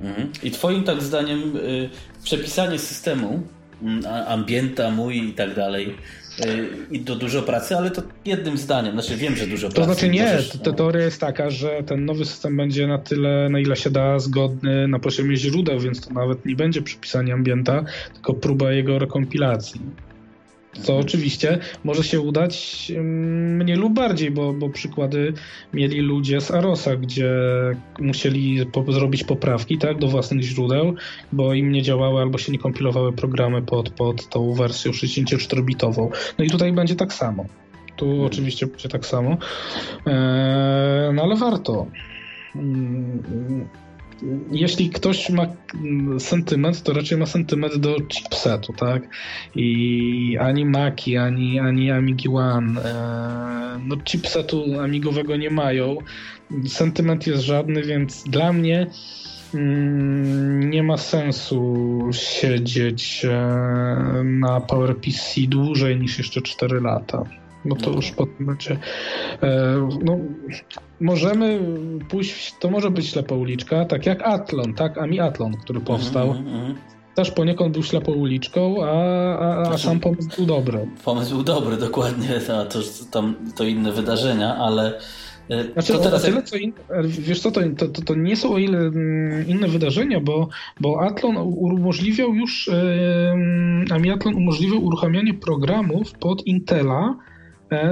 Mhm. 0.00 0.28
I 0.42 0.50
twoim 0.50 0.84
tak 0.84 1.02
zdaniem 1.02 1.56
y, 1.56 1.90
przepisanie 2.24 2.78
systemu 2.78 3.42
ambienta 4.26 4.90
mój 4.90 5.28
i 5.28 5.32
tak 5.32 5.54
dalej. 5.54 5.94
Y, 6.46 6.68
I 6.90 7.00
to 7.00 7.16
dużo 7.16 7.42
pracy, 7.42 7.76
ale 7.76 7.90
to 7.90 8.02
jednym 8.24 8.56
zdaniem. 8.56 8.92
Znaczy 8.92 9.16
wiem, 9.16 9.36
że 9.36 9.46
dużo 9.46 9.68
to 9.68 9.74
pracy. 9.74 9.88
To 9.88 9.94
znaczy 9.94 10.08
nie, 10.08 10.24
możesz, 10.24 10.58
teoria 10.76 11.04
jest 11.04 11.20
taka, 11.20 11.50
że 11.50 11.82
ten 11.86 12.04
nowy 12.04 12.24
system 12.24 12.56
będzie 12.56 12.86
na 12.86 12.98
tyle, 12.98 13.48
na 13.50 13.60
ile 13.60 13.76
się 13.76 13.90
da, 13.90 14.18
zgodny 14.18 14.88
na 14.88 14.98
poziomie 14.98 15.36
źródeł, 15.36 15.80
więc 15.80 16.06
to 16.06 16.14
nawet 16.14 16.46
nie 16.46 16.56
będzie 16.56 16.82
przypisanie 16.82 17.34
ambienta, 17.34 17.84
tylko 18.12 18.34
próba 18.34 18.72
jego 18.72 18.98
rekompilacji. 18.98 19.80
Co 20.80 20.98
oczywiście 20.98 21.58
może 21.84 22.04
się 22.04 22.20
udać 22.20 22.92
mniej 23.02 23.76
lub 23.76 23.92
bardziej, 23.92 24.30
bo, 24.30 24.52
bo 24.52 24.70
przykłady 24.70 25.32
mieli 25.72 26.00
ludzie 26.00 26.40
z 26.40 26.50
Arosa, 26.50 26.96
gdzie 26.96 27.30
musieli 27.98 28.66
po, 28.66 28.92
zrobić 28.92 29.24
poprawki 29.24 29.78
tak, 29.78 29.98
do 29.98 30.08
własnych 30.08 30.42
źródeł, 30.42 30.94
bo 31.32 31.54
im 31.54 31.72
nie 31.72 31.82
działały 31.82 32.20
albo 32.20 32.38
się 32.38 32.52
nie 32.52 32.58
kompilowały 32.58 33.12
programy 33.12 33.62
pod, 33.62 33.90
pod 33.90 34.28
tą 34.28 34.52
wersją 34.52 34.92
64-bitową. 34.92 36.08
No 36.38 36.44
i 36.44 36.50
tutaj 36.50 36.72
będzie 36.72 36.96
tak 36.96 37.12
samo. 37.12 37.44
Tu 37.96 38.06
hmm. 38.06 38.26
oczywiście 38.26 38.66
będzie 38.66 38.88
tak 38.88 39.06
samo. 39.06 39.36
Eee, 40.06 41.12
no 41.14 41.22
ale 41.22 41.36
warto. 41.36 41.86
Jeśli 44.50 44.90
ktoś 44.90 45.30
ma 45.30 45.46
sentyment, 46.18 46.82
to 46.82 46.92
raczej 46.92 47.18
ma 47.18 47.26
sentyment 47.26 47.76
do 47.76 47.96
chipsetu, 48.08 48.72
tak? 48.72 49.02
I 49.54 50.38
ani 50.40 50.66
Maki, 50.66 51.16
ani, 51.16 51.60
ani 51.60 51.90
Amigi 51.90 52.28
One, 52.28 52.80
e, 52.84 53.78
no 53.86 53.96
chipsetu 53.96 54.80
amigowego 54.80 55.36
nie 55.36 55.50
mają. 55.50 55.96
Sentyment 56.66 57.26
jest 57.26 57.42
żadny, 57.42 57.82
więc 57.82 58.24
dla 58.24 58.52
mnie 58.52 58.86
mm, 59.54 60.70
nie 60.70 60.82
ma 60.82 60.96
sensu 60.96 62.00
siedzieć 62.12 63.24
e, 63.24 63.30
na 64.24 64.60
PowerPC 64.60 65.40
dłużej 65.48 66.00
niż 66.00 66.18
jeszcze 66.18 66.42
4 66.42 66.80
lata. 66.80 67.41
No 67.64 67.76
to 67.76 67.90
już 67.90 68.10
potem 68.10 68.46
będzie. 68.46 68.78
E, 69.42 69.88
no, 70.04 70.18
możemy 71.00 71.60
pójść, 72.08 72.54
to 72.60 72.70
może 72.70 72.90
być 72.90 73.08
ślepa 73.08 73.34
uliczka, 73.34 73.84
tak 73.84 74.06
jak 74.06 74.22
Atlon, 74.22 74.74
tak? 74.74 74.98
Ami 74.98 75.20
Atlon, 75.20 75.52
który 75.56 75.78
mhm, 75.78 75.98
powstał. 75.98 76.30
Mm, 76.30 76.48
mm, 76.48 76.74
Też 77.14 77.30
poniekąd 77.30 77.72
był 77.72 77.82
ślepą 77.82 78.12
uliczką, 78.12 78.84
a, 78.84 78.88
a, 79.38 79.60
a 79.60 79.64
znaczy, 79.64 79.84
sam 79.84 80.00
pomysł 80.00 80.28
był 80.36 80.46
dobry. 80.46 80.88
Pomysł 81.04 81.34
był 81.34 81.42
dobry, 81.42 81.76
dokładnie. 81.76 82.28
A 82.60 82.64
to, 82.64 82.78
tam, 83.10 83.34
to 83.56 83.64
inne 83.64 83.92
wydarzenia, 83.92 84.56
ale. 84.56 84.98
E, 85.50 85.72
znaczy, 85.72 85.92
to 85.92 85.98
teraz... 85.98 86.22
tyle, 86.22 86.42
co 86.42 86.56
in... 86.56 86.72
wiesz 87.08 87.40
co, 87.40 87.50
to, 87.50 87.60
to, 87.78 88.02
to 88.02 88.14
nie 88.14 88.36
są 88.36 88.52
o 88.54 88.58
ile 88.58 88.78
mm, 88.78 89.48
inne 89.48 89.68
wydarzenia, 89.68 90.20
bo, 90.20 90.48
bo 90.80 91.00
Atlon 91.00 91.36
umożliwiał 91.36 92.34
już, 92.34 92.70
Ami 93.90 94.10
Atlon 94.10 94.34
umożliwiał 94.34 94.84
uruchamianie 94.84 95.34
programów 95.34 96.12
pod 96.12 96.46
Intela, 96.46 97.14
E, 97.14 97.31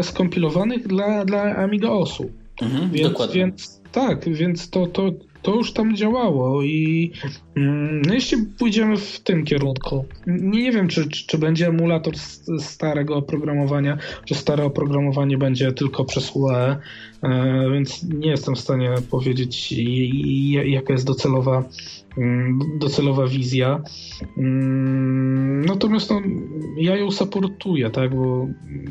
skompilowanych 0.03 0.89
dla, 0.89 1.25
dla 1.25 1.57
Amiga 1.57 1.89
OSu. 1.91 2.31
Mhm, 2.63 2.91
więc, 2.91 3.09
dokładnie. 3.09 3.37
więc 3.37 3.81
tak, 3.93 4.29
więc 4.29 4.71
to, 4.71 4.87
to, 4.87 5.13
to 5.43 5.55
już 5.55 5.73
tam 5.73 5.97
działało 5.97 6.63
i 6.63 7.13
mm, 7.57 8.03
no 8.03 8.15
jeśli 8.15 8.39
pójdziemy 8.59 8.97
w 8.97 9.21
tym 9.21 9.45
kierunku, 9.45 10.05
nie, 10.27 10.63
nie 10.63 10.73
wiem, 10.73 10.89
czy, 10.89 11.09
czy, 11.09 11.27
czy, 11.27 11.39
będzie 11.39 11.67
emulator 11.67 12.15
starego 12.59 13.17
oprogramowania, 13.17 13.99
czy 14.25 14.35
stare 14.35 14.65
oprogramowanie 14.65 15.39
będzie 15.39 15.73
tylko 15.73 16.05
przez 16.05 16.31
UE, 16.35 16.77
e, 17.23 17.71
więc 17.73 18.03
nie 18.03 18.31
jestem 18.31 18.55
w 18.55 18.61
stanie 18.61 18.95
powiedzieć, 19.11 19.75
jaka 20.65 20.93
jest 20.93 21.07
docelowa 21.07 21.65
docelowa 22.79 23.27
wizja. 23.27 23.83
Mm, 24.39 25.65
natomiast 25.65 26.11
no, 26.11 26.21
ja 26.77 26.97
ją 26.97 27.11
supportuję, 27.11 27.91
tak, 27.91 28.15
bo 28.17 28.47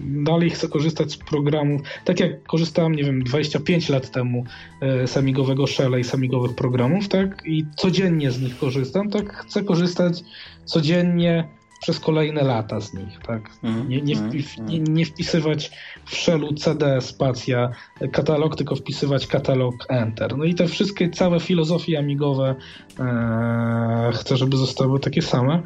dalej 0.05 0.49
chcę 0.49 0.67
korzystać 0.67 1.11
z 1.11 1.17
programów, 1.17 1.81
tak 2.05 2.19
jak 2.19 2.43
korzystałem, 2.43 2.95
nie 2.95 3.03
wiem, 3.03 3.23
25 3.23 3.89
lat 3.89 4.11
temu 4.11 4.43
e, 4.81 5.07
z 5.07 5.17
amigowego 5.17 5.63
Shell'a 5.63 5.99
i 5.99 6.03
z 6.03 6.13
amigowych 6.13 6.55
programów, 6.55 7.07
tak, 7.07 7.43
i 7.45 7.65
codziennie 7.75 8.31
z 8.31 8.41
nich 8.41 8.57
korzystam, 8.57 9.09
tak 9.09 9.33
chcę 9.33 9.63
korzystać 9.63 10.23
codziennie 10.65 11.58
przez 11.79 11.99
kolejne 11.99 12.43
lata 12.43 12.81
z 12.81 12.93
nich, 12.93 13.19
tak? 13.27 13.49
Mm, 13.63 13.89
nie, 13.89 14.01
nie, 14.01 14.13
mhm, 14.13 14.31
wpis, 14.31 14.57
mm, 14.57 14.69
nie, 14.69 14.79
nie, 14.79 15.05
wpisywać 15.05 15.71
w 16.05 16.15
shellu 16.15 16.53
CD 16.53 17.01
spacja 17.01 17.69
katalog, 18.11 18.55
tylko 18.55 18.75
wpisywać 18.75 19.27
katalog 19.27 19.75
Enter. 19.89 20.37
No 20.37 20.43
i 20.43 20.55
te 20.55 20.67
wszystkie, 20.67 21.09
całe 21.09 21.39
filozofie 21.39 21.99
amigowe 21.99 22.55
e, 22.99 24.11
chcę, 24.13 24.37
żeby 24.37 24.57
zostały 24.57 24.99
takie 24.99 25.21
same. 25.21 25.63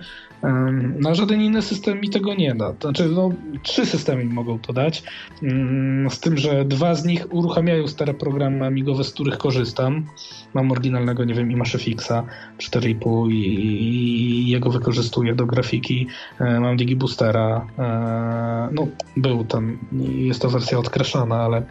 Na 0.99 1.15
żaden 1.15 1.41
inny 1.41 1.61
system 1.61 2.02
mi 2.02 2.10
tego 2.10 2.34
nie 2.34 2.56
da. 2.56 2.73
Znaczy, 2.81 3.10
no, 3.10 3.30
trzy 3.64 3.85
systemy 3.85 4.26
mi 4.26 4.34
mogą 4.34 4.60
to 4.60 4.73
dać. 4.73 5.03
Mm, 5.44 6.10
z 6.10 6.19
tym, 6.19 6.38
że 6.38 6.65
dwa 6.65 6.95
z 6.95 7.06
nich 7.06 7.34
uruchamiają 7.34 7.88
stare 7.88 8.14
programy 8.14 8.65
amigowe, 8.65 9.03
z 9.03 9.14
których 9.14 9.38
korzystam. 9.38 10.06
Mam 10.53 10.71
oryginalnego, 10.71 11.23
nie 11.23 11.34
wiem, 11.34 11.51
Imasza 11.51 11.77
Fixa 11.77 12.23
4,5 12.57 13.31
i, 13.31 13.34
i 13.34 14.49
jego 14.49 14.69
wykorzystuję 14.69 15.35
do 15.35 15.45
grafiki. 15.45 16.07
E, 16.39 16.59
mam 16.59 16.77
Digiboostera. 16.77 17.67
E, 17.80 18.69
no, 18.71 18.88
był 19.17 19.45
tam, 19.45 19.77
jest 20.15 20.41
to 20.41 20.49
wersja 20.49 20.80
odkreszana, 20.80 21.35
ale 21.35 21.63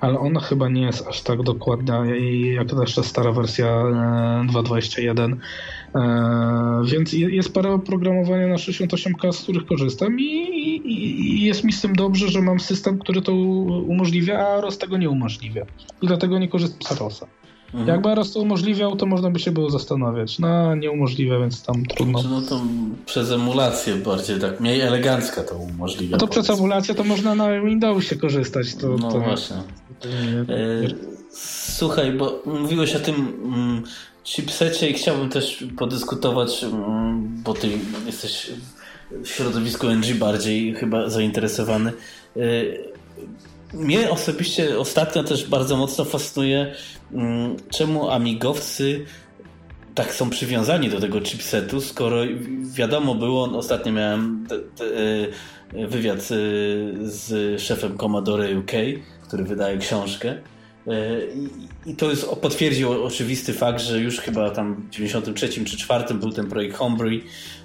ale 0.00 0.18
ona 0.18 0.40
chyba 0.40 0.68
nie 0.68 0.82
jest 0.82 1.06
aż 1.08 1.22
tak 1.22 1.42
dokładna 1.42 2.06
jak 2.54 2.72
jeszcze 2.80 3.04
stara 3.04 3.32
wersja 3.32 3.66
2.21. 3.66 5.36
E, 5.94 6.90
więc 6.92 7.12
jest 7.12 7.54
parę 7.54 7.72
oprogramowania 7.72 8.46
na 8.46 8.56
68K, 8.56 9.32
z 9.32 9.42
których 9.42 9.66
korzystam 9.66 10.20
i, 10.20 11.44
jest 11.44 11.64
mi 11.64 11.72
z 11.72 11.80
tym 11.80 11.96
dobrze, 11.96 12.28
że 12.28 12.40
mam 12.40 12.60
system, 12.60 12.98
który 12.98 13.22
to 13.22 13.32
umożliwia, 13.32 14.48
a 14.48 14.60
ROS 14.60 14.78
tego 14.78 14.96
nie 14.98 15.10
umożliwia. 15.10 15.66
I 16.02 16.06
dlatego 16.06 16.38
nie 16.38 16.48
korzystam 16.48 16.96
z 16.96 17.00
ROSa. 17.00 17.26
Mhm. 17.74 17.88
Jakby 17.88 18.14
ROS 18.14 18.32
to 18.32 18.40
umożliwiał, 18.40 18.96
to 18.96 19.06
można 19.06 19.30
by 19.30 19.38
się 19.38 19.50
było 19.50 19.70
zastanawiać. 19.70 20.38
No, 20.38 20.74
nie 20.74 20.90
umożliwia, 20.90 21.38
więc 21.38 21.62
tam 21.62 21.86
trudno. 21.86 22.22
No 22.30 22.42
to 22.42 22.62
przez 23.06 23.30
emulację 23.30 23.94
bardziej 23.94 24.40
tak, 24.40 24.60
mniej 24.60 24.80
elegancka 24.80 25.42
to 25.42 25.56
umożliwia. 25.56 26.12
No 26.12 26.18
to 26.18 26.26
przez 26.26 26.50
emulację 26.50 26.94
to 26.94 27.04
można 27.04 27.34
na 27.34 27.60
Windowsie 27.60 28.16
korzystać. 28.16 28.74
To, 28.74 28.88
no 28.88 29.12
to, 29.12 29.20
właśnie. 29.20 29.56
E, 29.56 31.14
Słuchaj, 31.76 32.12
bo 32.12 32.42
mówiłeś 32.46 32.94
o 32.94 33.00
tym 33.00 33.14
mm, 33.14 33.82
chipsecie 34.24 34.90
i 34.90 34.94
chciałbym 34.94 35.30
też 35.30 35.64
podyskutować, 35.78 36.64
mm, 36.64 37.42
bo 37.44 37.54
ty 37.54 37.68
jesteś 38.06 38.52
w 39.10 39.28
środowisku 39.28 39.86
NG 39.86 40.14
bardziej 40.14 40.74
chyba 40.74 41.08
zainteresowany. 41.10 41.92
Y, 42.36 42.84
mnie 43.72 44.10
osobiście 44.10 44.78
ostatnio 44.78 45.24
też 45.24 45.48
bardzo 45.48 45.76
mocno 45.76 46.04
fascynuje, 46.04 46.74
czemu 47.70 48.10
amigowcy 48.10 49.04
tak 49.94 50.14
są 50.14 50.30
przywiązani 50.30 50.90
do 50.90 51.00
tego 51.00 51.20
chipsetu, 51.20 51.80
skoro 51.80 52.16
wiadomo 52.74 53.14
było, 53.14 53.58
ostatnio 53.58 53.92
miałem 53.92 54.46
y, 55.72 55.86
wywiad 55.88 56.18
y, 56.18 56.24
z 57.00 57.60
szefem 57.62 57.98
Commodore 57.98 58.58
UK, 58.58 58.72
który 59.22 59.44
wydaje 59.44 59.78
książkę. 59.78 60.28
E, 60.28 60.53
I 61.86 61.96
to 61.96 62.10
jest, 62.10 62.26
potwierdził 62.26 63.04
oczywisty 63.04 63.52
fakt, 63.52 63.80
że 63.80 64.00
już 64.00 64.18
chyba 64.18 64.50
tam 64.50 64.74
w 64.74 64.90
93 64.90 65.48
czy 65.64 65.76
4 65.76 66.14
był 66.14 66.32
ten 66.32 66.46
projekt 66.46 66.76
Homebrew, 66.76 67.22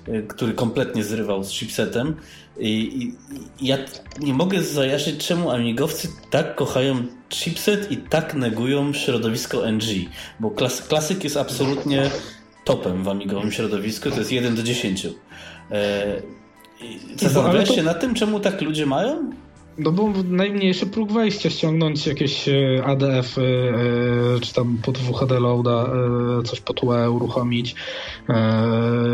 e, 0.08 0.22
który 0.22 0.54
kompletnie 0.54 1.04
zrywał 1.04 1.44
z 1.44 1.52
chipsetem. 1.52 2.16
I, 2.60 3.04
i, 3.04 3.68
ja 3.68 3.78
nie 4.20 4.34
mogę 4.34 4.64
zajarzyć, 4.64 5.28
czemu 5.28 5.52
amigowcy 5.52 6.08
tak 6.30 6.56
kochają 6.56 7.06
chipset 7.30 7.92
i 7.92 7.98
tak 7.98 8.34
negują 8.34 8.94
środowisko 8.94 9.72
NG. 9.72 9.86
Bo 10.40 10.52
klas, 10.52 10.82
klasyk 10.82 11.24
jest 11.24 11.38
absolutnie 11.38 12.10
topem 12.66 13.04
w 13.04 13.10
amigowym 13.10 13.52
środowisku, 13.52 14.12
to 14.12 14.18
jest 14.20 14.32
1 14.32 14.56
do 14.56 14.64
10. 14.64 15.08
E, 15.72 16.22
Zastanawiałeś 17.16 17.70
się 17.70 17.84
nad 17.84 18.00
tym, 18.00 18.14
czemu 18.14 18.40
tak 18.40 18.62
ludzie 18.62 18.86
mają? 18.86 19.32
No 19.80 19.92
bo 19.92 20.14
najmniejszy 20.24 20.86
próg 20.86 21.12
wejścia, 21.12 21.50
ściągnąć 21.50 22.08
jakieś 22.08 22.50
e, 22.50 22.84
ADF 22.86 23.38
-y, 23.38 23.42
e, 23.42 24.40
czy 24.40 24.54
tam 24.54 24.78
pod 24.78 24.98
WHD 24.98 25.40
loada 25.40 25.90
e, 26.40 26.44
coś 26.44 26.60
pod 26.60 26.84
UE 26.84 27.12
uruchomić 27.12 27.76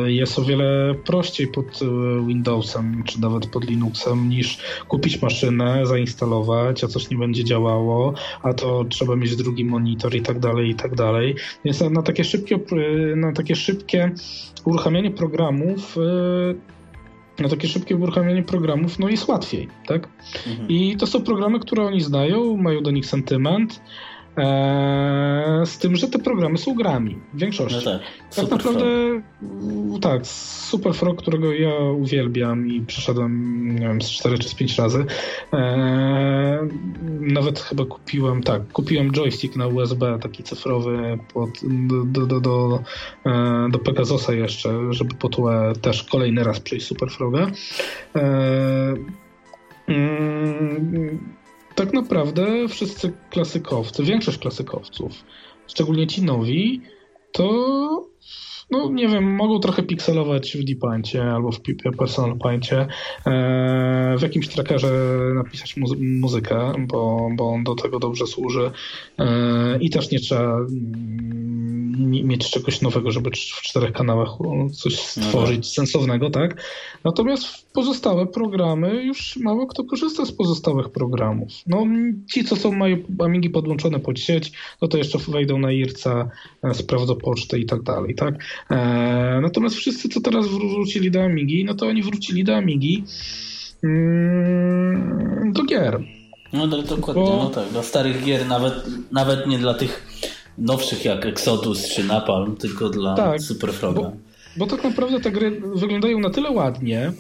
jest 0.06 0.40
o 0.40 0.44
wiele 0.44 0.96
prościej 1.06 1.48
pod 1.48 1.80
Windowsem 2.28 3.04
czy 3.06 3.22
nawet 3.22 3.48
pod 3.48 3.70
Linuxem 3.70 4.30
niż 4.30 4.58
kupić 4.88 5.22
maszynę, 5.22 5.86
zainstalować, 5.86 6.84
a 6.84 6.88
coś 6.88 7.10
nie 7.10 7.18
będzie 7.18 7.44
działało, 7.44 8.14
a 8.44 8.54
to 8.54 8.86
trzeba 8.90 9.16
mieć 9.16 9.36
drugi 9.36 9.66
monitor 9.66 10.16
i 10.16 10.22
tak 10.22 10.40
dalej, 10.40 10.70
i 10.70 10.76
tak 10.76 10.96
dalej. 10.96 11.36
Więc 11.66 11.82
na 11.82 12.02
takie 12.02 12.24
szybkie, 12.24 12.60
na 13.16 13.32
takie 13.32 13.56
szybkie 13.56 14.12
uruchamianie 14.66 15.12
programów 15.12 15.98
na 17.40 17.50
takie 17.50 17.68
szybkie 17.68 17.96
uruchamianie 17.96 18.44
programów, 18.44 19.00
no 19.00 19.10
jest 19.10 19.28
łatwiej, 19.28 19.68
tak? 19.88 20.10
Mhm. 20.48 20.70
I 20.70 20.98
to 20.98 21.08
są 21.08 21.22
programy, 21.22 21.60
które 21.60 21.84
oni 21.84 22.02
znają, 22.02 22.58
mają 22.58 22.84
do 22.84 22.92
nich 22.92 23.06
sentyment, 23.06 23.82
z 25.66 25.78
tym, 25.78 25.96
że 25.96 26.08
te 26.08 26.20
programy 26.20 26.58
są 26.58 26.74
grami 26.74 27.18
w 27.34 27.40
większości. 27.40 27.86
No 27.86 27.92
tak, 27.92 28.02
tak 28.36 28.52
naprawdę 28.52 28.84
Frog. 28.84 30.02
tak, 30.02 30.28
Super 30.28 30.94
Frog, 30.94 31.22
którego 31.22 31.54
ja 31.54 31.80
uwielbiam 31.80 32.68
i 32.68 32.82
przeszedłem, 32.82 33.66
nie 33.76 33.88
wiem, 33.88 34.02
z 34.02 34.10
4 34.10 34.38
czy 34.38 34.50
z 34.50 34.56
5 34.56 34.78
razy. 34.78 35.06
Eee, 35.54 36.60
nawet 37.22 37.60
chyba 37.60 37.86
kupiłem, 37.86 38.44
tak, 38.44 38.68
kupiłem 38.72 39.12
joystick 39.12 39.56
na 39.56 39.68
USB, 39.68 40.20
taki 40.22 40.44
cyfrowy 40.44 41.20
pod, 41.34 41.50
do, 41.88 42.26
do, 42.26 42.40
do, 42.40 42.80
do 43.70 43.80
Pegasusa 43.80 44.34
jeszcze, 44.34 44.94
żeby 44.94 45.16
po 45.16 45.30
tłe 45.30 45.74
też 45.82 46.04
kolejny 46.04 46.44
raz 46.44 46.60
przejść 46.60 46.88
Super 46.88 47.10
Froga. 47.10 47.52
Tak 51.76 51.94
naprawdę 51.94 52.68
wszyscy 52.68 53.14
klasykowcy, 53.30 54.04
większość 54.04 54.38
klasykowców, 54.38 55.12
szczególnie 55.68 56.08
ci 56.08 56.24
nowi, 56.24 56.82
to 57.32 58.16
no 58.72 58.90
nie 58.92 59.08
wiem, 59.08 59.36
mogą 59.36 59.60
trochę 59.60 59.84
pikselować 59.84 60.58
w 60.58 60.64
D-Paintie 60.64 61.24
albo 61.24 61.52
w 61.52 61.62
Personal 61.98 62.38
Paintie, 62.38 62.88
w 64.18 64.22
jakimś 64.22 64.48
trackerze 64.48 65.20
napisać 65.36 65.78
muzy 65.78 65.96
muzykę, 65.98 66.74
bo, 66.88 67.30
bo 67.36 67.50
on 67.50 67.64
do 67.64 67.76
tego 67.76 68.00
dobrze 68.00 68.28
służy 68.28 68.72
i 69.82 69.90
też 69.90 70.12
nie 70.12 70.20
trzeba 70.20 70.58
mm, 70.58 71.55
mieć 71.98 72.50
czegoś 72.50 72.82
nowego, 72.82 73.12
żeby 73.12 73.30
w 73.32 73.62
czterech 73.62 73.92
kanałach 73.92 74.30
coś 74.74 75.00
stworzyć 75.00 75.58
no 75.58 75.64
sensownego, 75.64 76.30
tak? 76.30 76.62
Natomiast 77.04 77.46
pozostałe 77.74 78.26
programy 78.26 79.04
już 79.04 79.38
mało 79.38 79.68
kto 79.68 79.84
korzysta 79.84 80.26
z 80.26 80.32
pozostałych 80.32 80.90
programów. 80.90 81.52
No 81.68 81.86
ci, 82.32 82.44
co 82.44 82.56
są, 82.56 82.72
mają 82.72 82.98
Amigi 83.20 83.50
podłączone 83.50 84.00
pod 84.00 84.20
sieć, 84.20 84.52
no 84.82 84.88
to 84.88 84.98
jeszcze 84.98 85.18
wejdą 85.18 85.58
na 85.58 85.72
IRCA, 85.72 86.30
e, 86.64 86.74
sprawdzą 86.74 87.16
pocztę 87.16 87.60
i 87.60 87.66
tak 87.66 87.82
dalej, 87.82 88.16
tak? 88.16 88.36
E, 88.72 89.40
natomiast 89.42 89.76
wszyscy, 89.76 90.10
co 90.10 90.22
teraz 90.22 90.48
wrócili 90.48 91.12
do 91.12 91.24
Amigi, 91.24 91.66
no 91.66 91.74
to 91.74 91.88
oni 91.88 92.04
wrócili 92.04 92.44
do 92.44 92.56
Amigi 92.56 93.04
mm, 93.84 95.52
do 95.54 95.64
gier. 95.64 96.00
No 96.54 96.68
dokładnie, 96.68 97.24
Bo... 97.24 97.44
no 97.44 97.50
tak, 97.50 97.74
do 97.74 97.84
starych 97.84 98.24
gier, 98.24 98.48
nawet, 98.48 98.74
nawet 99.12 99.48
nie 99.48 99.58
dla 99.58 99.74
tych 99.74 100.08
nowszych 100.58 101.06
jak 101.06 101.26
Exodus 101.26 101.88
czy 101.88 102.04
Napalm, 102.04 102.56
tylko 102.56 102.90
dla 102.90 103.16
tak, 103.16 103.42
Superfroga. 103.42 104.02
Bo, 104.02 104.12
bo 104.58 104.68
tak 104.68 104.84
naprawdę 104.84 105.20
te 105.20 105.32
gry 105.32 105.62
wyglądają 105.76 106.20
na 106.20 106.30
tyle 106.30 106.52
ładnie, 106.52 107.12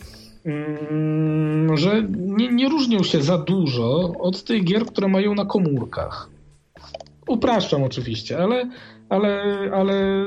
mm, 0.45 1.77
że 1.77 2.07
nie, 2.17 2.49
nie 2.49 2.69
różnią 2.69 3.03
się 3.03 3.21
za 3.21 3.37
dużo 3.37 4.13
od 4.19 4.43
tych 4.43 4.63
gier, 4.63 4.85
które 4.85 5.07
mają 5.07 5.35
na 5.35 5.45
komórkach. 5.45 6.29
Upraszczam 7.27 7.83
oczywiście, 7.83 8.37
ale 8.37 8.69
ale, 9.09 9.43
ale 9.73 10.25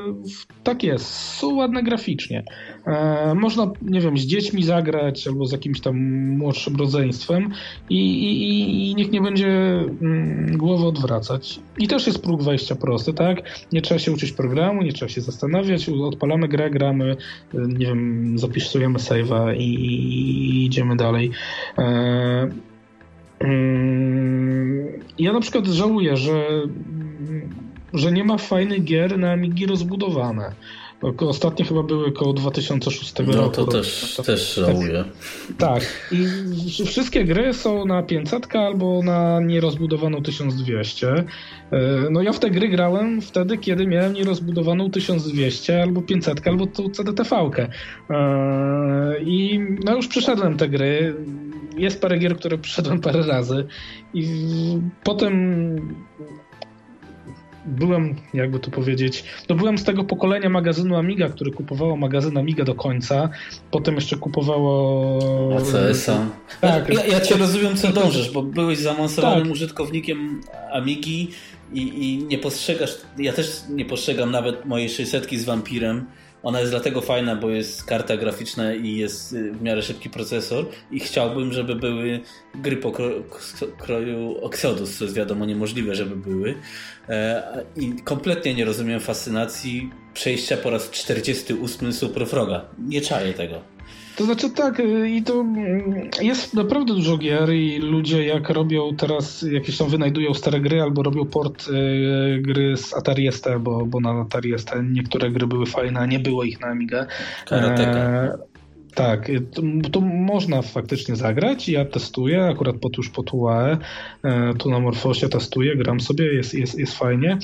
tak 0.64 0.82
jest. 0.82 1.06
Są 1.14 1.55
ładne 1.55 1.82
graficznie. 1.82 2.44
E, 2.86 3.34
można, 3.34 3.72
nie 3.82 4.00
wiem, 4.00 4.18
z 4.18 4.20
dziećmi 4.20 4.62
zagrać 4.62 5.26
albo 5.26 5.46
z 5.46 5.52
jakimś 5.52 5.80
tam 5.80 5.98
młodszym 6.36 6.76
rodzeństwem 6.76 7.50
i, 7.90 8.24
i, 8.24 8.90
i 8.90 8.94
niech 8.94 9.10
nie 9.10 9.20
będzie 9.20 9.48
mm, 9.48 10.56
głowy 10.56 10.86
odwracać. 10.86 11.60
I 11.78 11.88
też 11.88 12.06
jest 12.06 12.22
próg 12.22 12.42
wejścia 12.42 12.74
prosty, 12.74 13.12
tak? 13.12 13.42
Nie 13.72 13.82
trzeba 13.82 13.98
się 13.98 14.12
uczyć 14.12 14.32
programu, 14.32 14.82
nie 14.82 14.92
trzeba 14.92 15.09
się 15.09 15.20
zastanawiać. 15.20 15.88
Odpalamy 15.88 16.48
grę, 16.48 16.70
gramy, 16.70 17.16
nie 17.55 17.86
wiem, 17.86 18.38
zapisujemy 18.38 18.98
save'a 18.98 19.56
i, 19.56 19.74
i, 19.74 20.64
idziemy 20.66 20.96
dalej. 20.96 21.30
E, 21.78 22.50
mm, 23.40 24.88
ja 25.18 25.32
na 25.32 25.40
przykład 25.40 25.66
żałuję, 25.66 26.16
że 26.16 26.62
że 27.93 28.12
nie 28.12 28.24
ma 28.24 28.39
fajnych 28.39 28.85
gier 28.85 29.19
na 29.19 29.32
Amigi 29.32 29.66
rozbudowane. 29.66 30.52
Ostatnie 31.19 31.65
chyba 31.65 31.82
były 31.82 32.06
około 32.06 32.32
2006 32.32 33.15
no, 33.19 33.24
roku. 33.24 33.39
No 33.39 33.48
to 33.48 33.66
też, 33.66 34.15
to, 34.16 34.23
też 34.23 34.55
żałuję. 34.55 35.05
Tak. 35.59 35.82
I 36.12 36.85
wszystkie 36.85 37.24
gry 37.24 37.55
są 37.55 37.85
na 37.85 38.02
500 38.02 38.56
albo 38.56 39.02
na 39.02 39.40
nierozbudowaną 39.40 40.23
1200. 40.23 41.09
E, 41.09 41.24
no 42.10 42.23
ja 42.23 42.32
w 42.32 42.39
te 42.39 42.51
gry 42.51 42.69
grałem 42.69 43.20
wtedy, 43.20 43.59
kiedy 43.59 43.86
miałem 43.86 44.12
nierozbudowaną 44.12 44.90
1200 44.90 45.82
albo 45.82 46.02
500 46.02 46.48
albo 46.48 46.66
tą 46.66 46.90
CDTV-kę. 46.90 47.69
E, 48.10 49.20
I 49.20 49.60
no 49.85 49.97
już 49.97 50.09
przeszedłem 50.09 50.56
te 50.56 50.69
gry. 50.69 51.15
Jest 51.77 52.01
parę 52.01 52.19
gier, 52.19 52.36
które 52.36 52.59
przeszedłem 52.59 53.01
parę 53.01 53.23
razy. 53.27 53.66
I 54.15 54.28
potem 55.05 55.77
byłem, 57.69 58.15
jakby 58.35 58.59
to 58.59 58.70
powiedzieć, 58.70 59.24
no 59.49 59.57
byłem 59.57 59.78
z 59.78 59.85
tego 59.85 60.05
pokolenia 60.05 60.49
magazynu 60.49 60.97
Amiga, 60.97 61.28
który 61.28 61.51
kupowało 61.51 61.97
magazyn 61.97 62.39
Amiga 62.39 62.65
do 62.65 62.74
końca, 62.74 63.28
potem 63.70 63.95
jeszcze 63.95 64.16
kupowało... 64.16 65.57
ACS-a. 65.57 66.27
Tak. 66.61 66.95
Ja, 66.95 67.07
ja 67.07 67.20
cię 67.20 67.36
rozumiem, 67.36 67.77
co 67.77 67.93
dążysz, 67.93 68.31
bo 68.31 68.43
byłeś 68.43 68.78
zaawansowanym 68.78 69.43
tak. 69.43 69.53
użytkownikiem 69.53 70.40
Amigi 70.73 71.31
i, 71.73 71.81
i 71.81 72.24
nie 72.24 72.39
postrzegasz, 72.39 72.97
ja 73.19 73.32
też 73.32 73.62
nie 73.70 73.85
postrzegam 73.85 74.31
nawet 74.31 74.65
mojej 74.65 74.89
600 74.89 75.31
z 75.31 75.45
Vampirem, 75.45 76.07
ona 76.49 76.61
jest 76.61 76.73
dlatego 76.73 77.01
fajna, 77.01 77.37
bo 77.37 77.51
jest 77.51 77.85
karta 77.85 78.16
graficzna 78.16 78.75
i 78.75 78.97
jest 78.97 79.33
y, 79.33 79.53
w 79.53 79.62
miarę 79.62 79.83
szybki 79.83 80.11
procesor 80.11 80.66
i 80.91 81.01
chciałbym, 81.01 81.53
żeby 81.53 81.75
były 81.75 82.20
gry 82.55 82.77
po 82.77 82.93
kroju 83.79 84.47
Exodus, 84.47 84.99
co 84.99 85.05
jest 85.05 85.16
wiadomo 85.16 85.47
niemożliwe, 85.47 85.95
żeby 85.95 86.16
były. 86.16 86.55
E, 87.09 87.65
I 87.77 87.93
kompletnie 88.05 88.55
nie 88.55 88.65
rozumiem 88.65 89.01
fascynacji 89.01 89.91
przejścia 90.15 90.57
po 90.57 90.70
raz 90.70 90.91
48 90.91 91.93
Super 91.93 92.27
Froga. 92.27 92.65
Nie 92.79 93.01
czaję 93.01 93.35
tego. 93.35 93.77
To 94.19 94.24
znaczy 94.24 94.51
tak, 94.51 94.81
y, 94.81 95.11
i 95.11 95.23
to 95.23 95.40
mm, 95.40 96.11
jest 96.20 96.55
naprawdę 96.55 96.95
dużo 96.95 97.19
gier 97.19 97.53
i 97.53 97.78
ludzie 97.78 98.24
jak 98.24 98.51
robią 98.51 98.97
teraz, 98.97 99.43
jakieś 99.43 99.78
tam 99.78 99.89
wynajdują 99.89 100.35
stare 100.35 100.61
gry 100.61 100.82
albo 100.82 101.03
robią 101.03 101.27
port 101.27 101.69
y, 101.69 102.43
gry 102.43 102.77
z 102.77 102.95
Atari 102.95 103.32
ST, 103.32 103.47
bo, 103.61 103.86
bo 103.86 104.01
na 104.01 104.11
Atari 104.11 104.59
ST 104.59 104.70
niektóre 104.82 105.31
gry 105.31 105.47
były 105.47 105.66
fajne, 105.66 106.01
a 106.01 106.07
nie 106.07 106.19
było 106.19 106.45
ich 106.45 106.61
na 106.61 106.66
Amigę. 106.66 107.07
Karateka. 107.47 107.99
E, 107.99 108.39
tak, 108.99 109.31
to, 109.55 109.62
to, 109.93 110.01
można 110.01 110.62
faktycznie 110.62 111.16
zagrać. 111.16 111.69
Ja 111.69 111.85
testuję, 111.85 112.45
akurat 112.45 112.77
pod, 112.77 112.97
już 112.97 113.11
po 113.11 113.23
UAE, 113.33 113.79
tu 114.59 114.70
na 114.70 114.81
Morfosie 114.81 115.29
testuję, 115.29 115.77
gram 115.77 116.01
sobie, 116.01 116.35
jest, 116.35 116.55
jest, 116.55 116.79
jest 116.79 116.99
fajnie. 116.99 117.39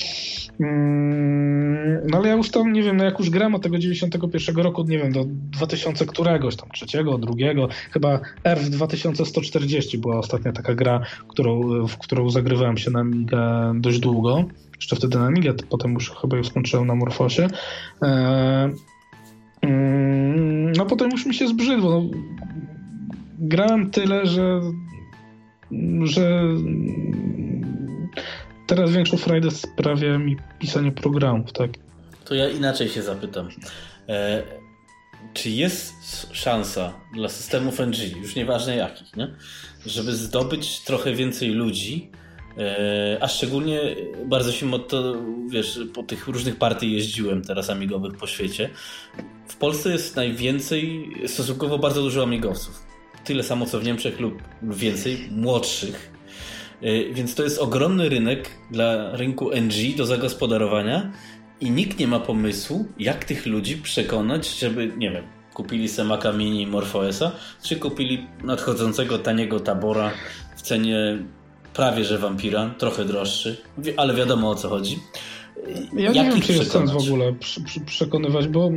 Mm, 0.61 2.07
no 2.11 2.19
ale 2.19 2.29
ja 2.29 2.35
już 2.35 2.51
tam, 2.51 2.73
nie 2.73 2.83
wiem, 2.83 2.97
no 2.97 3.05
jak 3.05 3.19
już 3.19 3.31
gram 3.31 3.55
od 3.55 3.63
tego 3.63 3.79
91 3.79 4.57
roku, 4.57 4.85
nie 4.85 4.99
wiem, 4.99 5.13
do 5.13 5.25
2000 5.27 6.07
któregoś, 6.07 6.57
tam 6.57 6.69
trzeciego, 6.69 7.19
drugiego, 7.19 7.69
chyba 7.91 8.21
R 8.45 8.61
2140 8.61 9.99
była 9.99 10.19
ostatnia 10.19 10.53
taka 10.53 10.75
gra, 10.75 11.01
którą, 11.29 11.87
w 11.87 11.99
którą 11.99 12.31
zagrywałem 12.31 12.77
się 12.77 12.91
na 12.91 13.01
Amiga 13.01 13.73
dość 13.77 13.99
długo. 13.99 14.45
Jeszcze 14.77 14.97
wtedy 14.97 15.19
na 15.19 15.27
Amiga, 15.27 15.53
potem 15.71 15.95
już 15.95 16.11
chyba 16.11 16.37
już 16.37 16.49
skończyłem 16.49 16.87
na 16.87 16.95
Morfosie. 16.95 17.49
E, 18.03 18.15
Mm, 18.65 18.77
no 20.85 20.91
potem 20.91 21.11
już 21.11 21.27
mi 21.27 21.35
się 21.35 21.49
zbrzydło. 21.49 21.91
No, 21.91 22.11
grałem 23.39 23.91
tyle, 23.91 24.27
że 24.27 24.61
że 26.05 26.43
teraz 28.67 28.93
większą 28.93 29.17
frajdę 29.17 29.51
sprawia 29.51 30.19
mi 30.19 30.37
pisanie 30.59 30.93
programów, 30.93 31.53
tak? 31.53 31.71
To 32.25 32.35
ja 32.35 32.49
inaczej 32.49 32.89
się 32.89 33.03
zapytam. 33.03 33.49
E, 34.09 34.43
czy 35.35 35.51
jest 35.51 35.95
szansa 36.33 36.93
dla 37.15 37.29
systemów 37.29 37.81
NG, 37.81 38.17
już 38.17 38.37
nieważne 38.37 38.77
jakich, 38.77 39.17
nie? 39.17 39.29
żeby 39.87 40.13
zdobyć 40.13 40.81
trochę 40.81 41.15
więcej 41.15 41.49
ludzi, 41.49 42.11
a 43.21 43.29
szczególnie 43.29 43.81
bardzo 44.27 44.53
się 44.53 44.79
to, 44.81 45.17
wiesz, 45.49 45.81
po 45.95 46.03
tych 46.03 46.29
różnych 46.29 46.57
partii 46.57 46.93
jeździłem 46.93 47.43
teraz 47.43 47.71
amigowych 47.71 48.17
po 48.17 48.27
świecie. 48.27 48.71
W 49.49 49.57
Polsce 49.57 49.91
jest 49.91 50.17
najwięcej, 50.17 51.11
stosunkowo 51.27 51.79
bardzo 51.79 52.03
dużo 52.03 52.23
amigowców. 52.23 52.83
Tyle 53.25 53.43
samo 53.43 53.67
co 53.67 53.81
w 53.81 53.85
Niemczech 53.85 54.21
lub 54.21 54.43
więcej, 54.63 55.29
młodszych. 55.31 56.13
E, 56.83 57.15
więc 57.15 57.35
to 57.35 57.43
jest 57.43 57.59
ogromny 57.59 58.09
rynek 58.09 58.51
dla 58.71 59.17
rynku 59.17 59.51
NG 59.53 59.97
do 59.97 60.07
zagospodarowania 60.07 61.13
i 61.61 61.71
nikt 61.71 61.99
nie 61.99 62.07
ma 62.07 62.21
pomysłu, 62.21 62.89
jak 62.99 63.25
tych 63.25 63.47
ludzi 63.47 63.77
przekonać, 63.77 64.59
żeby, 64.59 64.93
nie 64.97 65.11
wiem, 65.11 65.25
kupili 65.55 65.89
Semaka 65.89 66.33
Mini 66.33 66.67
Morphoesa, 66.67 67.33
czy 67.63 67.77
kupili 67.77 68.27
nadchodzącego 68.45 69.19
taniego 69.19 69.61
tabora 69.61 70.11
w 70.57 70.63
cenie 70.63 71.19
prawie 71.75 72.05
że 72.05 72.19
wampira, 72.19 72.75
trochę 72.79 73.05
droższy, 73.05 73.57
ale 73.97 74.15
wiadomo 74.15 74.51
o 74.51 74.55
co 74.55 74.69
chodzi. 74.69 74.99
Ja 75.97 76.13
nie 76.13 76.25
wiem, 76.25 76.41
czy 76.41 76.53
jest 76.53 76.71
sens 76.71 76.91
w 76.91 76.97
ogóle 76.97 77.35
przekonywać, 77.87 78.49
bo 78.49 78.71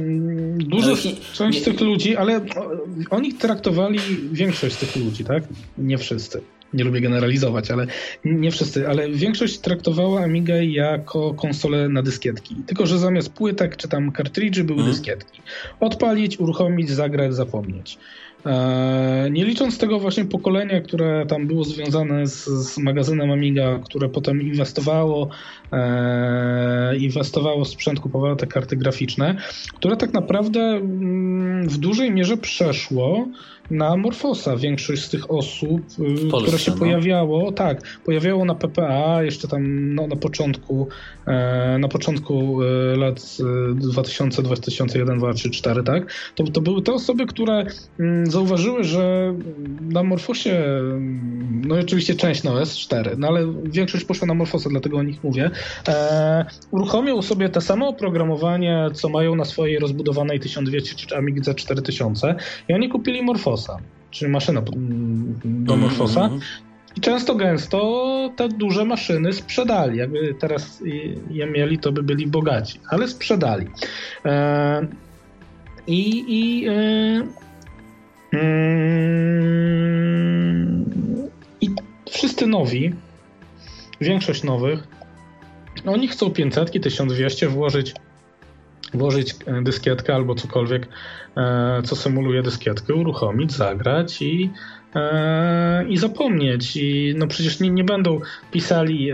dużo 0.57 0.89
nie, 0.89 1.11
część 1.33 1.59
nie, 1.59 1.65
tych 1.65 1.81
ludzi, 1.81 2.15
ale 2.15 2.41
oni 3.09 3.33
traktowali 3.33 3.99
większość 4.31 4.75
z 4.75 4.77
tych 4.77 4.95
ludzi, 4.95 5.23
tak? 5.23 5.43
Nie 5.77 5.97
wszyscy. 5.97 6.41
Nie 6.73 6.83
lubię 6.83 7.01
generalizować, 7.01 7.71
ale 7.71 7.87
nie 8.25 8.51
wszyscy, 8.51 8.87
ale 8.87 9.09
większość 9.09 9.59
traktowała 9.59 10.21
Amigę 10.21 10.65
jako 10.65 11.33
konsolę 11.33 11.89
na 11.89 12.03
dyskietki. 12.03 12.55
Tylko, 12.67 12.85
że 12.85 12.99
zamiast 12.99 13.33
płytek 13.33 13.77
czy 13.77 13.87
tam 13.87 14.11
kartridży 14.11 14.63
były 14.63 14.79
mhm. 14.79 14.95
dyskietki. 14.95 15.41
Odpalić, 15.79 16.39
uruchomić, 16.39 16.89
zagrać, 16.89 17.35
zapomnieć. 17.35 17.97
E, 18.47 19.29
nie 19.31 19.45
licząc 19.45 19.77
tego 19.77 19.99
właśnie 19.99 20.25
pokolenia, 20.25 20.81
które 20.81 21.25
tam 21.25 21.47
było 21.47 21.63
związane 21.63 22.27
z, 22.27 22.45
z 22.45 22.77
magazynem 22.77 23.31
Amiga, 23.31 23.79
które 23.79 24.09
potem 24.09 24.41
inwestowało, 24.41 25.29
e, 25.71 26.97
inwestowało 26.97 27.65
w 27.65 27.67
sprzęt, 27.67 27.99
kupowało 27.99 28.35
te 28.35 28.47
karty 28.47 28.77
graficzne, 28.77 29.35
które 29.73 29.97
tak 29.97 30.13
naprawdę 30.13 30.59
mm, 30.59 31.69
w 31.69 31.77
dużej 31.77 32.11
mierze 32.11 32.37
przeszło 32.37 33.27
na 33.71 33.97
Morfosa. 33.97 34.57
Większość 34.57 35.03
z 35.03 35.09
tych 35.09 35.31
osób, 35.31 35.81
y, 35.99 36.29
Polsce, 36.29 36.47
które 36.47 36.59
się 36.59 36.71
no. 36.71 36.77
pojawiało, 36.77 37.51
tak, 37.51 37.99
pojawiało 38.05 38.45
na 38.45 38.55
PPA 38.55 39.23
jeszcze 39.23 39.47
tam 39.47 39.95
no, 39.95 40.07
na 40.07 40.15
początku 40.15 40.87
e, 41.27 41.77
na 41.79 41.87
początku 41.87 42.63
e, 42.63 42.97
lat 42.97 43.37
2000, 43.75 44.43
2001, 44.43 45.19
2003, 45.19 45.47
2004, 45.49 45.83
tak? 45.83 46.13
To, 46.35 46.43
to 46.43 46.61
były 46.61 46.81
te 46.81 46.93
osoby, 46.93 47.25
które 47.25 47.65
mm, 47.99 48.31
zauważyły, 48.31 48.83
że 48.83 49.33
na 49.81 50.03
Morfosie, 50.03 50.81
no 51.67 51.77
i 51.77 51.79
oczywiście 51.79 52.15
część 52.15 52.43
na 52.43 52.51
OS4, 52.51 53.17
no 53.17 53.27
ale 53.27 53.53
większość 53.63 54.05
poszła 54.05 54.27
na 54.27 54.33
Morfosa, 54.33 54.69
dlatego 54.69 54.97
o 54.97 55.03
nich 55.03 55.23
mówię, 55.23 55.51
e, 55.87 56.45
uruchomią 56.71 57.21
sobie 57.21 57.49
te 57.49 57.61
samo 57.61 57.87
oprogramowanie, 57.87 58.89
co 58.93 59.09
mają 59.09 59.35
na 59.35 59.45
swojej 59.45 59.79
rozbudowanej 59.79 60.39
1200 60.39 60.95
czy 60.95 61.17
Amigdze 61.17 61.55
4000 61.55 62.35
i 62.69 62.73
oni 62.73 62.89
kupili 62.89 63.23
Morfosa, 63.23 63.56
czyli 64.11 64.31
maszynę 64.31 64.61
do 64.61 64.73
mhm, 64.73 65.79
Morfosa. 65.79 66.25
Mm 66.25 66.39
-hmm. 66.39 66.43
I 66.97 67.01
często 67.01 67.35
gęsto 67.35 68.29
te 68.35 68.49
duże 68.49 68.85
maszyny 68.85 69.33
sprzedali. 69.33 69.97
Jakby 69.97 70.33
teraz 70.39 70.83
je 71.29 71.47
mieli, 71.47 71.79
to 71.79 71.91
by 71.91 72.03
byli 72.03 72.27
bogaci, 72.27 72.79
ale 72.89 73.07
sprzedali. 73.07 73.67
E, 74.25 74.87
I, 75.87 76.25
i, 76.27 76.67
e, 76.67 76.71
mm, 78.33 79.27
i 81.61 81.69
wszyscy 82.11 82.47
nowi, 82.47 82.93
większość 84.01 84.43
nowych, 84.43 84.87
oni 85.85 86.07
chcą 86.07 86.31
500, 86.31 86.71
1200 86.71 87.47
włożyć 87.47 87.93
włożyć 88.93 89.35
e, 89.45 89.61
dyskietkę 89.61 90.15
albo 90.15 90.35
cokolwiek, 90.35 90.87
e, 91.37 91.81
co 91.83 91.95
symuluje 91.95 92.43
dyskietkę, 92.43 92.93
uruchomić, 92.93 93.51
zagrać 93.51 94.21
i, 94.21 94.51
e, 94.95 95.85
i 95.89 95.97
zapomnieć. 95.97 96.77
I 96.77 97.13
no 97.17 97.27
przecież 97.27 97.59
nie, 97.59 97.69
nie 97.69 97.83
będą 97.83 98.19
pisali 98.51 99.11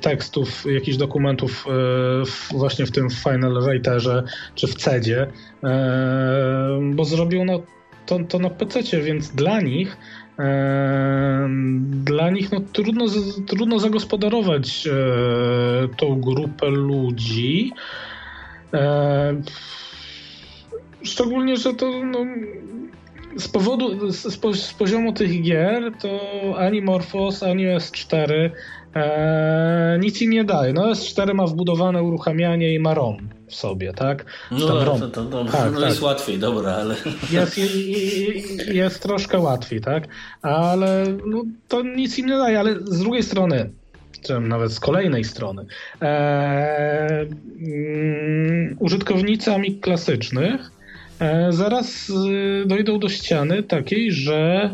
tekstów, 0.00 0.64
jakichś 0.66 0.96
dokumentów 0.96 1.64
właśnie 2.50 2.86
w 2.86 2.90
tym 2.90 3.10
Final 3.10 3.62
Writerze 3.62 4.22
czy 4.54 4.66
w 4.66 4.74
CEDzie, 4.74 5.26
bo 6.82 7.04
zrobią 7.04 7.44
no, 7.44 7.62
to, 8.06 8.18
to 8.28 8.38
na 8.38 8.50
PC, 8.50 9.00
więc 9.00 9.28
dla 9.28 9.60
nich 9.60 9.96
dla 12.04 12.30
nich 12.30 12.52
no, 12.52 12.60
trudno, 12.72 13.04
trudno 13.46 13.78
zagospodarować 13.78 14.88
tą 15.96 16.20
grupę 16.20 16.70
ludzi. 16.70 17.72
E, 18.76 19.42
szczególnie, 21.02 21.56
że 21.56 21.74
to 21.74 22.04
no, 22.04 22.18
z 23.36 23.48
powodu, 23.48 24.12
z, 24.12 24.22
z, 24.56 24.74
poziomu 24.74 25.12
tych 25.12 25.42
gier, 25.42 25.92
to 26.00 26.20
ani 26.58 26.82
Morphos, 26.82 27.42
ani 27.42 27.66
S4 27.66 28.50
e, 28.94 29.98
nic 30.00 30.22
im 30.22 30.30
nie 30.30 30.44
daje. 30.44 30.72
No 30.72 30.92
S4 30.92 31.34
ma 31.34 31.46
wbudowane 31.46 32.02
uruchamianie 32.02 32.74
i 32.74 32.78
ma 32.78 32.94
ROM 32.94 33.16
w 33.48 33.54
sobie, 33.54 33.92
tak? 33.92 34.24
No, 34.50 34.84
ROM. 34.84 35.00
To, 35.00 35.08
to, 35.08 35.24
to, 35.24 35.44
tak, 35.44 35.72
no 35.72 35.80
tak. 35.80 35.88
jest 35.88 36.02
łatwiej, 36.02 36.38
dobra, 36.38 36.72
ale... 36.72 36.94
Jest, 37.30 37.60
jest 38.74 39.02
troszkę 39.02 39.38
łatwiej, 39.38 39.80
tak? 39.80 40.08
Ale 40.42 41.04
no, 41.26 41.42
to 41.68 41.82
nic 41.82 42.18
im 42.18 42.26
nie 42.26 42.36
daje, 42.36 42.60
ale 42.60 42.74
z 42.80 42.98
drugiej 42.98 43.22
strony 43.22 43.70
nawet 44.28 44.72
z 44.72 44.80
kolejnej 44.80 45.24
strony. 45.24 45.66
E, 46.02 47.26
mm, 47.60 48.76
użytkownicy 48.78 49.52
Amig 49.52 49.80
klasycznych 49.80 50.70
e, 51.20 51.52
zaraz 51.52 52.10
y, 52.10 52.66
dojdą 52.66 52.98
do 52.98 53.08
ściany 53.08 53.62
takiej, 53.62 54.12
że 54.12 54.70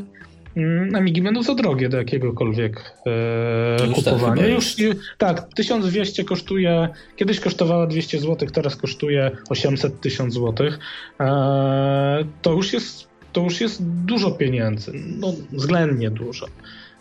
mm, 0.57 0.95
Amigi 0.95 1.23
będą 1.23 1.43
za 1.43 1.55
drogie 1.55 1.89
do 1.89 1.97
jakiegokolwiek 1.97 2.93
e, 3.07 3.77
tak 3.79 3.91
kupowania. 3.91 4.43
Tak, 4.43 4.51
już, 4.51 4.77
tak, 5.19 5.49
1200 5.55 6.25
kosztuje, 6.25 6.89
kiedyś 7.17 7.41
kosztowała 7.41 7.87
200 7.87 8.19
zł, 8.19 8.49
teraz 8.53 8.77
kosztuje 8.77 9.31
800 9.51 10.01
1000 10.01 10.35
zł. 10.35 10.67
E, 11.21 12.25
to 12.43 12.53
już 12.53 12.73
jest 12.73 13.13
to 13.33 13.41
już 13.41 13.61
jest 13.61 13.85
dużo 13.85 14.31
pieniędzy, 14.31 14.93
no 15.19 15.33
względnie 15.53 16.11
dużo. 16.11 16.47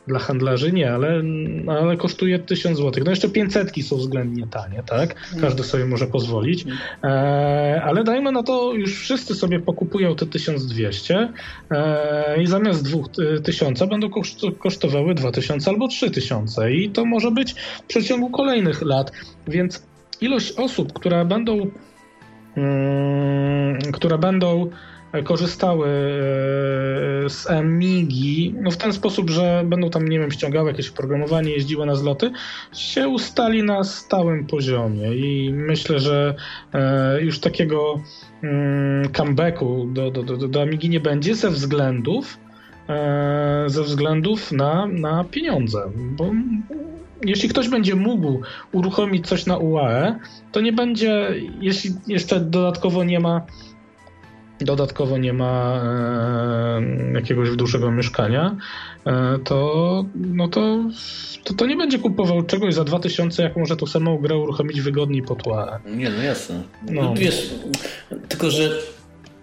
Dla 0.07 0.19
handlarzy 0.19 0.71
nie, 0.71 0.93
ale, 0.93 1.23
ale 1.67 1.97
kosztuje 1.97 2.39
1000 2.39 2.77
zł. 2.77 3.03
No 3.05 3.11
jeszcze 3.11 3.29
500 3.29 3.71
są 3.85 3.97
względnie 3.97 4.47
tanie, 4.47 4.83
tak? 4.85 5.15
Każdy 5.41 5.63
sobie 5.63 5.85
może 5.85 6.07
pozwolić. 6.07 6.65
E, 7.03 7.81
ale 7.85 8.03
dajmy 8.03 8.31
na 8.31 8.43
to, 8.43 8.73
już 8.73 8.99
wszyscy 8.99 9.35
sobie 9.35 9.59
pokupują 9.59 10.15
te 10.15 10.25
1200 10.25 11.33
e, 11.71 12.43
i 12.43 12.47
zamiast 12.47 12.83
2000 12.83 13.87
będą 13.87 14.09
kosztowały 14.59 15.15
2000 15.15 15.71
albo 15.71 15.87
3000 15.87 16.73
i 16.73 16.89
to 16.89 17.05
może 17.05 17.31
być 17.31 17.53
w 17.53 17.83
przeciągu 17.83 18.29
kolejnych 18.29 18.81
lat. 18.81 19.11
Więc 19.47 19.83
ilość 20.21 20.51
osób, 20.51 20.93
które 20.93 21.25
będą, 21.25 21.71
mm, 22.57 23.79
które 23.91 24.17
będą 24.17 24.69
korzystały 25.23 25.87
e, 27.25 27.29
z 27.29 27.49
Amigi 27.49 28.55
no 28.61 28.71
w 28.71 28.77
ten 28.77 28.93
sposób, 28.93 29.29
że 29.29 29.63
będą 29.65 29.89
tam, 29.89 30.07
nie 30.07 30.19
wiem, 30.19 30.31
ściągały 30.31 30.69
jakieś 30.71 30.89
oprogramowanie, 30.89 31.51
jeździły 31.51 31.85
na 31.85 31.95
zloty, 31.95 32.31
się 32.73 33.07
ustali 33.07 33.63
na 33.63 33.83
stałym 33.83 34.47
poziomie. 34.47 35.15
I 35.15 35.53
myślę, 35.53 35.99
że 35.99 36.35
e, 36.73 37.21
już 37.21 37.39
takiego 37.39 38.01
mm, 38.43 39.09
comebacku 39.11 39.87
do, 39.93 40.11
do, 40.11 40.23
do, 40.23 40.47
do 40.47 40.61
Amigi 40.61 40.89
nie 40.89 40.99
będzie 40.99 41.35
ze 41.35 41.49
względów 41.49 42.37
e, 42.89 43.63
ze 43.67 43.83
względów 43.83 44.51
na, 44.51 44.87
na 44.87 45.23
pieniądze, 45.23 45.91
bo 45.95 46.31
jeśli 47.25 47.49
ktoś 47.49 47.69
będzie 47.69 47.95
mógł 47.95 48.41
uruchomić 48.71 49.27
coś 49.27 49.45
na 49.45 49.57
UAE, 49.57 50.19
to 50.51 50.61
nie 50.61 50.73
będzie, 50.73 51.35
jeśli 51.61 51.91
jeszcze 52.07 52.39
dodatkowo 52.39 53.03
nie 53.03 53.19
ma 53.19 53.41
dodatkowo 54.61 55.17
nie 55.17 55.33
ma 55.33 55.81
e, 55.83 56.81
jakiegoś 57.13 57.55
dużego 57.55 57.91
mieszkania, 57.91 58.55
e, 59.05 59.39
to, 59.43 60.05
no 60.15 60.47
to, 60.47 60.79
to, 61.43 61.53
to, 61.53 61.65
nie 61.65 61.75
będzie 61.75 61.99
kupował 61.99 62.43
czegoś 62.43 62.73
za 62.73 62.83
2000, 62.83 63.43
jak 63.43 63.57
może 63.57 63.77
tą 63.77 63.85
samą 63.85 64.17
grę 64.17 64.37
uruchomić 64.37 64.81
wygodniej 64.81 65.21
po 65.23 65.35
tła. 65.35 65.79
Nie, 65.85 66.09
no 66.09 66.23
jasne. 66.23 66.63
No. 66.89 67.03
no 67.03 67.13
wiesz, 67.15 67.49
tylko 68.29 68.51
że 68.51 68.69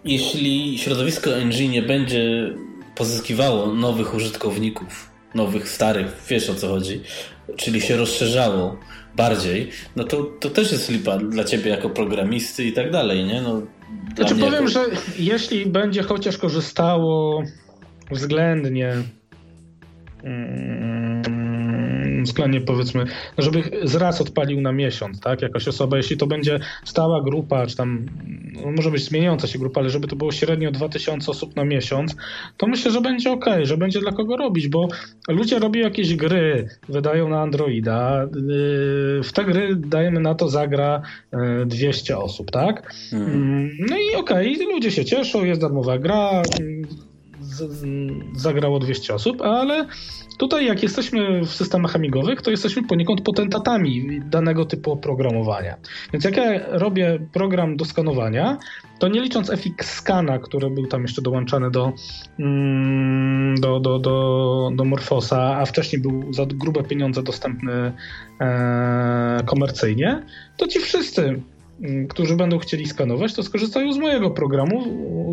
jeśli 0.04 0.78
środowisko 0.78 1.30
NG 1.30 1.70
nie 1.70 1.82
będzie 1.82 2.54
pozyskiwało 2.94 3.66
nowych 3.66 4.14
użytkowników, 4.14 5.10
nowych, 5.34 5.68
starych, 5.68 6.22
wiesz 6.28 6.50
o 6.50 6.54
co 6.54 6.68
chodzi, 6.68 7.00
czyli 7.56 7.80
się 7.80 7.96
rozszerzało 7.96 8.76
bardziej, 9.16 9.70
no 9.96 10.04
to, 10.04 10.22
to 10.22 10.50
też 10.50 10.72
jest 10.72 10.90
lipa 10.90 11.18
dla 11.18 11.44
ciebie 11.44 11.70
jako 11.70 11.90
programisty 11.90 12.64
i 12.64 12.72
tak 12.72 12.90
dalej, 12.90 13.24
nie? 13.24 13.42
No, 13.42 13.62
znaczy 14.16 14.34
powiem, 14.34 14.68
że 14.68 14.84
jeśli 15.18 15.66
będzie 15.66 16.02
chociaż 16.02 16.38
korzystało 16.38 17.42
względnie 18.10 18.92
mm, 20.24 21.07
względnie 22.24 22.60
powiedzmy, 22.60 23.04
żeby 23.38 23.62
z 23.84 23.94
raz 23.94 24.20
odpalił 24.20 24.60
na 24.60 24.72
miesiąc, 24.72 25.20
tak, 25.20 25.42
jakaś 25.42 25.68
osoba, 25.68 25.96
jeśli 25.96 26.16
to 26.16 26.26
będzie 26.26 26.60
stała 26.84 27.22
grupa, 27.22 27.66
czy 27.66 27.76
tam, 27.76 28.06
no 28.64 28.70
może 28.76 28.90
być 28.90 29.04
zmieniająca 29.04 29.46
się 29.46 29.58
grupa, 29.58 29.80
ale 29.80 29.90
żeby 29.90 30.08
to 30.08 30.16
było 30.16 30.32
średnio 30.32 30.70
2000 30.70 31.30
osób 31.30 31.56
na 31.56 31.64
miesiąc, 31.64 32.16
to 32.56 32.66
myślę, 32.66 32.90
że 32.90 33.00
będzie 33.00 33.32
ok, 33.32 33.46
że 33.62 33.76
będzie 33.76 34.00
dla 34.00 34.12
kogo 34.12 34.36
robić, 34.36 34.68
bo 34.68 34.88
ludzie 35.28 35.58
robią 35.58 35.80
jakieś 35.80 36.16
gry, 36.16 36.68
wydają 36.88 37.28
na 37.28 37.40
Androida, 37.40 38.26
yy, 38.34 39.22
w 39.22 39.32
te 39.32 39.44
gry 39.44 39.76
dajemy 39.76 40.20
na 40.20 40.34
to 40.34 40.48
zagra 40.48 41.02
200 41.66 42.12
yy, 42.12 42.18
osób, 42.18 42.50
tak? 42.50 42.94
Hmm. 43.10 43.70
No 43.88 43.96
i 43.96 44.16
okej, 44.16 44.54
okay, 44.54 44.66
ludzie 44.66 44.90
się 44.90 45.04
cieszą, 45.04 45.44
jest 45.44 45.60
darmowa 45.60 45.98
gra, 45.98 46.42
zagrało 48.36 48.78
200 48.78 49.14
osób, 49.14 49.42
ale 49.42 49.86
tutaj 50.38 50.66
jak 50.66 50.82
jesteśmy 50.82 51.40
w 51.40 51.50
systemach 51.50 51.96
amigowych, 51.96 52.42
to 52.42 52.50
jesteśmy 52.50 52.82
poniekąd 52.82 53.20
potentatami 53.20 54.20
danego 54.24 54.64
typu 54.64 54.92
oprogramowania. 54.92 55.76
Więc 56.12 56.24
jak 56.24 56.36
ja 56.36 56.44
robię 56.68 57.18
program 57.32 57.76
do 57.76 57.84
skanowania, 57.84 58.58
to 58.98 59.08
nie 59.08 59.20
licząc 59.20 59.50
FX 59.50 59.90
Scana, 59.90 60.38
który 60.38 60.70
był 60.70 60.86
tam 60.86 61.02
jeszcze 61.02 61.22
dołączany 61.22 61.70
do, 61.70 61.92
mm, 62.38 63.60
do, 63.60 63.80
do, 63.80 63.98
do, 63.98 64.70
do 64.74 64.84
Morfosa, 64.84 65.56
a 65.58 65.66
wcześniej 65.66 66.02
był 66.02 66.32
za 66.32 66.46
grube 66.46 66.82
pieniądze 66.82 67.22
dostępny 67.22 67.92
e, 68.40 69.42
komercyjnie, 69.46 70.22
to 70.56 70.66
ci 70.66 70.78
wszyscy 70.80 71.42
którzy 72.08 72.36
będą 72.36 72.58
chcieli 72.58 72.86
skanować, 72.86 73.34
to 73.34 73.42
skorzystają 73.42 73.92
z 73.92 73.98
mojego 73.98 74.30
programu, 74.30 74.84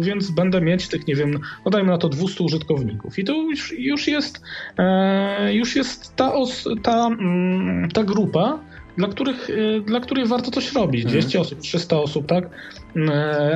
więc 0.02 0.32
będę 0.32 0.62
mieć 0.62 0.88
tych, 0.88 1.08
nie 1.08 1.16
wiem, 1.16 1.40
no 1.66 1.72
dajmy 1.72 1.92
na 1.92 1.98
to 1.98 2.10
200 2.10 2.44
użytkowników. 2.44 3.20
I 3.20 3.24
to 3.24 3.34
już, 3.34 3.74
już 3.80 4.08
jest, 4.08 4.42
e, 4.78 5.54
już 5.54 5.76
jest 5.76 6.16
ta, 6.16 6.34
os, 6.34 6.66
ta, 6.84 7.08
mm, 7.08 7.90
ta 7.92 8.04
grupa, 8.04 8.60
dla 8.98 9.08
których, 9.08 9.50
dla 9.86 10.00
których 10.00 10.28
warto 10.28 10.52
coś 10.52 10.74
robić. 10.74 11.06
200 11.06 11.28
mhm. 11.28 11.42
osób, 11.42 11.60
300 11.60 11.98
osób, 11.98 12.26
tak? 12.26 12.50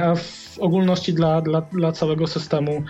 A 0.03 0.16
w 0.16 0.60
ogólności 0.60 1.14
dla, 1.14 1.41
dla, 1.41 1.61
dla 1.61 1.91
całego 1.91 2.28
systemu, 2.28 2.84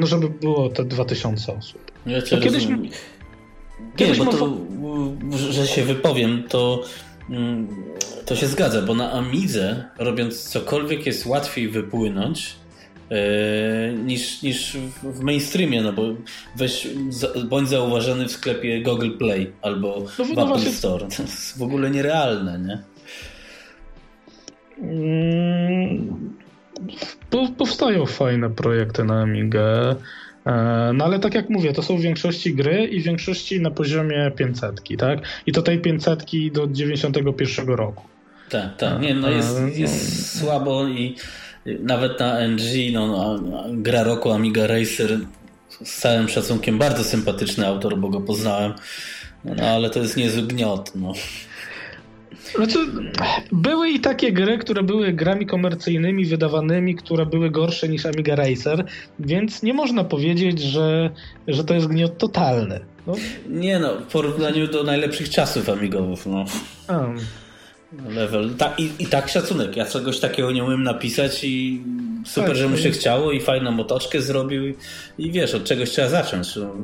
no 0.00 0.06
żeby 0.06 0.30
było 0.30 0.68
te 0.68 0.84
2000 0.84 1.52
osób. 1.52 1.92
Ja 2.06 2.22
cię 2.22 2.38
kiedyś, 2.38 2.68
kiedyś 3.96 4.18
nie, 4.18 4.24
bo 4.24 4.32
to, 4.32 4.58
że 5.52 5.66
się 5.66 5.84
wypowiem, 5.84 6.42
to 6.48 6.82
mm, 6.82 7.07
to 8.26 8.36
się 8.36 8.46
zgadza, 8.46 8.82
bo 8.82 8.94
na 8.94 9.12
Amidze 9.12 9.84
robiąc 9.98 10.42
cokolwiek 10.42 11.06
jest 11.06 11.26
łatwiej 11.26 11.68
wypłynąć 11.68 12.56
yy, 13.10 13.16
niż, 14.04 14.42
niż 14.42 14.76
w 15.02 15.20
mainstreamie, 15.20 15.82
no 15.82 15.92
bo 15.92 16.02
weź, 16.56 16.88
bądź 17.44 17.68
zauważony 17.68 18.28
w 18.28 18.32
sklepie 18.32 18.82
Google 18.82 19.10
Play 19.18 19.52
albo 19.62 20.04
no, 20.18 20.24
w 20.24 20.30
Apple 20.30 20.46
właśnie... 20.46 20.72
Store. 20.72 21.06
To 21.16 21.22
jest 21.22 21.58
w 21.58 21.62
ogóle 21.62 21.90
nierealne, 21.90 22.58
nie? 22.58 22.78
Mm, 24.82 26.38
powstają 27.58 28.06
fajne 28.06 28.50
projekty 28.50 29.04
na 29.04 29.22
Amigę. 29.22 29.96
E, 30.48 30.92
no 30.94 31.04
ale 31.04 31.18
tak 31.18 31.34
jak 31.34 31.50
mówię, 31.50 31.72
to 31.72 31.82
są 31.82 31.96
w 31.96 32.00
większości 32.00 32.54
gry 32.54 32.86
i 32.86 33.00
w 33.00 33.04
większości 33.04 33.60
na 33.60 33.70
poziomie 33.70 34.32
500, 34.36 34.82
tak? 34.98 35.18
I 35.46 35.52
to 35.52 35.62
tej 35.62 35.78
500 35.78 36.24
do 36.52 36.66
91 36.66 37.68
roku. 37.68 38.04
Tak, 38.50 38.76
tak. 38.76 39.00
Nie, 39.00 39.14
no 39.14 39.30
jest, 39.30 39.58
e, 39.58 39.70
jest 39.70 40.34
no. 40.34 40.40
słabo 40.40 40.88
i 40.88 41.16
nawet 41.80 42.20
na 42.20 42.40
NG, 42.40 42.92
no, 42.92 43.06
no, 43.06 43.64
gra 43.70 44.02
roku 44.02 44.32
Amiga 44.32 44.66
Racer 44.66 45.18
z 45.84 46.00
całym 46.00 46.28
szacunkiem, 46.28 46.78
bardzo 46.78 47.04
sympatyczny 47.04 47.66
autor, 47.66 47.98
bo 47.98 48.08
go 48.08 48.20
poznałem, 48.20 48.72
no, 49.44 49.64
ale 49.64 49.90
to 49.90 50.00
jest 50.00 50.16
niezły 50.16 50.42
gniot, 50.42 50.92
no. 50.94 51.12
Znaczy, 52.54 52.78
były 53.52 53.90
i 53.90 54.00
takie 54.00 54.32
gry, 54.32 54.58
które 54.58 54.82
były 54.82 55.12
grami 55.12 55.46
komercyjnymi, 55.46 56.26
wydawanymi, 56.26 56.94
które 56.94 57.26
były 57.26 57.50
gorsze 57.50 57.88
niż 57.88 58.06
Amiga 58.06 58.36
Racer, 58.36 58.84
więc 59.18 59.62
nie 59.62 59.74
można 59.74 60.04
powiedzieć, 60.04 60.60
że, 60.60 61.10
że 61.48 61.64
to 61.64 61.74
jest 61.74 61.86
gniot 61.86 62.18
totalny. 62.18 62.80
No. 63.06 63.14
Nie 63.48 63.78
no, 63.78 63.96
w 63.96 64.02
porównaniu 64.02 64.66
do 64.66 64.82
najlepszych 64.82 65.30
czasów 65.30 65.68
amigowych, 65.68 66.26
no. 66.26 66.44
Um. 66.88 67.18
Level. 68.08 68.54
Ta, 68.54 68.74
i, 68.78 68.90
I 68.98 69.06
tak 69.06 69.28
szacunek. 69.28 69.76
Ja 69.76 69.86
czegoś 69.86 70.20
takiego 70.20 70.52
nie 70.52 70.64
umiem 70.64 70.82
napisać 70.82 71.44
i 71.44 71.82
super, 72.26 72.48
tak, 72.48 72.56
że 72.56 72.68
mu 72.68 72.76
się 72.76 72.90
chciało 72.90 73.32
i 73.32 73.40
fajną 73.40 73.70
motoczkę 73.70 74.22
zrobił 74.22 74.68
i, 74.68 74.74
i 75.18 75.30
wiesz, 75.30 75.54
od 75.54 75.64
czegoś 75.64 75.90
trzeba 75.90 76.08
zacząć. 76.08 76.56
No. 76.56 76.74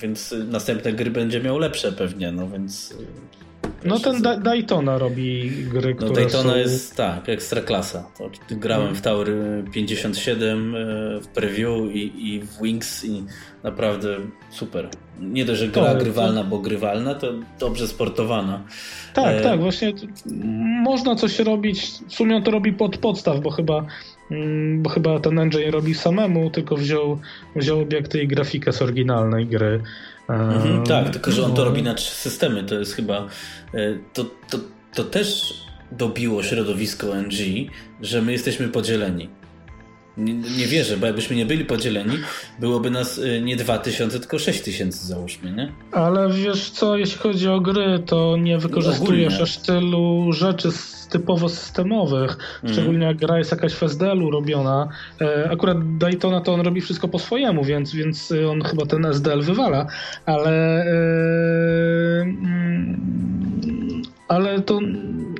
Więc 0.00 0.34
następne 0.48 0.92
gry 0.92 1.10
będzie 1.10 1.40
miał 1.40 1.58
lepsze 1.58 1.92
pewnie, 1.92 2.32
no 2.32 2.48
więc 2.48 2.94
no 3.84 3.98
ten 3.98 4.22
da 4.22 4.36
Daytona 4.36 4.98
robi 4.98 5.50
gry, 5.72 5.90
no, 5.90 5.96
które 5.96 6.14
Daytona 6.14 6.52
są... 6.52 6.56
jest, 6.56 6.96
tak, 6.96 7.28
ekstra 7.28 7.60
klasa. 7.60 8.04
To, 8.18 8.30
grałem 8.50 8.82
hmm. 8.82 8.96
w 8.96 9.02
Tower 9.02 9.28
57 9.72 10.74
e, 10.74 10.78
w 11.20 11.26
preview 11.26 11.94
i, 11.94 12.34
i 12.34 12.40
w 12.40 12.62
Wings 12.62 13.04
i 13.04 13.24
naprawdę 13.62 14.16
super. 14.50 14.88
Nie 15.20 15.44
dość, 15.44 15.60
że 15.60 15.68
gra 15.68 15.94
to, 15.94 15.98
grywalna, 15.98 16.42
to... 16.42 16.48
bo 16.48 16.58
grywalna, 16.58 17.14
to 17.14 17.32
dobrze 17.58 17.88
sportowana. 17.88 18.62
Tak, 19.14 19.36
e... 19.36 19.40
tak, 19.40 19.60
właśnie 19.60 19.92
można 20.82 21.14
coś 21.14 21.38
robić, 21.38 21.90
w 22.08 22.14
sumie 22.14 22.36
on 22.36 22.42
to 22.42 22.50
robi 22.50 22.72
pod 22.72 22.98
podstaw, 22.98 23.40
bo 23.40 23.50
chyba 23.50 23.86
mm, 24.30 24.82
bo 24.82 24.90
chyba 24.90 25.20
ten 25.20 25.38
engine 25.38 25.70
robi 25.70 25.94
samemu, 25.94 26.50
tylko 26.50 26.76
wziął, 26.76 27.18
wziął 27.56 27.80
obiekty 27.80 28.22
i 28.22 28.28
grafikę 28.28 28.72
z 28.72 28.82
oryginalnej 28.82 29.46
gry. 29.46 29.82
Mhm, 30.30 30.84
tak, 30.86 31.10
tylko 31.10 31.32
że 31.32 31.44
on 31.44 31.50
to 31.50 31.58
no. 31.58 31.64
robi 31.64 31.82
na 31.82 31.94
trzy 31.94 32.10
systemy. 32.10 32.64
To 32.64 32.74
jest 32.74 32.94
chyba. 32.94 33.26
E, 33.74 33.98
to, 34.12 34.24
to, 34.24 34.58
to 34.94 35.04
też 35.04 35.54
dobiło 35.92 36.42
środowisko 36.42 37.16
NG, 37.16 37.70
że 38.00 38.22
my 38.22 38.32
jesteśmy 38.32 38.68
podzieleni. 38.68 39.28
Nie, 40.16 40.34
nie, 40.34 40.66
wierzę, 40.66 40.96
bo 40.96 41.06
jakbyśmy 41.06 41.36
nie 41.36 41.46
byli 41.46 41.64
podzieleni, 41.64 42.16
byłoby 42.58 42.90
nas 42.90 43.18
e, 43.18 43.40
nie 43.40 43.56
2000, 43.56 44.20
tylko 44.20 44.38
6000 44.38 45.06
załóżmy, 45.06 45.52
nie? 45.52 45.72
Ale 45.92 46.32
wiesz 46.32 46.70
co, 46.70 46.96
jeśli 46.96 47.18
chodzi 47.18 47.48
o 47.48 47.60
gry, 47.60 48.02
to 48.06 48.36
nie 48.36 48.58
wykorzystujesz 48.58 49.38
no, 49.38 49.42
aż 49.42 49.56
tylu 49.56 50.32
rzeczy 50.32 50.68
typowo 51.10 51.48
systemowych, 51.48 52.36
mm. 52.62 52.74
szczególnie 52.74 53.06
jak 53.06 53.16
gra 53.16 53.38
jest 53.38 53.50
jakaś 53.50 53.72
w 53.72 53.82
SDL-u 53.82 54.30
robiona. 54.30 54.88
E, 55.20 55.50
akurat 55.50 55.98
Daytona 55.98 56.40
to 56.40 56.54
on 56.54 56.60
robi 56.60 56.80
wszystko 56.80 57.08
po 57.08 57.18
swojemu, 57.18 57.64
więc, 57.64 57.94
więc 57.94 58.32
on 58.50 58.62
chyba 58.62 58.86
ten 58.86 59.06
SDL 59.06 59.42
wywala, 59.42 59.86
ale 60.26 60.82
mm, 62.22 63.00
ale 64.28 64.60
to 64.60 64.80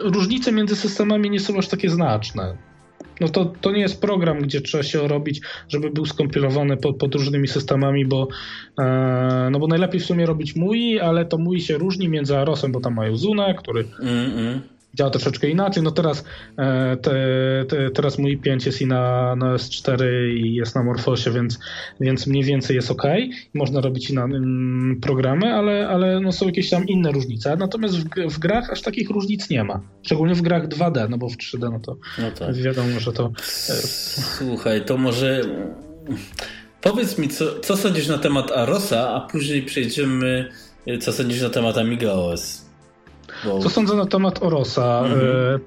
różnice 0.00 0.52
między 0.52 0.76
systemami 0.76 1.30
nie 1.30 1.40
są 1.40 1.58
aż 1.58 1.68
takie 1.68 1.90
znaczne. 1.90 2.69
No 3.20 3.28
to, 3.28 3.44
to 3.60 3.72
nie 3.72 3.80
jest 3.80 4.00
program, 4.00 4.38
gdzie 4.42 4.60
trzeba 4.60 4.82
się 4.82 5.08
robić, 5.08 5.40
żeby 5.68 5.90
był 5.90 6.06
skompilowany 6.06 6.76
pod, 6.76 6.96
pod 6.96 7.14
różnymi 7.14 7.48
systemami, 7.48 8.06
bo, 8.06 8.28
e, 8.78 9.48
no 9.52 9.58
bo 9.58 9.66
najlepiej 9.66 10.00
w 10.00 10.04
sumie 10.04 10.26
robić 10.26 10.56
MUI, 10.56 11.00
ale 11.00 11.24
to 11.24 11.38
MUI 11.38 11.60
się 11.60 11.78
różni 11.78 12.08
między 12.08 12.38
Arosem, 12.38 12.72
bo 12.72 12.80
tam 12.80 12.94
mają 12.94 13.16
Zunę, 13.16 13.54
który 13.54 13.84
mm 14.02 14.30
-mm 14.30 14.60
działa 14.94 15.10
troszeczkę 15.10 15.48
inaczej. 15.48 15.82
No 15.82 15.90
teraz, 15.90 16.24
e, 16.58 16.96
te, 16.96 17.14
te, 17.68 17.90
teraz 17.90 18.18
mój 18.18 18.38
5 18.38 18.66
jest 18.66 18.82
i 18.82 18.86
na, 18.86 19.36
na 19.36 19.54
S4 19.54 20.04
i 20.36 20.54
jest 20.54 20.74
na 20.74 20.82
Morfosie, 20.82 21.30
więc, 21.30 21.58
więc 22.00 22.26
mniej 22.26 22.44
więcej 22.44 22.76
jest 22.76 22.90
ok. 22.90 23.02
Można 23.54 23.80
robić 23.80 24.10
i 24.10 24.14
na 24.14 24.24
mm, 24.24 25.00
programy, 25.00 25.54
ale, 25.54 25.88
ale 25.88 26.20
no 26.20 26.32
są 26.32 26.46
jakieś 26.46 26.70
tam 26.70 26.86
inne 26.86 27.12
różnice. 27.12 27.56
Natomiast 27.56 27.94
w, 27.96 28.34
w, 28.34 28.38
grach 28.38 28.70
aż 28.70 28.82
takich 28.82 29.10
różnic 29.10 29.50
nie 29.50 29.64
ma. 29.64 29.80
Szczególnie 30.02 30.34
w 30.34 30.42
grach 30.42 30.68
2D, 30.68 31.10
no 31.10 31.18
bo 31.18 31.28
w 31.28 31.36
3D 31.36 31.72
no 31.72 31.80
to 31.80 31.96
no 32.18 32.30
tak. 32.30 32.54
wiadomo, 32.54 33.00
że 33.00 33.12
to... 33.12 33.32
E, 33.68 33.74
Słuchaj, 34.38 34.84
to 34.84 34.96
może... 34.96 35.42
Powiedz 36.80 37.18
mi, 37.18 37.28
co, 37.28 37.60
co 37.60 37.76
sądzisz 37.76 38.08
na 38.08 38.18
temat 38.18 38.50
Arosa, 38.50 39.14
a 39.14 39.20
później 39.20 39.62
przejdziemy, 39.62 40.50
co 41.00 41.12
sądzisz 41.12 41.42
na 41.42 41.50
temat 41.50 41.78
Amiga 41.78 42.12
OS. 42.12 42.69
Bo... 43.44 43.58
Co 43.58 43.70
sądzę 43.70 43.96
na 43.96 44.06
temat 44.06 44.42
Orosa? 44.42 45.04
E, 45.06 45.58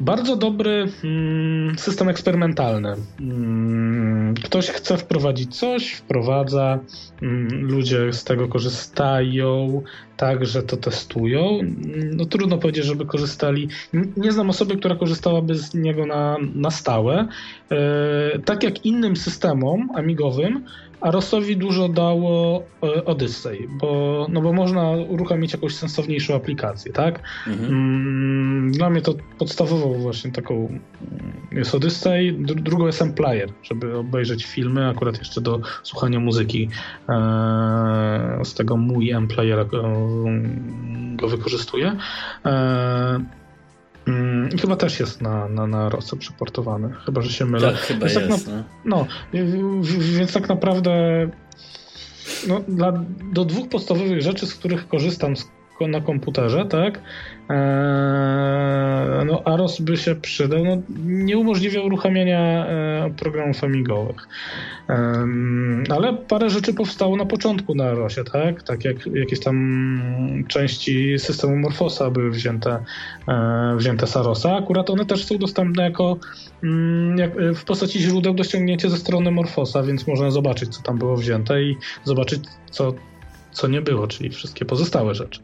bardzo 0.00 0.36
dobry 0.36 0.88
mm, 1.04 1.78
system 1.78 2.08
eksperymentalny. 2.08 2.94
Mm, 3.20 4.34
ktoś 4.34 4.70
chce 4.70 4.98
wprowadzić 4.98 5.56
coś, 5.56 5.92
wprowadza, 5.92 6.78
mm, 7.22 7.48
ludzie 7.62 8.12
z 8.12 8.24
tego 8.24 8.48
korzystają, 8.48 9.82
także 10.16 10.62
to 10.62 10.76
testują. 10.76 11.60
No 12.12 12.24
trudno 12.24 12.58
powiedzieć, 12.58 12.84
żeby 12.84 13.06
korzystali. 13.06 13.68
Nie 14.16 14.32
znam 14.32 14.50
osoby, 14.50 14.76
która 14.76 14.96
korzystałaby 14.96 15.54
z 15.54 15.74
niego 15.74 16.06
na, 16.06 16.36
na 16.54 16.70
stałe. 16.70 17.28
E, 17.70 18.38
tak 18.38 18.62
jak 18.62 18.84
innym 18.86 19.16
systemom 19.16 19.88
amigowym, 19.94 20.64
a 21.06 21.10
Rosowi 21.10 21.56
dużo 21.56 21.88
dało 21.88 22.62
e, 22.82 23.04
Odyssey, 23.04 23.68
bo, 23.80 24.26
no 24.30 24.40
bo 24.40 24.52
można 24.52 24.90
uruchomić 24.90 25.52
jakąś 25.52 25.74
sensowniejszą 25.74 26.34
aplikację, 26.34 26.92
tak? 26.92 27.20
Mhm. 27.46 27.70
Mm, 27.70 28.72
dla 28.72 28.90
mnie 28.90 29.02
to 29.02 29.14
podstawową 29.38 29.94
właśnie 29.94 30.32
taką 30.32 30.78
jest 31.52 31.74
Odyssey, 31.74 32.36
drugą 32.38 32.86
jest 32.86 33.04
Player, 33.16 33.48
żeby 33.62 33.96
obejrzeć 33.96 34.46
filmy, 34.46 34.88
akurat 34.88 35.18
jeszcze 35.18 35.40
do 35.40 35.60
słuchania 35.82 36.20
muzyki 36.20 36.68
e, 37.08 38.40
z 38.44 38.54
tego 38.54 38.76
mój 38.76 39.10
M-Player 39.10 39.66
go 41.16 41.28
wykorzystuję. 41.28 41.96
E, 44.08 44.10
Mm, 44.10 44.58
chyba 44.58 44.76
też 44.76 45.00
jest 45.00 45.22
na, 45.22 45.48
na, 45.48 45.66
na 45.66 45.88
Rosso 45.88 46.16
przyportowany, 46.16 46.94
chyba 47.06 47.20
że 47.20 47.30
się 47.30 47.44
mylę. 47.44 47.72
Tak, 47.72 47.80
chyba 47.80 48.06
więc 48.06 48.28
jest. 48.30 48.46
Tak 48.46 48.54
na, 48.54 48.64
no, 48.84 49.06
więc 50.18 50.32
tak 50.32 50.48
naprawdę 50.48 50.90
no, 52.48 52.60
dla, 52.68 52.92
do 53.32 53.44
dwóch 53.44 53.68
podstawowych 53.68 54.22
rzeczy, 54.22 54.46
z 54.46 54.54
których 54.54 54.88
korzystam 54.88 55.36
z, 55.36 55.50
na 55.80 56.00
komputerze, 56.00 56.64
tak, 56.64 57.00
Eee, 57.48 59.24
no 59.26 59.42
Aros 59.44 59.80
by 59.80 59.96
się 59.96 60.14
przydał. 60.14 60.64
No, 60.64 60.82
nie 61.04 61.38
umożliwia 61.38 61.82
uruchamiania 61.82 62.66
e, 62.66 63.10
programów 63.16 63.64
amigowych. 63.64 64.28
Ale 65.90 66.14
parę 66.28 66.50
rzeczy 66.50 66.74
powstało 66.74 67.16
na 67.16 67.26
początku 67.26 67.74
na 67.74 67.84
Arosie, 67.84 68.24
tak? 68.24 68.62
Tak 68.62 68.84
jak 68.84 69.06
jakieś 69.06 69.40
tam 69.40 70.44
części 70.48 71.18
systemu 71.18 71.56
Morfosa 71.56 72.10
były 72.10 72.30
wzięte, 72.30 72.84
e, 73.28 73.76
wzięte 73.76 74.06
z 74.06 74.16
Arosa. 74.16 74.56
Akurat 74.56 74.90
one 74.90 75.04
też 75.04 75.24
są 75.24 75.38
dostępne 75.38 75.82
jako 75.82 76.16
mm, 76.64 77.18
jak, 77.18 77.30
w 77.54 77.64
postaci 77.64 78.00
źródeł 78.00 78.34
do 78.34 78.44
ściągnięcia 78.44 78.88
ze 78.88 78.96
strony 78.96 79.30
Morfosa, 79.30 79.82
więc 79.82 80.06
można 80.06 80.30
zobaczyć, 80.30 80.76
co 80.76 80.82
tam 80.82 80.98
było 80.98 81.16
wzięte 81.16 81.62
i 81.62 81.76
zobaczyć, 82.04 82.40
co 82.70 82.94
co 83.56 83.68
nie 83.68 83.82
było, 83.82 84.06
czyli 84.06 84.30
wszystkie 84.30 84.64
pozostałe 84.64 85.14
rzeczy. 85.14 85.40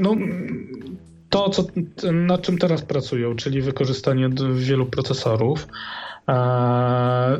No, 0.00 0.16
to, 1.30 1.50
co, 1.50 1.66
nad 2.12 2.42
czym 2.42 2.58
teraz 2.58 2.82
pracują, 2.82 3.36
czyli 3.36 3.62
wykorzystanie 3.62 4.30
wielu 4.54 4.86
procesorów, 4.86 5.68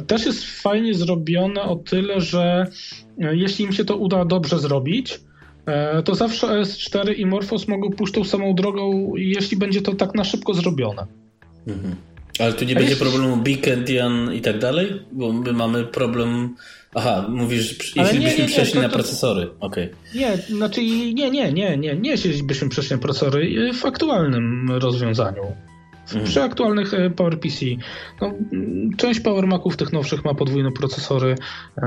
też 0.07 0.27
jest 0.27 0.45
fajnie 0.45 0.95
zrobione 0.95 1.63
o 1.63 1.77
tyle, 1.77 2.21
że 2.21 2.67
jeśli 3.19 3.65
im 3.65 3.73
się 3.73 3.85
to 3.85 3.97
uda 3.97 4.25
dobrze 4.25 4.59
zrobić, 4.59 5.21
e, 5.67 6.03
to 6.03 6.15
zawsze 6.15 6.47
OS4 6.47 7.15
i 7.19 7.27
Morphos 7.27 7.69
mogą 7.69 7.91
pójść 7.91 8.15
tą 8.15 8.25
samą 8.25 8.55
drogą, 8.55 9.13
jeśli 9.17 9.57
będzie 9.57 9.83
to 9.83 9.95
tak 9.95 10.15
na 10.15 10.25
szybko 10.25 10.55
zrobione. 10.55 11.07
Mhm. 11.67 11.95
Ale 12.39 12.53
tu 12.53 12.65
nie 12.65 12.73
A 12.73 12.75
będzie 12.75 12.91
jest... 12.91 13.03
problemu 13.03 13.37
Big 13.37 13.69
Endian 13.69 14.35
i 14.35 14.41
tak 14.41 14.59
dalej? 14.59 15.03
Bo 15.13 15.33
my 15.33 15.53
mamy 15.53 15.85
problem 15.85 16.57
Aha, 16.95 17.27
mówisz, 17.29 17.97
jeśli 17.97 18.19
nie, 18.19 18.25
byśmy 18.25 18.43
nie, 18.43 18.49
przeszli 18.49 18.75
to, 18.75 18.83
na 18.83 18.89
procesory. 18.89 19.51
Okay. 19.61 19.89
Nie, 20.15 20.37
znaczy 20.37 20.83
nie, 20.85 21.31
nie, 21.31 21.31
nie, 21.31 21.77
nie, 21.77 21.97
nie, 21.97 22.11
jeśli 22.11 22.43
byśmy 22.43 22.69
przeszli 22.69 22.97
na 22.97 23.03
procesory 23.03 23.73
w 23.73 23.85
aktualnym 23.85 24.71
rozwiązaniu. 24.71 25.43
Mhm. 26.11 26.25
Przy 26.25 26.43
aktualnych 26.43 26.95
e, 26.95 27.11
PowerPC, 27.11 27.65
no, 28.21 28.33
część 28.97 29.21
Power 29.21 29.47
Maców 29.47 29.77
tych 29.77 29.93
nowszych 29.93 30.25
ma 30.25 30.35
podwójne 30.35 30.73
procesory 30.73 31.35
e, 31.77 31.87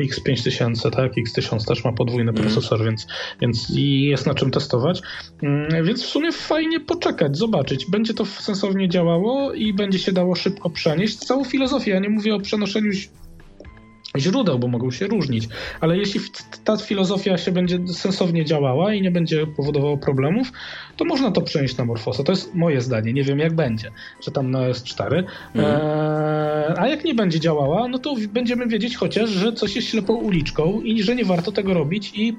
X5000, 0.00 0.90
tak? 0.90 1.12
X1000 1.12 1.66
też 1.68 1.84
ma 1.84 1.92
podwójny 1.92 2.30
mm. 2.30 2.42
procesor, 2.42 2.84
więc, 2.84 3.06
więc 3.40 3.72
jest 3.76 4.26
na 4.26 4.34
czym 4.34 4.50
testować. 4.50 5.02
Mm, 5.42 5.84
więc 5.84 6.02
w 6.02 6.06
sumie 6.06 6.32
fajnie 6.32 6.80
poczekać, 6.80 7.36
zobaczyć. 7.36 7.86
Będzie 7.90 8.14
to 8.14 8.24
sensownie 8.24 8.88
działało 8.88 9.52
i 9.52 9.74
będzie 9.74 9.98
się 9.98 10.12
dało 10.12 10.34
szybko 10.34 10.70
przenieść. 10.70 11.16
Całą 11.16 11.44
filozofię, 11.44 11.90
ja 11.90 11.98
nie 11.98 12.08
mówię 12.08 12.34
o 12.34 12.40
przenoszeniu 12.40 12.92
źródeł, 14.20 14.58
bo 14.58 14.68
mogą 14.68 14.90
się 14.90 15.06
różnić, 15.06 15.48
ale 15.80 15.98
jeśli 15.98 16.20
ta 16.64 16.76
filozofia 16.76 17.38
się 17.38 17.52
będzie 17.52 17.88
sensownie 17.88 18.44
działała 18.44 18.94
i 18.94 19.02
nie 19.02 19.10
będzie 19.10 19.46
powodowała 19.46 19.96
problemów, 19.96 20.52
to 20.96 21.04
można 21.04 21.30
to 21.30 21.40
przenieść 21.42 21.76
na 21.76 21.84
Morfosa. 21.84 22.22
To 22.22 22.32
jest 22.32 22.54
moje 22.54 22.80
zdanie, 22.80 23.12
nie 23.12 23.24
wiem 23.24 23.38
jak 23.38 23.54
będzie, 23.54 23.90
że 24.24 24.30
tam 24.30 24.50
na 24.50 24.58
S4. 24.58 25.02
Mhm. 25.04 25.26
Eee, 25.54 26.74
a 26.76 26.88
jak 26.88 27.04
nie 27.04 27.14
będzie 27.14 27.40
działała, 27.40 27.88
no 27.88 27.98
to 27.98 28.14
będziemy 28.28 28.66
wiedzieć 28.66 28.96
chociaż, 28.96 29.30
że 29.30 29.52
coś 29.52 29.76
jest 29.76 29.88
ślepą 29.88 30.14
uliczką 30.14 30.80
i 30.80 31.02
że 31.02 31.14
nie 31.14 31.24
warto 31.24 31.52
tego 31.52 31.74
robić 31.74 32.12
i 32.14 32.36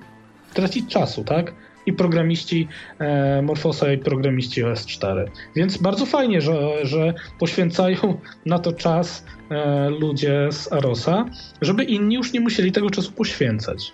tracić 0.54 0.90
czasu, 0.90 1.24
tak? 1.24 1.54
I 1.88 1.94
programiści 1.94 2.68
e, 3.00 3.42
Morfosa 3.42 3.94
i 3.94 3.98
programiści 3.98 4.64
OS4. 4.64 5.26
Więc 5.56 5.78
bardzo 5.78 6.06
fajnie, 6.06 6.42
że, 6.42 6.86
że 6.86 7.14
poświęcają 7.40 8.20
na 8.46 8.60
to 8.60 8.74
czas 8.74 9.26
e, 9.52 9.90
ludzie 9.90 10.48
z 10.52 10.74
Arosa, 10.74 11.26
żeby 11.62 11.84
inni 11.84 12.16
już 12.16 12.34
nie 12.34 12.40
musieli 12.40 12.72
tego 12.72 12.90
czasu 12.90 13.12
poświęcać. 13.12 13.94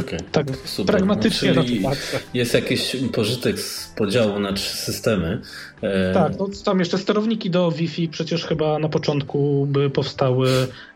Okay. 0.00 0.18
Tak 0.32 0.46
Super. 0.64 0.96
pragmatycznie 0.96 1.52
no, 1.52 1.62
na 1.62 1.68
to 1.68 1.74
patrzę. 1.82 2.18
Jest 2.34 2.54
jakiś 2.54 2.96
pożytek 3.12 3.60
z 3.60 3.88
podziału 3.96 4.38
na 4.38 4.52
trzy 4.52 4.76
systemy. 4.76 5.40
E... 5.82 6.14
Tak, 6.14 6.32
no, 6.38 6.48
tam 6.64 6.78
jeszcze 6.78 6.98
sterowniki 6.98 7.50
do 7.50 7.70
Wi-Fi 7.70 8.08
przecież 8.08 8.44
chyba 8.44 8.78
na 8.78 8.88
początku 8.88 9.66
by 9.66 9.90
powstały 9.90 10.48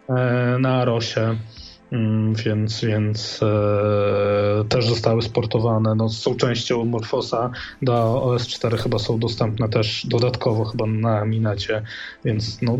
e, 0.09 0.57
na 0.61 0.75
Arosie. 0.75 1.37
Mm, 1.93 2.35
więc, 2.35 2.85
więc 2.85 3.41
e, 3.43 4.65
też 4.69 4.87
zostały 4.87 5.23
sportowane. 5.23 5.95
No, 5.95 6.09
są 6.09 6.35
częścią 6.35 6.85
Morfosa 6.85 7.51
do 7.83 8.23
OS4 8.27 8.79
chyba 8.79 8.99
są 8.99 9.19
dostępne 9.19 9.69
też 9.69 10.07
dodatkowo 10.07 10.65
chyba 10.65 10.87
na 10.87 11.25
Minacie, 11.25 11.83
więc 12.25 12.63
no, 12.63 12.79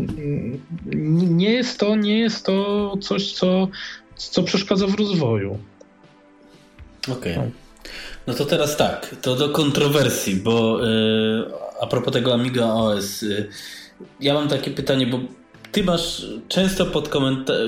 nie 1.29 1.51
jest 1.51 1.79
to 1.79 1.95
nie 1.95 2.19
jest 2.19 2.45
to 2.45 2.93
coś, 3.01 3.33
co, 3.33 3.67
co 4.15 4.43
przeszkadza 4.43 4.87
w 4.87 4.95
rozwoju. 4.95 5.57
Okej. 7.11 7.33
Okay. 7.33 7.51
No. 8.27 8.33
to 8.33 8.45
teraz 8.45 8.77
tak, 8.77 9.15
to 9.21 9.35
do 9.35 9.49
kontrowersji, 9.49 10.35
bo 10.35 10.85
yy, 10.85 11.51
a 11.81 11.87
propos 11.87 12.13
tego 12.13 12.33
Amiga 12.33 12.65
OS, 12.65 13.21
yy, 13.21 13.49
ja 14.19 14.33
mam 14.33 14.47
takie 14.47 14.71
pytanie, 14.71 15.07
bo 15.07 15.19
ty 15.71 15.83
masz, 15.83 16.25
często 16.47 16.85
pod 16.85 17.09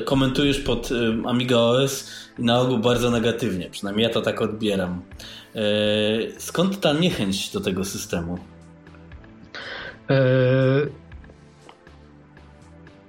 komentujesz 0.06 0.60
pod 0.60 0.90
Amiga 1.26 1.58
OS 1.58 2.10
i 2.40 2.44
na 2.44 2.60
ogół 2.60 2.78
bardzo 2.78 3.12
negatywnie, 3.12 3.70
przynajmniej 3.70 4.04
ja 4.04 4.10
to 4.14 4.22
tak 4.22 4.42
odbieram. 4.42 5.02
E, 5.56 5.62
skąd 6.38 6.80
ta 6.80 6.94
niechęć 6.94 7.52
do 7.52 7.60
tego 7.60 7.86
systemu? 7.86 8.38
E, 10.10 10.22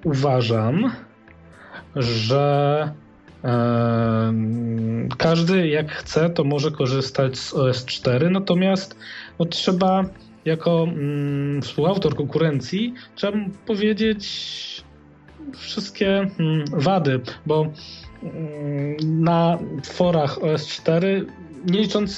uważam, 0.04 0.92
że 1.96 2.92
e, 3.44 4.34
każdy 5.18 5.68
jak 5.68 5.92
chce, 5.92 6.30
to 6.30 6.44
może 6.44 6.70
korzystać 6.70 7.38
z 7.38 7.54
OS4, 7.54 8.30
natomiast 8.30 8.96
no, 9.38 9.46
trzeba 9.46 10.04
jako 10.44 10.82
mm, 10.82 11.62
współautor 11.62 12.16
konkurencji 12.16 12.94
trzeba 13.16 13.38
powiedzieć 13.66 14.79
wszystkie 15.56 16.18
mm, 16.18 16.64
wady, 16.72 17.20
bo 17.46 17.66
mm, 18.22 18.96
na 19.22 19.58
forach 19.84 20.38
OS4 20.38 21.24
nie 21.66 21.80
licząc 21.80 22.12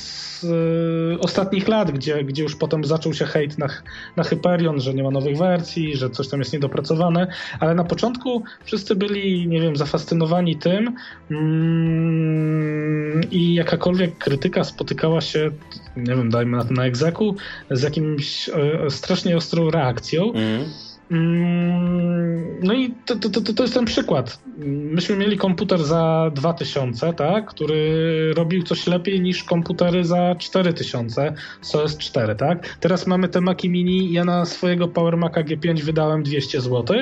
y, 1.15 1.21
ostatnich 1.21 1.69
lat, 1.69 1.91
gdzie, 1.91 2.25
gdzie 2.25 2.43
już 2.43 2.57
potem 2.57 2.85
zaczął 2.85 3.15
się 3.15 3.25
hejt 3.25 3.59
na, 3.59 3.69
na 4.17 4.25
Hyperion, 4.25 4.81
że 4.81 4.95
nie 4.95 5.03
ma 5.03 5.11
nowych 5.11 5.39
wersji, 5.39 5.97
że 5.97 6.11
coś 6.11 6.29
tam 6.29 6.41
jest 6.41 6.53
niedopracowane, 6.53 7.27
ale 7.61 7.75
na 7.75 7.85
początku 7.85 8.43
wszyscy 8.65 8.95
byli, 8.97 9.49
nie 9.49 9.61
wiem, 9.61 9.77
zafascynowani 9.77 10.57
tym 10.57 10.95
mm, 11.31 13.21
i 13.31 13.55
jakakolwiek 13.55 14.19
krytyka 14.19 14.65
spotykała 14.65 15.21
się, 15.21 15.51
nie 15.97 16.17
wiem, 16.17 16.31
dajmy 16.31 16.57
na 16.57 16.65
na 16.71 16.85
egzeku, 16.85 17.37
z 17.71 17.83
jakimś 17.83 18.49
y, 18.49 18.53
strasznie 18.91 19.37
ostrą 19.37 19.71
reakcją. 19.71 20.33
Mm. 20.33 20.65
Mm, 21.13 22.59
no 22.63 22.75
i 22.75 22.95
to, 23.07 23.17
to, 23.17 23.31
to, 23.31 23.53
to 23.53 23.63
jest 23.63 23.75
ten 23.75 23.85
przykład. 23.85 24.43
Myśmy 24.67 25.17
mieli 25.17 25.37
komputer 25.37 25.85
za 25.85 26.31
2000, 26.35 27.13
tak, 27.13 27.47
który 27.47 28.35
robił 28.35 28.63
coś 28.63 28.87
lepiej 28.87 29.21
niż 29.21 29.45
komputery 29.45 30.05
za 30.05 30.35
4000 30.39 31.35
z 31.61 31.73
OS4, 31.73 32.37
tak. 32.37 32.77
Teraz 32.81 33.07
mamy 33.07 33.29
te 33.29 33.41
Maci 33.41 33.71
Mini, 33.71 34.13
ja 34.13 34.25
na 34.25 34.45
swojego 34.45 34.89
Power 34.89 35.17
Maca 35.17 35.43
G5 35.43 35.83
wydałem 35.83 36.23
200 36.23 36.61
zł 36.61 36.97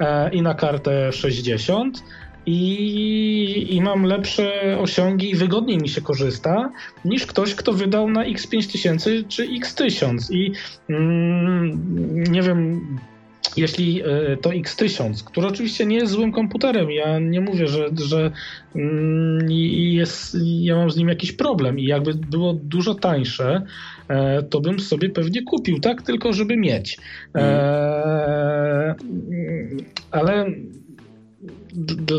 e, 0.00 0.30
i 0.30 0.42
na 0.42 0.54
kartę 0.54 1.12
60 1.12 2.02
i, 2.46 3.66
i 3.70 3.80
mam 3.80 4.04
lepsze 4.04 4.78
osiągi 4.80 5.30
i 5.30 5.34
wygodniej 5.34 5.78
mi 5.78 5.88
się 5.88 6.00
korzysta 6.00 6.72
niż 7.04 7.26
ktoś, 7.26 7.54
kto 7.54 7.72
wydał 7.72 8.10
na 8.10 8.24
X5000 8.24 9.28
czy 9.28 9.48
X1000 9.48 10.32
i 10.32 10.52
mm, 10.88 12.24
nie 12.32 12.42
wiem 12.42 12.80
jeśli 13.56 14.02
e, 14.02 14.36
to 14.36 14.50
X1000, 14.50 15.24
który 15.24 15.46
oczywiście 15.46 15.86
nie 15.86 15.96
jest 15.96 16.12
złym 16.12 16.32
komputerem, 16.32 16.90
ja 16.90 17.18
nie 17.18 17.40
mówię, 17.40 17.66
że, 17.66 17.88
że 17.94 18.30
mm, 18.76 19.50
jest, 19.50 20.36
ja 20.42 20.76
mam 20.76 20.90
z 20.90 20.96
nim 20.96 21.08
jakiś 21.08 21.32
problem 21.32 21.78
i 21.78 21.84
jakby 21.84 22.14
było 22.14 22.52
dużo 22.52 22.94
tańsze, 22.94 23.62
e, 24.08 24.42
to 24.42 24.60
bym 24.60 24.80
sobie 24.80 25.10
pewnie 25.10 25.42
kupił, 25.42 25.80
tak? 25.80 26.02
Tylko 26.02 26.32
żeby 26.32 26.56
mieć. 26.56 26.98
E, 27.34 28.94
ale 30.10 30.46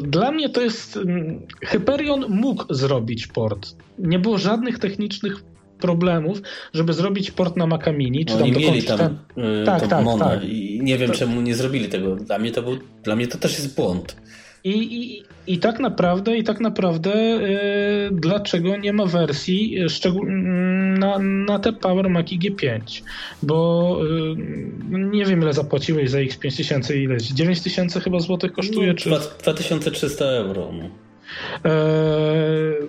dla 0.04 0.32
mnie 0.32 0.50
to 0.50 0.62
jest. 0.62 0.98
Mm, 0.98 1.42
Hyperion 1.66 2.26
mógł 2.30 2.74
zrobić 2.74 3.28
port. 3.28 3.76
Nie 4.00 4.20
było 4.20 4.38
żadnych 4.38 4.80
technicznych 4.80 5.44
problemów, 5.80 6.42
żeby 6.74 6.94
zrobić 6.94 7.32
port 7.32 7.58
na 7.58 7.68
Maca 7.68 7.92
Mini. 7.92 8.26
Czy 8.26 8.34
no, 8.34 8.40
tam 8.40 8.52
mieli 8.52 8.84
tam, 8.84 8.98
ten... 8.98 9.18
yy, 9.38 9.66
tak, 9.66 9.88
tak, 9.88 10.06
tak. 10.20 10.44
i 10.44 10.80
nie 10.84 10.98
wiem 10.98 11.12
czemu 11.12 11.42
nie 11.42 11.56
zrobili 11.56 11.90
tego. 11.90 12.16
Dla 12.16 12.40
mnie 12.40 12.52
to, 12.52 12.62
był, 12.62 12.78
dla 13.04 13.16
mnie 13.16 13.28
to 13.28 13.38
też 13.38 13.52
jest 13.52 13.76
błąd. 13.76 14.16
I, 14.64 14.72
i, 14.72 15.24
i 15.54 15.60
tak 15.60 15.80
naprawdę, 15.80 16.38
i 16.38 16.44
tak 16.44 16.60
naprawdę 16.60 17.10
yy, 17.16 18.10
dlaczego 18.12 18.78
nie 18.78 18.94
ma 18.94 19.06
wersji 19.06 19.78
mm, 20.06 20.98
na, 20.98 21.20
na 21.20 21.60
te 21.60 21.74
Power 21.74 22.10
Maci 22.10 22.40
G5? 22.40 23.02
Bo 23.44 24.00
yy, 24.04 24.36
nie 24.90 25.26
wiem 25.26 25.42
ile 25.42 25.54
zapłaciłeś 25.54 26.10
za 26.10 26.18
X5000 26.18 26.96
ile? 26.96 27.18
9000 27.18 28.00
chyba 28.02 28.20
złotych 28.20 28.52
kosztuje? 28.52 28.88
No, 28.88 28.94
czy... 28.94 29.10
2300 29.10 30.26
euro. 30.26 30.72
No. 30.74 30.90
Yy, 31.72 32.88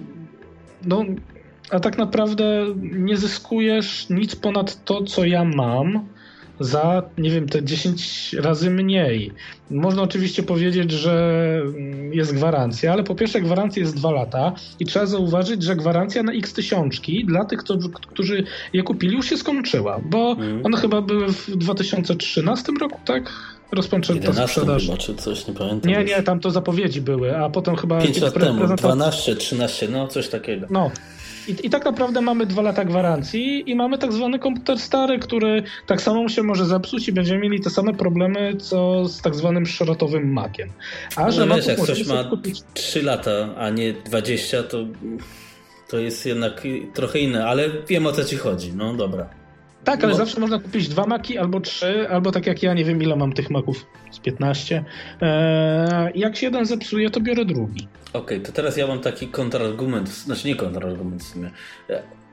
no 0.86 1.04
a 1.70 1.80
tak 1.80 1.98
naprawdę 1.98 2.66
nie 2.80 3.16
zyskujesz 3.16 4.06
nic 4.10 4.36
ponad 4.36 4.84
to, 4.84 5.02
co 5.02 5.24
ja 5.24 5.44
mam 5.44 6.08
za, 6.60 7.02
nie 7.18 7.30
wiem, 7.30 7.48
te 7.48 7.64
10 7.64 8.34
razy 8.38 8.70
mniej. 8.70 9.32
Można 9.70 10.02
oczywiście 10.02 10.42
powiedzieć, 10.42 10.90
że 10.90 11.62
jest 12.12 12.34
gwarancja, 12.34 12.92
ale 12.92 13.04
po 13.04 13.14
pierwsze 13.14 13.40
gwarancja 13.40 13.82
jest 13.82 13.96
2 13.96 14.10
lata 14.10 14.52
i 14.80 14.84
trzeba 14.84 15.06
zauważyć, 15.06 15.62
że 15.62 15.76
gwarancja 15.76 16.22
na 16.22 16.32
x 16.32 16.52
tysiączki 16.52 17.24
dla 17.24 17.44
tych, 17.44 17.64
którzy 18.08 18.44
je 18.72 18.82
kupili 18.82 19.16
już 19.16 19.26
się 19.26 19.36
skończyła, 19.36 20.00
bo 20.04 20.32
mm. 20.32 20.66
one 20.66 20.76
chyba 20.76 21.02
były 21.02 21.28
w 21.28 21.56
2013 21.56 22.72
roku, 22.80 23.00
tak? 23.04 23.32
rozpoczęta 23.72 24.46
sprzedaż. 24.46 24.86
Chyba, 24.86 24.96
czy 24.96 25.14
coś, 25.14 25.46
nie 25.46 25.54
pamiętam. 25.54 25.90
Nie, 25.90 26.04
nie, 26.04 26.22
tam 26.22 26.40
to 26.40 26.50
zapowiedzi 26.50 27.00
były, 27.00 27.36
a 27.36 27.50
potem 27.50 27.76
chyba... 27.76 28.00
5 28.00 28.20
lat 28.20 28.34
temu, 28.34 28.76
12, 28.76 29.36
13, 29.36 29.88
no 29.88 30.08
coś 30.08 30.28
takiego. 30.28 30.66
No, 30.70 30.90
i, 31.48 31.66
I 31.66 31.70
tak 31.70 31.84
naprawdę 31.84 32.20
mamy 32.20 32.46
dwa 32.46 32.62
lata 32.62 32.84
gwarancji 32.84 33.70
i 33.70 33.74
mamy 33.74 33.98
tak 33.98 34.12
zwany 34.12 34.38
komputer 34.38 34.78
stary, 34.78 35.18
który 35.18 35.62
tak 35.86 36.02
samo 36.02 36.28
się 36.28 36.42
może 36.42 36.66
zepsuć 36.66 37.08
i 37.08 37.12
będziemy 37.12 37.40
mieli 37.40 37.60
te 37.60 37.70
same 37.70 37.94
problemy, 37.94 38.56
co 38.56 39.08
z 39.08 39.22
tak 39.22 39.34
zwanym 39.34 39.66
szrotowym 39.66 40.32
Maciem. 40.32 40.68
A 41.16 41.24
no 41.24 41.32
że 41.32 41.46
wiesz, 41.46 41.66
jak 41.66 41.82
ktoś 41.82 42.06
ma 42.06 42.24
kupić... 42.24 42.60
3 42.74 43.02
lata, 43.02 43.54
a 43.58 43.70
nie 43.70 43.92
20, 43.92 44.62
to 44.62 44.78
to 45.88 45.98
jest 45.98 46.26
jednak 46.26 46.62
trochę 46.94 47.18
inne, 47.18 47.46
ale 47.46 47.68
wiem 47.88 48.06
o 48.06 48.12
co 48.12 48.24
ci 48.24 48.36
chodzi, 48.36 48.72
no 48.72 48.94
dobra. 48.94 49.37
Tak, 49.90 50.04
ale 50.04 50.12
no. 50.12 50.18
zawsze 50.18 50.40
można 50.40 50.58
kupić 50.58 50.88
dwa 50.88 51.06
maki 51.06 51.38
albo 51.38 51.60
trzy, 51.60 52.08
albo 52.10 52.32
tak 52.32 52.46
jak 52.46 52.62
ja, 52.62 52.74
nie 52.74 52.84
wiem 52.84 53.02
ile 53.02 53.16
mam 53.16 53.32
tych 53.32 53.50
maków, 53.50 53.86
z 54.10 54.18
15. 54.18 54.84
Eee, 55.20 56.12
jak 56.14 56.36
się 56.36 56.46
jeden 56.46 56.66
zepsuje, 56.66 57.10
to 57.10 57.20
biorę 57.20 57.44
drugi. 57.44 57.88
Okej, 58.08 58.20
okay, 58.22 58.40
to 58.40 58.52
teraz 58.52 58.76
ja 58.76 58.86
mam 58.86 59.00
taki 59.00 59.28
kontrargument, 59.28 60.08
znaczy 60.08 60.48
nie 60.48 60.56
kontrargument 60.56 61.22
w 61.22 61.26
sumie. 61.26 61.50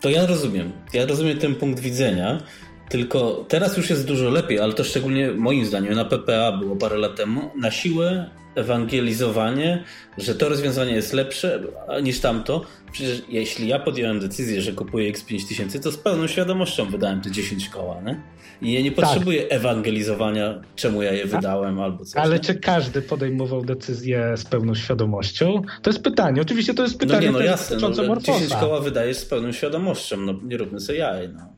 To 0.01 0.09
ja 0.09 0.25
rozumiem, 0.25 0.71
ja 0.93 1.05
rozumiem 1.05 1.37
ten 1.37 1.55
punkt 1.55 1.79
widzenia, 1.79 2.41
tylko 2.89 3.45
teraz 3.47 3.77
już 3.77 3.89
jest 3.89 4.07
dużo 4.07 4.29
lepiej, 4.29 4.59
ale 4.59 4.73
to 4.73 4.83
szczególnie 4.83 5.31
moim 5.31 5.65
zdaniem 5.65 5.93
na 5.93 6.05
PPA 6.05 6.51
było 6.51 6.75
parę 6.75 6.97
lat 6.97 7.15
temu, 7.15 7.51
na 7.61 7.71
siłę 7.71 8.29
ewangelizowanie, 8.55 9.83
że 10.17 10.35
to 10.35 10.49
rozwiązanie 10.49 10.93
jest 10.93 11.13
lepsze 11.13 11.63
niż 12.03 12.19
tamto. 12.19 12.61
Przecież 12.91 13.21
jeśli 13.29 13.67
ja 13.67 13.79
podjąłem 13.79 14.19
decyzję, 14.19 14.61
że 14.61 14.71
kupuję 14.71 15.13
X5000, 15.13 15.79
to 15.79 15.91
z 15.91 15.97
pełną 15.97 16.27
świadomością 16.27 16.85
wydałem 16.85 17.21
te 17.21 17.31
10 17.31 17.69
koła, 17.69 18.01
nie? 18.01 18.21
I 18.61 18.73
ja 18.73 18.81
nie 18.81 18.91
tak. 18.91 19.05
potrzebuję 19.05 19.41
tak. 19.41 19.51
ewangelizowania, 19.51 20.61
czemu 20.75 21.01
ja 21.01 21.11
je 21.11 21.25
wydałem 21.25 21.79
albo 21.79 22.05
coś. 22.05 22.23
Ale 22.23 22.35
nie? 22.35 22.39
czy 22.39 22.55
każdy 22.55 23.01
podejmował 23.01 23.65
decyzję 23.65 24.33
z 24.37 24.45
pełną 24.45 24.75
świadomością? 24.75 25.61
To 25.81 25.89
jest 25.89 26.03
pytanie. 26.03 26.41
Oczywiście 26.41 26.73
to 26.73 26.83
jest 26.83 26.99
pytanie 26.99 27.31
no 27.31 27.39
nie, 27.39 27.45
no 27.45 27.51
jasne, 27.51 27.77
no, 27.77 28.17
10 28.17 28.53
koła 28.53 28.79
wydajesz 28.79 29.17
z 29.17 29.25
pełną 29.25 29.51
świadomością, 29.51 30.17
no 30.17 30.33
nie 30.43 30.57
róbmy 30.57 30.79
sobie 30.79 30.99
jaj, 30.99 31.29
no. 31.29 31.55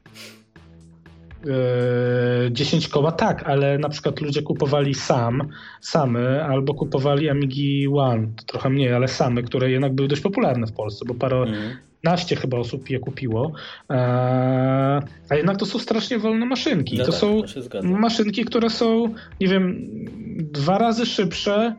10 2.52 2.88
koła 2.88 3.12
tak, 3.12 3.44
ale 3.44 3.78
na 3.78 3.90
przykład 3.90 4.22
ludzie 4.22 4.42
kupowali 4.42 4.94
sam, 4.94 5.48
same, 5.82 6.46
albo 6.46 6.74
kupowali 6.74 7.30
Amigi 7.30 7.88
One, 7.88 8.28
to 8.36 8.44
trochę 8.44 8.70
mniej, 8.70 8.94
ale 8.94 9.08
same, 9.08 9.44
które 9.44 9.72
jednak 9.72 9.94
były 9.94 10.08
dość 10.08 10.22
popularne 10.22 10.68
w 10.68 10.74
Polsce, 10.74 11.06
bo 11.08 11.14
parę, 11.14 11.38
mm. 11.38 11.78
naście 12.04 12.36
chyba 12.36 12.58
osób 12.58 12.90
je 12.90 13.00
kupiło. 13.00 13.52
E, 13.90 13.96
a 15.30 15.36
jednak 15.36 15.58
to 15.58 15.66
są 15.66 15.80
strasznie 15.80 16.20
wolne 16.20 16.46
maszynki. 16.46 16.98
No 16.98 17.06
to 17.06 17.12
tak, 17.12 17.20
są 17.20 17.42
maszynki, 17.84 18.46
które 18.46 18.70
są, 18.70 19.14
nie 19.42 19.48
wiem, 19.48 19.90
dwa 20.38 20.78
razy 20.78 21.06
szybsze 21.06 21.76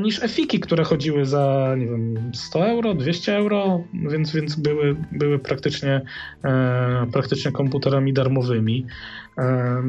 niż 0.00 0.22
Efiki, 0.22 0.60
które 0.60 0.84
chodziły 0.84 1.26
za, 1.26 1.74
nie 1.78 1.86
wiem, 1.86 2.30
100 2.34 2.66
euro, 2.66 2.94
200 2.94 3.36
euro, 3.36 3.84
więc, 4.10 4.32
więc 4.32 4.56
były, 4.56 4.96
były 5.12 5.38
praktycznie, 5.38 6.00
e, 6.44 7.06
praktycznie 7.12 7.52
komputerami 7.52 8.12
darmowymi. 8.12 8.86
E, 9.38 9.82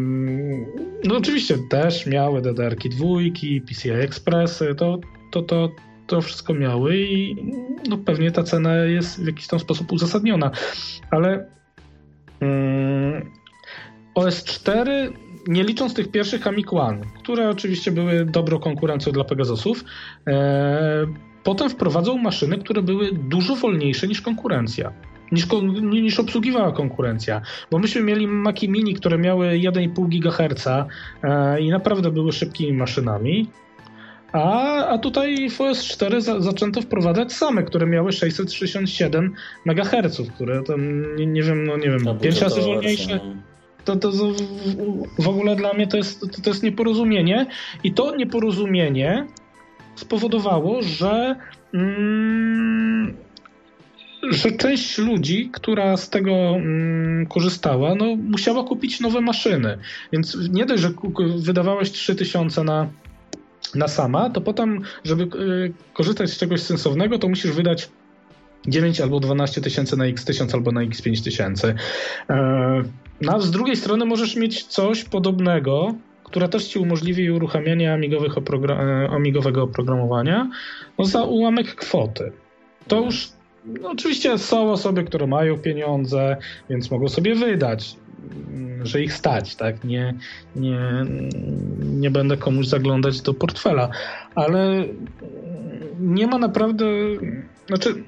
no 1.04 1.18
oczywiście 1.18 1.58
też 1.70 2.06
miały 2.06 2.42
DDR-ki 2.42 2.90
dwójki, 2.90 3.62
PCI 3.62 3.92
Expressy, 3.92 4.76
to, 4.76 5.00
to, 5.32 5.42
to, 5.42 5.72
to 6.08 6.22
wszystko 6.22 6.54
miały 6.54 6.98
i 6.98 7.36
no, 7.90 7.98
pewnie 7.98 8.32
ta 8.32 8.44
cena 8.44 8.76
jest 8.76 9.24
w 9.24 9.28
jakiś 9.28 9.48
tam 9.48 9.60
sposób 9.60 9.92
uzasadniona, 9.92 10.52
ale 11.12 11.48
mm, 12.40 13.32
OS 14.16 14.44
4 14.44 15.14
nie 15.48 15.64
licząc 15.64 15.94
tych 15.94 16.12
pierwszych 16.12 16.48
One, 16.72 17.02
które 17.24 17.50
oczywiście 17.50 17.92
były 17.92 18.26
dobrą 18.26 18.60
konkurencją 18.60 19.12
dla 19.12 19.24
Pegasusów, 19.24 19.84
e, 20.28 21.08
potem 21.44 21.70
wprowadzał 21.70 22.18
maszyny, 22.18 22.58
które 22.58 22.82
były 22.82 23.12
dużo 23.12 23.56
wolniejsze 23.56 24.08
niż 24.08 24.22
konkurencja. 24.22 24.92
Niż, 25.32 25.48
niż 25.82 26.20
obsługiwała 26.20 26.72
konkurencja. 26.72 27.42
Bo 27.72 27.80
myśmy 27.80 28.02
mieli 28.02 28.28
Maki 28.28 28.70
Mini, 28.70 28.94
które 28.94 29.18
miały 29.18 29.48
1,5 29.48 30.08
GHz 30.08 30.68
e, 31.24 31.62
i 31.62 31.70
naprawdę 31.70 32.12
były 32.12 32.32
szybkimi 32.32 32.74
maszynami. 32.74 33.50
A, 34.32 34.86
a 34.88 34.98
tutaj 34.98 35.50
w 35.50 35.62
OS 35.62 35.84
4 35.84 36.22
za, 36.22 36.42
zaczęto 36.42 36.82
wprowadzać 36.82 37.34
same, 37.34 37.64
które 37.64 37.88
miały 37.88 38.12
667 38.12 39.34
MHz, 39.66 40.22
które 40.36 40.64
tam 40.64 41.16
nie, 41.16 41.26
nie 41.26 41.44
wiem, 41.44 41.64
no 41.64 41.78
nie 41.78 41.90
wiem, 41.90 42.20
5 42.22 42.42
razy 42.42 42.62
wolniejsze. 42.62 43.20
To, 43.96 44.12
to 44.12 44.12
w 45.20 45.28
ogóle 45.28 45.56
dla 45.56 45.74
mnie 45.74 45.88
to 45.88 45.98
jest, 45.98 46.20
to, 46.20 46.42
to 46.42 46.50
jest 46.50 46.64
nieporozumienie 46.64 47.46
i 47.84 47.94
to 47.94 48.16
nieporozumienie 48.16 49.28
spowodowało, 49.96 50.82
że 50.82 51.36
mm, 51.74 53.18
że 54.30 54.52
część 54.52 54.98
ludzi, 54.98 55.50
która 55.54 55.98
z 55.98 56.10
tego 56.10 56.32
mm, 56.32 57.26
korzystała, 57.26 57.96
no, 57.96 58.16
musiała 58.16 58.64
kupić 58.64 59.00
nowe 59.00 59.22
maszyny. 59.22 59.78
Więc 60.12 60.38
nie 60.50 60.66
dość, 60.66 60.82
że 60.84 60.92
wydawałeś 61.38 61.92
3000 61.92 62.64
na, 62.64 62.90
na 63.76 63.88
sama, 63.88 64.30
to 64.30 64.42
potem, 64.42 64.82
żeby 65.04 65.24
y, 65.24 65.74
korzystać 65.94 66.30
z 66.30 66.38
czegoś 66.38 66.62
sensownego, 66.62 67.20
to 67.20 67.30
musisz 67.30 67.52
wydać 67.52 67.90
9 68.68 69.02
albo 69.02 69.20
12 69.20 69.62
tysięcy 69.62 69.98
na 69.98 70.06
X1000 70.06 70.54
albo 70.54 70.72
na 70.72 70.82
X5000. 70.82 71.74
E, 72.30 72.84
no 73.22 73.34
a 73.34 73.40
z 73.40 73.52
drugiej 73.52 73.76
strony 73.76 74.06
możesz 74.06 74.36
mieć 74.36 74.64
coś 74.64 75.04
podobnego, 75.04 75.96
które 76.24 76.50
też 76.50 76.68
ci 76.68 76.80
umożliwi 76.80 77.32
uruchamianie 77.32 77.94
amigowych 77.94 78.36
oprogra- 78.36 79.14
amigowego 79.16 79.64
oprogramowania 79.64 80.50
no 80.98 81.06
za 81.06 81.24
ułamek 81.24 81.76
kwoty. 81.76 82.32
To 82.88 83.02
już 83.02 83.30
no 83.82 83.90
oczywiście 83.90 84.38
są 84.38 84.72
osoby, 84.72 85.04
które 85.04 85.28
mają 85.28 85.58
pieniądze, 85.58 86.38
więc 86.70 86.92
mogą 86.92 87.08
sobie 87.08 87.36
wydać, 87.36 87.96
że 88.84 89.02
ich 89.02 89.14
stać, 89.14 89.56
tak? 89.56 89.84
Nie, 89.84 90.14
nie, 90.56 90.80
nie 91.80 92.12
będę 92.12 92.38
komuś 92.38 92.68
zaglądać 92.68 93.22
do 93.22 93.34
portfela, 93.34 93.90
ale 94.36 94.86
nie 96.00 96.28
ma 96.28 96.38
naprawdę, 96.38 96.86
znaczy 97.68 98.04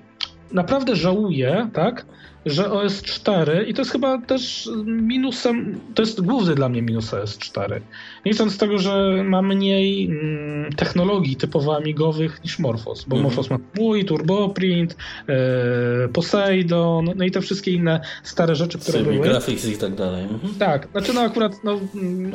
naprawdę 0.53 0.95
żałuję, 0.95 1.69
tak? 1.73 2.05
Że 2.45 2.71
OS 2.71 3.01
4 3.01 3.65
i 3.67 3.73
to 3.73 3.81
jest 3.81 3.91
chyba 3.91 4.21
też 4.21 4.69
minusem, 4.85 5.79
to 5.95 6.01
jest 6.01 6.21
główny 6.21 6.55
dla 6.55 6.69
mnie 6.69 6.81
minus 6.81 7.13
OS 7.13 7.37
4. 7.37 7.81
Nie 8.25 8.31
licząc 8.31 8.57
tego, 8.57 8.77
że 8.77 9.23
ma 9.23 9.41
mniej 9.41 10.05
mm, 10.05 10.73
technologii 10.73 11.35
typowo 11.35 11.75
amigowych 11.75 12.43
niż 12.43 12.59
Morphos, 12.59 13.05
bo 13.05 13.15
mm. 13.15 13.23
Morphos 13.23 13.49
ma 13.49 13.57
mój, 13.75 14.05
Turboprint, 14.05 14.97
e, 15.27 16.07
Poseidon, 16.07 17.09
no 17.15 17.25
i 17.25 17.31
te 17.31 17.41
wszystkie 17.41 17.71
inne 17.71 18.01
stare 18.23 18.55
rzeczy, 18.55 18.79
które 18.79 18.97
Symbi, 18.97 19.13
były. 19.13 19.27
Graphics 19.27 19.65
i 19.65 19.77
tak 19.77 19.95
dalej. 19.95 20.23
Mhm. 20.23 20.53
Tak, 20.59 20.87
znaczy 20.91 21.13
no 21.13 21.21
akurat 21.21 21.63
no, 21.63 21.79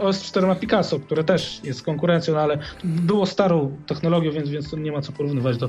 OS 0.03 0.23
4 0.23 0.47
ma 0.47 0.55
Picasso, 0.55 1.01
które 1.01 1.25
też 1.25 1.61
jest 1.65 1.83
konkurencją, 1.83 2.35
no, 2.35 2.41
ale 2.41 2.59
było 2.85 3.27
starą 3.27 3.77
technologią, 3.87 4.33
więc, 4.33 4.49
więc 4.49 4.73
nie 4.73 4.93
ma 4.93 5.01
co 5.01 5.13
porównywać 5.13 5.57
do, 5.59 5.69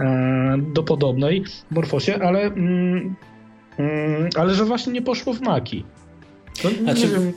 e, 0.00 0.56
do 0.74 0.82
podobnej 0.82 1.44
Morphosie, 1.70 2.18
ale 2.22 2.40
mm, 2.42 3.16
Mm, 3.78 4.28
ale 4.36 4.54
że 4.54 4.64
właśnie 4.64 4.92
nie 4.92 5.02
poszło 5.02 5.32
w 5.32 5.40
maki. 5.40 5.84
No, 6.64 6.70
znaczy, 6.82 7.08
wiem. 7.08 7.32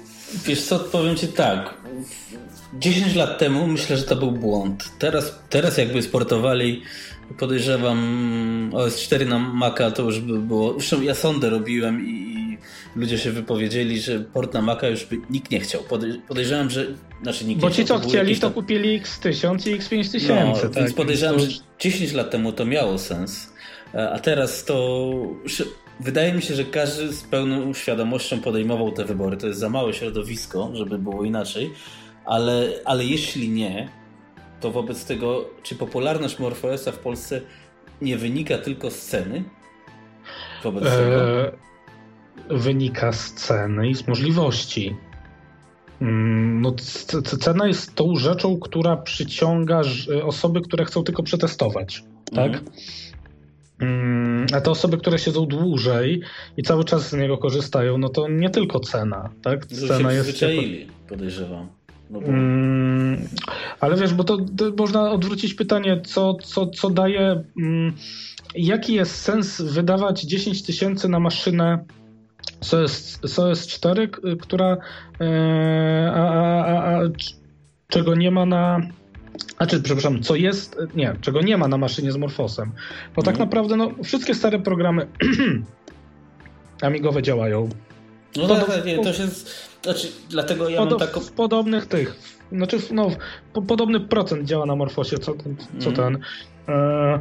Wiesz 0.45 0.61
co, 0.61 0.79
powiem 0.79 1.15
ci 1.15 1.27
tak. 1.27 1.73
10 2.73 3.15
lat 3.15 3.37
temu 3.37 3.67
myślę, 3.67 3.97
że 3.97 4.03
to 4.03 4.15
był 4.15 4.31
błąd. 4.31 4.91
Teraz, 4.99 5.39
teraz 5.49 5.77
jakby 5.77 6.01
sportowali, 6.01 6.81
podejrzewam 7.39 7.99
OS4 8.73 9.27
na 9.27 9.39
Maca 9.39 9.91
to 9.91 10.03
już 10.03 10.19
by 10.19 10.39
było. 10.39 10.73
Zresztą 10.73 11.01
ja 11.01 11.15
sondę 11.15 11.49
robiłem 11.49 12.05
i 12.07 12.39
ludzie 12.95 13.17
się 13.17 13.31
wypowiedzieli, 13.31 14.01
że 14.01 14.19
port 14.19 14.53
na 14.53 14.61
Maca 14.61 14.87
już 14.87 15.05
by 15.05 15.17
nikt 15.29 15.51
nie 15.51 15.59
chciał. 15.59 15.83
Podejrzewam, 16.27 16.69
że. 16.69 16.87
Znaczy 17.23 17.45
nikt 17.45 17.61
Bo 17.61 17.71
ci, 17.71 17.85
co 17.85 17.99
chcieli, 17.99 18.39
to 18.39 18.51
kupili 18.51 19.01
X1000 19.01 19.69
i 19.69 19.79
X5000. 19.79 20.45
No, 20.45 20.57
tak, 20.61 20.73
więc 20.73 20.93
podejrzewam, 20.93 21.39
że 21.39 21.47
10 21.79 22.13
lat 22.13 22.31
temu 22.31 22.51
to 22.51 22.65
miało 22.65 22.97
sens. 22.97 23.53
A 24.13 24.19
teraz 24.19 24.65
to 24.65 25.11
Wydaje 25.99 26.33
mi 26.33 26.41
się, 26.41 26.55
że 26.55 26.65
każdy 26.65 27.13
z 27.13 27.23
pełną 27.23 27.73
świadomością 27.73 28.39
podejmował 28.41 28.91
te 28.91 29.05
wybory. 29.05 29.37
To 29.37 29.47
jest 29.47 29.59
za 29.59 29.69
małe 29.69 29.93
środowisko, 29.93 30.69
żeby 30.73 30.97
było 30.97 31.23
inaczej, 31.23 31.71
ale, 32.25 32.69
ale 32.85 33.05
jeśli 33.05 33.49
nie, 33.49 33.89
to 34.59 34.71
wobec 34.71 35.05
tego, 35.05 35.45
czy 35.63 35.75
popularność 35.75 36.39
MorphOSa 36.39 36.91
w 36.91 36.99
Polsce 36.99 37.41
nie 38.01 38.17
wynika 38.17 38.57
tylko 38.57 38.91
z 38.91 39.01
ceny? 39.01 39.43
Wobec 40.63 40.83
eee, 40.83 40.91
tego? 40.91 41.57
Wynika 42.49 43.11
z 43.11 43.33
ceny 43.33 43.89
i 43.89 43.95
z 43.95 44.07
możliwości. 44.07 44.95
Mm, 46.01 46.61
no, 46.61 46.73
cena 47.39 47.67
jest 47.67 47.95
tą 47.95 48.15
rzeczą, 48.15 48.59
która 48.59 48.97
przyciąga 48.97 49.81
osoby, 50.23 50.61
które 50.61 50.85
chcą 50.85 51.03
tylko 51.03 51.23
przetestować. 51.23 52.03
Tak? 52.35 52.53
Mhm. 52.53 52.65
Mm, 53.79 54.45
a 54.53 54.61
te 54.61 54.71
osoby, 54.71 54.97
które 54.97 55.19
siedzą 55.19 55.45
dłużej 55.45 56.21
i 56.57 56.63
cały 56.63 56.83
czas 56.83 57.09
z 57.09 57.13
niego 57.13 57.37
korzystają, 57.37 57.97
no 57.97 58.09
to 58.09 58.27
nie 58.27 58.49
tylko 58.49 58.79
cena, 58.79 59.29
tak? 59.41 59.65
Cena 59.65 60.13
jest. 60.13 60.45
podejrzewam. 61.09 61.67
No 62.09 62.21
bo... 62.21 62.27
mm, 62.27 63.27
ale 63.79 63.95
wiesz, 63.97 64.13
bo 64.13 64.23
to, 64.23 64.37
to, 64.37 64.71
można 64.77 65.11
odwrócić 65.11 65.53
pytanie, 65.53 66.01
co, 66.05 66.33
co, 66.33 66.67
co 66.67 66.89
daje. 66.89 67.43
Mm, 67.59 67.93
jaki 68.55 68.93
jest 68.93 69.15
sens 69.15 69.61
wydawać 69.61 70.21
10 70.21 70.63
tysięcy 70.63 71.09
na 71.09 71.19
maszynę 71.19 71.85
SOS, 72.61 73.19
SOS4, 73.21 74.09
która. 74.37 74.77
E, 75.21 76.11
a, 76.15 76.63
a, 76.63 76.95
a, 76.95 77.01
czego 77.87 78.15
nie 78.15 78.31
ma 78.31 78.45
na 78.45 78.81
Znaczy, 79.59 79.81
przepraszam, 79.81 80.21
co 80.23 80.35
jest, 80.35 80.77
nie, 80.95 81.15
czego 81.21 81.41
nie 81.41 81.57
ma 81.57 81.67
na 81.67 81.77
maszynie 81.77 82.11
z 82.11 82.17
Morfosem. 82.17 82.71
Bo 83.15 83.21
tak 83.21 83.33
mhm. 83.33 83.49
naprawdę, 83.49 83.75
no, 83.75 83.91
wszystkie 84.03 84.35
stare 84.35 84.59
programy 84.59 85.07
amigowe 86.81 87.21
działają. 87.21 87.69
No 88.35 88.47
Podob... 88.47 88.67
tak, 88.67 88.85
nie, 88.85 89.03
to 89.03 89.13
się, 89.13 89.27
znaczy, 89.83 90.07
dlatego 90.29 90.69
ja 90.69 90.85
mam 90.85 90.99
taką... 90.99 91.19
W 91.19 91.31
podobnych 91.31 91.85
tych, 91.85 92.15
znaczy, 92.51 92.77
no, 92.91 93.09
po, 93.53 93.61
podobny 93.61 93.99
procent 93.99 94.45
działa 94.45 94.65
na 94.65 94.75
Morfosie, 94.75 95.17
co, 95.17 95.33
co 95.79 95.89
mm. 95.89 95.95
ten. 95.95 96.19
E, 96.67 97.19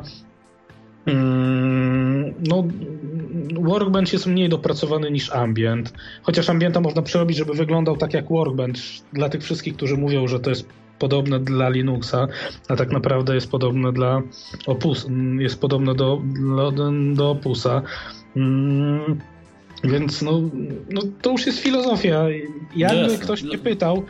mm, 1.07 2.35
no, 2.49 2.65
Workbench 3.61 4.13
jest 4.13 4.27
mniej 4.27 4.49
dopracowany 4.49 5.11
niż 5.11 5.31
Ambient, 5.31 5.93
chociaż 6.23 6.51
Ambienta 6.51 6.81
można 6.81 7.03
przerobić, 7.03 7.37
żeby 7.37 7.55
wyglądał 7.55 7.97
tak 7.97 8.15
jak 8.15 8.29
Workbench 8.29 8.81
dla 9.13 9.29
tych 9.29 9.43
wszystkich, 9.43 9.77
którzy 9.77 9.97
mówią, 9.97 10.29
że 10.29 10.41
to 10.41 10.51
jest 10.51 10.69
podobne 10.99 11.41
dla 11.41 11.69
Linuxa, 11.69 12.29
a 12.69 12.77
tak 12.77 12.91
naprawdę 12.91 13.35
jest 13.35 13.51
podobne 13.51 13.93
dla 13.93 14.23
Opus, 14.67 15.07
jest 15.39 15.61
podobne 15.61 15.95
do, 15.95 16.23
do, 16.73 16.93
do 17.15 17.31
Opusa. 17.31 17.83
Mm, 18.37 19.21
więc 19.85 20.23
no, 20.23 20.41
no 20.91 21.01
to 21.23 21.31
już 21.31 21.47
jest 21.47 21.59
filozofia. 21.59 22.25
Jakby 22.77 23.15
yes. 23.15 23.21
ktoś 23.21 23.43
mnie 23.43 23.59
pytał, 23.59 24.05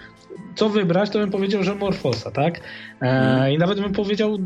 co 0.55 0.69
wybrać, 0.69 1.10
to 1.10 1.19
bym 1.19 1.31
powiedział, 1.31 1.62
że 1.62 1.74
Morfosa, 1.74 2.31
tak? 2.31 2.59
E, 2.59 3.05
mm. 3.05 3.52
I 3.52 3.59
nawet 3.59 3.81
bym 3.81 3.93
powiedział, 3.93 4.36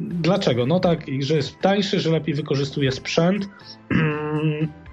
dlaczego. 0.00 0.66
No 0.66 0.80
tak, 0.80 1.00
że 1.20 1.36
jest 1.36 1.60
tańszy, 1.60 2.00
że 2.00 2.10
lepiej 2.10 2.34
wykorzystuje 2.34 2.92
sprzęt. 2.92 3.48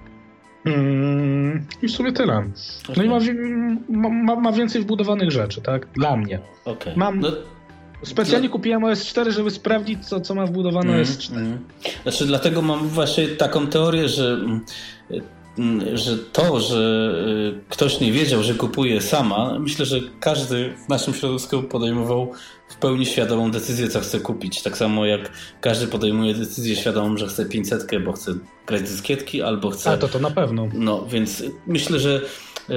Mm, 0.66 1.66
I 1.82 1.88
w 1.88 1.90
sumie 1.90 2.12
tyle. 2.12 2.44
No 2.96 3.02
i 3.02 3.08
ma, 3.08 4.08
ma, 4.08 4.36
ma, 4.36 4.52
więcej 4.52 4.82
wbudowanych 4.82 5.30
rzeczy, 5.30 5.60
tak? 5.60 5.86
Dla 5.92 6.16
mnie. 6.16 6.40
Okay. 6.64 6.92
Mam. 6.96 7.20
No, 7.20 7.28
specjalnie 8.02 8.48
no. 8.48 8.52
kupiłem 8.52 8.82
OS4, 8.82 9.30
żeby 9.30 9.50
sprawdzić, 9.50 10.06
co, 10.06 10.20
co 10.20 10.34
ma 10.34 10.46
wbudowane 10.46 10.92
mm, 10.92 11.04
OS4. 11.04 11.36
Mm. 11.36 11.58
Znaczy, 12.02 12.26
dlatego 12.26 12.62
mam 12.62 12.88
właśnie 12.88 13.28
taką 13.28 13.66
teorię, 13.66 14.08
że 14.08 14.40
Mm, 15.58 15.96
że 15.96 16.18
to, 16.18 16.60
że 16.60 17.10
y, 17.58 17.60
ktoś 17.68 18.00
nie 18.00 18.12
wiedział, 18.12 18.42
że 18.42 18.54
kupuje 18.54 19.00
sama, 19.00 19.58
myślę, 19.58 19.86
że 19.86 20.00
każdy 20.20 20.74
w 20.86 20.88
naszym 20.88 21.14
środowisku 21.14 21.62
podejmował 21.62 22.32
w 22.76 22.78
pełni 22.78 23.06
świadomą 23.06 23.50
decyzję, 23.50 23.88
co 23.88 24.00
chce 24.00 24.20
kupić. 24.20 24.62
Tak 24.62 24.76
samo 24.76 25.06
jak 25.06 25.32
każdy 25.60 25.86
podejmuje 25.86 26.34
decyzję 26.34 26.76
świadomą, 26.76 27.16
że 27.16 27.26
chce 27.26 27.46
500, 27.46 27.86
bo 28.04 28.12
chce 28.12 28.34
grać 28.66 28.82
dyskietki, 28.82 29.42
albo 29.42 29.70
chce... 29.70 29.90
A 29.90 29.96
to 29.96 30.08
to 30.08 30.18
na 30.18 30.30
pewno. 30.30 30.68
No, 30.74 31.06
więc 31.06 31.42
myślę, 31.66 32.00
że 32.00 32.20
y, 32.70 32.72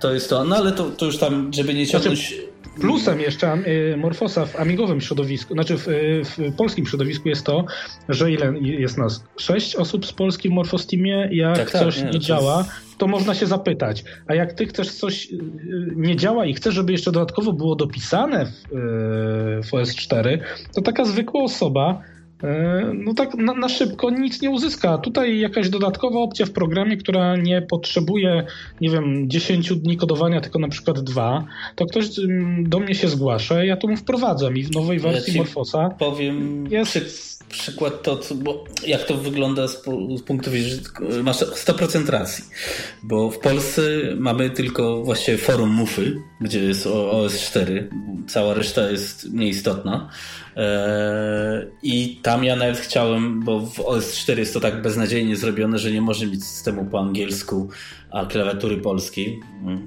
to 0.00 0.14
jest 0.14 0.30
to. 0.30 0.44
No 0.44 0.56
ale 0.56 0.72
to, 0.72 0.90
to 0.90 1.06
już 1.06 1.18
tam, 1.18 1.50
żeby 1.54 1.74
nie 1.74 1.86
ciągnąć... 1.86 2.28
Znaczy 2.28 2.53
Plusem 2.80 3.20
jeszcze 3.20 3.58
y, 3.92 3.96
Morfosa 3.96 4.46
w 4.46 4.56
amigowym 4.56 5.00
środowisku, 5.00 5.54
znaczy 5.54 5.78
w, 5.78 5.88
y, 5.88 6.22
w, 6.24 6.56
polskim 6.56 6.86
środowisku 6.86 7.28
jest 7.28 7.46
to, 7.46 7.64
że 8.08 8.32
ile 8.32 8.52
jest 8.60 8.98
nas? 8.98 9.24
Sześć 9.36 9.76
osób 9.76 10.06
z 10.06 10.12
Polski 10.12 10.48
w 10.48 10.52
Morfosteamie, 10.52 11.28
jak 11.32 11.56
tak, 11.56 11.70
tak 11.70 11.82
coś 11.82 11.96
tak, 11.96 12.04
nie, 12.04 12.10
nie 12.10 12.20
działa, 12.20 12.58
jest... 12.58 12.98
to 12.98 13.06
można 13.06 13.34
się 13.34 13.46
zapytać. 13.46 14.04
A 14.26 14.34
jak 14.34 14.52
ty 14.52 14.66
chcesz 14.66 14.90
coś 14.90 15.32
y, 15.32 15.38
nie 15.96 16.16
działa 16.16 16.46
i 16.46 16.54
chcesz, 16.54 16.74
żeby 16.74 16.92
jeszcze 16.92 17.12
dodatkowo 17.12 17.52
było 17.52 17.76
dopisane 17.76 18.46
w, 18.46 18.68
w 19.66 19.70
OS4, 19.72 20.38
to 20.74 20.82
taka 20.82 21.04
zwykła 21.04 21.42
osoba 21.42 22.02
no 22.94 23.14
tak 23.14 23.34
na, 23.34 23.54
na, 23.54 23.68
szybko 23.68 24.10
nic 24.10 24.42
nie 24.42 24.50
uzyska. 24.50 24.98
Tutaj 24.98 25.38
jakaś 25.38 25.68
dodatkowa 25.68 26.20
opcja 26.20 26.46
w 26.46 26.50
programie, 26.50 26.96
która 26.96 27.36
nie 27.36 27.62
potrzebuje, 27.62 28.46
nie 28.80 28.90
wiem, 28.90 29.30
10 29.30 29.74
dni 29.74 29.96
kodowania, 29.96 30.40
tylko 30.40 30.58
na 30.58 30.68
przykład 30.68 31.00
dwa, 31.00 31.44
to 31.76 31.86
ktoś 31.86 32.18
mm, 32.18 32.68
do 32.68 32.80
mnie 32.80 32.94
się 32.94 33.08
zgłasza, 33.08 33.64
ja 33.64 33.76
to 33.76 33.88
mu 33.88 33.96
wprowadzam 33.96 34.56
i 34.56 34.62
w 34.62 34.70
nowej 34.70 34.98
wersji 34.98 35.32
ja 35.34 35.38
Morfosa. 35.38 35.90
powiem 35.98 36.66
jest... 36.70 36.92
Przy, 36.92 37.34
przykład 37.48 38.02
to, 38.02 38.20
bo 38.34 38.64
jak 38.86 39.04
to 39.04 39.14
wygląda 39.14 39.68
z, 39.68 39.84
z 40.18 40.22
punktu 40.22 40.50
widzenia, 40.50 40.82
masz 41.22 41.36
100% 41.36 42.08
racji, 42.08 42.44
bo 43.02 43.30
w 43.30 43.38
Polsce 43.38 43.82
mamy 44.16 44.50
tylko 44.50 45.02
właściwie 45.02 45.38
forum 45.38 45.70
MUFY, 45.70 46.16
gdzie 46.40 46.60
jest 46.60 46.86
OS4, 46.86 47.84
cała 48.26 48.54
reszta 48.54 48.90
jest 48.90 49.32
nieistotna, 49.32 50.10
I 51.82 52.18
tam 52.22 52.44
ja 52.44 52.56
nawet 52.56 52.78
chciałem, 52.78 53.40
bo 53.40 53.60
w 53.60 53.78
OS4 53.78 54.38
jest 54.38 54.54
to 54.54 54.60
tak 54.60 54.82
beznadziejnie 54.82 55.36
zrobione, 55.36 55.78
że 55.78 55.92
nie 55.92 56.00
może 56.00 56.26
mieć 56.26 56.44
systemu 56.44 56.84
po 56.84 57.00
angielsku, 57.00 57.68
a 58.10 58.26
klawiatury 58.26 58.76
polskiej. 58.76 59.40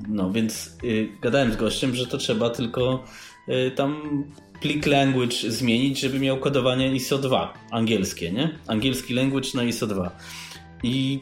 No 0.09 0.31
więc 0.31 0.77
y, 0.83 1.09
gadałem 1.21 1.51
z 1.51 1.55
gościem, 1.55 1.95
że 1.95 2.07
to 2.07 2.17
trzeba 2.17 2.49
tylko 2.49 3.03
y, 3.49 3.71
tam 3.71 4.23
plik 4.61 4.85
language 4.85 5.35
zmienić, 5.47 5.99
żeby 5.99 6.19
miał 6.19 6.37
kodowanie 6.37 6.95
ISO 6.95 7.17
2 7.17 7.53
angielskie, 7.71 8.31
nie? 8.31 8.59
Angielski 8.67 9.13
language 9.13 9.49
na 9.55 9.63
ISO 9.63 9.87
2. 9.87 10.11
I 10.83 11.19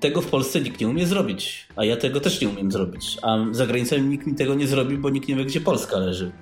tego 0.00 0.20
w 0.20 0.26
Polsce 0.26 0.60
nikt 0.60 0.80
nie 0.80 0.88
umie 0.88 1.06
zrobić, 1.06 1.68
a 1.76 1.84
ja 1.84 1.96
tego 1.96 2.20
też 2.20 2.40
nie 2.40 2.48
umiem 2.48 2.72
zrobić. 2.72 3.18
A 3.22 3.38
za 3.50 3.66
granicą 3.66 3.98
nikt 3.98 4.26
mi 4.26 4.34
tego 4.34 4.54
nie 4.54 4.66
zrobi, 4.66 4.98
bo 4.98 5.10
nikt 5.10 5.28
nie 5.28 5.36
wie, 5.36 5.44
gdzie 5.44 5.60
Polska 5.60 5.98
leży. 5.98 6.32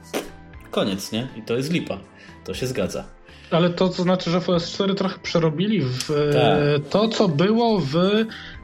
Koniec, 0.71 1.13
nie? 1.13 1.29
I 1.37 1.43
to 1.43 1.57
jest 1.57 1.73
lipa. 1.73 1.99
To 2.45 2.55
się 2.55 2.67
zgadza. 2.67 3.05
Ale 3.51 3.71
to, 3.71 3.89
co 3.89 4.03
znaczy, 4.03 4.31
że 4.31 4.41
w 4.41 4.47
OS4 4.47 4.95
trochę 4.95 5.19
przerobili 5.19 5.81
w 5.81 6.11
e, 6.11 6.33
tak. 6.33 6.89
to, 6.91 7.09
co 7.09 7.29
było 7.29 7.81
w 7.81 7.97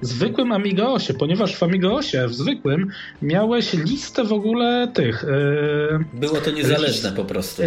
zwykłym 0.01 0.53
Amiga 0.53 0.87
OSie, 0.87 1.15
ponieważ 1.15 1.57
w 1.57 1.63
Amiga 1.63 1.89
OSie, 1.89 2.29
w 2.29 2.35
zwykłym, 2.35 2.91
miałeś 3.23 3.73
listę 3.73 4.25
w 4.25 4.33
ogóle 4.33 4.89
tych... 4.95 5.25
E, 5.25 6.19
było 6.19 6.37
to 6.37 6.51
niezależne 6.51 7.13
po 7.13 7.25
prostu. 7.25 7.63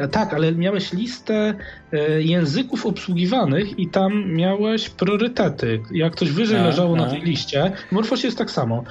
No. 0.00 0.08
tak, 0.08 0.34
ale 0.34 0.52
miałeś 0.52 0.92
listę 0.92 1.54
e, 1.92 2.22
języków 2.22 2.86
obsługiwanych 2.86 3.78
i 3.78 3.88
tam 3.88 4.32
miałeś 4.32 4.90
priorytety. 4.90 5.80
Jak 5.92 6.16
coś 6.16 6.32
wyżej 6.32 6.58
a, 6.58 6.66
leżało 6.66 6.96
a. 6.96 6.98
na 6.98 7.10
tej 7.10 7.22
liście, 7.22 7.72
w 7.88 7.92
Morfosie 7.92 8.28
jest 8.28 8.38
tak 8.38 8.50
samo, 8.50 8.84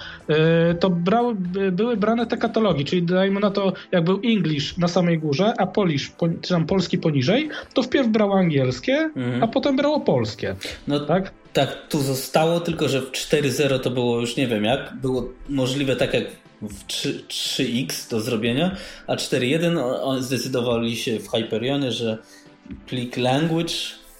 to 0.80 0.90
brały, 0.90 1.36
były 1.72 1.98
brane 1.98 2.26
te 2.26 2.38
katalogi, 2.38 2.86
czyli 2.86 3.04
dajmy 3.04 3.40
na 3.40 3.52
to, 3.52 3.74
jak 3.92 4.04
był 4.04 4.22
English 4.24 4.78
na 4.78 4.88
samej 4.88 5.20
górze, 5.20 5.54
a 5.58 5.68
Polish, 5.68 6.12
czy 6.42 6.50
tam 6.50 6.66
polski 6.66 6.98
poniżej, 6.98 7.50
to 7.74 7.84
wpierw 7.84 8.08
brało 8.08 8.38
angielskie, 8.38 8.94
mhm. 9.16 9.44
a 9.44 9.48
potem 9.48 9.76
brało 9.76 10.00
polskie. 10.00 10.56
No 10.88 11.00
tak? 11.00 11.32
Tak, 11.56 11.88
tu 11.90 12.02
zostało, 12.02 12.60
tylko 12.60 12.90
że 12.90 13.02
w 13.02 13.12
4.0 13.12 13.80
to 13.80 13.90
było 13.90 14.20
już 14.20 14.36
nie 14.36 14.48
wiem 14.48 14.64
jak. 14.64 14.96
Było 15.02 15.30
możliwe 15.50 15.96
tak 15.96 16.14
jak 16.14 16.24
w 16.62 16.86
3, 16.88 17.24
3x 17.30 18.10
do 18.10 18.22
zrobienia, 18.22 18.76
a 19.08 19.16
4.1 19.16 20.22
zdecydowali 20.22 20.98
się 20.98 21.20
w 21.20 21.30
Hyperionie, 21.32 21.92
że 21.92 22.18
plik 22.86 23.18
language, 23.18 23.74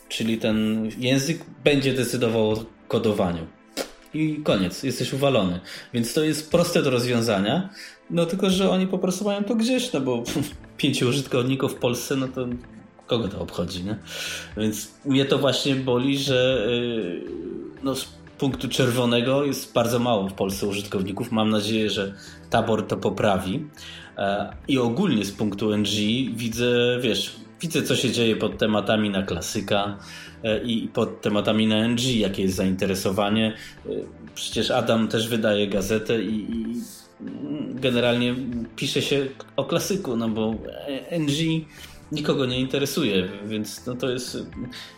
czyli 0.10 0.38
ten 0.38 0.90
język, 0.98 1.40
będzie 1.64 1.94
decydował 1.94 2.50
o 2.50 2.66
kodowaniu. 2.88 3.48
I 4.14 4.42
koniec, 4.44 4.84
jesteś 4.84 5.14
uwalony. 5.14 5.60
Więc 5.94 6.14
to 6.14 6.24
jest 6.24 6.52
proste 6.52 6.82
do 6.82 6.90
rozwiązania. 6.90 7.70
No 8.10 8.26
tylko, 8.26 8.50
że 8.50 8.70
oni 8.70 8.88
po 8.88 9.00
prostu 9.00 9.26
mają 9.26 9.44
to 9.44 9.56
gdzieś, 9.56 9.94
no 9.94 10.02
bo 10.02 10.24
pięciu 10.78 11.08
użytkowników 11.08 11.72
w 11.72 11.76
Polsce, 11.76 12.16
no 12.16 12.28
to 12.28 12.48
kogo 13.08 13.28
to 13.28 13.42
obchodzi, 13.42 13.84
nie? 13.84 13.98
Więc 14.58 14.92
mnie 15.06 15.26
to 15.26 15.38
właśnie 15.38 15.76
boli, 15.76 16.18
że 16.18 16.68
y, 16.70 17.22
no, 17.84 17.96
z 17.96 18.16
punktu 18.38 18.70
czerwonego 18.70 19.46
jest 19.46 19.74
bardzo 19.74 20.00
mało 20.00 20.30
w 20.30 20.34
Polsce 20.34 20.68
użytkowników. 20.68 21.32
Mam 21.32 21.50
nadzieję, 21.50 21.90
że 21.90 22.14
tabor 22.50 22.88
to 22.88 22.98
poprawi. 22.98 23.66
E, 24.18 24.54
I 24.68 24.78
ogólnie 24.78 25.26
z 25.26 25.32
punktu 25.32 25.78
NG 25.78 25.90
widzę, 26.36 27.00
wiesz, 27.02 27.36
widzę 27.62 27.84
co 27.84 27.96
się 27.96 28.12
dzieje 28.12 28.36
pod 28.36 28.58
tematami 28.58 29.10
na 29.10 29.24
klasyka 29.24 29.98
e, 30.44 30.64
i 30.64 30.88
pod 30.88 31.22
tematami 31.22 31.68
na 31.68 31.88
NG, 31.88 32.16
jakie 32.16 32.42
jest 32.42 32.56
zainteresowanie. 32.56 33.54
E, 33.86 33.90
przecież 34.36 34.72
Adam 34.72 35.08
też 35.08 35.28
wydaje 35.28 35.68
gazetę 35.68 36.24
i, 36.24 36.36
i 36.52 36.82
generalnie 37.76 38.36
pisze 38.76 39.02
się 39.02 39.28
o 39.56 39.66
klasyku, 39.66 40.18
no 40.18 40.30
bo 40.30 40.56
NG 41.12 41.66
nikogo 42.12 42.46
nie 42.46 42.60
interesuje, 42.60 43.30
więc 43.46 43.86
no 43.86 43.96
to 43.96 44.10
jest... 44.10 44.38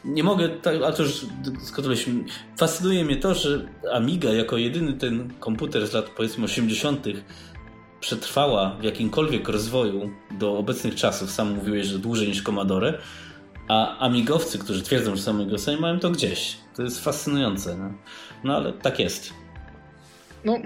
Nie 0.05 0.23
mogę, 0.23 0.49
a 0.87 0.91
to 0.91 1.03
już 1.03 1.25
dyskutowaliśmy. 1.41 2.23
Fascynuje 2.57 3.05
mnie 3.05 3.15
to, 3.15 3.33
że 3.33 3.67
Amiga 3.93 4.29
jako 4.29 4.57
jedyny 4.57 4.93
ten 4.93 5.33
komputer 5.39 5.87
z 5.87 5.93
lat 5.93 6.09
powiedzmy 6.09 6.45
80 6.45 7.07
przetrwała 7.99 8.75
w 8.79 8.83
jakimkolwiek 8.83 9.49
rozwoju 9.49 10.11
do 10.39 10.57
obecnych 10.57 10.95
czasów. 10.95 11.31
Sam 11.31 11.53
mówiłeś, 11.53 11.87
że 11.87 11.99
dłużej 11.99 12.27
niż 12.27 12.41
Commodore, 12.41 12.99
a 13.67 13.97
amigowcy, 13.99 14.59
którzy 14.59 14.81
twierdzą, 14.81 15.15
że 15.15 15.21
są 15.21 15.31
amigowcami, 15.31 15.81
mają 15.81 15.99
to 15.99 16.09
gdzieś. 16.09 16.57
To 16.75 16.83
jest 16.83 17.03
fascynujące. 17.03 17.77
No, 17.77 17.93
no 18.43 18.55
ale 18.55 18.73
tak 18.73 18.99
jest. 18.99 19.33
No, 20.45 20.57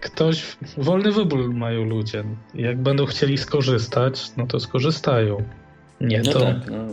ktoś, 0.00 0.56
wolny 0.76 1.12
wybór 1.12 1.54
mają 1.54 1.84
ludzie. 1.84 2.24
Jak 2.54 2.82
będą 2.82 3.06
chcieli 3.06 3.38
skorzystać, 3.38 4.32
no 4.36 4.46
to 4.46 4.60
skorzystają. 4.60 5.42
Nie, 6.00 6.22
no 6.22 6.32
to... 6.32 6.40
Tak, 6.40 6.70
no, 6.70 6.86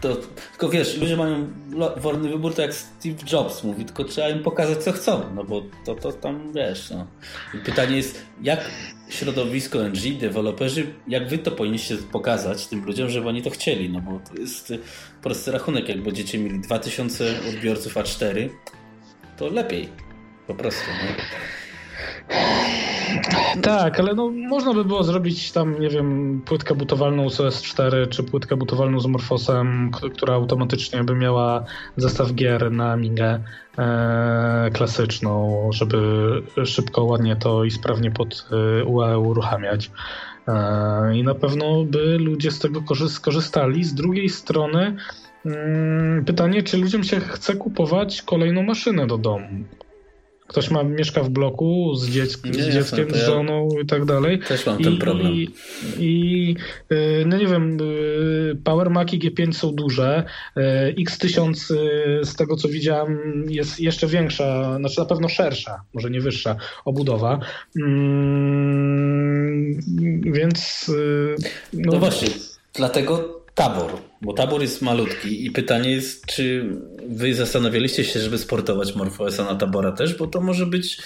to... 0.00 0.16
Tylko 0.50 0.68
wiesz, 0.68 0.96
ludzie 0.96 1.16
mają 1.16 1.48
wolny 1.96 2.28
wybór, 2.28 2.54
tak 2.54 2.66
jak 2.66 2.74
Steve 2.74 3.16
Jobs 3.32 3.64
mówi, 3.64 3.84
tylko 3.84 4.04
trzeba 4.04 4.28
im 4.28 4.42
pokazać, 4.42 4.78
co 4.78 4.92
chcą, 4.92 5.34
no 5.34 5.44
bo 5.44 5.62
to, 5.84 5.94
to 5.94 6.12
tam, 6.12 6.52
wiesz, 6.52 6.90
no. 6.90 7.06
Pytanie 7.64 7.96
jest, 7.96 8.24
jak 8.42 8.70
środowisko 9.08 9.78
NG, 9.88 10.18
deweloperzy, 10.20 10.86
jak 11.08 11.28
wy 11.28 11.38
to 11.38 11.50
powinniście 11.50 11.96
pokazać 12.12 12.66
tym 12.66 12.84
ludziom, 12.84 13.10
żeby 13.10 13.28
oni 13.28 13.42
to 13.42 13.50
chcieli, 13.50 13.90
no 13.90 14.00
bo 14.00 14.20
to 14.30 14.40
jest 14.40 14.72
prosty 15.22 15.52
rachunek, 15.52 15.88
jak 15.88 16.02
będziecie 16.02 16.38
mieli 16.38 16.60
2000 16.60 17.34
odbiorców 17.48 17.94
A4, 17.94 18.48
to 19.36 19.48
lepiej, 19.48 19.88
po 20.46 20.54
prostu, 20.54 20.84
no. 21.02 21.24
Tak, 23.62 24.00
ale 24.00 24.14
no, 24.14 24.30
można 24.30 24.74
by 24.74 24.84
było 24.84 25.04
zrobić 25.04 25.52
tam, 25.52 25.80
nie 25.80 25.88
wiem, 25.88 26.40
płytkę 26.44 26.74
butowalną 26.74 27.30
z 27.30 27.38
OS4, 27.38 28.08
czy 28.08 28.22
płytkę 28.22 28.56
butowalną 28.56 29.00
z 29.00 29.06
Morfosem, 29.06 29.90
która 30.14 30.34
automatycznie 30.34 31.04
by 31.04 31.14
miała 31.14 31.64
zestaw 31.96 32.34
gier 32.34 32.72
na 32.72 32.92
Amigę 32.92 33.40
e, 33.78 34.70
klasyczną, 34.72 35.60
żeby 35.72 35.98
szybko, 36.64 37.04
ładnie 37.04 37.36
to 37.36 37.64
i 37.64 37.70
sprawnie 37.70 38.10
pod 38.10 38.48
e, 38.80 38.84
UE 38.84 39.18
uruchamiać. 39.18 39.90
E, 40.48 41.16
I 41.16 41.22
na 41.22 41.34
pewno 41.34 41.84
by 41.84 42.18
ludzie 42.18 42.50
z 42.50 42.58
tego 42.58 42.82
skorzystali. 43.08 43.84
Z 43.84 43.94
drugiej 43.94 44.28
strony 44.28 44.96
mm, 45.46 46.24
pytanie, 46.24 46.62
czy 46.62 46.76
ludziom 46.76 47.04
się 47.04 47.20
chce 47.20 47.54
kupować 47.54 48.22
kolejną 48.22 48.62
maszynę 48.62 49.06
do 49.06 49.18
domu 49.18 49.48
ktoś 50.48 50.70
ma, 50.70 50.82
mieszka 50.82 51.22
w 51.22 51.28
bloku 51.28 51.94
z, 51.94 52.10
dzieck 52.10 52.44
nie, 52.44 52.62
z 52.62 52.68
dzieckiem, 52.68 53.10
z 53.10 53.16
żoną 53.26 53.68
i 53.82 53.86
tak 53.86 54.04
dalej. 54.04 54.38
Też 54.38 54.66
mam 54.66 54.80
I, 54.80 54.84
ten 54.84 54.98
problem. 54.98 55.32
I, 55.32 55.48
i 55.98 56.56
y, 56.92 57.24
no 57.26 57.36
nie 57.36 57.46
wiem, 57.46 57.78
y, 57.80 58.56
Power 58.64 58.90
Maci 58.90 59.18
G5 59.18 59.52
są 59.52 59.74
duże. 59.74 60.24
Y, 60.56 60.60
X1000 61.04 61.54
z 62.24 62.36
tego 62.36 62.56
co 62.56 62.68
widziałem 62.68 63.44
jest 63.48 63.80
jeszcze 63.80 64.06
większa, 64.06 64.76
znaczy 64.78 65.00
na 65.00 65.06
pewno 65.06 65.28
szersza, 65.28 65.80
może 65.94 66.10
nie 66.10 66.20
wyższa 66.20 66.56
obudowa. 66.84 67.40
Mm, 67.76 69.48
więc 70.32 70.90
no, 71.72 71.92
no 71.92 71.98
właśnie, 71.98 72.28
dlatego 72.74 73.37
tabor, 73.58 73.90
bo 74.22 74.32
tabor 74.32 74.60
jest 74.60 74.82
malutki 74.82 75.46
i 75.46 75.50
pytanie 75.50 75.90
jest, 75.90 76.26
czy 76.26 76.76
wy 77.08 77.34
zastanawialiście 77.34 78.04
się, 78.04 78.20
żeby 78.20 78.38
sportować 78.38 78.96
MorphOSa 78.96 79.44
na 79.44 79.54
tabora 79.54 79.92
też, 79.92 80.14
bo 80.14 80.26
to 80.26 80.40
może 80.40 80.66
być 80.66 81.02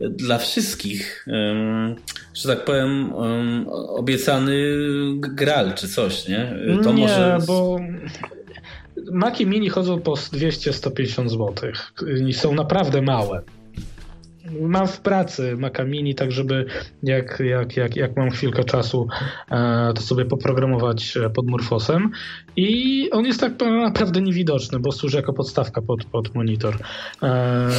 dla 0.00 0.38
wszystkich, 0.38 1.26
że 2.34 2.48
tak 2.48 2.64
powiem, 2.64 3.12
obiecany 3.88 4.54
gral 5.18 5.74
czy 5.74 5.88
coś, 5.88 6.28
nie? 6.28 6.56
To 6.82 6.92
nie, 6.92 7.02
może... 7.02 7.38
bo 7.46 7.80
Maki 9.12 9.46
Mini 9.46 9.68
chodzą 9.68 10.00
po 10.00 10.12
200-150 10.12 11.28
zł 11.28 11.70
i 12.26 12.32
są 12.32 12.54
naprawdę 12.54 13.02
małe 13.02 13.42
mam 14.60 14.86
w 14.86 15.00
pracy 15.00 15.56
Maca 15.56 15.84
Mini, 15.84 16.14
tak 16.14 16.32
żeby 16.32 16.66
jak, 17.02 17.40
jak, 17.40 17.76
jak, 17.76 17.96
jak 17.96 18.16
mam 18.16 18.30
chwilkę 18.30 18.64
czasu, 18.64 19.08
e, 19.50 19.92
to 19.94 20.02
sobie 20.02 20.24
poprogramować 20.24 21.16
e, 21.16 21.30
pod 21.30 21.46
Morfosem 21.46 22.10
i 22.56 23.10
on 23.10 23.26
jest 23.26 23.40
tak 23.40 23.52
naprawdę 23.60 24.20
niewidoczny, 24.20 24.78
bo 24.78 24.92
służy 24.92 25.16
jako 25.16 25.32
podstawka 25.32 25.82
pod, 25.82 26.04
pod 26.04 26.34
monitor. 26.34 26.76
E, 27.22 27.78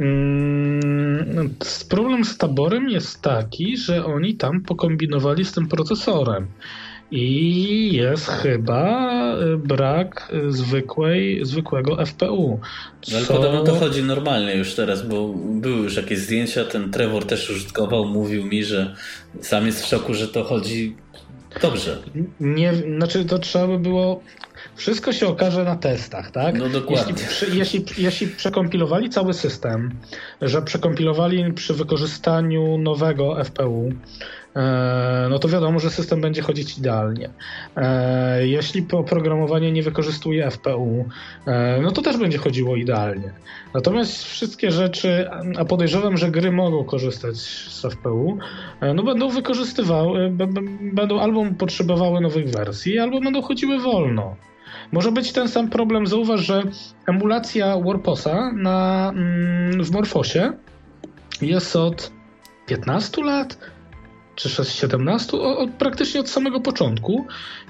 mm, 0.00 1.54
problem 1.88 2.24
z 2.24 2.38
taborem 2.38 2.88
jest 2.88 3.22
taki, 3.22 3.76
że 3.76 4.04
oni 4.04 4.34
tam 4.34 4.60
pokombinowali 4.60 5.44
z 5.44 5.52
tym 5.52 5.68
procesorem. 5.68 6.46
I 7.12 7.94
jest 7.94 8.26
chyba 8.26 9.34
y, 9.38 9.56
brak 9.56 10.32
zwykłej, 10.48 11.44
zwykłego 11.44 12.06
FPU. 12.06 12.60
Co... 13.02 13.12
No 13.12 13.18
ale 13.18 13.26
podobno 13.26 13.64
to 13.64 13.74
chodzi 13.74 14.02
normalnie 14.02 14.56
już 14.56 14.74
teraz, 14.74 15.06
bo 15.06 15.34
były 15.34 15.76
już 15.76 15.96
jakieś 15.96 16.18
zdjęcia, 16.18 16.64
ten 16.64 16.90
Trevor 16.90 17.26
też 17.26 17.50
użytkował, 17.50 18.04
mówił 18.04 18.46
mi, 18.46 18.64
że 18.64 18.96
sam 19.40 19.66
jest 19.66 19.84
w 19.84 19.88
szoku, 19.88 20.14
że 20.14 20.28
to 20.28 20.44
chodzi 20.44 20.96
dobrze. 21.62 21.98
Nie, 22.40 22.74
znaczy 22.74 23.24
to 23.24 23.38
trzeba 23.38 23.66
by 23.66 23.78
było 23.78 24.22
wszystko 24.76 25.12
się 25.12 25.26
okaże 25.26 25.64
na 25.64 25.76
testach, 25.76 26.30
tak? 26.30 26.58
No 26.58 26.68
dokładnie. 26.68 27.14
Jeśli, 27.22 27.58
jeśli, 27.58 27.84
jeśli 27.98 28.26
przekompilowali 28.26 29.10
cały 29.10 29.34
system, 29.34 29.94
że 30.42 30.62
przekompilowali 30.62 31.52
przy 31.52 31.74
wykorzystaniu 31.74 32.78
nowego 32.78 33.44
FPU, 33.44 33.92
no 35.30 35.38
to 35.38 35.48
wiadomo, 35.48 35.78
że 35.78 35.90
system 35.90 36.20
będzie 36.20 36.42
chodzić 36.42 36.78
idealnie. 36.78 37.30
E, 37.76 38.46
jeśli 38.46 38.86
oprogramowanie 38.92 39.72
nie 39.72 39.82
wykorzystuje 39.82 40.50
FPU, 40.50 41.04
e, 41.46 41.80
no 41.82 41.90
to 41.90 42.02
też 42.02 42.16
będzie 42.16 42.38
chodziło 42.38 42.76
idealnie. 42.76 43.32
Natomiast 43.74 44.24
wszystkie 44.24 44.70
rzeczy, 44.70 45.30
a 45.58 45.64
podejrzewam, 45.64 46.16
że 46.16 46.30
gry 46.30 46.52
mogą 46.52 46.84
korzystać 46.84 47.36
z 47.36 47.86
FPU, 47.86 48.38
no 48.94 49.02
będą 49.02 49.28
wykorzystywały, 49.28 50.30
będą 50.80 51.20
albo 51.20 51.44
potrzebowały 51.58 52.20
nowych 52.20 52.50
wersji, 52.50 52.98
albo 52.98 53.20
będą 53.20 53.42
chodziły 53.42 53.78
wolno. 53.78 54.36
Może 54.92 55.12
być 55.12 55.32
ten 55.32 55.48
sam 55.48 55.70
problem. 55.70 56.06
Zauważ, 56.06 56.40
że 56.40 56.62
emulacja 57.06 57.78
Warposa 57.78 58.52
na, 58.52 59.10
mm, 59.14 59.84
w 59.84 59.90
Morfosie 59.90 60.52
jest 61.42 61.76
od 61.76 62.12
15 62.66 63.24
lat, 63.24 63.58
czy 64.34 64.64
17, 64.64 65.36
od, 65.36 65.70
praktycznie 65.70 66.20
od 66.20 66.28
samego 66.28 66.60
początku 66.60 67.26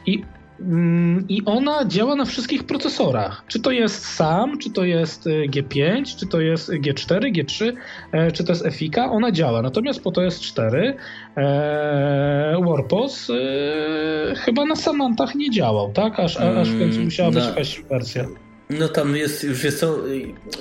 i 0.06 0.22
mm, 0.60 1.24
i 1.28 1.43
ona 1.44 1.84
działa 1.84 2.16
na 2.16 2.24
wszystkich 2.24 2.64
procesorach. 2.64 3.44
Czy 3.48 3.60
to 3.60 3.70
jest 3.70 4.06
SAM, 4.06 4.59
czy 4.59 4.70
to 4.70 4.84
jest 4.84 5.26
y, 5.26 5.30
G5, 5.30 6.16
czy 6.18 6.26
to 6.26 6.40
jest 6.40 6.70
G4, 6.70 7.32
G3, 7.32 7.72
e, 8.12 8.32
czy 8.32 8.44
to 8.44 8.52
jest 8.52 8.66
FIK, 8.72 8.98
ona 8.98 9.32
działa. 9.32 9.62
Natomiast 9.62 10.02
po 10.02 10.10
to 10.10 10.22
jest 10.22 10.40
4 10.40 10.97
e, 11.36 12.56
Warpos 12.66 13.30
e, 13.30 14.34
chyba 14.34 14.64
na 14.64 14.76
Samantach 14.76 15.34
nie 15.34 15.51
działał, 15.51 15.93
tak? 15.93 16.20
Aż, 16.20 16.36
aż 16.36 16.68
w 16.68 16.78
końcu 16.78 16.94
mm, 16.94 17.05
musiała 17.05 17.30
być 17.30 17.44
jakaś 17.44 17.80
wersja. 17.80 18.26
No 18.70 18.89
tam 18.89 19.16
jest, 19.16 19.44
już 19.44 19.64
jest 19.64 19.80
to, 19.80 19.97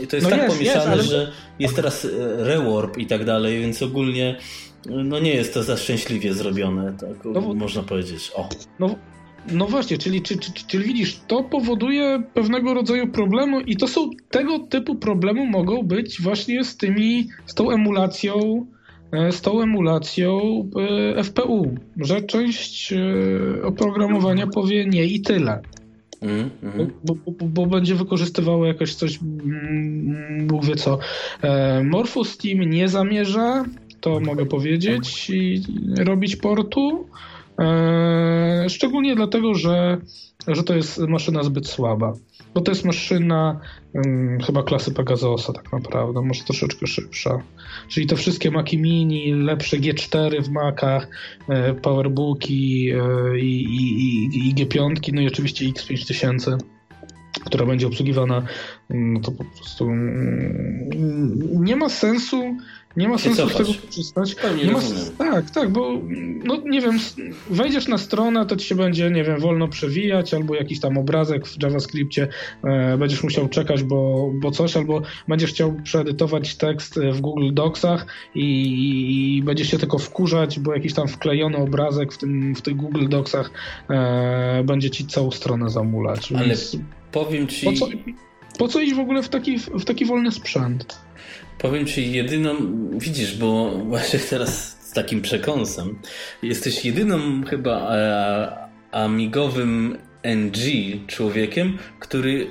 to 0.10 0.16
jest 0.16 0.30
no 0.30 0.30
tak 0.30 0.42
jest, 0.42 0.58
pomieszane, 0.58 0.80
jest, 0.80 0.88
ale... 0.88 1.04
że 1.04 1.32
jest 1.60 1.76
teraz 1.76 2.08
rewarp 2.38 2.98
i 2.98 3.06
tak 3.06 3.26
dalej, 3.26 3.60
więc 3.60 3.82
ogólnie 3.82 4.38
no 4.86 5.20
nie 5.20 5.34
jest 5.34 5.54
to 5.54 5.64
za 5.64 5.78
szczęśliwie 5.78 6.34
zrobione, 6.34 6.94
tak 7.00 7.26
no, 7.26 7.54
można 7.54 7.84
powiedzieć. 7.84 8.32
O. 8.36 8.50
No, 8.80 8.96
no 9.52 9.66
właśnie, 9.66 9.98
czyli, 9.98 10.22
czyli, 10.22 10.40
czyli, 10.40 10.66
czyli 10.68 10.84
widzisz, 10.84 11.20
to 11.28 11.44
powoduje 11.44 12.24
pewnego 12.34 12.74
rodzaju 12.74 13.08
problemu 13.08 13.60
i 13.60 13.78
to 13.78 13.88
są 13.88 14.10
tego 14.30 14.60
typu 14.60 14.96
problemy 14.96 15.50
mogą 15.50 15.84
być 15.84 16.22
właśnie 16.22 16.64
z 16.64 16.78
tymi, 16.78 17.28
z 17.46 17.54
tą 17.54 17.72
emulacją 17.72 18.66
e, 19.12 19.32
z 19.32 19.42
tą 19.42 19.62
emulacją 19.62 20.42
e, 21.18 21.24
FPU, 21.24 21.76
że 21.98 22.22
część 22.22 22.94
e, 22.94 22.98
oprogramowania 23.64 24.48
powie 24.48 24.86
nie 24.86 25.06
i 25.06 25.22
tyle. 25.22 25.62
Mm, 26.22 26.50
mm. 26.64 26.92
Bo, 27.04 27.16
bo, 27.16 27.46
bo, 27.46 27.66
będzie 27.66 27.96
wykorzystywało 27.96 28.66
jakoś 28.66 28.96
coś, 28.96 29.20
mm, 29.22 30.48
Bóg 30.48 30.66
wie 30.66 30.76
co. 30.76 31.00
Morphos 31.84 32.38
Team 32.38 32.60
nie 32.60 32.90
zamierza 32.90 33.66
to 34.02 34.20
mogę 34.20 34.46
powiedzieć, 34.46 35.30
i 35.30 35.64
robić 35.98 36.36
portu. 36.36 37.08
E, 37.60 38.66
szczególnie 38.70 39.16
dlatego, 39.16 39.54
że, 39.54 39.98
że 40.48 40.64
to 40.64 40.76
jest 40.76 40.98
maszyna 40.98 41.44
zbyt 41.44 41.68
słaba. 41.68 42.14
Bo 42.54 42.62
to 42.62 42.72
jest 42.72 42.86
maszyna 42.86 43.60
um, 43.94 44.40
chyba 44.46 44.64
klasy 44.64 44.94
Pegasusa 44.94 45.54
tak 45.54 45.74
naprawdę, 45.74 46.22
może 46.22 46.44
troszeczkę 46.44 46.88
szybsza. 46.88 47.44
Czyli 47.88 48.08
te 48.08 48.16
wszystkie 48.16 48.52
Maci 48.52 48.78
Mini, 48.78 49.34
lepsze 49.34 49.78
G4 49.78 50.44
w 50.44 50.50
Macach, 50.50 51.08
e, 51.50 51.74
Powerbooki 51.74 52.92
e, 52.92 53.40
i, 53.40 53.64
i, 53.64 54.50
i, 54.50 54.56
G5, 54.56 55.14
no 55.14 55.22
i 55.22 55.28
oczywiście 55.28 55.66
X5000 55.66 56.58
która 57.46 57.66
będzie 57.66 57.88
obsługiwana, 57.88 58.46
no 58.90 59.20
to 59.20 59.32
po 59.32 59.44
prostu 59.44 59.90
mm, 59.90 60.90
nie 61.64 61.76
ma 61.76 61.90
sensu 61.90 62.58
nie 62.98 63.10
ma 63.10 63.18
sensu 63.18 63.50
z 63.50 63.56
tego 63.56 63.70
korzystać. 63.86 64.36
Nie 64.66 64.72
ma, 64.72 64.80
tak, 65.18 65.50
tak, 65.50 65.70
bo 65.70 65.92
no 66.44 66.58
nie 66.66 66.82
wiem, 66.82 67.00
wejdziesz 67.50 67.88
na 67.88 67.98
stronę, 67.98 68.46
to 68.46 68.56
ci 68.56 68.68
się 68.68 68.76
będzie, 68.76 69.12
nie 69.12 69.24
wiem, 69.24 69.40
wolno 69.40 69.68
przewijać, 69.68 70.34
albo 70.34 70.56
jakiś 70.56 70.80
tam 70.80 70.98
obrazek 70.98 71.48
w 71.48 71.64
JavaScriptie 71.64 72.28
e, 72.64 72.98
będziesz 72.98 73.24
musiał 73.24 73.48
czekać, 73.48 73.84
bo, 73.84 74.32
bo 74.34 74.52
coś, 74.52 74.78
albo 74.78 75.02
będziesz 75.28 75.50
chciał 75.50 75.74
przeedytować 75.84 76.56
tekst 76.56 77.00
w 77.00 77.22
Google 77.22 77.54
Docsach 77.54 78.06
i, 78.36 79.38
i 79.38 79.44
będziesz 79.44 79.72
się 79.72 79.78
tylko 79.78 79.98
wkurzać, 79.98 80.60
bo 80.60 80.74
jakiś 80.74 80.94
tam 80.94 81.08
wklejony 81.08 81.58
obrazek 81.58 82.14
w, 82.14 82.18
tym, 82.18 82.56
w 82.56 82.62
tych 82.62 82.76
Google 82.76 83.08
Docsach 83.08 83.52
e, 83.90 84.64
będzie 84.64 84.90
ci 84.90 85.08
całą 85.08 85.32
stronę 85.32 85.70
zamulać. 85.70 86.32
Ale 86.32 86.46
Więc 86.46 86.78
powiem 87.12 87.48
ci... 87.48 87.66
Po 87.66 87.74
co, 87.74 87.88
po 88.60 88.68
co 88.68 88.80
iść 88.80 88.94
w 88.94 89.00
ogóle 89.00 89.24
w 89.24 89.30
taki, 89.30 89.60
w 89.60 89.86
taki 89.86 90.06
wolny 90.06 90.32
sprzęt? 90.32 90.98
Powiem 91.62 91.86
ci 91.86 92.12
jedyną, 92.12 92.56
widzisz, 92.98 93.38
bo 93.38 93.72
właśnie 93.72 94.20
teraz 94.20 94.78
z 94.82 94.92
takim 94.94 95.22
przekąsem, 95.22 96.00
jesteś 96.44 96.86
jedyną 96.86 97.44
chyba 97.46 97.96
e, 97.96 98.70
amigowym 98.92 99.98
NG 100.24 100.58
człowiekiem, 101.08 101.78
który 102.00 102.48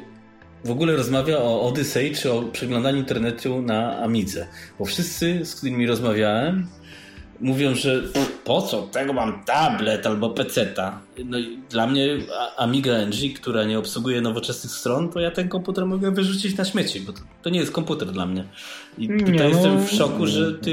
w 0.65 0.71
ogóle 0.71 0.97
rozmawia 0.97 1.39
o 1.39 1.63
Odyssey 1.63 2.15
czy 2.15 2.33
o 2.33 2.43
przeglądaniu 2.43 2.99
internetu 2.99 3.63
na 3.63 3.99
Amidze. 3.99 4.47
Bo 4.79 4.85
wszyscy, 4.85 5.45
z 5.45 5.55
którymi 5.55 5.87
rozmawiałem, 5.87 6.67
mówią, 7.41 7.75
że 7.75 8.03
po 8.45 8.63
co, 8.63 8.83
tego 8.83 9.13
mam 9.13 9.45
tablet 9.45 10.07
albo 10.07 10.31
peceta. 10.31 11.01
No 11.25 11.39
dla 11.71 11.87
mnie 11.87 12.07
Amiga 12.57 12.93
NG, 13.07 13.35
która 13.35 13.65
nie 13.65 13.79
obsługuje 13.79 14.21
nowoczesnych 14.21 14.73
stron, 14.73 15.09
to 15.09 15.21
ja 15.21 15.31
ten 15.31 15.49
komputer 15.49 15.87
mogę 15.87 16.11
wyrzucić 16.11 16.57
na 16.57 16.65
śmieci, 16.65 17.01
bo 17.01 17.13
to, 17.13 17.21
to 17.43 17.51
nie 17.51 17.61
jest 17.61 17.73
komputer 17.73 18.09
dla 18.09 18.27
mnie. 18.27 18.45
I 19.01 19.09
tutaj 19.09 19.33
nie, 19.33 19.45
jestem 19.45 19.75
no... 19.75 19.85
w 19.85 19.91
szoku, 19.91 20.27
że 20.27 20.55
ty 20.55 20.73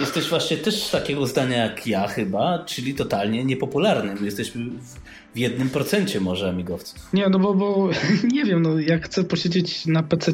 jesteś 0.00 0.28
właśnie 0.28 0.56
też 0.56 0.88
takiego 0.88 1.26
zdania 1.26 1.56
jak 1.56 1.86
ja 1.86 2.06
chyba, 2.06 2.64
czyli 2.64 2.94
totalnie 2.94 3.44
niepopularnym. 3.44 4.24
Jesteśmy 4.24 4.64
w 4.64 5.07
jednym 5.38 5.70
procencie 5.70 6.20
może 6.20 6.48
amigowców. 6.48 7.08
Nie, 7.12 7.28
no 7.28 7.38
bo, 7.38 7.54
bo 7.54 7.90
nie 8.34 8.44
wiem, 8.44 8.62
no 8.62 8.80
jak 8.80 9.04
chcę 9.04 9.24
posiedzieć 9.24 9.86
na 9.86 10.02
PC, 10.02 10.32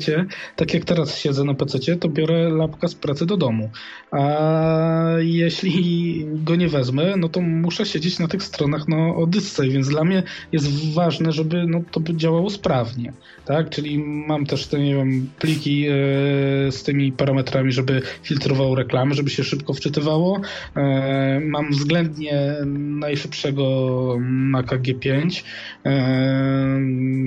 tak 0.56 0.74
jak 0.74 0.84
teraz 0.84 1.18
siedzę 1.18 1.44
na 1.44 1.54
PC, 1.54 1.96
to 1.96 2.08
biorę 2.08 2.50
lapka 2.50 2.88
z 2.88 2.94
pracy 2.94 3.26
do 3.26 3.36
domu. 3.36 3.70
A 4.10 5.04
jeśli 5.18 6.26
go 6.26 6.56
nie 6.56 6.68
wezmę, 6.68 7.14
no 7.16 7.28
to 7.28 7.40
muszę 7.40 7.86
siedzieć 7.86 8.18
na 8.18 8.28
tych 8.28 8.42
stronach 8.42 8.88
no, 8.88 9.16
Odyssey, 9.16 9.70
więc 9.70 9.88
dla 9.88 10.04
mnie 10.04 10.22
jest 10.52 10.94
ważne, 10.94 11.32
żeby 11.32 11.66
no, 11.66 11.82
to 11.90 12.00
działało 12.12 12.50
sprawnie. 12.50 13.12
Tak? 13.44 13.70
Czyli 13.70 13.98
mam 13.98 14.46
też 14.46 14.66
te, 14.66 14.78
nie 14.78 14.94
wiem, 14.94 15.30
pliki 15.38 15.86
e, 15.86 15.92
z 16.70 16.82
tymi 16.82 17.12
parametrami, 17.12 17.72
żeby 17.72 18.02
filtrowało 18.22 18.74
reklamy, 18.74 19.14
żeby 19.14 19.30
się 19.30 19.44
szybko 19.44 19.74
wczytywało. 19.74 20.40
E, 20.76 21.40
mam 21.40 21.70
względnie 21.70 22.54
najszybszego 22.66 23.64
Maca 24.20 24.78
G5 24.94 25.42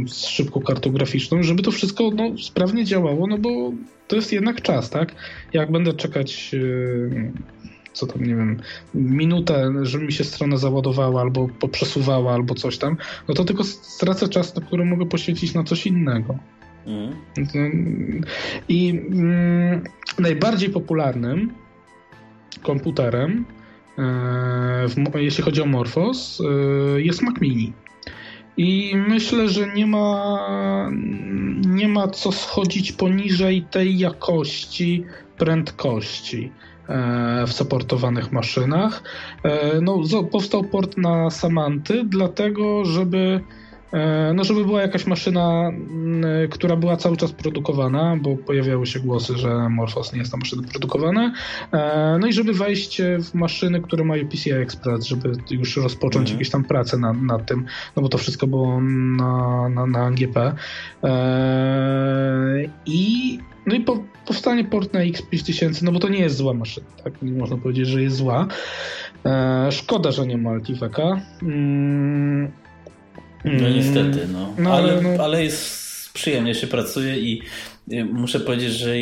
z 0.07 0.27
szybką 0.27 0.61
kartą 0.61 0.91
graficzną, 0.91 1.43
żeby 1.43 1.63
to 1.63 1.71
wszystko 1.71 2.11
no, 2.15 2.37
sprawnie 2.37 2.85
działało, 2.85 3.27
no 3.27 3.37
bo 3.37 3.71
to 4.07 4.15
jest 4.15 4.33
jednak 4.33 4.61
czas, 4.61 4.89
tak? 4.89 5.15
Jak 5.53 5.71
będę 5.71 5.93
czekać 5.93 6.51
e, 6.53 7.57
co 7.93 8.07
tam, 8.07 8.23
nie 8.23 8.35
wiem, 8.35 8.59
minutę, 8.93 9.71
żeby 9.81 10.05
mi 10.05 10.13
się 10.13 10.23
strona 10.23 10.57
załadowała 10.57 11.21
albo 11.21 11.47
poprzesuwała 11.59 12.33
albo 12.33 12.55
coś 12.55 12.77
tam, 12.77 12.97
no 13.27 13.33
to 13.33 13.45
tylko 13.45 13.63
stracę 13.63 14.29
czas, 14.29 14.55
na 14.55 14.61
który 14.61 14.85
mogę 14.85 15.05
poświęcić 15.05 15.53
na 15.53 15.63
coś 15.63 15.87
innego. 15.87 16.37
Mm. 16.85 17.13
I 18.69 18.89
mm, 18.89 19.83
najbardziej 20.19 20.69
popularnym 20.69 21.53
komputerem, 22.63 23.45
jeśli 25.15 25.43
chodzi 25.43 25.61
o 25.61 25.65
Morphos, 25.65 26.41
e, 26.41 27.01
jest 27.01 27.21
Mac 27.21 27.41
Mini. 27.41 27.73
I 28.57 28.93
myślę, 29.07 29.49
że 29.49 29.73
nie 29.73 29.85
ma, 29.85 30.89
nie 31.65 31.87
ma 31.87 32.07
co 32.07 32.31
schodzić 32.31 32.91
poniżej 32.91 33.61
tej 33.61 33.97
jakości, 33.97 35.03
prędkości 35.37 36.51
e, 36.89 37.45
w 37.47 37.53
supportowanych 37.53 38.31
maszynach. 38.31 39.03
No, 39.81 40.01
powstał 40.31 40.63
port 40.63 40.97
na 40.97 41.29
Samanty, 41.29 42.03
dlatego 42.03 42.85
żeby 42.85 43.41
E, 43.41 43.66
no 44.33 44.43
żeby 44.43 44.65
była 44.65 44.81
jakaś 44.81 45.07
maszyna, 45.07 45.69
mm, 45.69 46.49
która 46.49 46.75
była 46.75 46.97
cały 46.97 47.17
czas 47.17 47.31
produkowana, 47.31 48.17
bo 48.21 48.37
pojawiały 48.37 48.85
się 48.85 48.99
głosy, 48.99 49.37
że 49.37 49.69
Morphos 49.69 50.13
nie 50.13 50.19
jest 50.19 50.31
ta 50.31 50.37
maszyna 50.37 50.63
produkowana. 50.71 51.33
E, 51.71 52.17
no 52.21 52.27
i 52.27 52.33
żeby 52.33 52.53
wejść 52.53 53.01
w 53.01 53.33
maszyny, 53.33 53.81
które 53.81 54.03
mają 54.03 54.27
PCI 54.27 54.51
Express, 54.51 55.05
żeby 55.05 55.31
już 55.51 55.77
rozpocząć 55.77 56.23
mhm. 56.23 56.37
jakieś 56.37 56.49
tam 56.49 56.63
pracę 56.63 56.97
nad, 56.97 57.21
nad 57.21 57.45
tym, 57.45 57.65
no 57.95 58.01
bo 58.01 58.09
to 58.09 58.17
wszystko 58.17 58.47
było 58.47 58.81
na, 58.81 59.69
na, 59.69 59.85
na 59.85 60.11
GP. 60.11 60.55
E, 61.03 62.69
I 62.85 63.39
no 63.65 63.75
i 63.75 63.79
po, 63.79 64.03
powstanie 64.25 64.63
port 64.63 64.93
na 64.93 64.99
X5000, 64.99 65.83
no 65.83 65.91
bo 65.91 65.99
to 65.99 66.09
nie 66.09 66.19
jest 66.19 66.35
zła 66.35 66.53
maszyna, 66.53 66.87
tak? 67.03 67.21
Nie 67.21 67.31
można 67.31 67.57
powiedzieć, 67.57 67.87
że 67.87 68.01
jest 68.01 68.15
zła. 68.15 68.47
szkoda, 69.71 70.11
że 70.11 70.27
nie 70.27 70.37
ma 70.37 70.49
Altiveka. 70.49 71.21
Mm, 71.41 72.51
no 73.47 73.69
niestety, 73.69 74.27
no. 74.33 74.53
no 74.57 74.73
ale, 74.73 75.01
no. 75.01 75.23
ale 75.23 75.43
jest 75.43 75.87
przyjemnie 76.13 76.55
się 76.55 76.67
pracuje 76.67 77.19
i 77.19 77.41
y, 77.91 78.05
muszę 78.05 78.39
powiedzieć, 78.39 78.73
że 78.73 78.93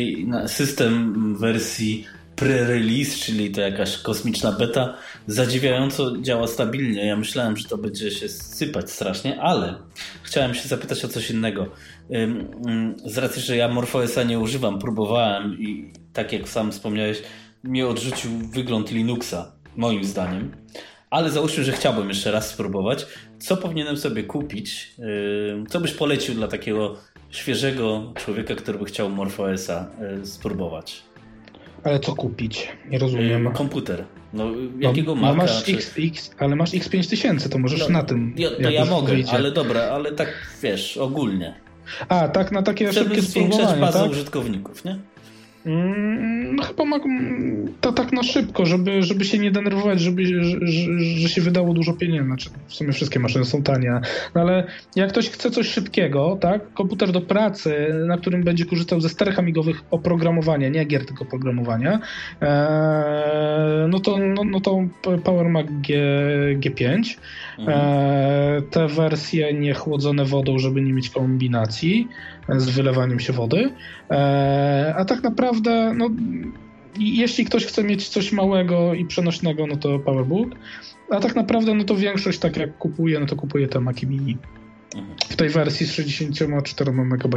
system 0.46 1.36
wersji 1.36 2.04
pre-release, 2.36 3.24
czyli 3.24 3.50
to 3.50 3.60
jakaś 3.60 3.98
kosmiczna 3.98 4.52
beta, 4.52 4.94
zadziwiająco 5.26 6.16
działa 6.20 6.46
stabilnie. 6.46 7.06
Ja 7.06 7.16
myślałem, 7.16 7.56
że 7.56 7.68
to 7.68 7.78
będzie 7.78 8.10
się 8.10 8.28
sypać 8.28 8.90
strasznie, 8.90 9.40
ale 9.40 9.74
chciałem 10.22 10.54
się 10.54 10.68
zapytać 10.68 11.04
o 11.04 11.08
coś 11.08 11.30
innego. 11.30 11.66
Z 13.04 13.18
racji, 13.18 13.42
że 13.42 13.56
ja 13.56 13.68
MorphOSa 13.68 14.22
nie 14.22 14.38
używam, 14.38 14.78
próbowałem 14.78 15.60
i 15.60 15.92
tak 16.12 16.32
jak 16.32 16.48
sam 16.48 16.72
wspomniałeś, 16.72 17.22
mnie 17.62 17.86
odrzucił 17.86 18.30
wygląd 18.52 18.90
Linuxa, 18.90 19.52
moim 19.76 20.04
zdaniem. 20.04 20.56
Ale 21.10 21.30
załóżmy, 21.30 21.64
że 21.64 21.72
chciałbym 21.72 22.08
jeszcze 22.08 22.30
raz 22.30 22.50
spróbować. 22.50 23.06
Co 23.38 23.56
powinienem 23.56 23.96
sobie 23.96 24.22
kupić? 24.22 24.94
Co 25.68 25.80
byś 25.80 25.92
polecił 25.92 26.34
dla 26.34 26.48
takiego 26.48 26.96
świeżego 27.30 28.12
człowieka, 28.14 28.54
który 28.54 28.78
by 28.78 28.84
chciał 28.84 29.10
MorphOSa 29.10 29.90
yy, 30.18 30.26
spróbować? 30.26 31.02
Ale 31.84 32.00
co 32.00 32.14
kupić? 32.14 32.68
Nie 32.90 32.98
rozumiem. 32.98 33.52
Komputer. 33.52 34.04
No, 34.32 34.50
jakiego 34.80 35.14
no, 35.14 35.20
Maca? 35.20 35.36
Masz 35.36 35.64
czy... 35.64 35.72
X, 35.72 35.94
X, 35.98 36.30
ale 36.38 36.56
masz 36.56 36.70
X5000, 36.70 37.48
to 37.48 37.58
możesz 37.58 37.80
no, 37.80 37.88
na 37.88 38.02
tym. 38.02 38.34
Ja, 38.36 38.50
to 38.50 38.70
ja 38.70 38.84
mogę, 38.84 39.12
wyjdzie. 39.12 39.32
ale 39.32 39.52
dobra, 39.52 39.80
ale 39.80 40.12
tak 40.12 40.28
wiesz, 40.62 40.96
ogólnie. 40.96 41.54
A, 42.08 42.28
tak 42.28 42.52
na 42.52 42.62
takie 42.62 42.92
Żeby 42.92 43.14
szybkie 43.14 43.22
spróbowanie, 43.22 43.80
bazę 43.80 43.98
tak? 44.00 44.10
użytkowników, 44.10 44.84
nie? 44.84 44.98
Mm, 45.66 46.56
no 46.56 46.62
chyba 46.62 46.84
mag, 46.84 47.02
to 47.80 47.92
tak 47.92 48.12
na 48.12 48.22
szybko, 48.22 48.66
żeby, 48.66 49.02
żeby 49.02 49.24
się 49.24 49.38
nie 49.38 49.50
denerwować, 49.50 50.00
żeby, 50.00 50.26
że, 50.44 50.58
że 50.98 51.28
się 51.28 51.40
wydało 51.40 51.74
dużo 51.74 51.92
pieniędzy. 51.92 52.26
Znaczy, 52.26 52.50
w 52.66 52.74
sumie 52.74 52.92
wszystkie 52.92 53.20
maszyny 53.20 53.44
są 53.44 53.62
tanie, 53.62 54.00
no 54.34 54.40
ale 54.40 54.66
jak 54.96 55.10
ktoś 55.10 55.30
chce 55.30 55.50
coś 55.50 55.68
szybkiego, 55.68 56.38
tak, 56.40 56.72
komputer 56.72 57.12
do 57.12 57.20
pracy, 57.20 57.94
na 58.06 58.18
którym 58.18 58.42
będzie 58.42 58.64
korzystał 58.64 59.00
ze 59.00 59.08
starych 59.08 59.38
amigowych 59.38 59.82
oprogramowania, 59.90 60.68
nie 60.68 60.84
gier, 60.84 61.06
tylko 61.06 61.24
oprogramowania, 61.24 62.00
e, 62.42 63.86
no, 63.88 64.00
to, 64.00 64.18
no, 64.18 64.44
no 64.44 64.60
to 64.60 64.84
Power 65.24 65.48
Mac 65.48 65.66
G, 65.66 65.94
G5. 66.58 67.16
E, 67.58 68.62
te 68.70 68.88
wersje 68.88 69.54
niechłodzone 69.54 70.24
wodą, 70.24 70.58
żeby 70.58 70.82
nie 70.82 70.92
mieć 70.92 71.10
kombinacji 71.10 72.08
z 72.56 72.70
wylewaniem 72.70 73.20
się 73.20 73.32
wody. 73.32 73.70
E, 74.10 74.94
a 74.96 75.04
tak 75.04 75.22
naprawdę, 75.22 75.94
no, 75.96 76.10
jeśli 76.98 77.44
ktoś 77.44 77.66
chce 77.66 77.84
mieć 77.84 78.08
coś 78.08 78.32
małego 78.32 78.94
i 78.94 79.04
przenośnego, 79.04 79.66
no 79.66 79.76
to 79.76 79.98
PowerBook. 79.98 80.48
A 81.10 81.20
tak 81.20 81.36
naprawdę, 81.36 81.74
no 81.74 81.84
to 81.84 81.96
większość, 81.96 82.38
tak 82.38 82.56
jak 82.56 82.78
kupuje, 82.78 83.20
no 83.20 83.26
to 83.26 83.36
kupuje 83.36 83.68
te 83.68 83.80
Maci 83.80 84.06
Mini. 84.06 84.36
W 85.28 85.36
tej 85.36 85.48
wersji 85.48 85.86
z 85.86 85.92
64 85.92 86.92
MB 86.92 87.34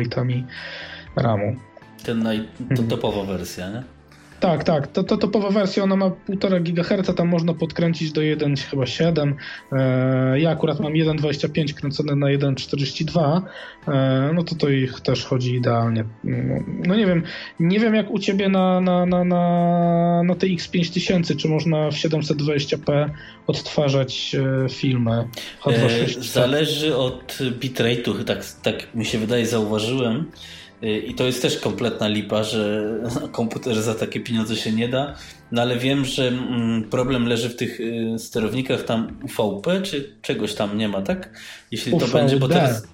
RAMu. 1.15 1.55
Ten 2.03 2.23
naj, 2.23 2.47
to 2.75 2.83
topowa 2.83 3.23
wersja, 3.23 3.69
nie? 3.69 3.98
Tak, 4.39 4.63
tak. 4.63 4.87
To, 4.87 5.03
to 5.03 5.17
topowa 5.17 5.49
wersja, 5.49 5.83
ona 5.83 5.95
ma 5.95 6.11
1,5 6.29 6.63
GHz, 6.63 7.15
tam 7.15 7.27
można 7.27 7.53
podkręcić 7.53 8.11
do 8.11 8.21
1, 8.21 8.55
chyba 8.55 8.85
7. 8.85 9.35
E, 9.71 10.39
ja 10.39 10.49
akurat 10.49 10.79
mam 10.79 10.93
1,25 10.93 11.73
kręcone 11.73 12.15
na 12.15 12.27
1,42. 12.27 13.41
E, 13.87 14.31
no 14.33 14.43
to 14.43 14.55
to 14.55 14.69
ich 14.69 15.01
też 15.01 15.25
chodzi 15.25 15.55
idealnie. 15.55 16.05
No, 16.23 16.55
no, 16.87 16.95
nie 16.95 17.05
wiem, 17.05 17.23
nie 17.59 17.79
wiem 17.79 17.95
jak 17.95 18.11
u 18.11 18.19
ciebie 18.19 18.49
na, 18.49 18.81
na, 18.81 19.05
na, 19.05 19.23
na, 19.23 20.23
na 20.23 20.35
tej 20.35 20.57
X5000, 20.57 21.35
czy 21.35 21.47
można 21.47 21.91
w 21.91 21.93
720p 21.93 23.09
odtwarzać 23.47 24.35
e, 24.35 24.69
filmy? 24.69 25.27
Zależy 26.19 26.95
od 26.95 27.37
bitrate'u, 27.59 28.23
tak, 28.23 28.45
tak 28.63 28.95
mi 28.95 29.05
się 29.05 29.17
wydaje, 29.17 29.45
zauważyłem. 29.45 30.25
I 30.81 31.13
to 31.13 31.23
jest 31.23 31.41
też 31.41 31.59
kompletna 31.59 32.07
lipa, 32.07 32.43
że 32.43 32.93
komputer 33.31 33.81
za 33.81 33.95
takie 33.95 34.19
pieniądze 34.19 34.55
się 34.55 34.71
nie 34.71 34.89
da. 34.89 35.15
No 35.51 35.61
ale 35.61 35.77
wiem, 35.77 36.05
że 36.05 36.27
mm, 36.27 36.83
problem 36.83 37.25
leży 37.25 37.49
w 37.49 37.55
tych 37.55 37.79
y, 37.79 38.15
sterownikach 38.17 38.83
tam 38.83 39.19
UVP, 39.39 39.81
czy 39.81 40.15
czegoś 40.21 40.53
tam 40.53 40.77
nie 40.77 40.87
ma, 40.87 41.01
tak? 41.01 41.39
Jeśli 41.71 41.91
UVD. 41.93 42.05
to 42.05 42.17
będzie, 42.17 42.37
bo 42.37 42.47
teraz. 42.47 42.87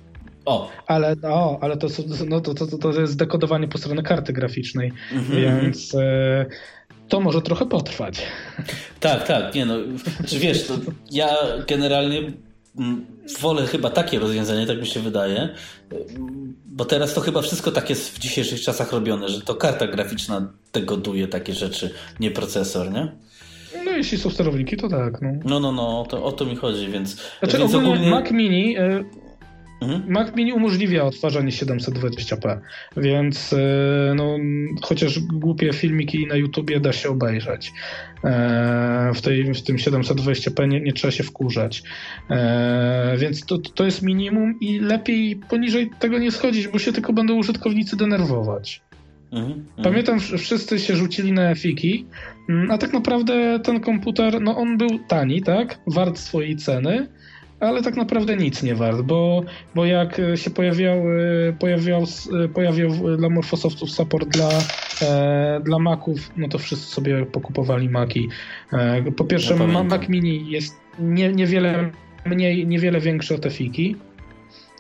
O. 0.46 0.70
Ale, 0.88 1.16
o, 1.24 1.60
ale 1.62 1.78
to, 1.78 1.88
no, 2.28 2.42
to, 2.42 2.54
to, 2.54 2.78
to 2.78 3.02
jest 3.02 3.18
dekodowanie 3.18 3.68
po 3.68 3.78
stronie 3.78 4.04
karty 4.04 4.34
graficznej, 4.34 4.92
mhm, 5.12 5.62
więc 5.62 5.94
y, 5.94 6.46
to 7.10 7.20
może 7.20 7.42
trochę 7.42 7.66
potrwać. 7.66 8.22
Tak, 9.00 9.28
tak, 9.28 9.56
nie 9.56 9.66
no, 9.66 9.76
czy 10.28 10.40
wiesz, 10.40 10.68
to 10.68 10.74
ja 11.12 11.28
generalnie 11.68 12.32
wolę 13.40 13.68
chyba 13.68 13.90
takie 13.90 14.20
rozwiązanie, 14.20 14.68
tak 14.68 14.80
mi 14.80 14.88
się 14.88 15.00
wydaje, 15.00 15.50
bo 16.66 16.86
teraz 16.86 17.14
to 17.14 17.22
chyba 17.22 17.42
wszystko 17.42 17.72
tak 17.72 17.90
jest 17.90 18.16
w 18.16 18.20
dzisiejszych 18.20 18.62
czasach 18.62 18.92
robione, 18.92 19.30
że 19.30 19.42
to 19.42 19.56
karta 19.56 19.88
graficzna 19.88 20.54
degoduje 20.74 21.28
takie 21.28 21.54
rzeczy, 21.54 21.94
nie 22.20 22.32
procesor, 22.32 22.92
nie? 22.92 23.12
No 23.86 23.92
jeśli 23.92 24.18
są 24.18 24.30
sterowniki, 24.30 24.78
to 24.78 24.90
tak. 24.90 25.22
No, 25.22 25.30
no, 25.46 25.60
no, 25.60 25.72
no 25.72 26.02
o, 26.02 26.06
to, 26.06 26.24
o 26.24 26.32
to 26.32 26.46
mi 26.46 26.56
chodzi, 26.56 26.88
więc... 26.88 27.18
Znaczy 27.40 27.58
więc 27.58 27.74
ogólnie, 27.74 27.94
ogólnie... 27.94 28.10
Mac 28.10 28.32
Mini... 28.32 28.78
Y 28.78 29.25
Mhm. 29.86 30.12
Mac 30.12 30.36
Mini 30.36 30.54
umożliwia 30.54 31.04
odtwarzanie 31.04 31.52
720p, 31.52 32.60
więc 32.98 33.54
e, 33.54 34.14
no, 34.16 34.38
chociaż 34.82 35.20
głupie 35.20 35.74
filmiki 35.74 36.28
na 36.28 36.36
YouTubie 36.36 36.80
da 36.80 36.94
się 36.94 37.10
obejrzeć. 37.10 37.72
E, 38.24 39.12
w, 39.16 39.22
tej, 39.22 39.54
w 39.54 39.62
tym 39.62 39.76
720p 39.76 40.68
nie, 40.68 40.82
nie 40.82 40.94
trzeba 40.94 41.12
się 41.12 41.24
wkurzać. 41.24 41.84
E, 42.30 43.16
więc 43.18 43.46
to, 43.46 43.58
to 43.58 43.86
jest 43.86 44.02
minimum 44.02 44.60
i 44.60 44.80
lepiej 44.80 45.36
poniżej 45.36 45.90
tego 46.00 46.18
nie 46.18 46.32
schodzić, 46.32 46.68
bo 46.68 46.80
się 46.80 46.94
tylko 46.94 47.14
będą 47.14 47.36
użytkownicy 47.36 47.98
denerwować. 47.98 48.82
Mhm. 49.32 49.66
Pamiętam, 49.84 50.20
wszyscy 50.20 50.80
się 50.80 50.96
rzucili 50.96 51.32
na 51.32 51.50
efiki, 51.50 52.06
mm, 52.50 52.72
a 52.72 52.78
tak 52.78 52.94
naprawdę 52.94 53.60
ten 53.60 53.80
komputer, 53.80 54.42
no 54.42 54.58
on 54.58 54.78
był 54.78 55.00
tani, 55.08 55.42
tak? 55.42 55.80
Wart 55.88 56.18
swojej 56.18 56.56
ceny, 56.56 57.08
ale 57.68 57.82
tak 57.82 57.96
naprawdę 57.96 58.38
nic 58.38 58.64
nie 58.64 58.76
wart, 58.76 59.02
bo, 59.02 59.44
bo 59.76 59.86
jak 59.86 60.22
się 60.36 60.50
pojawiał, 60.50 61.04
pojawiał, 61.60 62.04
pojawiał 62.54 63.18
dla 63.18 63.30
Morfosowców 63.30 63.92
support 63.92 64.28
dla, 64.30 64.50
e, 65.02 65.62
dla 65.64 65.80
Maców, 65.80 66.32
no 66.38 66.48
to 66.48 66.58
wszyscy 66.58 66.94
sobie 66.94 67.26
pokupowali 67.26 67.90
Maki. 67.90 68.30
E, 68.74 69.12
po 69.12 69.24
pierwsze, 69.24 69.56
ja 69.56 69.84
Mac 69.84 70.10
Mini 70.10 70.52
jest 70.52 70.76
nie, 71.00 71.32
niewiele 71.32 71.92
mniej, 72.26 72.68
niewiele 72.68 73.00
większy 73.00 73.36
od 73.36 73.46
Efiki. 73.46 73.96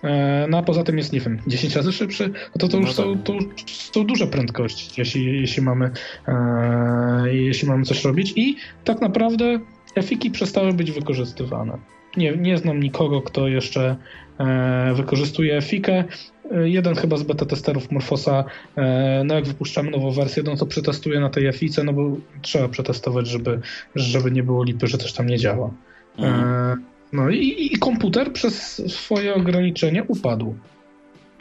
E, 0.04 0.48
no 0.50 0.58
a 0.58 0.64
poza 0.64 0.84
tym 0.84 0.98
jest, 0.98 1.14
nie 1.14 1.20
wiem, 1.20 1.40
10 1.48 1.76
razy 1.76 1.92
szybszy, 1.92 2.28
no 2.28 2.60
to 2.60 2.68
to 2.68 2.78
już 2.78 2.88
no 2.88 2.94
są, 2.94 3.18
to, 3.18 3.34
są 3.66 4.06
duże 4.06 4.28
prędkości, 4.28 4.92
jeśli, 4.98 5.42
jeśli, 5.42 5.64
mamy, 5.64 5.92
e, 6.28 7.34
jeśli 7.34 7.68
mamy 7.68 7.84
coś 7.84 8.04
robić. 8.04 8.34
I 8.36 8.56
tak 8.84 9.02
naprawdę 9.02 9.60
efiki 9.96 10.32
przestały 10.32 10.74
być 10.74 10.92
wykorzystywane. 10.92 11.78
Nie, 12.18 12.38
nie 12.38 12.58
znam 12.58 12.80
nikogo, 12.80 13.22
kto 13.22 13.48
jeszcze 13.48 13.96
e, 14.38 14.94
wykorzystuje 14.96 15.62
Fikę. 15.62 16.04
E, 16.52 16.70
jeden 16.70 16.96
chyba 16.96 17.18
z 17.18 17.24
beta 17.24 17.46
testerów 17.46 17.92
Morfosa, 17.92 18.44
e, 18.76 19.24
no 19.26 19.36
jak 19.36 19.46
wypuszczamy 19.46 19.92
nową 19.92 20.12
wersję, 20.12 20.44
no 20.44 20.56
to 20.56 20.66
przetestuje 20.66 21.20
na 21.20 21.30
tej 21.30 21.54
Fice, 21.54 21.84
no 21.84 21.94
bo 21.94 22.18
trzeba 22.42 22.68
przetestować, 22.70 23.28
żeby, 23.28 23.60
żeby 23.96 24.32
nie 24.32 24.44
było 24.44 24.64
lipy, 24.64 24.88
że 24.88 24.98
coś 24.98 25.14
tam 25.14 25.28
nie 25.28 25.38
działa. 25.38 25.72
Mhm. 26.18 26.84
No 27.14 27.30
i, 27.30 27.70
i, 27.74 27.78
komputer 27.78 28.34
przez 28.34 28.82
swoje 28.94 29.36
ograniczenie 29.36 30.04
upadł. 30.04 30.56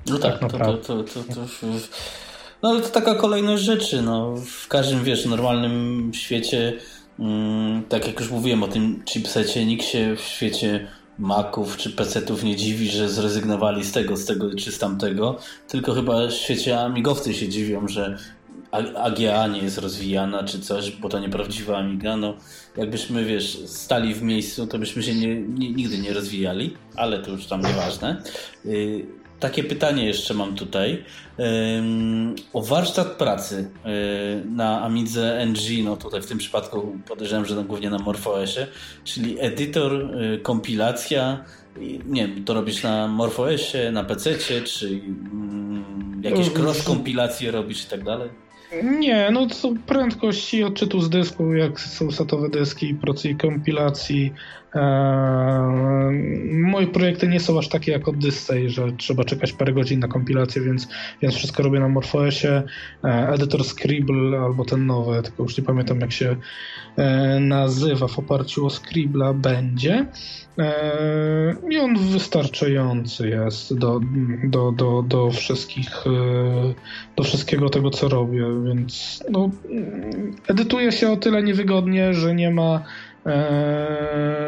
No 0.06 0.18
tak, 0.18 0.32
tak 0.32 0.42
naprawdę. 0.42 0.82
To, 0.82 1.02
to, 1.02 1.22
to, 1.34 1.46
no 2.64 2.70
ale 2.70 2.80
to 2.80 2.88
taka 2.88 3.14
kolejność 3.14 3.62
rzeczy. 3.62 4.02
No. 4.02 4.36
W 4.36 4.68
każdym, 4.68 5.04
wiesz, 5.04 5.26
normalnym 5.26 6.10
świecie 6.14 6.72
tak 7.88 8.06
jak 8.06 8.20
już 8.20 8.30
mówiłem 8.30 8.62
o 8.62 8.68
tym 8.68 9.02
chipsecie, 9.04 9.66
nikt 9.66 9.84
się 9.84 10.16
w 10.16 10.20
świecie 10.20 10.86
Maców 11.18 11.76
czy 11.76 11.90
PC-ów 11.90 12.44
nie 12.44 12.56
dziwi, 12.56 12.88
że 12.88 13.08
zrezygnowali 13.08 13.84
z 13.84 13.92
tego, 13.92 14.16
z 14.16 14.24
tego 14.24 14.54
czy 14.54 14.72
z 14.72 14.78
tamtego, 14.78 15.38
tylko 15.68 15.94
chyba 15.94 16.26
w 16.26 16.32
świecie 16.32 16.80
Amigowcy 16.80 17.34
się 17.34 17.48
dziwią, 17.48 17.88
że 17.88 18.18
AGA 18.96 19.46
nie 19.46 19.58
jest 19.58 19.78
rozwijana 19.78 20.44
czy 20.44 20.60
coś, 20.60 20.90
bo 20.90 21.08
to 21.08 21.20
nieprawdziwa 21.20 21.78
Amiga. 21.78 22.16
No, 22.16 22.34
jakbyśmy, 22.76 23.24
wiesz, 23.24 23.58
stali 23.66 24.14
w 24.14 24.22
miejscu, 24.22 24.66
to 24.66 24.78
byśmy 24.78 25.02
się 25.02 25.14
nie, 25.14 25.36
nie, 25.36 25.72
nigdy 25.72 25.98
nie 25.98 26.12
rozwijali, 26.12 26.76
ale 26.96 27.18
to 27.18 27.30
już 27.30 27.46
tam 27.46 27.62
nieważne. 27.62 28.22
Y, 28.66 29.06
takie 29.40 29.64
pytanie 29.64 30.06
jeszcze 30.06 30.34
mam 30.34 30.54
tutaj. 30.54 31.04
O 32.52 32.62
warsztat 32.62 33.06
pracy 33.06 33.70
e, 33.84 33.88
na 34.46 34.82
Amidze 34.82 35.46
NG, 35.46 35.84
no 35.84 35.96
tutaj 35.96 36.22
w 36.22 36.26
tym 36.26 36.38
przypadku 36.38 36.98
podejrzewam, 37.08 37.46
że 37.46 37.64
głównie 37.64 37.90
na 37.90 37.98
MorphOSie, 37.98 38.66
czyli 39.04 39.36
edytor, 39.40 39.92
e, 39.94 40.38
kompilacja. 40.38 41.44
Nie 42.06 42.28
wiem, 42.28 42.44
to 42.44 42.54
robisz 42.54 42.82
na 42.82 43.08
MorphOSie, 43.08 43.90
na 43.92 44.04
PC, 44.04 44.34
czy 44.64 44.88
mm, 44.88 46.22
jakieś 46.22 46.50
cross-kompilacje 46.50 47.50
robisz 47.50 47.84
i 47.84 47.88
tak 47.88 48.04
dalej? 48.04 48.30
Nie, 48.82 49.30
no 49.32 49.46
to 49.46 49.54
są 49.54 49.78
prędkości 49.78 50.64
odczytu 50.64 51.00
z 51.00 51.10
dysku, 51.10 51.54
jak 51.54 51.80
są 51.80 52.10
setowe 52.10 52.48
dyski, 52.48 52.94
proces 52.94 53.32
kompilacji, 53.42 54.32
moje 56.52 56.86
projekty 56.86 57.28
nie 57.28 57.40
są 57.40 57.58
aż 57.58 57.68
takie 57.68 57.92
jak 57.92 58.08
Odyssey, 58.08 58.70
że 58.70 58.92
trzeba 58.92 59.24
czekać 59.24 59.52
parę 59.52 59.72
godzin 59.72 60.00
na 60.00 60.08
kompilację, 60.08 60.62
więc, 60.62 60.88
więc 61.22 61.34
wszystko 61.34 61.62
robię 61.62 61.80
na 61.80 61.88
MorphOSie. 61.88 62.62
Eee, 63.04 63.34
editor 63.34 63.64
Scribble 63.64 64.38
albo 64.40 64.64
ten 64.64 64.86
nowy, 64.86 65.22
tylko 65.22 65.42
już 65.42 65.58
nie 65.58 65.64
pamiętam 65.64 66.00
jak 66.00 66.12
się 66.12 66.36
e, 66.96 67.40
nazywa 67.40 68.08
w 68.08 68.18
oparciu 68.18 68.66
o 68.66 68.70
Scribbla 68.70 69.34
będzie. 69.34 70.06
Eee, 70.58 71.54
I 71.70 71.78
on 71.78 71.98
wystarczający 71.98 73.28
jest 73.28 73.78
do, 73.78 74.00
do, 74.44 74.72
do, 74.72 75.02
do 75.02 75.30
wszystkich, 75.30 76.06
e, 76.06 76.74
do 77.16 77.22
wszystkiego 77.22 77.70
tego, 77.70 77.90
co 77.90 78.08
robię, 78.08 78.46
więc 78.66 79.24
no, 79.30 79.50
edytuje 80.48 80.92
się 80.92 81.10
o 81.10 81.16
tyle 81.16 81.42
niewygodnie, 81.42 82.14
że 82.14 82.34
nie 82.34 82.50
ma 82.50 82.84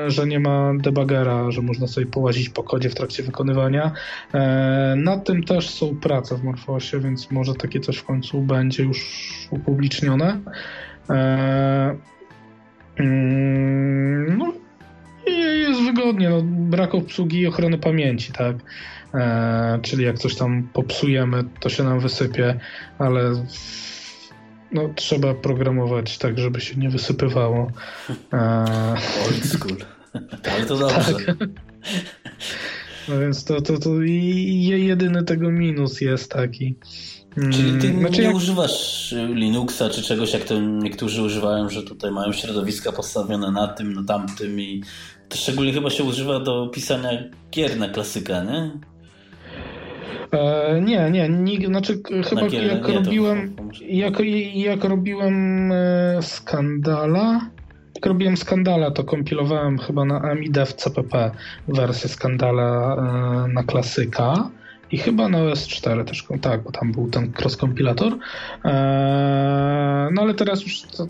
że 0.07 0.27
nie 0.27 0.41
ma 0.41 0.73
debugera, 0.79 1.51
że 1.51 1.63
można 1.63 1.87
sobie 1.87 2.07
połazić 2.07 2.49
po 2.49 2.63
kodzie 2.63 2.91
w 2.91 2.95
trakcie 2.95 3.23
wykonywania. 3.23 3.93
Eee, 4.35 4.99
nad 4.99 5.25
tym 5.25 5.43
też 5.43 5.71
są 5.71 5.97
prace 5.97 6.37
w 6.37 6.45
Morfosie, 6.45 7.01
więc 7.01 7.31
może 7.31 7.55
takie 7.55 7.81
coś 7.81 7.97
w 7.97 8.05
końcu 8.05 8.41
będzie 8.41 8.83
już 8.83 9.29
upublicznione. 9.51 10.41
Eee, 11.09 11.97
mm, 12.97 14.39
no, 14.39 14.53
jest 15.69 15.83
wygodnie, 15.83 16.31
no, 16.31 16.43
brak 16.45 16.95
obsługi 16.95 17.41
i 17.41 17.47
ochrony 17.47 17.79
pamięci, 17.79 18.33
tak. 18.33 18.57
czyli 19.83 20.05
jak 20.05 20.19
coś 20.19 20.35
tam 20.35 20.69
popsujemy, 20.73 21.45
to 21.61 21.69
się 21.69 21.85
nam 21.85 22.01
wysypie, 22.01 22.61
ale 22.99 23.21
no, 24.77 24.95
trzeba 24.95 25.35
programować 25.35 26.19
tak, 26.19 26.39
żeby 26.39 26.61
się 26.61 26.77
nie 26.77 26.91
wysypywało. 26.91 27.73
Old 29.27 29.45
school. 29.45 29.77
Ale 30.55 30.67
to 30.67 30.77
dobrze. 30.77 31.15
Tak. 31.15 31.49
No 33.09 33.19
więc 33.21 33.45
to, 33.45 33.61
to, 33.61 33.79
to 33.79 33.91
jedyny 34.03 35.25
tego 35.25 35.51
minus 35.51 36.01
jest 36.01 36.31
taki. 36.31 36.77
Czyli 37.35 37.81
ty 37.81 37.87
mm, 37.87 38.01
znaczy, 38.01 38.21
nie 38.21 38.27
jak... 38.27 38.37
używasz 38.37 39.15
Linuxa 39.35 39.91
czy 39.91 40.03
czegoś, 40.03 40.33
jak 40.33 40.45
to 40.45 40.61
niektórzy 40.61 41.23
używają, 41.23 41.69
że 41.69 41.83
tutaj 41.83 42.11
mają 42.11 42.33
środowiska 42.33 42.93
postawione 42.93 43.51
na 43.51 43.69
tym, 43.69 43.93
na 43.93 44.05
tamtym 44.05 44.61
i 44.61 44.83
to 45.29 45.37
szczególnie 45.37 45.73
chyba 45.73 45.91
się 45.91 46.05
używa 46.05 46.41
do 46.41 46.67
pisania 46.75 47.11
gier 47.51 47.77
na 47.77 47.89
klasyka, 47.89 48.45
nie? 48.45 48.71
E, 50.33 50.81
nie, 50.81 51.11
nie, 51.11 51.29
nie, 51.29 51.67
znaczy 51.67 52.01
chyba 52.29 52.43
jak, 52.43 52.89
robiłem, 52.89 53.57
jak, 53.81 54.21
jak 54.55 54.85
robiłem 54.85 55.73
e, 55.73 56.19
skandala, 56.23 57.41
jak 57.95 58.07
robiłem 58.07 58.37
skandala, 58.37 58.91
to 58.91 59.05
kompilowałem 59.05 59.79
chyba 59.79 60.05
na 60.05 60.23
AmiDev 60.23 60.73
CPP 60.73 61.31
wersję 61.69 62.09
skandala 62.09 62.97
e, 62.97 63.49
na 63.49 63.63
klasyka. 63.63 64.51
I 64.91 64.99
chyba 64.99 65.29
na 65.29 65.39
OS4 65.39 66.05
też, 66.05 66.27
tak, 66.41 66.63
bo 66.63 66.73
tam 66.73 66.93
był 66.93 67.11
ten 67.11 67.33
cross-kompilator. 67.33 68.17
no 70.13 70.23
ale 70.23 70.35
teraz 70.35 70.63
już 70.63 70.83
to, 70.83 71.07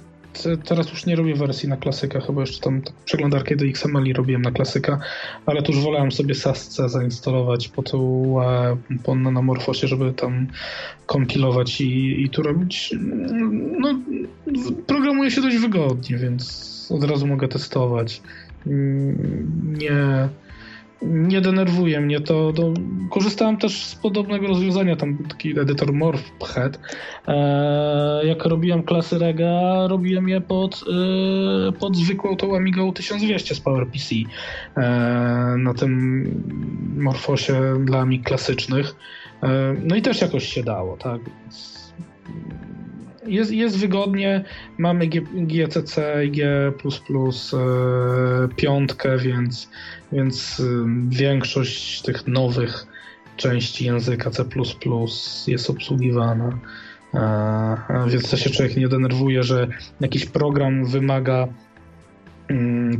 teraz 0.65 0.91
już 0.91 1.07
nie 1.07 1.17
robię 1.17 1.35
wersji 1.35 1.69
na 1.69 1.77
klasyka, 1.77 2.21
chyba 2.21 2.41
jeszcze 2.41 2.61
tam 2.61 2.83
przeglądarkę 3.05 3.57
do 3.57 3.65
XML 3.65 4.13
robiłem 4.13 4.43
na 4.43 4.51
klasyka, 4.51 4.99
ale 5.47 5.63
tu 5.63 5.73
już 5.73 5.85
wolałem 5.85 6.13
sobie 6.13 6.35
Sasce 6.35 6.89
zainstalować 6.89 7.69
po 7.69 7.83
to 7.83 7.99
po, 9.05 9.15
na 9.15 9.43
Morfosie, 9.43 9.89
żeby 9.89 10.13
tam 10.13 10.47
kompilować 11.07 11.81
i, 11.81 12.23
i 12.23 12.31
tu 12.31 12.43
robić. 12.43 12.95
No, 13.79 13.99
programuje 14.87 15.31
się 15.31 15.41
dość 15.41 15.57
wygodnie, 15.57 16.17
więc 16.17 16.89
od 16.91 17.05
razu 17.05 17.27
mogę 17.27 17.49
testować. 17.49 18.23
Nie 19.63 20.29
nie 21.03 21.41
mnie 22.01 22.21
to. 22.21 22.53
to 22.53 22.73
korzystałem 23.11 23.57
też 23.57 23.85
z 23.85 23.95
podobnego 23.95 24.47
rozwiązania, 24.47 24.97
tam 24.97 25.19
taki 25.29 25.61
edytor 25.61 25.93
Morphhead. 25.93 26.79
E, 27.29 28.27
jak 28.27 28.45
robiłem 28.45 28.83
klasy 28.83 29.19
Rega, 29.19 29.87
robiłem 29.87 30.29
je 30.29 30.41
pod, 30.41 30.85
e, 31.69 31.73
pod 31.73 31.97
zwykłą 31.97 32.37
tą 32.37 32.57
Amigą 32.57 32.93
1200 32.93 33.55
z 33.55 33.61
PowerPC 33.61 34.15
e, 34.77 34.81
na 35.59 35.75
tym 35.75 36.27
Morfosie 36.97 37.85
dla 37.85 38.01
Amig 38.01 38.25
klasycznych. 38.25 38.97
E, 39.43 39.75
no 39.85 39.97
i 39.97 40.03
też 40.03 40.21
jakoś 40.21 40.45
się 40.49 40.63
dało, 40.63 40.97
tak? 40.97 41.21
Jest, 43.27 43.51
jest 43.51 43.79
wygodnie, 43.79 44.45
mamy 44.79 45.07
G, 45.07 45.21
GCC, 45.35 46.27
G++, 46.27 46.45
e, 46.47 46.73
piątkę, 48.57 49.19
więc 49.19 49.69
więc 50.13 50.63
większość 51.09 52.03
tych 52.03 52.27
nowych 52.27 52.87
części 53.37 53.85
języka 53.85 54.31
C++ 54.31 54.45
jest 55.47 55.71
obsługiwana. 55.71 56.59
Więc 58.09 58.31
to 58.31 58.37
się 58.37 58.51
człowiek 58.51 58.77
nie 58.77 58.89
denerwuje, 58.89 59.43
że 59.43 59.69
jakiś 60.01 60.27
program 60.27 60.85
wymaga 60.85 61.49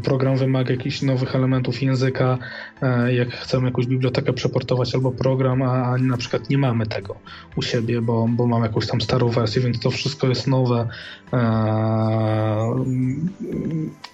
program 0.03 0.37
wymaga 0.37 0.71
jakichś 0.71 1.03
nowych 1.03 1.37
elementów 1.37 1.83
języka, 1.83 2.39
e, 2.83 3.15
jak 3.15 3.31
chcemy 3.31 3.67
jakąś 3.67 3.87
bibliotekę 3.87 4.33
przeportować 4.33 4.95
albo 4.95 5.13
program, 5.13 5.63
a 5.63 5.99
na 5.99 6.17
przykład 6.17 6.51
nie 6.51 6.59
mamy 6.59 6.87
tego 6.87 7.17
u 7.57 7.63
siebie, 7.63 8.03
bo, 8.03 8.29
bo 8.31 8.47
mamy 8.47 8.67
jakąś 8.67 8.87
tam 8.87 9.01
starą 9.01 9.29
wersję, 9.29 9.63
więc 9.63 9.81
to 9.81 9.91
wszystko 9.91 10.27
jest 10.27 10.47
nowe. 10.47 10.89
E, 11.33 11.39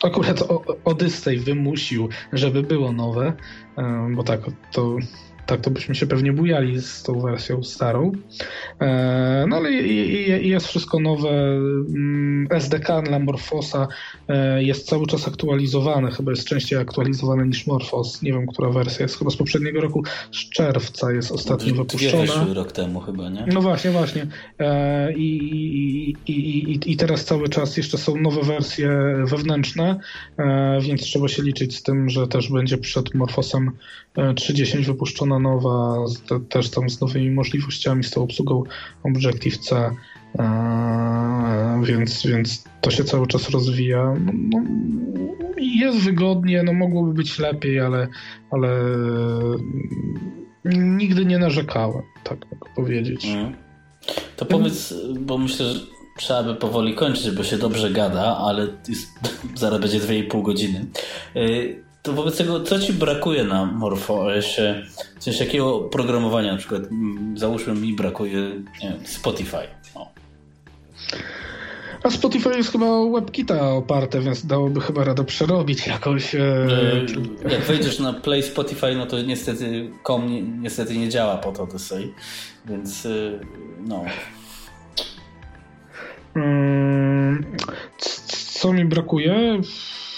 akurat 0.05 0.45
Odyssey 0.85 1.39
wymusił, 1.39 2.09
żeby 2.33 2.63
było 2.63 2.93
nowe, 2.93 3.33
e, 3.79 4.09
bo 4.15 4.23
tak, 4.23 4.41
to 4.73 4.97
tak 5.47 5.61
to 5.61 5.71
byśmy 5.71 5.95
się 5.95 6.07
pewnie 6.07 6.33
bujali 6.33 6.81
z 6.81 7.03
tą 7.03 7.21
wersją 7.21 7.63
starą. 7.63 8.13
E, 8.81 9.45
no 9.49 9.57
ale 9.57 9.71
jest 9.73 10.67
wszystko 10.67 11.01
nowe. 11.01 11.31
Mm, 11.31 12.47
SDK 12.51 13.03
dla 13.03 13.19
Morfosa 13.19 13.89
e, 14.29 14.63
jest 14.63 14.89
cały 14.89 15.07
czas 15.07 15.29
aktualizowane. 15.29 16.11
Chyba 16.11 16.31
jest 16.31 16.45
częściej 16.45 16.79
aktualizowane 16.79 17.47
niż 17.47 17.67
Morfos. 17.67 18.23
Nie 18.23 18.33
wiem, 18.33 18.47
która 18.47 18.71
wersja 18.71 19.03
jest. 19.03 19.19
Chyba 19.19 19.31
z 19.31 19.37
poprzedniego 19.37 19.81
roku, 19.81 20.03
z 20.33 20.51
czerwca 20.51 21.13
jest 21.13 21.33
ostatnio 21.33 21.75
wypuszczona. 21.75 22.45
Dwie 22.45 22.55
rok 22.55 22.73
temu 22.73 23.01
chyba, 23.01 23.29
nie? 23.29 23.47
No 23.53 23.61
właśnie, 23.61 23.91
właśnie. 23.91 24.27
E, 24.59 25.13
I, 25.13 26.17
i, 26.27 26.33
i, 26.33 26.93
I 26.93 26.97
teraz 26.97 27.25
cały 27.25 27.49
czas 27.49 27.77
jeszcze 27.77 27.99
są 27.99 28.17
nowe 28.17 28.43
wersje 28.43 28.91
wewnętrzne, 29.25 30.01
więc 30.81 31.03
trzeba 31.03 31.29
się 31.29 31.43
liczyć 31.43 31.77
z 31.77 31.83
tym, 31.83 32.11
że 32.11 32.29
też 32.29 32.51
będzie 32.51 32.79
przed 32.79 33.15
Morfosem 33.15 33.71
3.10 34.17 34.85
wypuszczona 34.87 35.39
nowa, 35.39 35.97
też 36.49 36.71
tam 36.71 36.91
z 36.91 37.01
nowymi 37.01 37.31
możliwościami, 37.31 38.05
z 38.05 38.11
tą 38.11 38.23
obsługą 38.23 38.63
Objective-C, 39.03 39.91
więc, 41.83 42.27
więc 42.27 42.65
to 42.81 42.91
się 42.91 43.05
cały 43.05 43.27
czas 43.27 43.51
rozwija. 43.51 44.15
No, 44.25 44.33
no, 44.35 44.63
jest 45.59 45.99
wygodnie, 45.99 46.63
no 46.63 46.73
mogłoby 46.73 47.15
być 47.15 47.39
lepiej, 47.39 47.81
ale, 47.81 48.09
ale 48.51 48.69
nigdy 50.75 51.25
nie 51.25 51.39
narzekałem, 51.39 52.03
tak 52.25 52.39
mogę 52.53 52.75
powiedzieć. 52.77 53.27
Mm. 53.27 53.53
To 54.37 54.45
powiedz, 54.45 54.95
bo 55.21 55.39
myślę, 55.39 55.67
że 55.67 55.81
trzeba 56.19 56.43
by 56.43 56.55
powoli 56.55 56.95
kończyć, 56.95 57.31
bo 57.31 57.45
się 57.45 57.59
dobrze 57.59 57.91
gada, 57.91 58.37
ale 58.37 58.69
jest, 58.89 59.09
zaraz 59.55 59.81
będzie 59.81 60.01
2,5 60.01 60.43
godziny. 60.43 60.87
To 62.03 62.13
wobec 62.13 62.37
tego, 62.37 62.61
co 62.61 62.79
ci 62.79 62.93
brakuje 62.93 63.45
na 63.45 63.65
MorphOSie? 63.65 64.87
Coś 65.19 65.41
jakiego 65.41 65.81
programowania, 65.81 66.53
na 66.53 66.59
przykład 66.59 66.83
mm, 66.83 67.39
załóżmy 67.39 67.75
mi 67.75 67.95
brakuje 67.95 68.33
wiem, 68.83 68.93
Spotify. 69.05 69.67
O. 69.95 70.13
A 72.03 72.11
Spotify 72.11 72.49
jest 72.57 72.73
chyba 72.73 72.87
WebKita 73.11 73.71
oparte, 73.71 74.21
więc 74.21 74.47
dałoby 74.47 74.81
chyba 74.81 75.05
radę 75.05 75.25
przerobić 75.25 75.87
jakoś. 75.87 76.35
E... 76.35 76.67
Jak 77.51 77.61
wejdziesz 77.61 77.99
na 77.99 78.13
Play 78.13 78.43
Spotify, 78.43 78.95
no 78.95 79.07
to 79.07 79.23
niestety 79.23 79.91
kom 80.03 80.63
niestety 80.63 80.99
nie 80.99 81.09
działa 81.09 81.37
pod 81.37 81.61
Odyssey, 81.61 82.15
więc 82.67 83.07
e, 83.07 83.41
no. 83.81 84.05
Hmm, 86.35 87.45
co 88.61 88.73
mi 88.73 88.85
brakuje? 88.85 89.61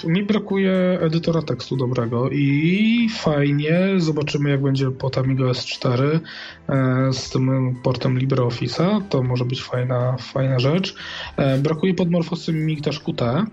Mi 0.05 0.25
brakuje 0.25 0.99
edytora 1.01 1.43
tekstu 1.43 1.77
dobrego 1.77 2.31
i 2.31 3.09
fajnie, 3.19 3.81
zobaczymy 3.97 4.51
jak 4.51 4.63
będzie 4.63 4.91
pod 4.91 5.19
Amiga 5.19 5.45
S4 5.45 6.21
e, 6.69 7.13
z 7.13 7.31
tym 7.31 7.77
portem 7.83 8.19
LibreOffice'a, 8.19 9.03
to 9.09 9.23
może 9.23 9.45
być 9.45 9.63
fajna, 9.63 10.17
fajna 10.17 10.59
rzecz. 10.59 10.95
E, 11.37 11.59
brakuje 11.59 11.95
pod 11.95 12.11
Morfosem 12.11 12.67
MIG 12.67 12.81
też 12.81 13.01
Qt. 13.01 13.45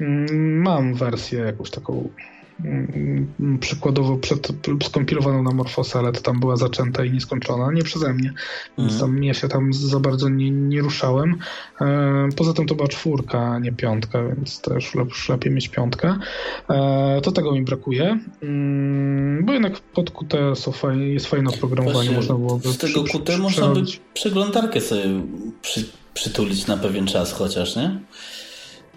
Mm, 0.00 0.62
mam 0.62 0.94
wersję 0.94 1.38
jakąś 1.38 1.70
taką 1.70 2.08
przykładowo 3.60 4.16
przed, 4.16 4.48
skompilowaną 4.84 5.42
na 5.42 5.50
Morfosa, 5.50 5.98
ale 5.98 6.12
to 6.12 6.20
tam 6.20 6.40
była 6.40 6.56
zaczęta 6.56 7.04
i 7.04 7.10
nieskończona, 7.10 7.72
nie 7.72 7.82
przeze 7.82 8.12
mnie, 8.12 8.32
więc 8.78 8.92
mhm. 8.92 9.00
tam 9.00 9.24
ja 9.24 9.34
się 9.34 9.48
tam 9.48 9.72
za 9.72 10.00
bardzo 10.00 10.28
nie, 10.28 10.50
nie 10.50 10.80
ruszałem. 10.80 11.38
E, 11.80 12.28
poza 12.36 12.52
tym 12.52 12.66
to 12.66 12.74
była 12.74 12.88
czwórka, 12.88 13.40
a 13.40 13.58
nie 13.58 13.72
piątka, 13.72 14.24
więc 14.28 14.60
też 14.60 14.94
już 14.94 15.28
lepiej 15.28 15.52
mieć 15.52 15.68
piątkę. 15.68 16.18
E, 16.70 17.20
to 17.22 17.32
tego 17.32 17.52
mi 17.52 17.62
brakuje, 17.62 18.18
mm, 18.42 19.44
bo 19.44 19.52
jednak 19.52 19.80
pod 19.80 20.10
QT 20.10 20.34
są 20.54 20.72
fajne, 20.72 21.04
jest 21.04 21.26
fajne 21.26 21.50
oprogramowanie, 21.50 21.96
Właśnie, 21.96 22.16
można 22.16 22.34
byłoby... 22.34 22.68
Z 22.68 22.78
tego 22.78 23.04
QT 23.04 23.38
można 23.38 23.68
by 23.68 23.82
przeglądarkę 24.14 24.80
sobie 24.80 25.04
przy, 25.62 25.84
przytulić 26.14 26.66
na 26.66 26.76
pewien 26.76 27.06
czas 27.06 27.32
chociaż, 27.32 27.76
nie? 27.76 28.00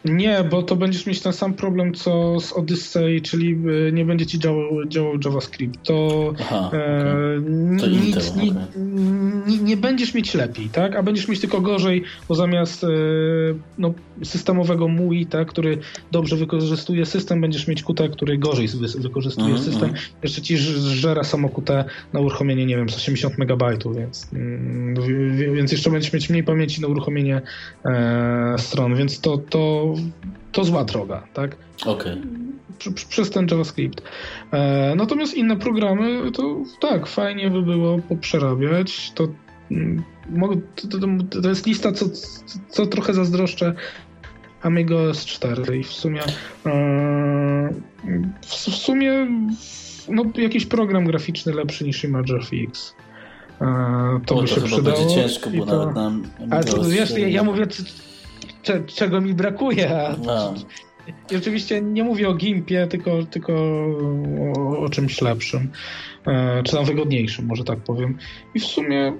Nie, 0.05 0.43
bo 0.43 0.63
to 0.63 0.75
będziesz 0.75 1.05
mieć 1.05 1.21
ten 1.21 1.33
sam 1.33 1.53
problem 1.53 1.93
co 1.93 2.39
z 2.39 2.53
Odyssey, 2.53 3.21
czyli 3.21 3.57
e, 3.87 3.91
nie 3.91 4.05
będzie 4.05 4.25
ci 4.25 4.39
działał, 4.39 4.85
działał 4.87 5.13
JavaScript. 5.25 5.83
To, 5.83 6.33
Aha, 6.41 6.71
e, 6.73 7.79
to 7.79 7.87
nic, 7.87 8.31
okay. 8.31 8.53
nie, 9.47 9.57
nie, 9.57 9.77
będziesz 9.77 10.13
mieć 10.13 10.33
lepiej, 10.33 10.69
tak? 10.69 10.95
A 10.95 11.03
będziesz 11.03 11.27
mieć 11.27 11.39
tylko 11.39 11.61
gorzej, 11.61 12.03
bo 12.29 12.35
zamiast 12.35 12.83
e, 12.83 12.87
no, 13.77 13.93
systemowego 14.23 14.87
MUI, 14.87 15.25
tak, 15.25 15.47
który 15.47 15.77
dobrze 16.11 16.35
wykorzystuje 16.35 17.05
system, 17.05 17.41
będziesz 17.41 17.67
mieć 17.67 17.83
Qt, 17.83 18.09
który 18.09 18.37
gorzej 18.37 18.67
wykorzystuje 18.99 19.49
mm, 19.49 19.59
system. 19.59 19.89
Mm. 19.89 20.01
Jeszcze 20.23 20.41
ci 20.41 20.57
żera 20.57 21.23
samo 21.23 21.49
Qt 21.49 21.85
na 22.13 22.19
uruchomienie, 22.19 22.65
nie 22.65 22.77
wiem, 22.77 22.89
z 22.89 22.95
80 22.95 23.37
MB, 23.37 23.63
więc, 23.95 24.27
mm, 24.33 24.95
więc 25.55 25.71
jeszcze 25.71 25.89
będziesz 25.89 26.13
mieć 26.13 26.29
mniej 26.29 26.43
pamięci 26.43 26.81
na 26.81 26.87
uruchomienie 26.87 27.41
e, 27.85 28.55
stron, 28.57 28.95
więc 28.95 29.19
to, 29.19 29.37
to 29.37 29.88
to, 30.51 30.63
zła 30.63 30.83
droga, 30.83 31.23
tak? 31.33 31.55
Okej. 31.85 32.13
Okay. 32.13 32.93
Przez 33.09 33.29
ten 33.29 33.47
JavaScript. 33.51 34.01
E, 34.51 34.93
natomiast 34.95 35.33
inne 35.33 35.57
programy, 35.57 36.31
to 36.31 36.55
tak, 36.81 37.07
fajnie 37.07 37.49
by 37.49 37.61
było 37.61 37.99
poprzerabiać. 37.99 39.11
To, 39.11 39.27
mm, 39.71 40.03
to, 40.75 40.87
to, 40.87 41.41
to 41.41 41.49
jest 41.49 41.65
lista, 41.67 41.91
co, 41.91 42.05
co 42.69 42.85
trochę 42.85 43.13
zazdroszczę 43.13 43.73
Amigo 44.61 45.11
S4 45.11 45.75
i 45.75 45.83
w 45.83 45.93
sumie 45.93 46.21
e, 46.65 47.73
w, 48.41 48.47
w 48.47 48.75
sumie 48.75 49.27
no, 50.09 50.23
jakiś 50.35 50.65
program 50.65 51.05
graficzny 51.05 51.53
lepszy 51.53 51.83
niż 51.83 52.03
ImageFX. 52.03 52.95
E, 53.61 53.65
to 54.25 54.35
o, 54.35 54.41
by 54.41 54.47
to 54.47 54.55
się 54.55 54.61
przydało. 54.61 54.97
będzie 54.97 55.15
ciężko, 55.15 55.49
bo 55.49 55.65
to... 55.65 55.77
nawet 55.77 55.95
nam... 55.95 56.23
Ale 56.51 56.63
to, 56.63 56.83
wiesz, 56.83 57.17
ja, 57.17 57.27
ja 57.27 57.43
mówię 57.43 57.67
cze, 58.63 58.83
czego 58.83 59.21
mi 59.21 59.33
brakuje. 59.33 60.05
A 60.05 60.15
no. 60.25 60.53
I 61.31 61.35
oczywiście 61.35 61.81
nie 61.81 62.03
mówię 62.03 62.29
o 62.29 62.33
Gimpie, 62.33 62.87
tylko, 62.87 63.23
tylko 63.23 63.53
o, 64.57 64.79
o 64.79 64.89
czymś 64.89 65.21
lepszym, 65.21 65.71
e, 66.27 66.63
czy 66.63 66.71
tam 66.71 66.85
wygodniejszym, 66.85 67.45
może 67.45 67.63
tak 67.63 67.79
powiem. 67.79 68.17
I 68.55 68.59
w 68.59 68.65
sumie 68.65 69.13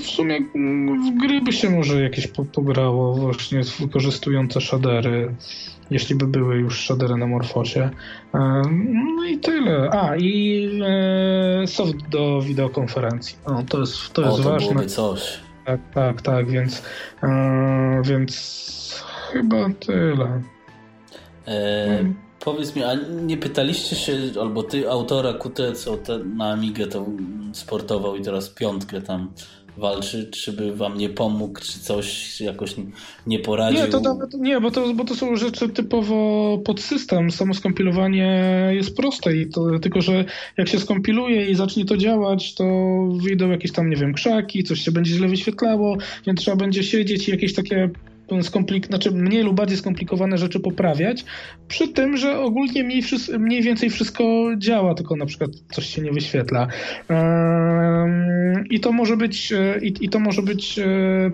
w 0.00 0.06
sumie 0.06 0.40
w 1.10 1.20
gry 1.20 1.40
by 1.40 1.52
się 1.52 1.70
może 1.70 2.02
jakieś 2.02 2.26
po, 2.26 2.44
pograło 2.44 3.14
właśnie 3.14 3.60
wykorzystujące 3.78 4.60
shadery, 4.60 5.34
jeśli 5.90 6.14
by 6.14 6.26
były 6.26 6.56
już 6.56 6.84
shadery 6.84 7.16
na 7.16 7.26
Morfosie. 7.26 7.90
E, 8.34 8.62
no 9.16 9.24
i 9.24 9.38
tyle. 9.38 9.90
A, 9.90 10.16
i 10.16 10.68
e, 11.62 11.66
soft 11.66 12.08
do 12.08 12.40
wideokonferencji. 12.40 13.36
O, 13.44 13.62
to 13.62 13.80
jest, 13.80 14.12
to 14.12 14.22
jest 14.22 14.40
o, 14.40 14.42
to 14.42 14.50
ważne. 14.50 14.86
coś. 14.86 15.45
Tak, 15.66 15.80
tak, 15.94 16.22
tak, 16.22 16.50
więc, 16.50 16.82
e, 17.22 18.02
więc 18.04 19.04
chyba 19.32 19.70
tyle. 19.80 20.42
E. 21.48 22.04
Powiedz 22.40 22.76
mi, 22.76 22.84
a 22.84 22.94
nie 23.22 23.36
pytaliście 23.36 23.96
się, 23.96 24.12
albo 24.40 24.62
ty 24.62 24.90
autora 24.90 25.32
QT, 25.32 25.72
co 25.74 25.96
te, 25.96 26.18
na 26.18 26.50
Amigę 26.50 26.86
to 26.86 27.06
sportował 27.52 28.16
i 28.16 28.22
teraz 28.22 28.50
piątkę 28.50 29.02
tam 29.02 29.32
walczy, 29.76 30.30
czy 30.30 30.52
by 30.52 30.76
wam 30.76 30.98
nie 30.98 31.08
pomógł, 31.08 31.60
czy 31.60 31.80
coś 31.80 32.40
jakoś 32.40 32.74
nie 33.26 33.38
poradził? 33.38 33.80
Nie, 33.80 33.88
to 33.88 34.00
nawet 34.00 34.34
nie, 34.34 34.60
bo 34.60 34.70
to, 34.70 34.94
bo 34.94 35.04
to 35.04 35.14
są 35.14 35.36
rzeczy 35.36 35.68
typowo 35.68 36.58
pod 36.64 36.80
system. 36.80 37.30
Samo 37.30 37.54
skompilowanie 37.54 38.40
jest 38.72 38.96
proste 38.96 39.36
i 39.36 39.46
to, 39.46 39.78
tylko, 39.78 40.00
że 40.00 40.24
jak 40.56 40.68
się 40.68 40.78
skompiluje 40.78 41.50
i 41.50 41.54
zacznie 41.54 41.84
to 41.84 41.96
działać, 41.96 42.54
to 42.54 42.64
wyjdą 43.22 43.50
jakieś 43.50 43.72
tam, 43.72 43.90
nie 43.90 43.96
wiem, 43.96 44.14
krzaki, 44.14 44.64
coś 44.64 44.80
się 44.80 44.92
będzie 44.92 45.14
źle 45.14 45.28
wyświetlało, 45.28 45.96
więc 46.26 46.40
trzeba 46.40 46.56
będzie 46.56 46.82
siedzieć 46.82 47.28
i 47.28 47.30
jakieś 47.30 47.54
takie 47.54 47.90
skomplik 48.42 48.86
znaczy 48.86 49.10
mniej 49.10 49.42
lub 49.42 49.56
bardziej 49.56 49.78
skomplikowane 49.78 50.38
rzeczy 50.38 50.60
poprawiać, 50.60 51.24
przy 51.68 51.88
tym, 51.88 52.16
że 52.16 52.38
ogólnie 52.38 52.84
mniej, 52.84 53.02
mniej 53.38 53.62
więcej 53.62 53.90
wszystko 53.90 54.24
działa, 54.58 54.94
tylko 54.94 55.16
na 55.16 55.26
przykład 55.26 55.50
coś 55.72 55.86
się 55.86 56.02
nie 56.02 56.12
wyświetla. 56.12 56.68
I 58.70 58.80
to 58.80 58.92
może 58.92 59.16
być, 59.16 59.52
e, 59.52 59.78
i, 59.82 60.04
i 60.04 60.08
to 60.08 60.18
może 60.18 60.42
być 60.42 60.78
e, 60.78 60.84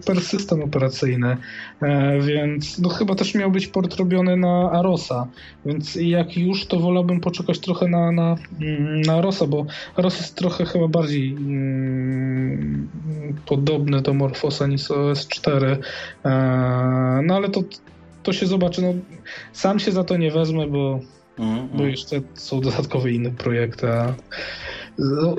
per 0.06 0.20
system 0.20 0.62
operacyjny, 0.62 1.36
e, 1.82 2.20
więc 2.20 2.78
no 2.78 2.88
chyba 2.88 3.14
też 3.14 3.34
miał 3.34 3.50
być 3.50 3.66
port 3.66 3.96
robiony 3.96 4.36
na 4.36 4.70
Arosa, 4.72 5.26
więc 5.66 5.94
jak 5.94 6.36
już, 6.36 6.66
to 6.66 6.80
wolałbym 6.80 7.20
poczekać 7.20 7.58
trochę 7.58 7.88
na, 7.88 8.12
na, 8.12 8.36
na 9.06 9.14
Arosa, 9.14 9.46
bo 9.46 9.66
Aros 9.96 10.18
jest 10.18 10.36
trochę 10.36 10.64
chyba 10.64 10.88
bardziej 10.88 11.36
mm, 12.42 13.36
podobny 13.46 14.02
do 14.02 14.14
Morfosa 14.14 14.66
niż 14.66 14.90
OS 14.90 15.28
4, 15.28 15.78
no 17.22 17.36
ale 17.36 17.48
to 17.50 17.62
to 18.22 18.32
się 18.32 18.46
zobaczy. 18.46 18.82
No, 18.82 18.94
sam 19.52 19.78
się 19.78 19.92
za 19.92 20.04
to 20.04 20.16
nie 20.16 20.30
wezmę, 20.30 20.66
bo, 20.66 21.00
mm, 21.38 21.68
bo 21.74 21.84
jeszcze 21.84 22.20
są 22.34 22.60
dodatkowe 22.60 23.10
inne 23.10 23.30
projekty. 23.30 23.88
A 23.88 24.14
no, 24.98 25.36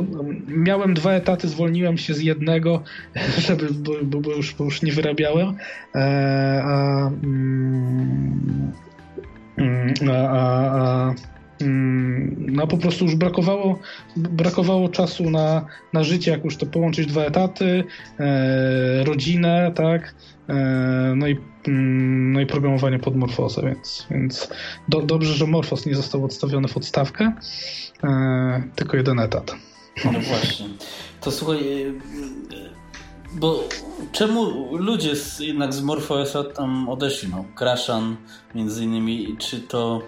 miałem 0.48 0.94
dwa 0.94 1.12
etaty, 1.12 1.48
zwolniłem 1.48 1.98
się 1.98 2.14
z 2.14 2.22
jednego, 2.22 2.84
żeby, 3.48 3.68
bo, 4.04 4.22
bo, 4.22 4.32
już, 4.32 4.56
bo 4.56 4.64
już 4.64 4.82
nie 4.82 4.92
wyrabiałem. 4.92 5.56
E, 5.96 6.62
a, 6.66 7.08
mm, 7.24 8.72
a, 10.10 10.14
a, 10.14 10.70
a 10.82 11.10
mm, 11.10 11.16
no 12.38 12.68
po 12.68 12.78
prostu 12.78 13.06
już 13.06 13.16
brakowało, 13.16 13.80
brakowało 14.18 14.90
czasu 14.90 15.30
na, 15.30 15.66
na 15.94 16.04
życie, 16.04 16.32
jak 16.32 16.46
już 16.46 16.58
to 16.58 16.66
połączyć 16.66 17.08
dwa 17.08 17.22
etaty, 17.22 17.84
e, 18.20 19.04
rodzinę, 19.04 19.72
tak, 19.76 20.16
e, 20.50 21.14
no 21.16 21.28
i 21.28 21.38
mm, 21.68 22.34
no 22.34 22.42
i 22.42 22.46
programowanie 22.46 23.00
pod 23.00 23.16
Morfosa, 23.16 23.62
więc, 23.62 24.08
więc 24.12 24.50
do, 24.88 25.02
dobrze, 25.02 25.34
że 25.34 25.48
Morfos 25.48 25.86
nie 25.86 25.96
został 25.96 26.26
odstawiony 26.26 26.68
w 26.68 26.78
odstawkę, 26.78 27.34
e, 28.04 28.64
tylko 28.76 28.98
jeden 28.98 29.20
etat. 29.20 29.56
No 30.06 30.20
właśnie. 30.20 30.66
To 31.22 31.32
słuchaj, 31.32 31.84
e, 31.84 31.94
bo 33.34 33.64
czemu 34.12 34.52
ludzie 34.78 35.16
z, 35.16 35.40
jednak 35.40 35.74
z 35.74 35.82
MorphOSa 35.82 36.44
tam 36.44 36.90
odeszli? 36.90 37.30
No, 37.30 37.46
Krashan 37.56 38.16
między 38.56 38.84
innymi, 38.84 39.36
czy 39.40 39.60
to 39.60 40.02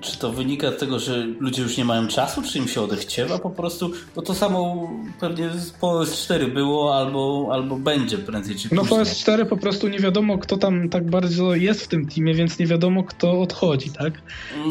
czy 0.00 0.18
to 0.18 0.32
wynika 0.32 0.70
z 0.70 0.76
tego, 0.76 0.98
że 0.98 1.26
ludzie 1.40 1.62
już 1.62 1.76
nie 1.76 1.84
mają 1.84 2.08
czasu, 2.08 2.42
czy 2.42 2.58
im 2.58 2.68
się 2.68 2.82
odechciewa 2.82 3.38
po 3.38 3.50
prostu? 3.50 3.90
Bo 4.16 4.22
to 4.22 4.34
samo 4.34 4.90
pewnie 5.20 5.50
po 5.80 6.00
PS4 6.00 6.52
było 6.52 6.96
albo, 6.96 7.48
albo 7.52 7.76
będzie 7.76 8.18
prędzej 8.18 8.56
czy 8.56 8.68
później. 8.68 8.84
No 8.84 8.96
po 8.96 8.96
PS4 8.96 9.46
po 9.46 9.56
prostu 9.56 9.88
nie 9.88 9.98
wiadomo, 9.98 10.38
kto 10.38 10.56
tam 10.56 10.88
tak 10.88 11.10
bardzo 11.10 11.54
jest 11.54 11.82
w 11.82 11.88
tym 11.88 12.08
teamie, 12.08 12.34
więc 12.34 12.58
nie 12.58 12.66
wiadomo, 12.66 13.04
kto 13.04 13.40
odchodzi, 13.40 13.90
tak? 13.90 14.12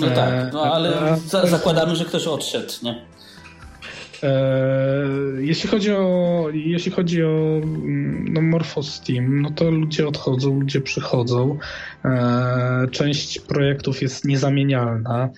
No 0.01 0.07
tak, 0.07 0.53
no 0.53 0.61
ale 0.61 1.11
e, 1.43 1.47
zakładamy, 1.47 1.95
że 1.95 2.05
ktoś 2.05 2.27
odszedł, 2.27 2.73
nie? 2.83 3.05
E, 4.23 5.07
jeśli 5.39 5.69
chodzi 5.69 5.91
o, 5.91 6.45
jeśli 6.53 6.91
chodzi 6.91 7.23
o 7.23 7.61
mm, 7.63 8.25
no, 8.33 8.41
Morphos 8.41 9.01
Team, 9.01 9.41
no 9.41 9.49
to 9.51 9.71
ludzie 9.71 10.07
odchodzą, 10.07 10.59
ludzie 10.59 10.81
przychodzą. 10.81 11.57
E, 12.05 12.87
część 12.91 13.39
projektów 13.39 14.01
jest 14.01 14.25
niezamienialna. 14.25 15.29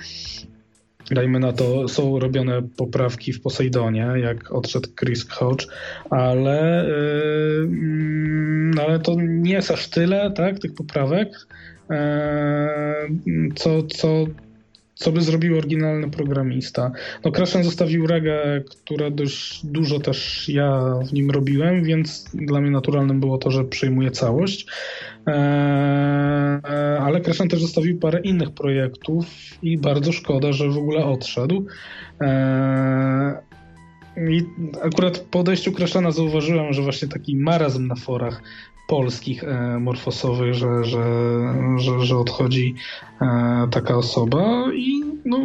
Dajmy 1.12 1.40
na 1.40 1.54
to, 1.54 1.88
są 1.88 2.20
robione 2.20 2.62
poprawki 2.78 3.34
w 3.34 3.42
Poseidonie, 3.42 4.08
jak 4.24 4.52
odszedł 4.52 4.90
Chris 5.00 5.30
Hodge, 5.30 5.68
ale, 6.10 6.86
yy, 6.90 8.82
ale 8.86 9.00
to 9.00 9.16
nie 9.20 9.54
jest 9.54 9.72
aż 9.72 9.88
tyle, 9.88 10.32
tak, 10.32 10.60
tych 10.60 10.74
poprawek, 10.74 11.48
co, 13.56 13.84
co 13.84 14.26
co 15.02 15.12
by 15.12 15.22
zrobił 15.22 15.58
oryginalny 15.58 16.10
programista. 16.10 16.92
No 17.26 17.32
Crashen 17.32 17.64
zostawił 17.64 18.08
regę, 18.08 18.64
które 18.70 19.12
dość 19.12 19.66
dużo 19.66 20.00
też 20.00 20.50
ja 20.50 20.96
w 21.10 21.14
nim 21.14 21.32
robiłem, 21.32 21.84
więc 21.84 22.30
dla 22.34 22.62
mnie 22.62 22.72
naturalnym 22.72 23.20
było 23.20 23.38
to, 23.38 23.52
że 23.52 23.64
przejmuje 23.64 24.12
całość. 24.12 24.66
Eee, 25.26 26.62
ale 27.00 27.22
Crashen 27.22 27.50
też 27.50 27.62
zostawił 27.62 28.00
parę 28.00 28.20
innych 28.20 28.52
projektów 28.52 29.26
i 29.62 29.78
bardzo 29.78 30.12
szkoda, 30.12 30.52
że 30.52 30.70
w 30.70 30.78
ogóle 30.78 31.06
odszedł. 31.06 31.66
Eee, 32.20 33.34
i 34.18 34.46
akurat 34.84 35.20
po 35.20 35.40
odejściu 35.40 35.72
Kraszana 35.72 36.12
zauważyłem, 36.12 36.74
że 36.74 36.82
właśnie 36.82 37.08
taki 37.08 37.36
marazm 37.36 37.88
na 37.88 37.96
forach 37.96 38.42
polskich 38.92 39.44
e, 39.44 39.80
morfosowych, 39.80 40.54
że, 40.54 40.84
że, 40.84 41.04
że, 41.78 42.06
że 42.06 42.18
odchodzi 42.18 42.76
e, 43.22 43.68
taka 43.72 43.96
osoba 43.96 44.74
i 44.74 45.04
no, 45.26 45.38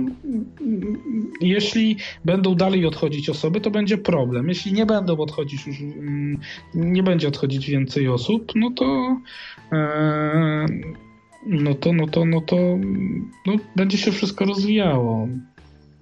jeśli 1.41 1.97
będą 2.25 2.55
dalej 2.55 2.86
odchodzić 2.86 3.31
osoby, 3.31 3.60
to 3.60 3.70
będzie 3.70 3.99
problem. 3.99 4.49
Jeśli 4.49 4.73
nie 4.73 4.86
będą 4.86 5.16
odchodzić 5.16 5.66
już, 5.66 5.81
mm, 5.81 6.41
nie 6.75 7.02
będzie 7.02 7.28
odchodzić 7.28 7.70
więcej 7.70 8.08
osób, 8.08 8.52
no 8.55 8.70
to 8.70 9.16
e, 9.73 10.66
no 11.47 11.75
to, 11.75 11.92
no 11.92 12.07
to, 12.07 12.25
no 12.25 12.41
to 12.41 12.57
no, 13.47 13.52
będzie 13.76 13.99
się 13.99 14.12
wszystko 14.12 14.44
rozwijało. 14.44 15.28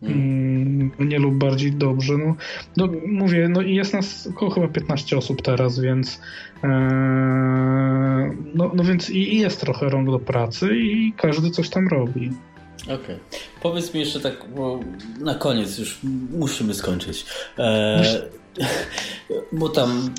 Mm, 0.04 0.90
nie 0.98 1.18
lub 1.18 1.34
bardziej 1.34 1.72
dobrze. 1.72 2.12
No, 2.18 2.36
no 2.76 2.88
mówię, 3.06 3.48
no 3.48 3.62
i 3.62 3.74
jest 3.74 3.94
nas 3.94 4.26
około 4.26 4.50
chyba 4.50 4.68
15 4.68 5.16
osób 5.16 5.42
teraz, 5.42 5.80
więc 5.80 6.20
e, 6.64 6.68
no, 8.54 8.70
no 8.74 8.84
więc 8.84 9.10
i, 9.10 9.34
i 9.34 9.38
jest 9.38 9.60
trochę 9.60 9.88
rąk 9.88 10.10
do 10.10 10.18
pracy 10.18 10.76
i 10.76 11.12
każdy 11.16 11.50
coś 11.50 11.68
tam 11.68 11.88
robi. 11.88 12.30
Okej. 12.82 12.94
Okay. 12.94 13.18
Powiedz 13.62 13.94
mi 13.94 14.00
jeszcze 14.00 14.20
tak, 14.20 14.44
bo 14.56 14.80
na 15.20 15.34
koniec 15.34 15.78
już 15.78 15.98
musimy 16.30 16.74
skończyć. 16.74 17.26
E, 17.58 18.02
bo 19.52 19.68
tam 19.68 20.10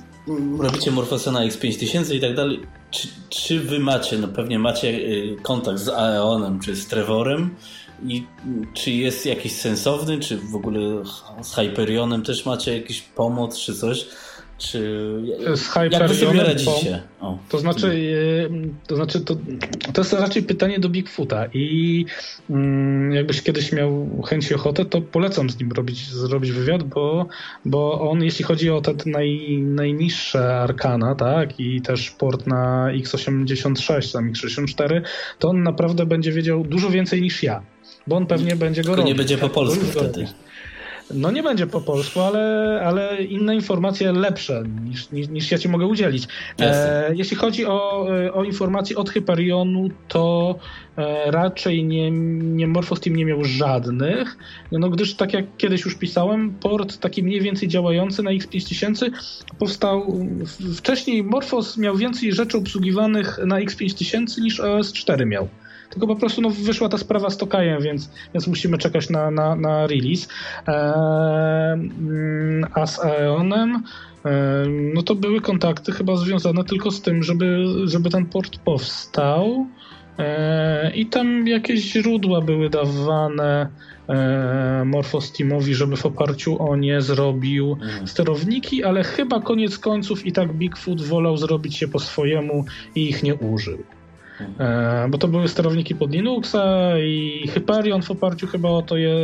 robicie 0.60 0.92
Morfosa 0.92 1.32
na 1.32 1.40
X5000 1.40 2.16
i 2.16 2.22
tak 2.22 2.36
dalej. 2.36 2.60
Czy, 2.92 3.08
czy 3.30 3.60
wy 3.60 3.80
macie, 3.80 4.18
no 4.18 4.28
pewnie 4.28 4.60
macie 4.60 4.88
y, 4.88 5.36
kontakt 5.42 5.80
z 5.80 5.90
Aeonem 5.90 6.60
czy 6.60 6.76
z 6.76 6.88
Trevorem? 6.88 7.50
I 8.08 8.26
czy 8.74 8.92
jest 8.92 9.26
jakiś 9.26 9.52
sensowny, 9.52 10.20
czy 10.20 10.38
w 10.38 10.56
ogóle 10.56 10.80
z 11.42 11.56
Hyperionem 11.56 12.24
też 12.24 12.46
macie 12.46 12.78
jakiś 12.78 13.02
pomoc, 13.02 13.60
czy 13.60 13.76
coś? 13.76 14.08
Czy 14.58 14.80
z 15.56 15.76
jak 15.92 16.08
wy 16.08 16.16
sobie 16.16 16.44
radzicie? 16.44 17.02
O, 17.22 17.38
to 17.50 17.58
znaczy, 17.58 17.88
e, 17.88 18.88
to, 18.88 18.96
znaczy 18.96 19.22
to, 19.22 19.36
to 19.94 20.02
jest 20.02 20.14
raczej 20.14 20.44
pytanie 20.44 20.80
do 20.80 20.90
Bigfoota 20.90 21.46
i 21.54 22.06
mm, 22.50 23.12
jakbyś 23.12 23.42
kiedyś 23.42 23.72
miał 23.72 24.22
chęć 24.30 24.52
i 24.52 24.56
ochotę, 24.56 24.86
to 24.86 25.02
polecam 25.02 25.50
z 25.50 25.60
nim 25.60 25.72
robić, 25.72 26.10
zrobić 26.10 26.52
wywiad, 26.52 26.84
bo, 26.84 27.28
bo 27.66 28.12
on, 28.12 28.24
jeśli 28.24 28.46
chodzi 28.46 28.70
o 28.70 28.82
te 28.82 28.94
naj, 29.06 29.60
najniższe 29.62 30.56
arkana, 30.60 31.16
tak, 31.16 31.60
i 31.60 31.82
też 31.82 32.12
port 32.12 32.48
na 32.48 32.88
X86, 32.92 34.14
tam 34.14 34.32
X64, 34.32 35.02
to 35.40 35.50
on 35.50 35.64
naprawdę 35.64 36.06
będzie 36.06 36.32
wiedział 36.32 36.64
dużo 36.64 36.90
więcej 36.90 37.22
niż 37.22 37.44
ja 37.44 37.75
bo 38.08 38.16
on 38.16 38.26
pewnie 38.26 38.56
będzie 38.56 38.82
go 38.82 38.86
Tylko 38.86 39.02
robił. 39.02 39.14
nie 39.14 39.18
będzie 39.18 39.38
po 39.38 39.50
polsku 39.50 39.86
wtedy. 39.86 40.28
No 41.14 41.32
nie 41.32 41.44
będzie 41.44 41.68
po 41.68 41.82
polsku, 41.82 42.20
ale, 42.22 42.82
ale 42.86 43.24
inne 43.24 43.56
informacje 43.56 44.12
lepsze 44.12 44.64
niż, 44.84 45.12
niż, 45.12 45.28
niż 45.28 45.52
ja 45.52 45.58
ci 45.58 45.70
mogę 45.70 45.86
udzielić. 45.86 46.28
E, 46.60 47.12
jeśli 47.16 47.38
chodzi 47.38 47.66
o, 47.66 48.08
o 48.34 48.44
informacje 48.44 48.96
od 48.96 49.10
Hyperionu, 49.10 49.90
to 50.08 50.56
e, 50.98 51.32
raczej 51.32 51.84
nie, 51.84 52.12
nie 52.42 52.68
Morphosteam 52.68 53.16
nie 53.16 53.26
miał 53.26 53.44
żadnych, 53.44 54.38
no 54.72 54.90
gdyż 54.90 55.16
tak 55.16 55.34
jak 55.34 55.46
kiedyś 55.58 55.86
już 55.86 55.96
pisałem, 55.96 56.54
port 56.54 56.98
taki 56.98 57.24
mniej 57.24 57.42
więcej 57.42 57.68
działający 57.68 58.24
na 58.24 58.32
X5000 58.32 59.12
powstał 59.60 60.28
wcześniej 60.78 61.24
Morphos 61.24 61.78
miał 61.78 61.98
więcej 61.98 62.34
rzeczy 62.34 62.58
obsługiwanych 62.58 63.40
na 63.46 63.60
X5000 63.60 64.42
niż 64.42 64.60
OS4 64.60 65.26
miał 65.26 65.48
tylko 65.90 66.08
po 66.08 66.16
prostu 66.16 66.42
no, 66.42 66.50
wyszła 66.50 66.90
ta 66.90 66.98
sprawa 66.98 67.30
z 67.30 67.38
Tokajem, 67.38 67.82
więc, 67.82 68.10
więc 68.34 68.48
musimy 68.48 68.78
czekać 68.78 69.10
na, 69.10 69.32
na, 69.32 69.56
na 69.56 69.88
release. 69.88 70.28
Eee, 70.68 70.76
a 72.74 72.88
z 72.88 73.00
Aeonem 73.00 73.84
no 74.94 75.04
to 75.04 75.16
były 75.16 75.42
kontakty 75.42 75.92
chyba 75.92 76.16
związane 76.16 76.64
tylko 76.64 76.92
z 76.92 77.02
tym, 77.02 77.24
żeby, 77.24 77.66
żeby 77.86 78.10
ten 78.10 78.26
port 78.26 78.58
powstał. 78.58 79.68
Eee, 80.18 81.02
I 81.02 81.06
tam 81.06 81.48
jakieś 81.48 81.80
źródła 81.80 82.42
były 82.42 82.70
dawane 82.70 83.70
e, 84.10 84.84
Morphosteamowi, 84.86 85.76
żeby 85.76 85.96
w 85.96 86.06
oparciu 86.06 86.70
o 86.70 86.76
nie 86.76 87.02
zrobił 87.02 87.78
mhm. 87.82 88.08
sterowniki, 88.08 88.84
ale 88.84 89.04
chyba 89.04 89.42
koniec 89.42 89.78
końców 89.80 90.26
i 90.26 90.32
tak 90.32 90.54
Bigfoot 90.54 91.02
wolał 91.02 91.38
zrobić 91.38 91.78
się 91.78 91.88
po 91.88 92.00
swojemu 92.00 92.66
i 92.96 93.10
ich 93.10 93.24
nie 93.24 93.36
użył. 93.36 93.78
E, 94.60 95.08
bo 95.10 95.18
to 95.18 95.28
były 95.28 95.48
sterowniki 95.48 95.96
pod 95.96 96.12
Linuxa 96.12 96.94
i 97.00 97.48
Hyperion 97.54 98.02
w 98.02 98.12
oparciu 98.12 98.48
chyba 98.48 98.70
o 98.70 98.82
to 98.82 98.98
je 98.98 99.16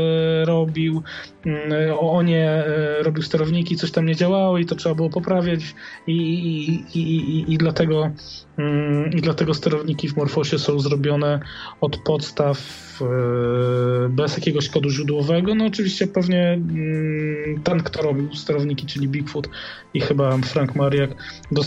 robił. 0.46 1.04
Mm, 1.46 1.98
o 2.00 2.22
nie 2.22 2.50
e, 2.50 3.04
robił 3.04 3.24
sterowniki, 3.24 3.76
coś 3.76 3.92
tam 3.92 4.06
nie 4.06 4.16
działało 4.16 4.58
i 4.58 4.66
to 4.66 4.76
trzeba 4.76 4.96
było 4.96 5.10
poprawiać 5.10 5.76
i, 6.08 6.14
i, 6.14 7.00
i, 7.00 7.54
i, 7.54 7.58
dlatego 7.58 8.12
mm, 8.58 9.12
i 9.12 9.22
dlatego 9.22 9.54
sterowniki 9.54 10.10
w 10.10 10.18
Morfosie 10.18 10.60
są 10.60 10.80
zrobione 10.80 11.40
od 11.82 11.98
podstaw 11.98 12.58
e, 13.02 14.10
bez 14.10 14.38
jakiegoś 14.38 14.70
kodu 14.70 14.90
źródłowego. 14.90 15.56
No 15.56 15.66
oczywiście 15.66 16.08
pewnie 16.08 16.54
mm, 16.54 17.62
ten, 17.64 17.84
kto 17.84 18.02
robił 18.02 18.36
sterowniki, 18.36 18.86
czyli 18.86 19.08
Bigfoot 19.08 19.50
i 19.94 20.02
chyba 20.02 20.38
Frank 20.38 20.76
Mariak 20.76 21.10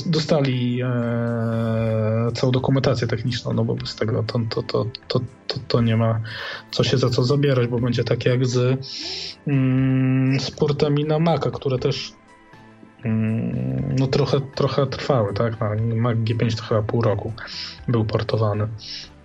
dostali 0.07 0.81
całą 2.35 2.53
dokumentację 2.53 3.07
techniczną, 3.07 3.53
no 3.53 3.65
bo 3.65 3.75
bez 3.75 3.97
tego 3.97 4.25
to, 4.27 4.41
to, 4.51 4.63
to, 4.63 4.85
to, 5.09 5.21
to 5.69 5.81
nie 5.81 5.97
ma 5.97 6.21
co 6.71 6.85
się 6.85 6.99
za 6.99 7.11
co 7.11 7.25
zabierać, 7.25 7.69
bo 7.69 7.79
będzie 7.79 8.05
tak 8.05 8.27
jak 8.27 8.47
z, 8.47 8.87
mm, 9.65 10.41
z 10.41 10.51
portami 10.51 11.05
na 11.05 11.19
Maca, 11.19 11.51
które 11.51 11.79
też 11.79 12.13
mm, 13.05 13.97
no 13.99 14.07
trochę, 14.07 14.41
trochę 14.55 14.87
trwały, 14.87 15.35
tak? 15.35 15.61
Na 15.61 15.95
Mac 15.95 16.17
G5 16.17 16.57
to 16.57 16.63
chyba 16.63 16.83
pół 16.83 17.03
roku 17.03 17.33
był 17.89 18.05
portowany. 18.05 18.69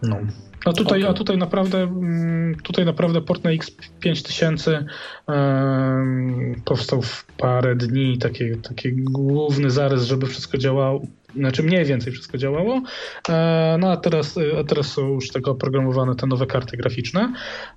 No. 0.01 0.17
A 0.65 0.73
tutaj, 0.73 0.99
okay. 0.99 1.11
a 1.11 1.13
tutaj 1.13 1.37
naprawdę 1.37 1.77
mm, 1.77 2.55
tutaj 2.63 2.85
naprawdę 2.85 3.21
port 3.21 3.43
na 3.43 3.49
X5000 3.49 4.85
um, 5.27 6.61
powstał 6.65 7.01
w 7.01 7.25
parę 7.25 7.75
dni, 7.75 8.17
taki, 8.17 8.43
taki 8.55 8.91
główny 8.91 9.71
zarys, 9.71 10.03
żeby 10.03 10.27
wszystko 10.27 10.57
działało, 10.57 11.01
znaczy 11.35 11.63
mniej 11.63 11.85
więcej 11.85 12.13
wszystko 12.13 12.37
działało. 12.37 12.81
E, 13.29 13.77
no 13.79 13.91
a 13.91 13.97
teraz, 13.97 14.39
a 14.59 14.63
teraz 14.63 14.87
są 14.87 15.07
już 15.07 15.29
tego 15.29 15.51
oprogramowane 15.51 16.15
te 16.15 16.27
nowe 16.27 16.45
karty 16.45 16.77
graficzne. 16.77 17.33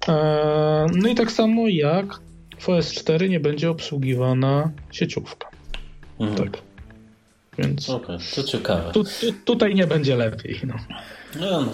E, 0.09 0.87
no 0.95 1.09
i 1.09 1.15
tak 1.15 1.33
samo 1.33 1.69
jak 1.69 2.21
w 2.63 2.67
OS4 2.67 3.29
nie 3.29 3.41
będzie 3.41 3.71
obsługiwana 3.71 4.71
sieciówka. 4.91 5.49
Mhm. 6.21 6.51
Tak. 6.51 6.63
Więc. 7.59 7.91
Okay, 7.91 8.19
to 8.35 8.43
ciekawe. 8.43 8.93
Tu, 8.93 9.05
tu, 9.05 9.11
tutaj 9.45 9.75
nie 9.75 9.87
będzie 9.87 10.17
lepiej. 10.17 10.61
No. 10.67 10.75
No, 11.41 11.65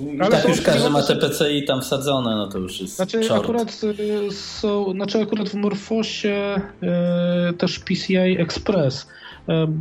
no 0.00 0.28
tak 0.28 0.48
już 0.48 0.60
każdy 0.60 0.90
ma 0.90 1.02
te 1.02 1.16
PCI 1.16 1.64
tam 1.64 1.82
wsadzone, 1.82 2.36
no 2.36 2.48
to 2.48 2.58
już 2.58 2.80
jest 2.80 2.96
Znaczy 2.96 3.20
czort. 3.20 3.44
akurat 3.44 3.80
y, 4.28 4.32
są, 4.32 4.92
znaczy 4.92 5.20
akurat 5.20 5.48
w 5.48 5.54
Morfosie 5.54 6.60
y, 7.50 7.52
też 7.52 7.78
PCI 7.78 8.16
Express 8.16 9.08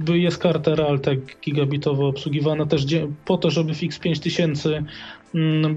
y, 0.09 0.17
jest 0.17 0.38
karta 0.38 0.75
Realtek 0.75 1.38
gigabitowo 1.41 2.07
obsługiwana 2.07 2.65
też 2.65 2.85
po 3.25 3.38
to, 3.38 3.49
żeby 3.49 3.73
w 3.73 3.79
X5000 3.79 4.69
mm, 4.69 4.85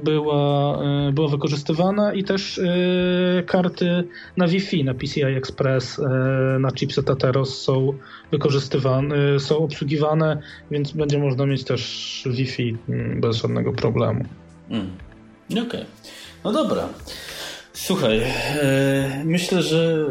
była, 0.05 0.79
była 1.13 1.29
wykorzystywana 1.29 2.15
i 2.15 2.25
też 2.25 2.61
karty 3.47 4.05
na 4.37 4.49
Wi-Fi, 4.49 4.85
na 4.85 4.95
PCI 4.95 5.23
Express, 5.23 6.01
na 6.61 6.71
chipset 6.71 7.11
Ateros 7.11 7.63
są 7.63 7.93
wykorzystywane, 8.31 9.41
są 9.41 9.59
obsługiwane, 9.59 10.43
więc 10.71 10.93
będzie 10.93 11.19
można 11.19 11.47
mieć 11.47 11.65
też 11.65 12.23
Wi-Fi 12.31 12.77
mm, 12.89 13.21
bez 13.21 13.37
żadnego 13.37 13.73
problemu. 13.73 14.25
Mm. 14.71 14.91
Okej. 15.51 15.63
Okay. 15.63 15.85
No 16.45 16.53
dobra. 16.53 16.89
Słuchaj, 17.73 18.21
e, 18.63 19.23
myślę, 19.25 19.63
że 19.63 20.07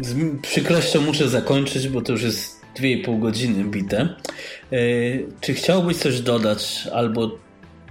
z 0.00 0.40
przykrością 0.42 1.00
muszę 1.00 1.28
zakończyć, 1.28 1.88
bo 1.88 2.02
to 2.02 2.12
już 2.12 2.22
jest 2.22 2.60
2,5 2.80 3.20
godziny 3.20 3.64
bite. 3.64 4.00
E, 4.00 4.78
czy 5.40 5.54
chciałbyś 5.54 5.96
coś 5.96 6.20
dodać, 6.20 6.88
albo 6.92 7.30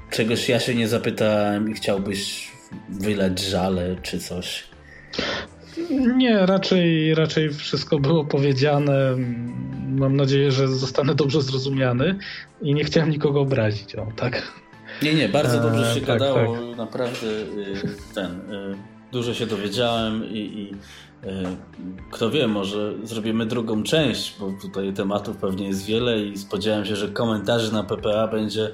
czegoś 0.09 0.49
ja 0.49 0.59
się 0.59 0.75
nie 0.75 0.87
zapytałem 0.87 1.71
i 1.71 1.73
chciałbyś 1.73 2.51
wylać 2.89 3.39
żale, 3.39 3.95
czy 4.01 4.19
coś? 4.19 4.63
Nie, 6.17 6.45
raczej, 6.45 7.15
raczej 7.15 7.49
wszystko 7.49 7.99
było 7.99 8.25
powiedziane. 8.25 9.15
Mam 9.87 10.15
nadzieję, 10.15 10.51
że 10.51 10.67
zostanę 10.67 11.15
dobrze 11.15 11.41
zrozumiany 11.41 12.15
i 12.61 12.73
nie 12.73 12.83
chciałem 12.83 13.09
nikogo 13.09 13.41
obrazić. 13.41 13.95
O, 13.95 14.07
tak? 14.15 14.51
Nie, 15.01 15.13
nie, 15.13 15.29
bardzo 15.29 15.59
dobrze 15.59 15.93
się 15.93 16.01
tak, 16.01 16.19
gadało. 16.19 16.55
Tak. 16.55 16.77
Naprawdę 16.77 17.27
y, 17.27 18.15
ten. 18.15 18.31
Y, 18.31 18.75
dużo 19.11 19.33
się 19.33 19.45
dowiedziałem 19.45 20.25
i, 20.25 20.37
i 20.37 20.73
y, 21.27 21.43
kto 22.11 22.31
wie, 22.31 22.47
może 22.47 22.93
zrobimy 23.03 23.45
drugą 23.45 23.83
część, 23.83 24.35
bo 24.39 24.53
tutaj 24.61 24.93
tematów 24.93 25.37
pewnie 25.37 25.67
jest 25.67 25.85
wiele 25.85 26.23
i 26.23 26.37
spodziewałem 26.37 26.85
się, 26.85 26.95
że 26.95 27.07
komentarzy 27.09 27.73
na 27.73 27.83
PPA 27.83 28.27
będzie 28.27 28.71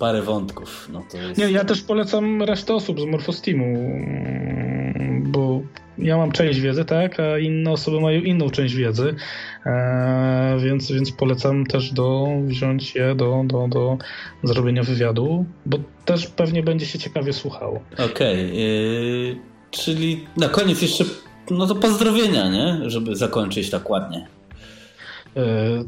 parę 0.00 0.22
wątków. 0.22 0.88
No 0.92 1.02
to 1.10 1.16
jest... 1.16 1.38
Nie, 1.38 1.50
ja 1.50 1.64
też 1.64 1.82
polecam 1.82 2.42
resztę 2.42 2.74
osób 2.74 3.00
z 3.00 3.04
Morfosteamu, 3.04 3.78
bo 5.22 5.60
ja 5.98 6.16
mam 6.16 6.32
część 6.32 6.60
wiedzy, 6.60 6.84
tak, 6.84 7.20
a 7.20 7.38
inne 7.38 7.70
osoby 7.70 8.00
mają 8.00 8.20
inną 8.20 8.50
część 8.50 8.74
wiedzy, 8.74 9.14
e, 9.66 10.58
więc, 10.62 10.92
więc 10.92 11.12
polecam 11.12 11.66
też 11.66 11.92
do 11.92 12.28
wziąć 12.44 12.94
je 12.94 13.14
do, 13.14 13.42
do, 13.46 13.68
do 13.68 13.98
zrobienia 14.42 14.82
wywiadu, 14.82 15.46
bo 15.66 15.78
też 16.04 16.26
pewnie 16.26 16.62
będzie 16.62 16.86
się 16.86 16.98
ciekawie 16.98 17.32
słuchało. 17.32 17.80
Okej, 17.92 18.06
okay, 18.06 18.56
yy, 18.56 19.36
czyli 19.70 20.26
na 20.36 20.48
koniec 20.48 20.82
jeszcze 20.82 21.04
no 21.50 21.66
to 21.66 21.74
pozdrowienia, 21.74 22.50
nie? 22.50 22.90
Żeby 22.90 23.16
zakończyć 23.16 23.70
tak 23.70 23.90
ładnie. 23.90 24.26
Yy, 25.36 25.42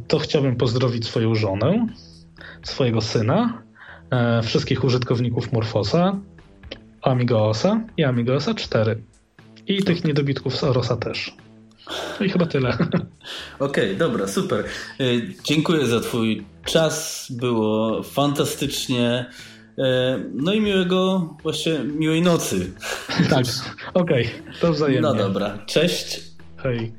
to 0.08 0.18
chciałbym 0.18 0.56
pozdrowić 0.56 1.06
swoją 1.06 1.34
żonę, 1.34 1.86
swojego 2.62 3.00
syna, 3.00 3.62
wszystkich 4.42 4.84
użytkowników 4.84 5.52
Morfosa, 5.52 6.18
Amigosa 7.02 7.80
i 7.96 8.04
Amigosa 8.04 8.54
4. 8.54 9.02
I 9.66 9.82
tych 9.82 10.04
niedobitków 10.04 10.56
z 10.56 10.64
Orosa 10.64 10.96
też. 10.96 11.36
No 12.20 12.26
i 12.26 12.30
chyba 12.30 12.46
tyle. 12.46 12.68
Okej, 12.78 12.98
okay, 13.58 13.94
dobra, 13.94 14.28
super. 14.28 14.64
Y, 15.00 15.34
dziękuję 15.44 15.86
za 15.86 16.00
Twój 16.00 16.44
czas. 16.64 17.26
Było 17.30 18.02
fantastycznie. 18.02 19.26
Y, 19.78 19.82
no 20.34 20.52
i 20.52 20.60
miłego, 20.60 21.34
właśnie 21.42 21.78
miłej 21.78 22.22
nocy. 22.22 22.72
Tak, 23.30 23.44
okej, 23.94 24.26
okay, 24.26 24.60
to 24.60 24.72
wzajemnie. 24.72 25.00
No 25.00 25.14
dobra, 25.14 25.58
cześć. 25.66 26.20
Hej. 26.56 26.92